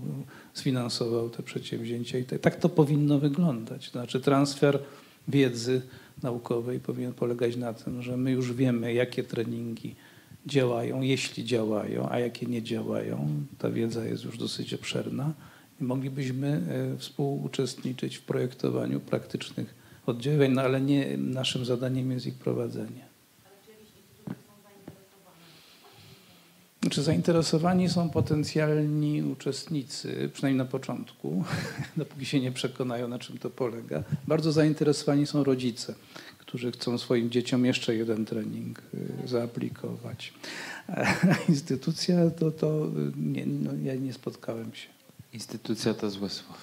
sfinansował 0.54 1.30
te 1.30 1.42
przedsięwzięcia. 1.42 2.18
I 2.18 2.24
tak, 2.24 2.40
tak 2.40 2.56
to 2.56 2.68
powinno 2.68 3.18
wyglądać. 3.18 3.90
Znaczy 3.90 4.20
transfer 4.20 4.78
wiedzy 5.28 5.82
naukowej 6.22 6.80
powinien 6.80 7.12
polegać 7.12 7.56
na 7.56 7.74
tym, 7.74 8.02
że 8.02 8.16
my 8.16 8.30
już 8.30 8.52
wiemy, 8.52 8.92
jakie 8.92 9.24
treningi 9.24 9.94
działają, 10.46 11.00
jeśli 11.00 11.44
działają, 11.44 12.08
a 12.10 12.18
jakie 12.18 12.46
nie 12.46 12.62
działają. 12.62 13.28
Ta 13.58 13.70
wiedza 13.70 14.04
jest 14.04 14.24
już 14.24 14.38
dosyć 14.38 14.74
obszerna 14.74 15.32
i 15.80 15.84
moglibyśmy 15.84 16.48
e, 16.48 16.98
współuczestniczyć 16.98 18.16
w 18.16 18.22
projektowaniu 18.22 19.00
praktycznych 19.00 19.74
oddziaływań, 20.06 20.52
no 20.52 20.62
ale 20.62 20.80
nie 20.80 21.16
naszym 21.16 21.64
zadaniem 21.64 22.10
jest 22.10 22.26
ich 22.26 22.34
prowadzenie. 22.34 23.05
Czy 26.90 27.02
zainteresowani 27.02 27.88
są 27.88 28.10
potencjalni 28.10 29.22
uczestnicy, 29.22 30.30
przynajmniej 30.32 30.58
na 30.58 30.70
początku, 30.70 31.44
dopóki 31.96 32.26
się 32.26 32.40
nie 32.40 32.52
przekonają, 32.52 33.08
na 33.08 33.18
czym 33.18 33.38
to 33.38 33.50
polega. 33.50 34.02
Bardzo 34.26 34.52
zainteresowani 34.52 35.26
są 35.26 35.44
rodzice, 35.44 35.94
którzy 36.38 36.72
chcą 36.72 36.98
swoim 36.98 37.30
dzieciom 37.30 37.64
jeszcze 37.64 37.94
jeden 37.94 38.24
trening 38.24 38.82
y, 39.24 39.28
zaaplikować. 39.28 40.32
instytucja 41.48 42.30
to, 42.30 42.50
to 42.50 42.86
nie, 43.16 43.46
no, 43.46 43.70
ja 43.84 43.94
nie 43.94 44.12
spotkałem 44.12 44.74
się. 44.74 44.88
Instytucja 45.32 45.94
to 45.94 46.10
złe 46.10 46.30
słowo. 46.30 46.58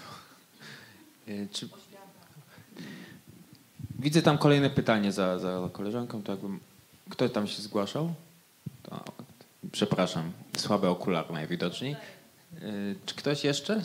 Y, 1.28 1.48
czy 1.52 1.70
Widzę 4.00 4.22
tam 4.22 4.38
kolejne 4.38 4.70
pytanie 4.70 5.12
za, 5.12 5.40
za 5.40 5.70
koleżanką. 5.74 6.24
To 6.24 6.32
jakbym, 6.32 6.60
kto 7.10 7.30
tam 7.30 7.48
się 7.48 7.62
zgłaszał? 7.62 8.14
Przepraszam, 9.72 10.31
słabe 10.57 10.90
okulary 10.90 11.34
najwidoczniej. 11.34 11.95
Yy, 12.53 12.95
czy 13.06 13.15
ktoś 13.15 13.44
jeszcze? 13.44 13.81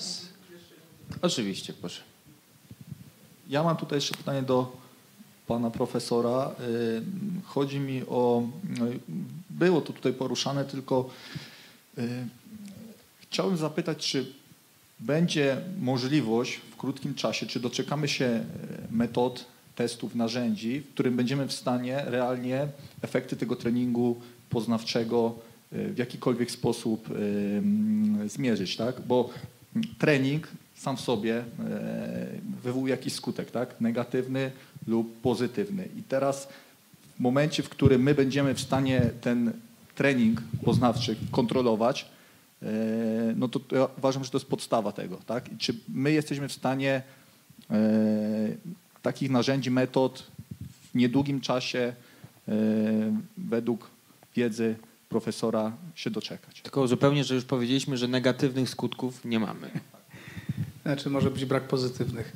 Oczywiście, 1.23 1.73
proszę. 1.73 2.03
Ja 3.49 3.63
mam 3.63 3.77
tutaj 3.77 3.97
jeszcze 3.97 4.17
pytanie 4.17 4.43
do 4.43 4.77
pana 5.47 5.71
profesora. 5.71 6.51
Yy, 6.61 7.03
chodzi 7.45 7.81
mi 7.81 8.03
o, 8.09 8.43
no, 8.79 8.87
było 9.51 9.81
to 9.81 9.93
tutaj 9.93 10.13
poruszane, 10.13 10.65
tylko 10.65 11.11
yy, 11.97 12.05
chciałbym 13.21 13.57
zapytać, 13.57 14.07
czy 14.07 14.33
będzie 15.01 15.57
możliwość 15.81 16.61
w 16.71 16.77
krótkim 16.77 17.15
czasie, 17.15 17.47
czy 17.47 17.61
doczekamy 17.61 18.09
się 18.09 18.45
metod 18.91 19.45
testów, 19.75 20.15
narzędzi, 20.15 20.81
w 20.81 20.95
którym 20.95 21.17
będziemy 21.17 21.47
w 21.47 21.53
stanie 21.53 22.03
realnie 22.07 22.69
efekty 23.03 23.37
tego 23.37 23.57
treningu 23.57 24.21
poznawczego 24.51 25.35
y, 25.35 25.48
w 25.73 25.99
jakikolwiek 25.99 26.51
sposób 26.51 27.09
zmierzyć, 28.27 28.77
tak? 28.77 29.01
Bo 29.01 29.31
trening 29.99 30.49
sam 30.75 30.97
w 30.97 31.01
sobie 31.01 31.39
y, 31.39 31.45
wywołuje 32.63 32.91
jakiś 32.91 33.13
skutek, 33.13 33.51
tak? 33.51 33.81
Negatywny 33.81 34.51
lub 34.87 35.21
pozytywny. 35.21 35.89
I 35.99 36.03
teraz 36.03 36.49
w 37.17 37.21
momencie, 37.21 37.63
w 37.63 37.69
którym 37.69 38.03
my 38.03 38.15
będziemy 38.15 38.55
w 38.55 38.61
stanie 38.61 39.11
ten 39.21 39.53
trening 39.95 40.43
poznawczy 40.65 41.17
kontrolować, 41.31 42.09
no 43.37 43.49
to 43.49 43.61
ja 43.77 43.89
uważam, 43.99 44.25
że 44.25 44.31
to 44.31 44.39
jest 44.39 44.51
podstawa 44.51 44.93
tego, 44.93 45.17
tak? 45.27 45.53
I 45.53 45.57
czy 45.57 45.75
my 45.89 46.13
jesteśmy 46.13 46.49
w 46.49 46.53
stanie 46.53 47.03
takich 49.03 49.31
narzędzi, 49.31 49.71
metod 49.71 50.31
w 50.93 50.95
niedługim 50.95 51.41
czasie 51.41 51.79
e, 52.49 52.53
według 53.37 53.91
wiedzy 54.37 54.77
profesora 55.09 55.73
się 55.95 56.11
doczekać. 56.11 56.63
Tylko 56.63 56.89
zupełnie, 56.89 57.25
że 57.25 57.35
już 57.35 57.45
powiedzieliśmy, 57.45 57.97
że 57.97 58.09
negatywnych 58.09 58.71
skutków 58.71 59.25
nie 59.25 59.41
mamy. 59.41 59.71
Znaczy 60.83 61.11
może 61.11 61.31
być 61.31 61.45
brak 61.45 61.69
pozytywnych. 61.69 62.33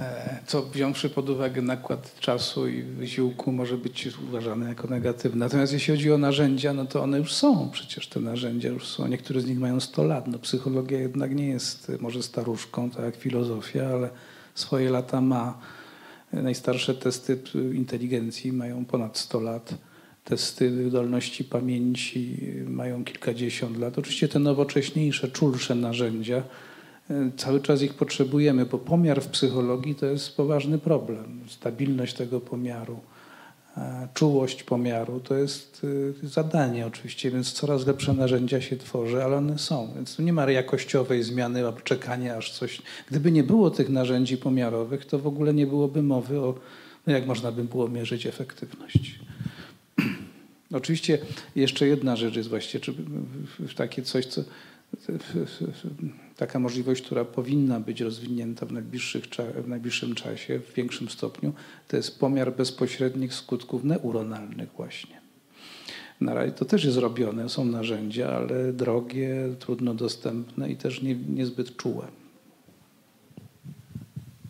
E, 0.00 0.38
co 0.46 0.62
wziąwszy 0.62 1.10
pod 1.10 1.30
uwagę 1.30 1.62
nakład 1.62 2.20
czasu 2.20 2.68
i 2.68 2.82
wysiłku 2.82 3.52
może 3.52 3.76
być 3.76 4.08
uważane 4.28 4.68
jako 4.68 4.88
negatywne. 4.88 5.44
Natomiast 5.44 5.72
jeśli 5.72 5.94
chodzi 5.94 6.12
o 6.12 6.18
narzędzia, 6.18 6.72
no 6.72 6.84
to 6.84 7.02
one 7.02 7.18
już 7.18 7.32
są. 7.32 7.70
Przecież 7.70 8.08
te 8.08 8.20
narzędzia 8.20 8.68
już 8.68 8.86
są. 8.86 9.08
Niektóre 9.08 9.40
z 9.40 9.46
nich 9.46 9.58
mają 9.58 9.80
100 9.80 10.04
lat. 10.04 10.26
No, 10.26 10.38
psychologia 10.38 10.98
jednak 10.98 11.34
nie 11.34 11.48
jest 11.48 11.92
może 12.00 12.22
staruszką, 12.22 12.90
tak 12.90 13.04
jak 13.04 13.16
filozofia, 13.16 13.86
ale 13.86 14.10
swoje 14.54 14.90
lata 14.90 15.20
ma. 15.20 15.58
Najstarsze 16.32 16.94
testy 16.94 17.42
inteligencji 17.74 18.52
mają 18.52 18.84
ponad 18.84 19.18
100 19.18 19.40
lat. 19.40 19.74
Testy 20.30 20.70
wydolności 20.70 21.44
pamięci 21.44 22.36
mają 22.66 23.04
kilkadziesiąt 23.04 23.78
lat. 23.78 23.98
Oczywiście 23.98 24.28
te 24.28 24.38
nowocześniejsze, 24.38 25.28
czulsze 25.28 25.74
narzędzia, 25.74 26.42
e, 27.10 27.30
cały 27.36 27.60
czas 27.60 27.82
ich 27.82 27.94
potrzebujemy, 27.94 28.66
bo 28.66 28.78
pomiar 28.78 29.22
w 29.22 29.28
psychologii 29.28 29.94
to 29.94 30.06
jest 30.06 30.36
poważny 30.36 30.78
problem. 30.78 31.40
Stabilność 31.48 32.14
tego 32.14 32.40
pomiaru 32.40 33.00
czułość 34.14 34.62
pomiaru 34.62 35.20
to 35.20 35.34
jest 35.34 35.84
y, 35.84 36.14
zadanie 36.22 36.86
oczywiście, 36.86 37.30
więc 37.30 37.52
coraz 37.52 37.86
lepsze 37.86 38.12
narzędzia 38.12 38.60
się 38.60 38.76
tworzy, 38.76 39.24
ale 39.24 39.36
one 39.36 39.58
są. 39.58 39.88
Więc 39.94 40.16
tu 40.16 40.22
nie 40.22 40.32
ma 40.32 40.50
jakościowej 40.50 41.22
zmiany, 41.22 41.62
czekania 41.84 42.36
aż 42.36 42.52
coś. 42.52 42.82
Gdyby 43.10 43.32
nie 43.32 43.42
było 43.42 43.70
tych 43.70 43.88
narzędzi 43.88 44.36
pomiarowych, 44.36 45.06
to 45.06 45.18
w 45.18 45.26
ogóle 45.26 45.54
nie 45.54 45.66
byłoby 45.66 46.02
mowy 46.02 46.40
o, 46.40 46.54
no 47.06 47.12
jak 47.12 47.26
można 47.26 47.52
by 47.52 47.64
było 47.64 47.88
mierzyć 47.88 48.26
efektywność. 48.26 49.20
Oczywiście 50.72 51.18
jeszcze 51.56 51.86
jedna 51.86 52.16
rzecz 52.16 52.36
jest 52.36 52.48
właściwie, 52.48 52.84
czy 52.84 52.94
takie 53.76 54.02
coś, 54.02 54.26
co 54.26 54.42
taka 56.36 56.58
możliwość, 56.58 57.02
która 57.02 57.24
powinna 57.24 57.80
być 57.80 58.00
rozwinięta 58.00 58.66
w, 58.66 58.68
w 59.64 59.68
najbliższym 59.68 60.14
czasie 60.14 60.58
w 60.58 60.74
większym 60.74 61.08
stopniu, 61.08 61.52
to 61.88 61.96
jest 61.96 62.18
pomiar 62.18 62.56
bezpośrednich 62.56 63.34
skutków 63.34 63.84
neuronalnych 63.84 64.68
właśnie. 64.76 65.20
Na 66.20 66.34
razie 66.34 66.52
to 66.52 66.64
też 66.64 66.84
jest 66.84 66.98
robione, 66.98 67.48
są 67.48 67.64
narzędzia, 67.64 68.30
ale 68.30 68.72
drogie, 68.72 69.36
trudno 69.58 69.94
dostępne 69.94 70.70
i 70.70 70.76
też 70.76 71.02
nie, 71.02 71.14
niezbyt 71.14 71.76
czułe. 71.76 72.06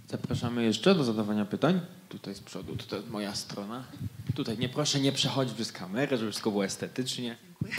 Zapraszamy 0.09 0.64
jeszcze 0.64 0.94
do 0.94 1.05
zadawania 1.05 1.44
pytań. 1.44 1.80
Tutaj 2.09 2.34
z 2.34 2.40
przodu, 2.40 2.76
tutaj 2.76 3.01
moja 3.10 3.34
strona. 3.34 3.84
Tutaj 4.40 4.58
nie 4.58 4.68
proszę 4.68 5.00
nie 5.00 5.12
przechodzić 5.12 5.54
przez 5.54 5.72
kamerę, 5.72 6.16
żeby 6.16 6.30
wszystko 6.30 6.50
było 6.50 6.64
estetycznie. 6.64 7.36
Dziękuję. 7.42 7.72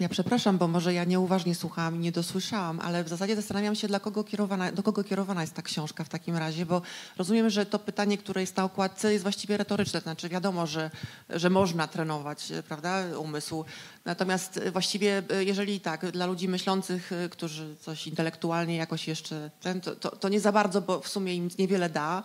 Ja 0.00 0.08
przepraszam, 0.08 0.58
bo 0.58 0.68
może 0.68 0.94
ja 0.94 1.04
nieuważnie 1.04 1.54
słuchałam 1.54 1.96
i 1.96 1.98
nie 1.98 2.12
dosłyszałam, 2.12 2.80
ale 2.80 3.04
w 3.04 3.08
zasadzie 3.08 3.36
zastanawiam 3.36 3.74
się, 3.74 3.88
dla 3.88 4.00
kogo 4.00 4.24
kierowana, 4.24 4.72
do 4.72 4.82
kogo 4.82 5.04
kierowana 5.04 5.40
jest 5.40 5.54
ta 5.54 5.62
książka 5.62 6.04
w 6.04 6.08
takim 6.08 6.36
razie, 6.36 6.66
bo 6.66 6.82
rozumiem, 7.16 7.50
że 7.50 7.66
to 7.66 7.78
pytanie, 7.78 8.18
które 8.18 8.40
jest 8.40 8.56
na 8.56 8.64
okładce 8.64 9.12
jest 9.12 9.22
właściwie 9.22 9.56
retoryczne, 9.56 10.00
to 10.00 10.04
znaczy 10.04 10.28
wiadomo, 10.28 10.66
że, 10.66 10.90
że 11.30 11.50
można 11.50 11.88
trenować 11.88 12.52
prawda, 12.68 13.04
umysł, 13.18 13.64
natomiast 14.04 14.60
właściwie 14.72 15.22
jeżeli 15.40 15.80
tak, 15.80 16.10
dla 16.10 16.26
ludzi 16.26 16.48
myślących, 16.48 17.10
którzy 17.30 17.76
coś 17.80 18.06
intelektualnie 18.06 18.76
jakoś 18.76 19.08
jeszcze, 19.08 19.50
ten, 19.60 19.80
to, 19.80 19.96
to, 19.96 20.16
to 20.16 20.28
nie 20.28 20.40
za 20.40 20.52
bardzo, 20.52 20.80
bo 20.80 21.00
w 21.00 21.08
sumie 21.08 21.34
im 21.34 21.48
niewiele 21.58 21.90
da, 21.90 22.24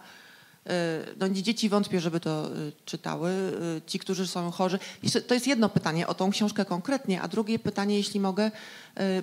no 1.19 1.29
dzieci 1.29 1.69
wątpię, 1.69 1.99
żeby 1.99 2.19
to 2.19 2.49
czytały, 2.85 3.31
ci, 3.85 3.99
którzy 3.99 4.27
są 4.27 4.51
chorzy. 4.51 4.79
To 5.27 5.33
jest 5.33 5.47
jedno 5.47 5.69
pytanie 5.69 6.07
o 6.07 6.13
tą 6.13 6.31
książkę 6.31 6.65
konkretnie, 6.65 7.21
a 7.21 7.27
drugie 7.27 7.59
pytanie, 7.59 7.97
jeśli 7.97 8.19
mogę, 8.19 8.51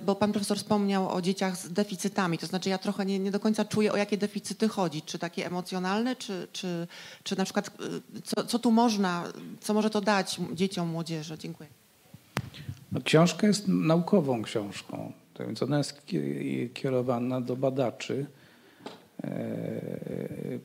bo 0.05 0.15
pan 0.15 0.31
profesor 0.31 0.57
wspomniał 0.57 1.09
o 1.09 1.21
dzieciach 1.21 1.57
z 1.57 1.73
deficytami, 1.73 2.37
to 2.37 2.47
znaczy 2.47 2.69
ja 2.69 2.77
trochę 2.77 3.05
nie, 3.05 3.19
nie 3.19 3.31
do 3.31 3.39
końca 3.39 3.65
czuję, 3.65 3.91
o 3.93 3.97
jakie 3.97 4.17
deficyty 4.17 4.67
chodzi, 4.67 5.01
czy 5.01 5.19
takie 5.19 5.45
emocjonalne, 5.45 6.15
czy, 6.15 6.47
czy, 6.51 6.87
czy 7.23 7.37
na 7.37 7.43
przykład 7.43 7.71
co, 8.23 8.45
co 8.45 8.59
tu 8.59 8.71
można, 8.71 9.23
co 9.61 9.73
może 9.73 9.89
to 9.89 10.01
dać 10.01 10.37
dzieciom, 10.53 10.87
młodzieży? 10.87 11.37
Dziękuję. 11.37 11.69
No, 12.91 13.01
książka 13.01 13.47
jest 13.47 13.67
naukową 13.67 14.41
książką, 14.41 15.11
więc 15.39 15.63
ona 15.63 15.77
jest 15.77 16.01
kierowana 16.73 17.41
do 17.41 17.55
badaczy 17.55 18.25
e, 18.41 18.44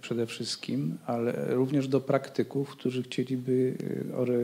przede 0.01 0.27
wszystkim, 0.27 0.99
ale 1.07 1.55
również 1.55 1.89
do 1.89 2.01
praktyków, 2.01 2.71
którzy 2.71 3.03
chcieliby 3.03 3.75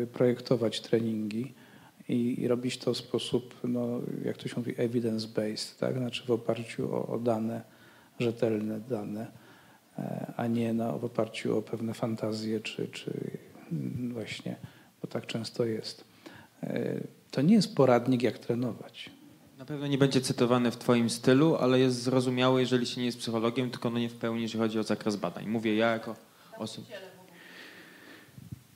e, 0.03 0.07
projektować 0.07 0.81
treningi 0.81 1.55
i, 2.09 2.49
robić 2.49 2.78
to 2.78 2.95
w 2.95 2.97
sposób, 2.97 3.55
no, 3.65 4.01
jak 4.24 4.37
to 4.37 4.49
się 4.49 4.55
mówi, 4.57 4.74
evidence-based, 4.74 5.78
tak? 5.78 5.99
znaczy 5.99 6.27
w 6.27 6.31
oparciu 6.31 6.95
o, 6.95 7.07
o 7.07 7.19
dane, 7.19 7.62
rzetelne 8.19 8.81
dane, 8.81 9.27
e, 9.99 10.33
a 10.37 10.47
nie 10.47 10.73
no, 10.73 10.99
w 10.99 11.05
oparciu 11.05 11.59
o 11.59 11.62
pewne 11.62 11.95
fantazje, 11.95 12.61
czy, 12.61 12.89
czy 12.89 13.12
mm, 13.73 14.12
właśnie, 14.12 14.57
bo 15.03 15.09
tak 15.09 15.27
często 15.27 15.65
jest. 15.65 16.05
To 17.31 17.43
nie 17.43 17.55
jest 17.55 17.77
poradnik, 17.77 18.23
jak 18.23 18.39
trenować. 18.39 19.11
Na 19.66 19.68
pewno 19.68 19.86
nie 19.86 19.98
będzie 19.98 20.20
cytowany 20.20 20.70
w 20.70 20.76
Twoim 20.76 21.10
stylu, 21.10 21.56
ale 21.56 21.80
jest 21.80 22.02
zrozumiały, 22.02 22.60
jeżeli 22.60 22.86
się 22.86 23.01
nie 23.01 23.06
jest 23.06 23.18
psychologiem, 23.18 23.70
tylko 23.70 23.90
no 23.90 23.98
nie 23.98 24.09
w 24.09 24.14
pełni, 24.14 24.43
jeżeli 24.43 24.62
chodzi 24.62 24.78
o 24.78 24.82
zakres 24.82 25.16
badań. 25.16 25.47
Mówię 25.47 25.76
ja 25.76 25.93
jako 25.93 26.16
osoba. 26.59 26.86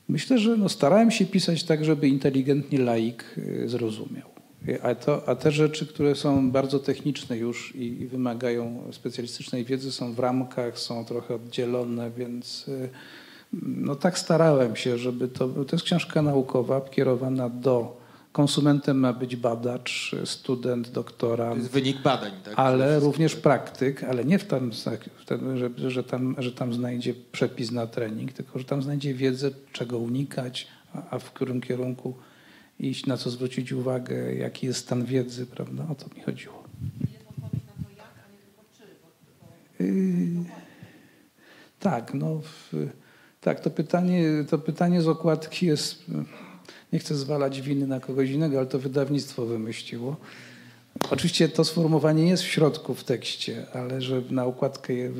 Myślę, 0.07 0.37
że 0.37 0.57
no 0.57 0.69
starałem 0.69 1.11
się 1.11 1.25
pisać 1.25 1.63
tak, 1.63 1.85
żeby 1.85 2.07
inteligentny 2.07 2.77
laik 2.77 3.25
y, 3.37 3.69
zrozumiał. 3.69 4.27
A, 4.81 4.95
to, 4.95 5.29
a 5.29 5.35
te 5.35 5.51
rzeczy, 5.51 5.87
które 5.87 6.15
są 6.15 6.51
bardzo 6.51 6.79
techniczne 6.79 7.37
już 7.37 7.75
i, 7.75 8.01
i, 8.01 8.07
wymagają 8.07 8.83
specjalistycznej 8.91 9.65
wiedzy, 9.65 9.91
są 9.91 10.13
w 10.13 10.19
ramkach, 10.19 10.79
są 10.79 11.05
trochę 11.05 11.35
oddzielone, 11.35 12.11
więc 12.17 12.67
y, 12.67 12.89
no 13.53 13.95
tak 13.95 14.19
starałem 14.19 14.75
się, 14.75 14.97
żeby 14.97 15.27
to. 15.27 15.47
To 15.47 15.75
jest 15.75 15.85
książka 15.85 16.21
naukowa 16.21 16.81
kierowana 16.81 17.49
do 17.49 18.00
Konsumentem 18.31 18.99
ma 18.99 19.13
być 19.13 19.35
badacz, 19.35 20.15
student, 20.25 20.89
doktorant. 20.89 21.53
To 21.53 21.57
jest 21.57 21.71
wynik 21.71 22.01
badań, 22.01 22.31
tak? 22.43 22.53
Ale 22.57 22.99
również 22.99 23.35
praktyk, 23.35 24.03
ale 24.03 24.25
nie 24.25 24.39
w 24.39 24.45
tam, 24.45 24.71
że, 25.55 25.89
że, 25.89 26.03
tam, 26.03 26.35
że 26.37 26.51
tam 26.51 26.73
znajdzie 26.73 27.13
przepis 27.31 27.71
na 27.71 27.87
trening, 27.87 28.33
tylko 28.33 28.59
że 28.59 28.65
tam 28.65 28.83
znajdzie 28.83 29.13
wiedzę, 29.13 29.51
czego 29.71 29.97
unikać, 29.97 30.67
a, 30.93 31.09
a 31.09 31.19
w 31.19 31.31
którym 31.31 31.61
kierunku 31.61 32.13
iść, 32.79 33.05
na 33.05 33.17
co 33.17 33.29
zwrócić 33.29 33.71
uwagę, 33.71 34.35
jaki 34.35 34.67
jest 34.67 34.79
stan 34.79 35.05
wiedzy, 35.05 35.45
prawda? 35.45 35.85
O 35.91 35.95
to 35.95 36.15
mi 36.15 36.21
chodziło. 36.21 36.63
Tak, 41.79 42.13
no, 42.13 42.41
w, 42.43 42.73
tak, 43.41 43.59
to 43.59 43.69
pytanie, 43.69 44.25
to 44.49 44.57
pytanie 44.57 45.01
z 45.01 45.07
okładki 45.07 45.65
jest 45.65 46.05
nie 46.93 46.99
chcę 46.99 47.15
zwalać 47.15 47.61
winy 47.61 47.87
na 47.87 47.99
kogoś 47.99 48.29
innego, 48.29 48.57
ale 48.57 48.67
to 48.67 48.79
wydawnictwo 48.79 49.45
wymyśliło. 49.45 50.15
Oczywiście 51.09 51.49
to 51.49 51.63
sformułowanie 51.63 52.29
jest 52.29 52.43
w 52.43 52.47
środku 52.47 52.93
w 52.93 53.03
tekście, 53.03 53.65
ale 53.73 54.01
że 54.01 54.21
na 54.29 54.45
układkę 54.45 54.93
je 54.93 55.11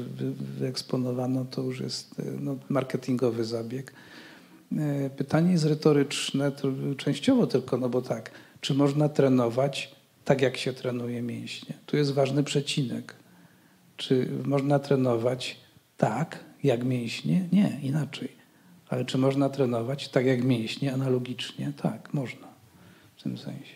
wyeksponowano, 0.60 1.46
to 1.46 1.62
już 1.62 1.80
jest 1.80 2.20
e, 2.20 2.24
no, 2.40 2.56
marketingowy 2.70 3.46
zabieg. 3.46 3.94
E, 4.78 5.10
pytanie 5.10 5.52
jest 5.52 5.66
retoryczne, 5.66 6.52
częściowo 6.98 7.48
tylko, 7.48 7.78
no 7.78 7.90
bo 7.90 8.02
tak, 8.02 8.32
czy 8.62 8.74
można 8.74 9.10
trenować 9.10 9.96
tak, 10.26 10.42
jak 10.42 10.58
się 10.58 10.74
trenuje 10.74 11.22
mięśnie? 11.22 11.74
Tu 11.86 11.98
jest 11.98 12.12
ważny 12.12 12.44
przecinek. 12.44 13.16
Czy 13.98 14.28
można 14.46 14.80
trenować 14.80 15.60
tak, 15.98 16.40
jak 16.64 16.84
mięśnie? 16.84 17.48
Nie, 17.52 17.80
inaczej. 17.84 18.41
Ale 18.92 19.06
czy 19.06 19.18
można 19.18 19.50
trenować 19.50 20.10
tak 20.10 20.26
jak 20.26 20.44
mięśnie, 20.44 20.94
analogicznie? 20.94 21.74
Tak, 21.82 22.14
można 22.14 22.48
w 23.16 23.24
tym 23.24 23.38
sensie. 23.38 23.76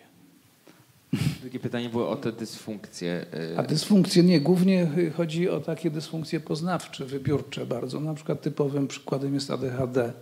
Drugie 1.41 1.59
pytanie 1.59 1.89
było 1.89 2.09
o 2.09 2.15
te 2.15 2.31
dysfunkcje. 2.31 3.25
A 3.57 3.63
dysfunkcje 3.63 4.23
nie, 4.23 4.41
głównie 4.41 4.87
chodzi 5.17 5.49
o 5.49 5.59
takie 5.59 5.91
dysfunkcje 5.91 6.39
poznawcze, 6.39 7.05
wybiórcze 7.05 7.65
bardzo. 7.65 7.99
Na 7.99 8.13
przykład 8.13 8.41
typowym 8.41 8.87
przykładem 8.87 9.33
jest 9.33 9.51
ADHD, 9.51 10.13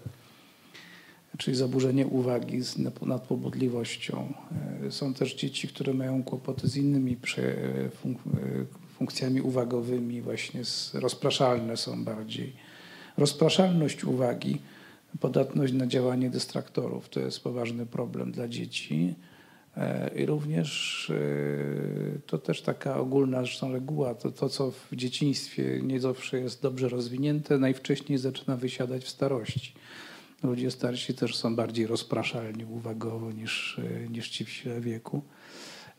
czyli 1.37 1.57
zaburzenie 1.57 2.07
uwagi 2.07 2.61
z 2.61 2.77
nadpobudliwością. 3.01 4.33
E, 4.85 4.91
są 4.91 5.13
też 5.13 5.35
dzieci, 5.35 5.67
które 5.67 5.93
mają 5.93 6.23
kłopoty 6.23 6.67
z 6.67 6.77
innymi 6.77 7.17
funkcjami 8.97 9.41
uwagowymi, 9.41 10.21
właśnie 10.21 10.61
rozpraszalne 10.93 11.77
są 11.77 12.03
bardziej. 12.03 12.53
Rozpraszalność 13.17 14.03
uwagi 14.03 14.59
podatność 15.19 15.73
na 15.73 15.87
działanie 15.87 16.29
dystraktorów. 16.29 17.09
To 17.09 17.19
jest 17.19 17.43
poważny 17.43 17.85
problem 17.85 18.31
dla 18.31 18.47
dzieci. 18.47 19.15
E, 19.77 20.11
I 20.15 20.25
również 20.25 21.09
e, 21.09 22.19
to 22.27 22.37
też 22.37 22.61
taka 22.61 22.97
ogólna 22.97 23.37
zresztą 23.37 23.71
reguła, 23.71 24.15
to, 24.15 24.31
to 24.31 24.49
co 24.49 24.71
w 24.71 24.87
dzieciństwie 24.95 25.79
nie 25.83 25.99
zawsze 25.99 26.39
jest 26.39 26.61
dobrze 26.61 26.89
rozwinięte, 26.89 27.57
najwcześniej 27.57 28.17
zaczyna 28.17 28.57
wysiadać 28.57 29.03
w 29.03 29.09
starości. 29.09 29.73
Ludzie 30.43 30.71
starsi 30.71 31.13
też 31.13 31.35
są 31.35 31.55
bardziej 31.55 31.87
rozpraszalni 31.87 32.65
uwagowo 32.65 33.31
niż, 33.31 33.79
e, 33.79 34.09
niż 34.09 34.29
ci 34.29 34.45
w 34.45 34.49
sile 34.49 34.81
wieku. 34.81 35.21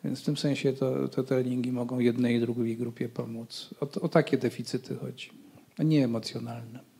Więc 0.05 0.21
w 0.21 0.25
tym 0.25 0.37
sensie 0.37 0.73
to, 0.73 1.09
te 1.09 1.25
treningi 1.25 1.73
mogą 1.73 1.99
jednej 1.99 2.37
i 2.37 2.41
drugiej 2.41 2.77
grupie 2.77 3.09
pomóc. 3.09 3.75
O, 3.81 4.01
o 4.01 4.09
takie 4.09 4.39
deficyty 4.39 4.97
chodzi, 4.97 5.31
a 5.79 5.83
nie 5.83 6.05
emocjonalne. 6.05 6.94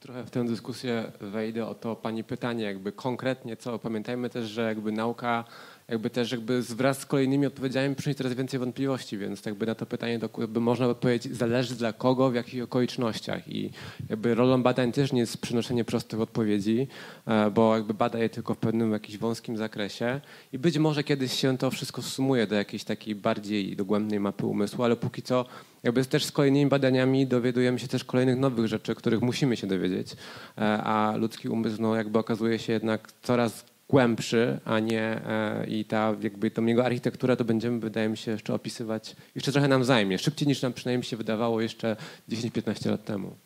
Trochę 0.00 0.24
w 0.24 0.30
tę 0.30 0.44
dyskusję 0.44 1.12
wejdę 1.20 1.66
o 1.66 1.74
to 1.74 1.96
pani 1.96 2.24
pytanie, 2.24 2.64
jakby 2.64 2.92
konkretnie 2.92 3.56
co. 3.56 3.78
Pamiętajmy 3.78 4.30
też, 4.30 4.48
że 4.48 4.62
jakby 4.62 4.92
nauka 4.92 5.44
jakby 5.90 6.10
też 6.10 6.32
jakby 6.32 6.62
wraz 6.62 6.98
z 6.98 7.06
kolejnymi 7.06 7.46
odpowiedziami 7.46 7.94
przynieść 7.94 8.18
coraz 8.18 8.32
więcej 8.32 8.60
wątpliwości, 8.60 9.18
więc 9.18 9.46
jakby 9.46 9.66
na 9.66 9.74
to 9.74 9.86
pytanie 9.86 10.18
jakby 10.38 10.60
można 10.60 10.86
odpowiedzieć 10.86 11.36
zależy 11.36 11.74
dla 11.74 11.92
kogo, 11.92 12.30
w 12.30 12.34
jakich 12.34 12.62
okolicznościach. 12.62 13.48
I 13.48 13.70
jakby 14.10 14.34
rolą 14.34 14.62
badań 14.62 14.92
też 14.92 15.12
nie 15.12 15.20
jest 15.20 15.38
przynoszenie 15.38 15.84
prostych 15.84 16.20
odpowiedzi, 16.20 16.88
e, 17.26 17.50
bo 17.50 17.76
jakby 17.76 17.94
bada 17.94 18.18
je 18.18 18.28
tylko 18.28 18.54
w 18.54 18.58
pewnym 18.58 18.92
jakimś 18.92 19.18
wąskim 19.18 19.56
zakresie. 19.56 20.20
I 20.52 20.58
być 20.58 20.78
może 20.78 21.04
kiedyś 21.04 21.32
się 21.32 21.58
to 21.58 21.70
wszystko 21.70 22.02
sumuje 22.02 22.46
do 22.46 22.54
jakiejś 22.54 22.84
takiej 22.84 23.14
bardziej 23.14 23.76
dogłębnej 23.76 24.20
mapy 24.20 24.46
umysłu, 24.46 24.84
ale 24.84 24.96
póki 24.96 25.22
co 25.22 25.44
jakby 25.82 26.04
też 26.04 26.24
z 26.24 26.32
kolejnymi 26.32 26.70
badaniami 26.70 27.26
dowiadujemy 27.26 27.78
się 27.78 27.88
też 27.88 28.04
kolejnych 28.04 28.38
nowych 28.38 28.66
rzeczy, 28.66 28.94
których 28.94 29.20
musimy 29.20 29.56
się 29.56 29.66
dowiedzieć, 29.66 30.12
e, 30.58 30.82
a 30.82 31.16
ludzki 31.16 31.48
umysł 31.48 31.82
no, 31.82 31.96
jakby 31.96 32.18
okazuje 32.18 32.58
się 32.58 32.72
jednak 32.72 33.12
coraz 33.22 33.69
głębszy, 33.90 34.60
a 34.64 34.78
nie 34.78 35.02
e, 35.02 35.66
i 35.66 35.84
ta 35.84 36.14
jakby 36.22 36.50
tą 36.50 36.66
jego 36.66 36.84
architekturę 36.86 37.36
to 37.36 37.44
będziemy, 37.44 37.80
wydaje 37.80 38.08
mi 38.08 38.16
się, 38.16 38.30
jeszcze 38.30 38.54
opisywać, 38.54 39.16
jeszcze 39.34 39.52
trochę 39.52 39.68
nam 39.68 39.84
zajmie, 39.84 40.18
szybciej 40.18 40.48
niż 40.48 40.62
nam 40.62 40.72
przynajmniej 40.72 41.04
się 41.04 41.16
wydawało 41.16 41.60
jeszcze 41.60 41.96
10-15 42.28 42.90
lat 42.90 43.04
temu. 43.04 43.36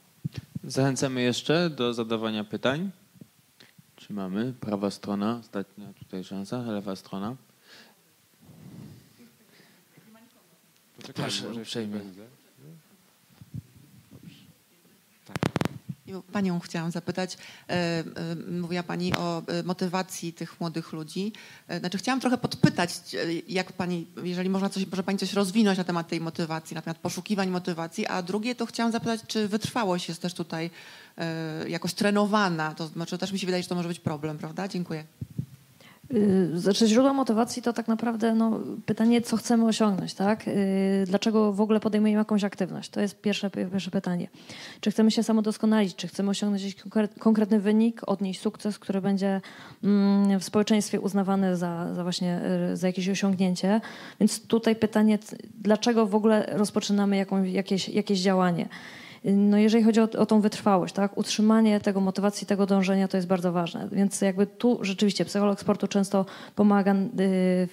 Zachęcamy 0.65 1.23
jeszcze 1.23 1.71
do 1.71 1.95
zadawania 1.95 2.45
pytań. 2.45 2.91
Czy 3.97 4.13
mamy? 4.13 4.55
Prawa 4.61 4.91
strona, 4.91 5.39
ostatnia 5.41 5.93
tutaj 5.99 6.25
szansa, 6.25 6.63
lewa 6.63 6.97
strona. 6.97 7.37
Proszę, 11.15 11.49
uprzejmie. 11.49 12.01
Panią 16.33 16.61
chciałam 16.61 16.91
zapytać, 16.91 17.37
e, 17.69 17.73
e, 17.73 18.05
mówiła 18.51 18.83
Pani 18.83 19.15
o 19.15 19.43
e, 19.47 19.63
motywacji 19.63 20.33
tych 20.33 20.61
młodych 20.61 20.93
ludzi. 20.93 21.33
Znaczy 21.81 21.99
chciałam 21.99 22.21
trochę 22.21 22.39
podpytać, 22.39 22.91
jak 23.49 23.73
Pani, 23.73 24.07
jeżeli 24.23 24.51
można 24.51 24.69
coś, 24.69 24.87
może 24.87 25.03
Pani 25.03 25.19
coś 25.19 25.33
rozwinąć 25.33 25.79
na 25.79 25.85
temat 25.85 26.09
tej 26.09 26.21
motywacji, 26.21 26.75
na 26.75 26.83
temat 26.83 26.99
poszukiwań 26.99 27.51
motywacji, 27.51 28.07
a 28.07 28.23
drugie 28.23 28.55
to 28.55 28.67
chciałam 28.67 28.93
zapytać, 28.93 29.21
czy 29.27 29.49
wytrwałość 29.49 30.09
jest 30.09 30.23
też 30.23 30.35
tutaj 30.35 30.71
jakoś 31.69 31.95
trenowana, 31.95 32.75
to 32.75 32.87
znaczy 32.87 33.19
też 33.19 33.33
mi 33.33 33.39
się 33.39 33.47
wydaje, 33.47 33.63
że 33.63 33.69
to 33.69 33.75
może 33.75 33.89
być 33.89 34.01
problem, 34.01 34.39
prawda? 34.39 34.69
Dziękuję. 34.69 35.05
Y, 36.13 36.61
znaczy 36.61 36.87
źródło 36.87 37.15
motywacji 37.15 37.63
to 37.63 37.73
tak 37.73 37.89
naprawdę 37.89 38.35
no, 38.35 38.61
pytanie, 38.87 39.23
co 39.23 39.37
chcemy 39.37 39.67
osiągnąć, 39.67 40.15
tak? 40.15 40.49
Y, 40.49 41.05
dlaczego 41.07 41.53
w 41.53 41.61
ogóle 41.61 41.81
podejmujemy 41.81 42.19
jakąś 42.19 42.45
aktywność? 42.45 42.91
To 42.91 43.01
jest 43.01 43.21
pierwsze, 43.21 43.51
pierwsze 43.51 43.91
pytanie. 43.91 44.29
Czy 44.81 44.91
chcemy 44.91 45.11
się 45.11 45.23
samodoskonalić? 45.23 45.97
Czy 45.97 46.09
chcemy 46.09 46.31
osiągnąć 46.31 46.63
jakiś 46.63 46.83
konkretny 47.19 47.61
wynik, 47.61 48.01
odnieść 48.07 48.41
sukces, 48.41 48.79
który 48.79 49.01
będzie 49.01 49.41
mm, 49.85 50.41
w 50.41 50.45
społeczeństwie 50.45 51.01
uznawany 51.01 51.57
za, 51.57 51.95
za 51.95 52.03
właśnie 52.03 52.41
y, 52.73 52.77
za 52.77 52.87
jakieś 52.87 53.09
osiągnięcie? 53.09 53.81
Więc 54.21 54.47
tutaj 54.47 54.77
pytanie, 54.77 55.19
dlaczego 55.55 56.07
w 56.07 56.15
ogóle 56.15 56.47
rozpoczynamy 56.53 57.17
jakąś, 57.17 57.51
jakieś, 57.51 57.89
jakieś 57.89 58.21
działanie? 58.21 58.69
No 59.25 59.59
jeżeli 59.59 59.85
chodzi 59.85 60.01
o, 60.01 60.09
o 60.19 60.27
tą 60.27 60.41
wytrwałość, 60.41 60.95
tak, 60.95 61.19
utrzymanie 61.19 61.81
tego 61.81 62.01
motywacji, 62.01 62.47
tego 62.47 62.67
dążenia 62.67 63.09
to 63.09 63.17
jest 63.17 63.27
bardzo 63.27 63.53
ważne. 63.53 63.89
Więc 63.93 64.21
jakby 64.21 64.47
tu 64.47 64.79
rzeczywiście 64.83 65.25
psycholog 65.25 65.61
sportu 65.61 65.89
często 65.89 66.27
pomaga 66.55 66.95
y, 66.95 66.97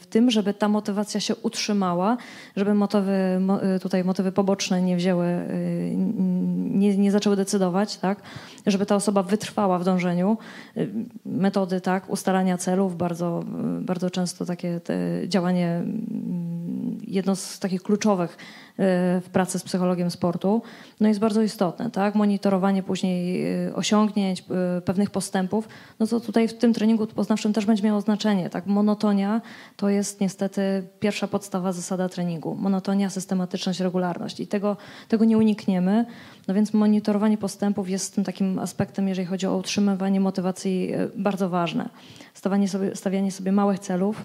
w 0.01 0.07
tym, 0.09 0.31
żeby 0.31 0.53
ta 0.53 0.67
motywacja 0.67 1.19
się 1.19 1.35
utrzymała, 1.35 2.17
żeby 2.55 2.73
motywy, 2.73 3.41
y, 3.75 3.79
tutaj 3.79 4.03
motywy 4.03 4.31
poboczne 4.31 4.81
nie 4.81 4.97
wzięły, 4.97 5.25
y, 5.25 5.93
nie, 6.71 6.97
nie 6.97 7.11
zaczęły 7.11 7.35
decydować, 7.35 7.97
tak, 7.97 8.21
żeby 8.67 8.85
ta 8.85 8.95
osoba 8.95 9.23
wytrwała 9.23 9.79
w 9.79 9.83
dążeniu. 9.83 10.37
Metody, 11.25 11.81
tak, 11.81 12.09
ustalania 12.09 12.57
celów, 12.57 12.97
bardzo, 12.97 13.43
bardzo 13.81 14.09
często 14.09 14.45
takie 14.45 14.81
działanie 15.27 15.67
mm, 15.75 16.99
jedno 17.07 17.35
z 17.35 17.59
takich 17.59 17.83
kluczowych 17.83 18.37
w 19.21 19.29
pracy 19.31 19.59
z 19.59 19.63
psychologiem 19.63 20.11
sportu, 20.11 20.61
no 20.99 21.07
jest 21.07 21.19
bardzo 21.19 21.41
istotne, 21.41 21.91
tak? 21.91 22.15
Monitorowanie 22.15 22.83
później 22.83 23.45
y, 23.67 23.75
osiągnięć, 23.75 24.43
y, 24.77 24.81
pewnych 24.81 25.09
postępów, 25.09 25.67
no 25.99 26.07
to 26.07 26.19
tutaj 26.19 26.47
w 26.47 26.53
tym 26.53 26.73
treningu 26.73 27.07
poznawczym 27.07 27.53
też 27.53 27.65
będzie 27.65 27.83
miało 27.83 28.01
znaczenie, 28.01 28.49
tak? 28.49 28.65
Monotonia 28.65 29.41
to 29.77 29.89
jest 29.89 30.21
niestety 30.21 30.61
pierwsza 30.99 31.27
podstawa 31.27 31.71
zasada 31.71 32.09
treningu. 32.09 32.55
Monotonia, 32.55 33.09
systematyczność, 33.09 33.79
regularność 33.79 34.39
i 34.39 34.47
tego, 34.47 34.77
tego 35.07 35.25
nie 35.25 35.37
unikniemy, 35.37 36.05
no 36.47 36.53
więc 36.53 36.73
monitorowanie 36.73 37.37
postępów 37.37 37.89
jest 37.89 38.15
tym 38.15 38.23
takim 38.23 38.59
aspektem, 38.59 39.07
jeżeli 39.07 39.27
chodzi 39.27 39.47
o 39.47 39.57
utrzymywanie 39.57 40.19
motywacji 40.19 40.93
y, 40.95 41.11
bardzo 41.15 41.49
ważne. 41.49 41.89
Stawianie 42.33 42.67
sobie, 42.67 42.95
stawianie 42.95 43.31
sobie 43.31 43.51
małych 43.51 43.79
celów, 43.79 44.23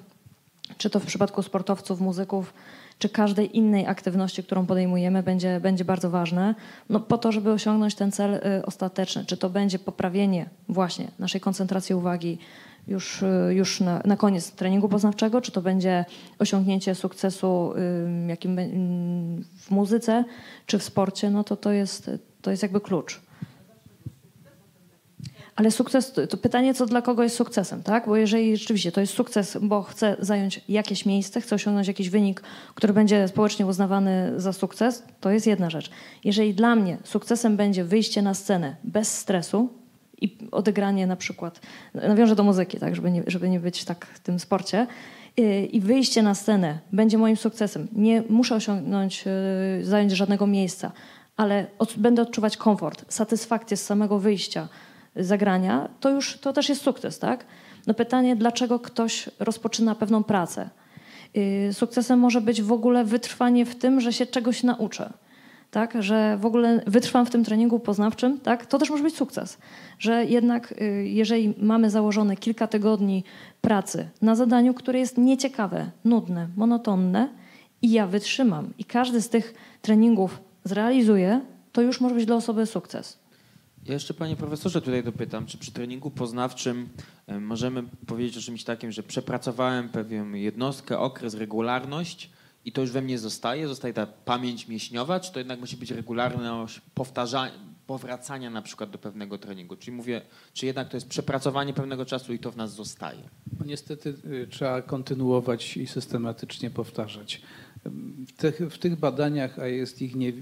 czy 0.79 0.91
to 0.91 1.01
w 1.01 1.07
przypadku 1.07 1.43
sportowców, 1.43 2.01
muzyków, 2.01 2.53
czy 2.99 3.09
każdej 3.09 3.57
innej 3.57 3.87
aktywności, 3.87 4.43
którą 4.43 4.67
podejmujemy, 4.67 5.23
będzie, 5.23 5.61
będzie 5.61 5.85
bardzo 5.85 6.11
ważne, 6.11 6.55
no, 6.89 7.01
po 7.01 7.19
to, 7.19 7.33
żeby 7.33 7.53
osiągnąć 7.53 7.95
ten 7.95 8.13
cel 8.13 8.35
y, 8.35 8.41
ostateczny. 8.67 9.25
Czy 9.25 9.37
to 9.37 9.51
będzie 9.51 9.79
poprawienie 9.79 10.49
właśnie 10.69 11.09
naszej 11.19 11.41
koncentracji 11.41 11.95
uwagi 11.95 12.39
już, 12.89 13.23
y, 13.23 13.55
już 13.55 13.81
na, 13.81 14.03
na 14.05 14.17
koniec 14.17 14.51
treningu 14.51 14.89
poznawczego, 14.89 15.41
czy 15.41 15.53
to 15.53 15.63
będzie 15.63 16.05
osiągnięcie 16.39 16.95
sukcesu 16.95 17.75
jakim, 18.27 18.57
w 19.59 19.71
muzyce, 19.71 20.25
czy 20.67 20.79
w 20.79 20.83
sporcie, 20.83 21.31
no 21.31 21.45
to 21.45 21.57
to 21.57 21.73
jest, 21.73 22.11
to 22.43 22.51
jest 22.51 22.63
jakby 22.63 22.81
klucz. 22.81 23.26
Ale 25.57 25.71
sukces, 25.71 26.13
to 26.31 26.37
pytanie, 26.37 26.75
co 26.75 26.87
dla 26.87 27.03
kogo 27.03 27.23
jest 27.23 27.37
sukcesem, 27.37 27.83
tak? 27.83 28.07
Bo 28.07 28.17
jeżeli 28.17 28.57
rzeczywiście 28.57 28.93
to 28.93 29.01
jest 29.01 29.13
sukces, 29.13 29.59
bo 29.63 29.83
chcę 29.83 30.17
zająć 30.19 30.61
jakieś 30.69 31.07
miejsce, 31.07 31.41
chcę 31.41 31.55
osiągnąć 31.55 31.89
jakiś 31.89 32.11
wynik, 32.11 32.43
który 32.75 32.93
będzie 32.93 33.29
społecznie 33.29 33.67
uznawany 33.67 34.33
za 34.37 34.53
sukces, 34.53 35.03
to 35.21 35.31
jest 35.31 35.47
jedna 35.47 35.71
rzecz. 35.71 35.91
Jeżeli 36.25 36.55
dla 36.55 36.77
mnie 36.77 36.99
sukcesem 37.05 37.57
będzie 37.57 37.85
wyjście 37.85 38.23
na 38.23 38.35
scenę 38.35 38.77
bez 38.85 39.19
stresu 39.19 39.69
i 40.21 40.39
odegranie 40.53 41.07
na 41.07 41.17
przykład, 41.17 41.61
nawiążę 41.95 42.37
do 42.37 42.45
muzyki, 42.45 42.79
tak, 42.79 42.97
żeby 42.97 43.11
nie, 43.11 43.23
żeby 43.27 43.49
nie 43.49 43.61
być 43.61 43.85
tak 43.85 44.07
w 44.07 44.21
tym 44.21 44.39
sporcie, 44.39 44.87
y, 45.39 45.67
i 45.67 45.81
wyjście 45.81 46.23
na 46.23 46.35
scenę 46.35 46.79
będzie 46.93 47.19
moim 47.19 47.37
sukcesem. 47.37 47.89
Nie 47.93 48.23
muszę 48.29 48.55
osiągnąć, 48.55 49.25
y, 49.81 49.85
zająć 49.85 50.13
żadnego 50.13 50.47
miejsca, 50.47 50.93
ale 51.37 51.67
od, 51.79 51.95
będę 51.99 52.23
odczuwać 52.23 52.57
komfort, 52.57 53.05
satysfakcję 53.09 53.77
z 53.77 53.85
samego 53.85 54.19
wyjścia, 54.19 54.69
zagrania, 55.19 55.89
to 56.01 56.11
już 56.11 56.39
to 56.39 56.53
też 56.53 56.69
jest 56.69 56.83
sukces, 56.83 57.19
tak? 57.19 57.45
No 57.87 57.95
pytanie, 57.95 58.37
dlaczego 58.37 58.79
ktoś 58.79 59.31
rozpoczyna 59.39 59.95
pewną 59.95 60.25
pracę? 60.25 60.71
Y, 61.37 61.73
sukcesem 61.73 62.19
może 62.19 62.41
być 62.41 62.63
w 62.63 62.73
ogóle 62.73 63.05
wytrwanie 63.05 63.67
w 63.67 63.75
tym, 63.75 64.01
że 64.01 64.13
się 64.13 64.27
czegoś 64.27 64.63
nauczę. 64.63 65.13
Tak, 65.71 66.03
że 66.03 66.39
w 66.41 66.47
ogóle 66.47 66.83
wytrwam 66.87 67.27
w 67.27 67.31
tym 67.31 67.45
treningu 67.45 67.81
poznawczym, 67.81 68.41
tak, 68.41 68.67
to 68.67 68.79
też 68.79 68.91
może 68.91 69.03
być 69.03 69.17
sukces. 69.17 69.59
Że 69.99 70.25
jednak, 70.25 70.73
y, 70.73 71.07
jeżeli 71.09 71.55
mamy 71.59 71.91
założone 71.91 72.37
kilka 72.37 72.67
tygodni 72.67 73.25
pracy 73.61 74.09
na 74.23 74.35
zadaniu, 74.35 74.75
które 74.75 74.99
jest 74.99 75.19
nieciekawe, 75.19 75.91
nudne, 76.05 76.49
monotonne, 76.57 77.29
i 77.83 77.91
ja 77.91 78.07
wytrzymam, 78.07 78.73
i 78.79 78.85
każdy 78.85 79.23
z 79.23 79.29
tych 79.29 79.55
treningów 79.83 80.41
zrealizuję, 80.65 81.41
to 81.73 81.83
już 81.83 82.01
może 82.01 82.15
być 82.15 82.27
dla 82.27 82.37
osoby 82.37 82.67
sukces. 82.67 83.19
Ja 83.89 83.95
jeszcze 83.95 84.15
panie 84.15 84.37
profesorze 84.37 84.83
tutaj 84.83 85.05
dopytam, 85.05 85.47
czy 85.47 85.59
przy 85.59 85.73
treningu 85.73 86.11
poznawczym 86.11 86.89
e, 87.27 87.41
możemy 87.41 87.83
powiedzieć 88.07 88.37
o 88.37 88.41
czymś 88.41 88.65
takim, 88.65 88.93
że 88.93 89.03
przepracowałem 89.03 89.89
pewną 89.89 90.33
jednostkę, 90.33 90.99
okres, 90.99 91.35
regularność 91.35 92.31
i 92.65 92.73
to 92.73 92.81
już 92.81 92.91
we 92.91 93.03
mnie 93.03 93.19
zostaje, 93.19 93.69
zostaje 93.69 93.95
ta 93.95 94.07
pamięć 94.07 94.69
mięśniowa, 94.69 95.21
czy 95.21 95.33
to 95.33 95.39
jednak 95.39 95.61
musi 95.61 95.77
być 95.77 95.91
regularność 95.91 96.81
powtarzania, 96.95 97.53
powracania 97.87 98.51
na 98.51 98.63
przykład 98.63 98.91
do 98.91 98.99
pewnego 98.99 99.39
treningu? 99.39 99.77
Czyli 99.77 99.97
mówię, 99.97 100.23
czy 100.53 100.67
jednak 100.67 100.89
to 100.89 100.97
jest 100.97 101.09
przepracowanie 101.09 101.73
pewnego 101.73 102.07
czasu 102.07 102.33
i 102.33 102.39
to 102.39 102.51
w 102.51 102.57
nas 102.57 102.75
zostaje? 102.75 103.23
No 103.61 103.67
niestety 103.67 104.15
y, 104.25 104.47
trzeba 104.51 104.83
kontynuować 104.83 105.77
i 105.77 105.87
systematycznie 105.87 106.71
powtarzać. 106.71 107.43
W 108.27 108.33
tych, 108.33 108.61
w 108.71 108.79
tych 108.79 108.97
badaniach, 108.97 109.59
a 109.59 109.67
jest 109.67 110.03
ich 110.03 110.17
nie, 110.17 110.33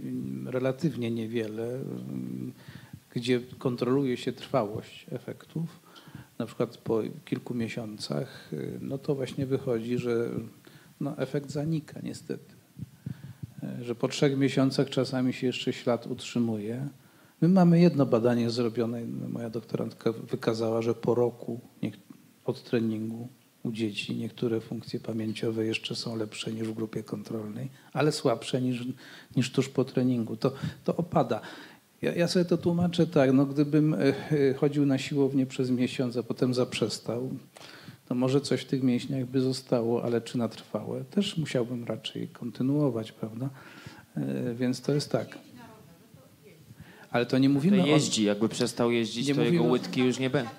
relatywnie 0.47 1.11
niewiele, 1.11 1.81
gdzie 3.15 3.41
kontroluje 3.59 4.17
się 4.17 4.33
trwałość 4.33 5.07
efektów, 5.11 5.81
na 6.39 6.47
przykład 6.47 6.77
po 6.77 7.03
kilku 7.25 7.55
miesiącach, 7.55 8.53
y, 8.53 8.79
no 8.81 8.99
to 8.99 9.15
właśnie 9.15 9.47
wychodzi, 9.47 9.99
że 9.99 10.31
no 11.01 11.19
efekt 11.19 11.51
zanika 11.51 12.01
niestety. 12.03 12.55
E, 13.63 13.85
że 13.85 13.95
po 13.95 14.09
trzech 14.09 14.39
miesiącach 14.39 14.91
czasami 14.91 15.33
się 15.33 15.47
jeszcze 15.47 15.73
ślad 15.73 16.07
utrzymuje. 16.07 16.89
My 17.41 17.49
mamy 17.49 17.81
jedno 17.81 18.07
badanie 18.07 18.51
zrobione, 18.51 19.05
moja 19.29 19.51
doktorantka 19.51 20.13
wykazała, 20.13 20.83
że 20.83 20.95
po 20.95 21.15
roku 21.15 21.61
od 22.45 22.63
treningu 22.63 23.29
u 23.63 23.73
dzieci 23.73 24.17
niektóre 24.17 24.61
funkcje 24.61 25.01
pamięciowe 25.01 25.67
jeszcze 25.67 25.95
są 25.95 26.17
lepsze 26.17 26.53
niż 26.53 26.69
w 26.69 26.75
grupie 26.75 27.03
kontrolnej, 27.03 27.69
ale 27.93 28.13
słabsze 28.13 28.63
niż, 28.63 28.87
niż 29.37 29.53
tuż 29.53 29.69
po 29.69 29.85
treningu. 29.85 30.37
To, 30.37 30.53
to 30.85 30.97
opada. 30.97 31.41
Ja, 32.05 32.13
ja 32.13 32.29
sobie 32.29 32.45
to 32.45 32.57
tłumaczę 32.57 33.07
tak, 33.07 33.33
no 33.33 33.47
gdybym 33.47 33.95
e, 33.95 33.99
e, 33.99 34.55
chodził 34.55 34.87
na 34.87 34.99
siłownię 34.99 35.47
przez 35.47 35.71
miesiąc, 35.71 36.17
a 36.17 36.23
potem 36.23 36.55
zaprzestał, 36.55 37.31
to 38.09 38.15
może 38.15 38.41
coś 38.41 38.61
w 38.61 38.65
tych 38.65 38.83
mięśniach 38.83 39.27
by 39.27 39.41
zostało, 39.41 40.05
ale 40.05 40.21
czy 40.21 40.39
na 40.39 40.49
trwałe? 40.49 41.05
Też 41.05 41.37
musiałbym 41.37 41.85
raczej 41.85 42.29
kontynuować, 42.29 43.13
prawda? 43.13 43.49
E, 44.17 44.55
więc 44.55 44.81
to 44.81 44.95
jest 44.95 45.13
tak. 45.13 45.39
Ale 47.11 47.27
to 47.27 47.39
nie 47.39 47.49
mówimy 47.49 47.79
to 47.79 47.87
jeździ, 47.87 48.25
o... 48.25 48.29
jakby 48.29 48.49
przestał 48.49 48.91
jeździć, 48.91 49.29
nie 49.29 49.35
to 49.35 49.43
jego 49.43 49.65
łydki 49.65 50.01
już 50.01 50.19
nie 50.19 50.31
będą. 50.31 50.51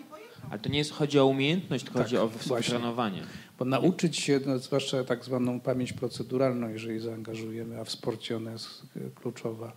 Ale 0.50 0.60
to 0.60 0.70
nie 0.70 0.78
jest, 0.78 0.92
chodzi 0.92 1.20
o 1.20 1.26
umiejętność, 1.26 1.84
tylko 1.84 2.00
tak, 2.00 2.08
chodzi 2.08 2.18
o 2.18 2.30
trenowanie. 2.62 3.22
Bo 3.60 3.66
nauczyć 3.66 4.18
się, 4.18 4.40
no, 4.46 4.60
zwłaszcza 4.60 5.04
tak 5.04 5.26
zwaną 5.26 5.60
pamięć 5.60 5.94
proceduralną, 5.94 6.70
jeżeli 6.70 7.00
zaangażujemy, 7.00 7.80
a 7.80 7.84
w 7.84 7.92
sporcie 7.92 8.38
ona 8.38 8.52
jest 8.52 8.82
kluczowa, 9.16 9.74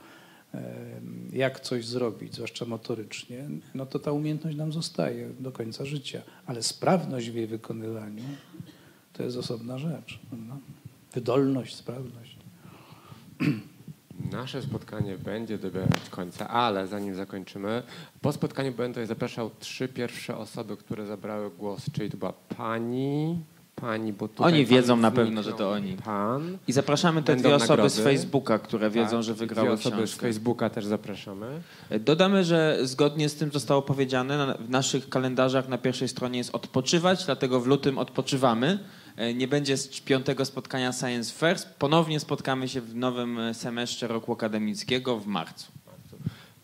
jak 1.32 1.60
coś 1.60 1.86
zrobić, 1.86 2.34
zwłaszcza 2.34 2.64
motorycznie, 2.64 3.48
no 3.74 3.86
to 3.86 3.98
ta 3.98 4.12
umiejętność 4.12 4.56
nam 4.56 4.72
zostaje 4.72 5.30
do 5.40 5.52
końca 5.52 5.84
życia. 5.84 6.22
Ale 6.46 6.62
sprawność 6.62 7.30
w 7.30 7.34
jej 7.34 7.46
wykonywaniu 7.46 8.24
to 9.12 9.22
jest 9.22 9.36
osobna 9.36 9.78
rzecz. 9.78 10.20
Wydolność, 11.12 11.76
sprawność. 11.76 12.36
Nasze 14.32 14.62
spotkanie 14.62 15.18
będzie 15.18 15.58
dobierać 15.58 16.10
końca, 16.10 16.48
ale 16.48 16.86
zanim 16.86 17.14
zakończymy, 17.14 17.82
po 18.20 18.32
spotkaniu 18.32 18.72
będę 18.72 19.06
zapraszał 19.06 19.50
trzy 19.58 19.88
pierwsze 19.88 20.36
osoby, 20.36 20.76
które 20.76 21.06
zabrały 21.06 21.50
głos, 21.50 21.90
czyli 21.92 22.10
to 22.10 22.16
była 22.16 22.32
pani, 22.32 23.40
pani, 23.80 24.12
bo 24.12 24.28
Oni 24.38 24.66
wiedzą 24.66 24.96
na 24.96 25.10
pewno, 25.10 25.42
że 25.42 25.52
to 25.52 25.70
oni. 25.70 25.92
Pan. 25.92 26.58
I 26.68 26.72
zapraszamy 26.72 27.22
te 27.22 27.36
dwie 27.36 27.54
osoby 27.54 27.68
nagrody. 27.68 27.90
z 27.90 28.00
Facebooka, 28.00 28.58
które 28.58 28.90
wiedzą, 28.90 29.10
tak, 29.10 29.22
że 29.22 29.34
wygrały 29.34 29.68
dwie 29.68 29.74
osoby 29.74 30.06
z 30.06 30.14
Facebooka 30.14 30.70
też 30.70 30.86
zapraszamy. 30.86 31.46
Dodamy, 32.00 32.44
że 32.44 32.78
zgodnie 32.82 33.28
z 33.28 33.34
tym 33.34 33.50
zostało 33.52 33.82
powiedziane, 33.82 34.54
w 34.60 34.70
naszych 34.70 35.08
kalendarzach 35.08 35.68
na 35.68 35.78
pierwszej 35.78 36.08
stronie 36.08 36.38
jest 36.38 36.54
odpoczywać, 36.54 37.24
dlatego 37.24 37.60
w 37.60 37.66
lutym 37.66 37.98
odpoczywamy. 37.98 38.78
E, 39.16 39.34
nie 39.34 39.48
będzie 39.48 39.74
piątego 40.04 40.44
spotkania 40.44 40.92
Science 40.92 41.32
First. 41.34 41.68
Ponownie 41.78 42.20
spotkamy 42.20 42.68
się 42.68 42.80
w 42.80 42.94
nowym 42.94 43.38
semestrze 43.52 44.08
roku 44.08 44.32
akademickiego 44.32 45.18
w 45.18 45.26
marcu. 45.26 45.72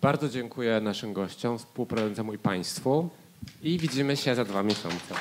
Bardzo 0.03 0.29
dziękuję 0.29 0.81
naszym 0.81 1.13
gościom, 1.13 1.59
współprowadzącemu 1.59 2.33
i 2.33 2.39
Państwu 2.39 3.09
i 3.63 3.79
widzimy 3.79 4.17
się 4.17 4.35
za 4.35 4.45
dwa 4.45 4.63
miesiące. 4.63 5.15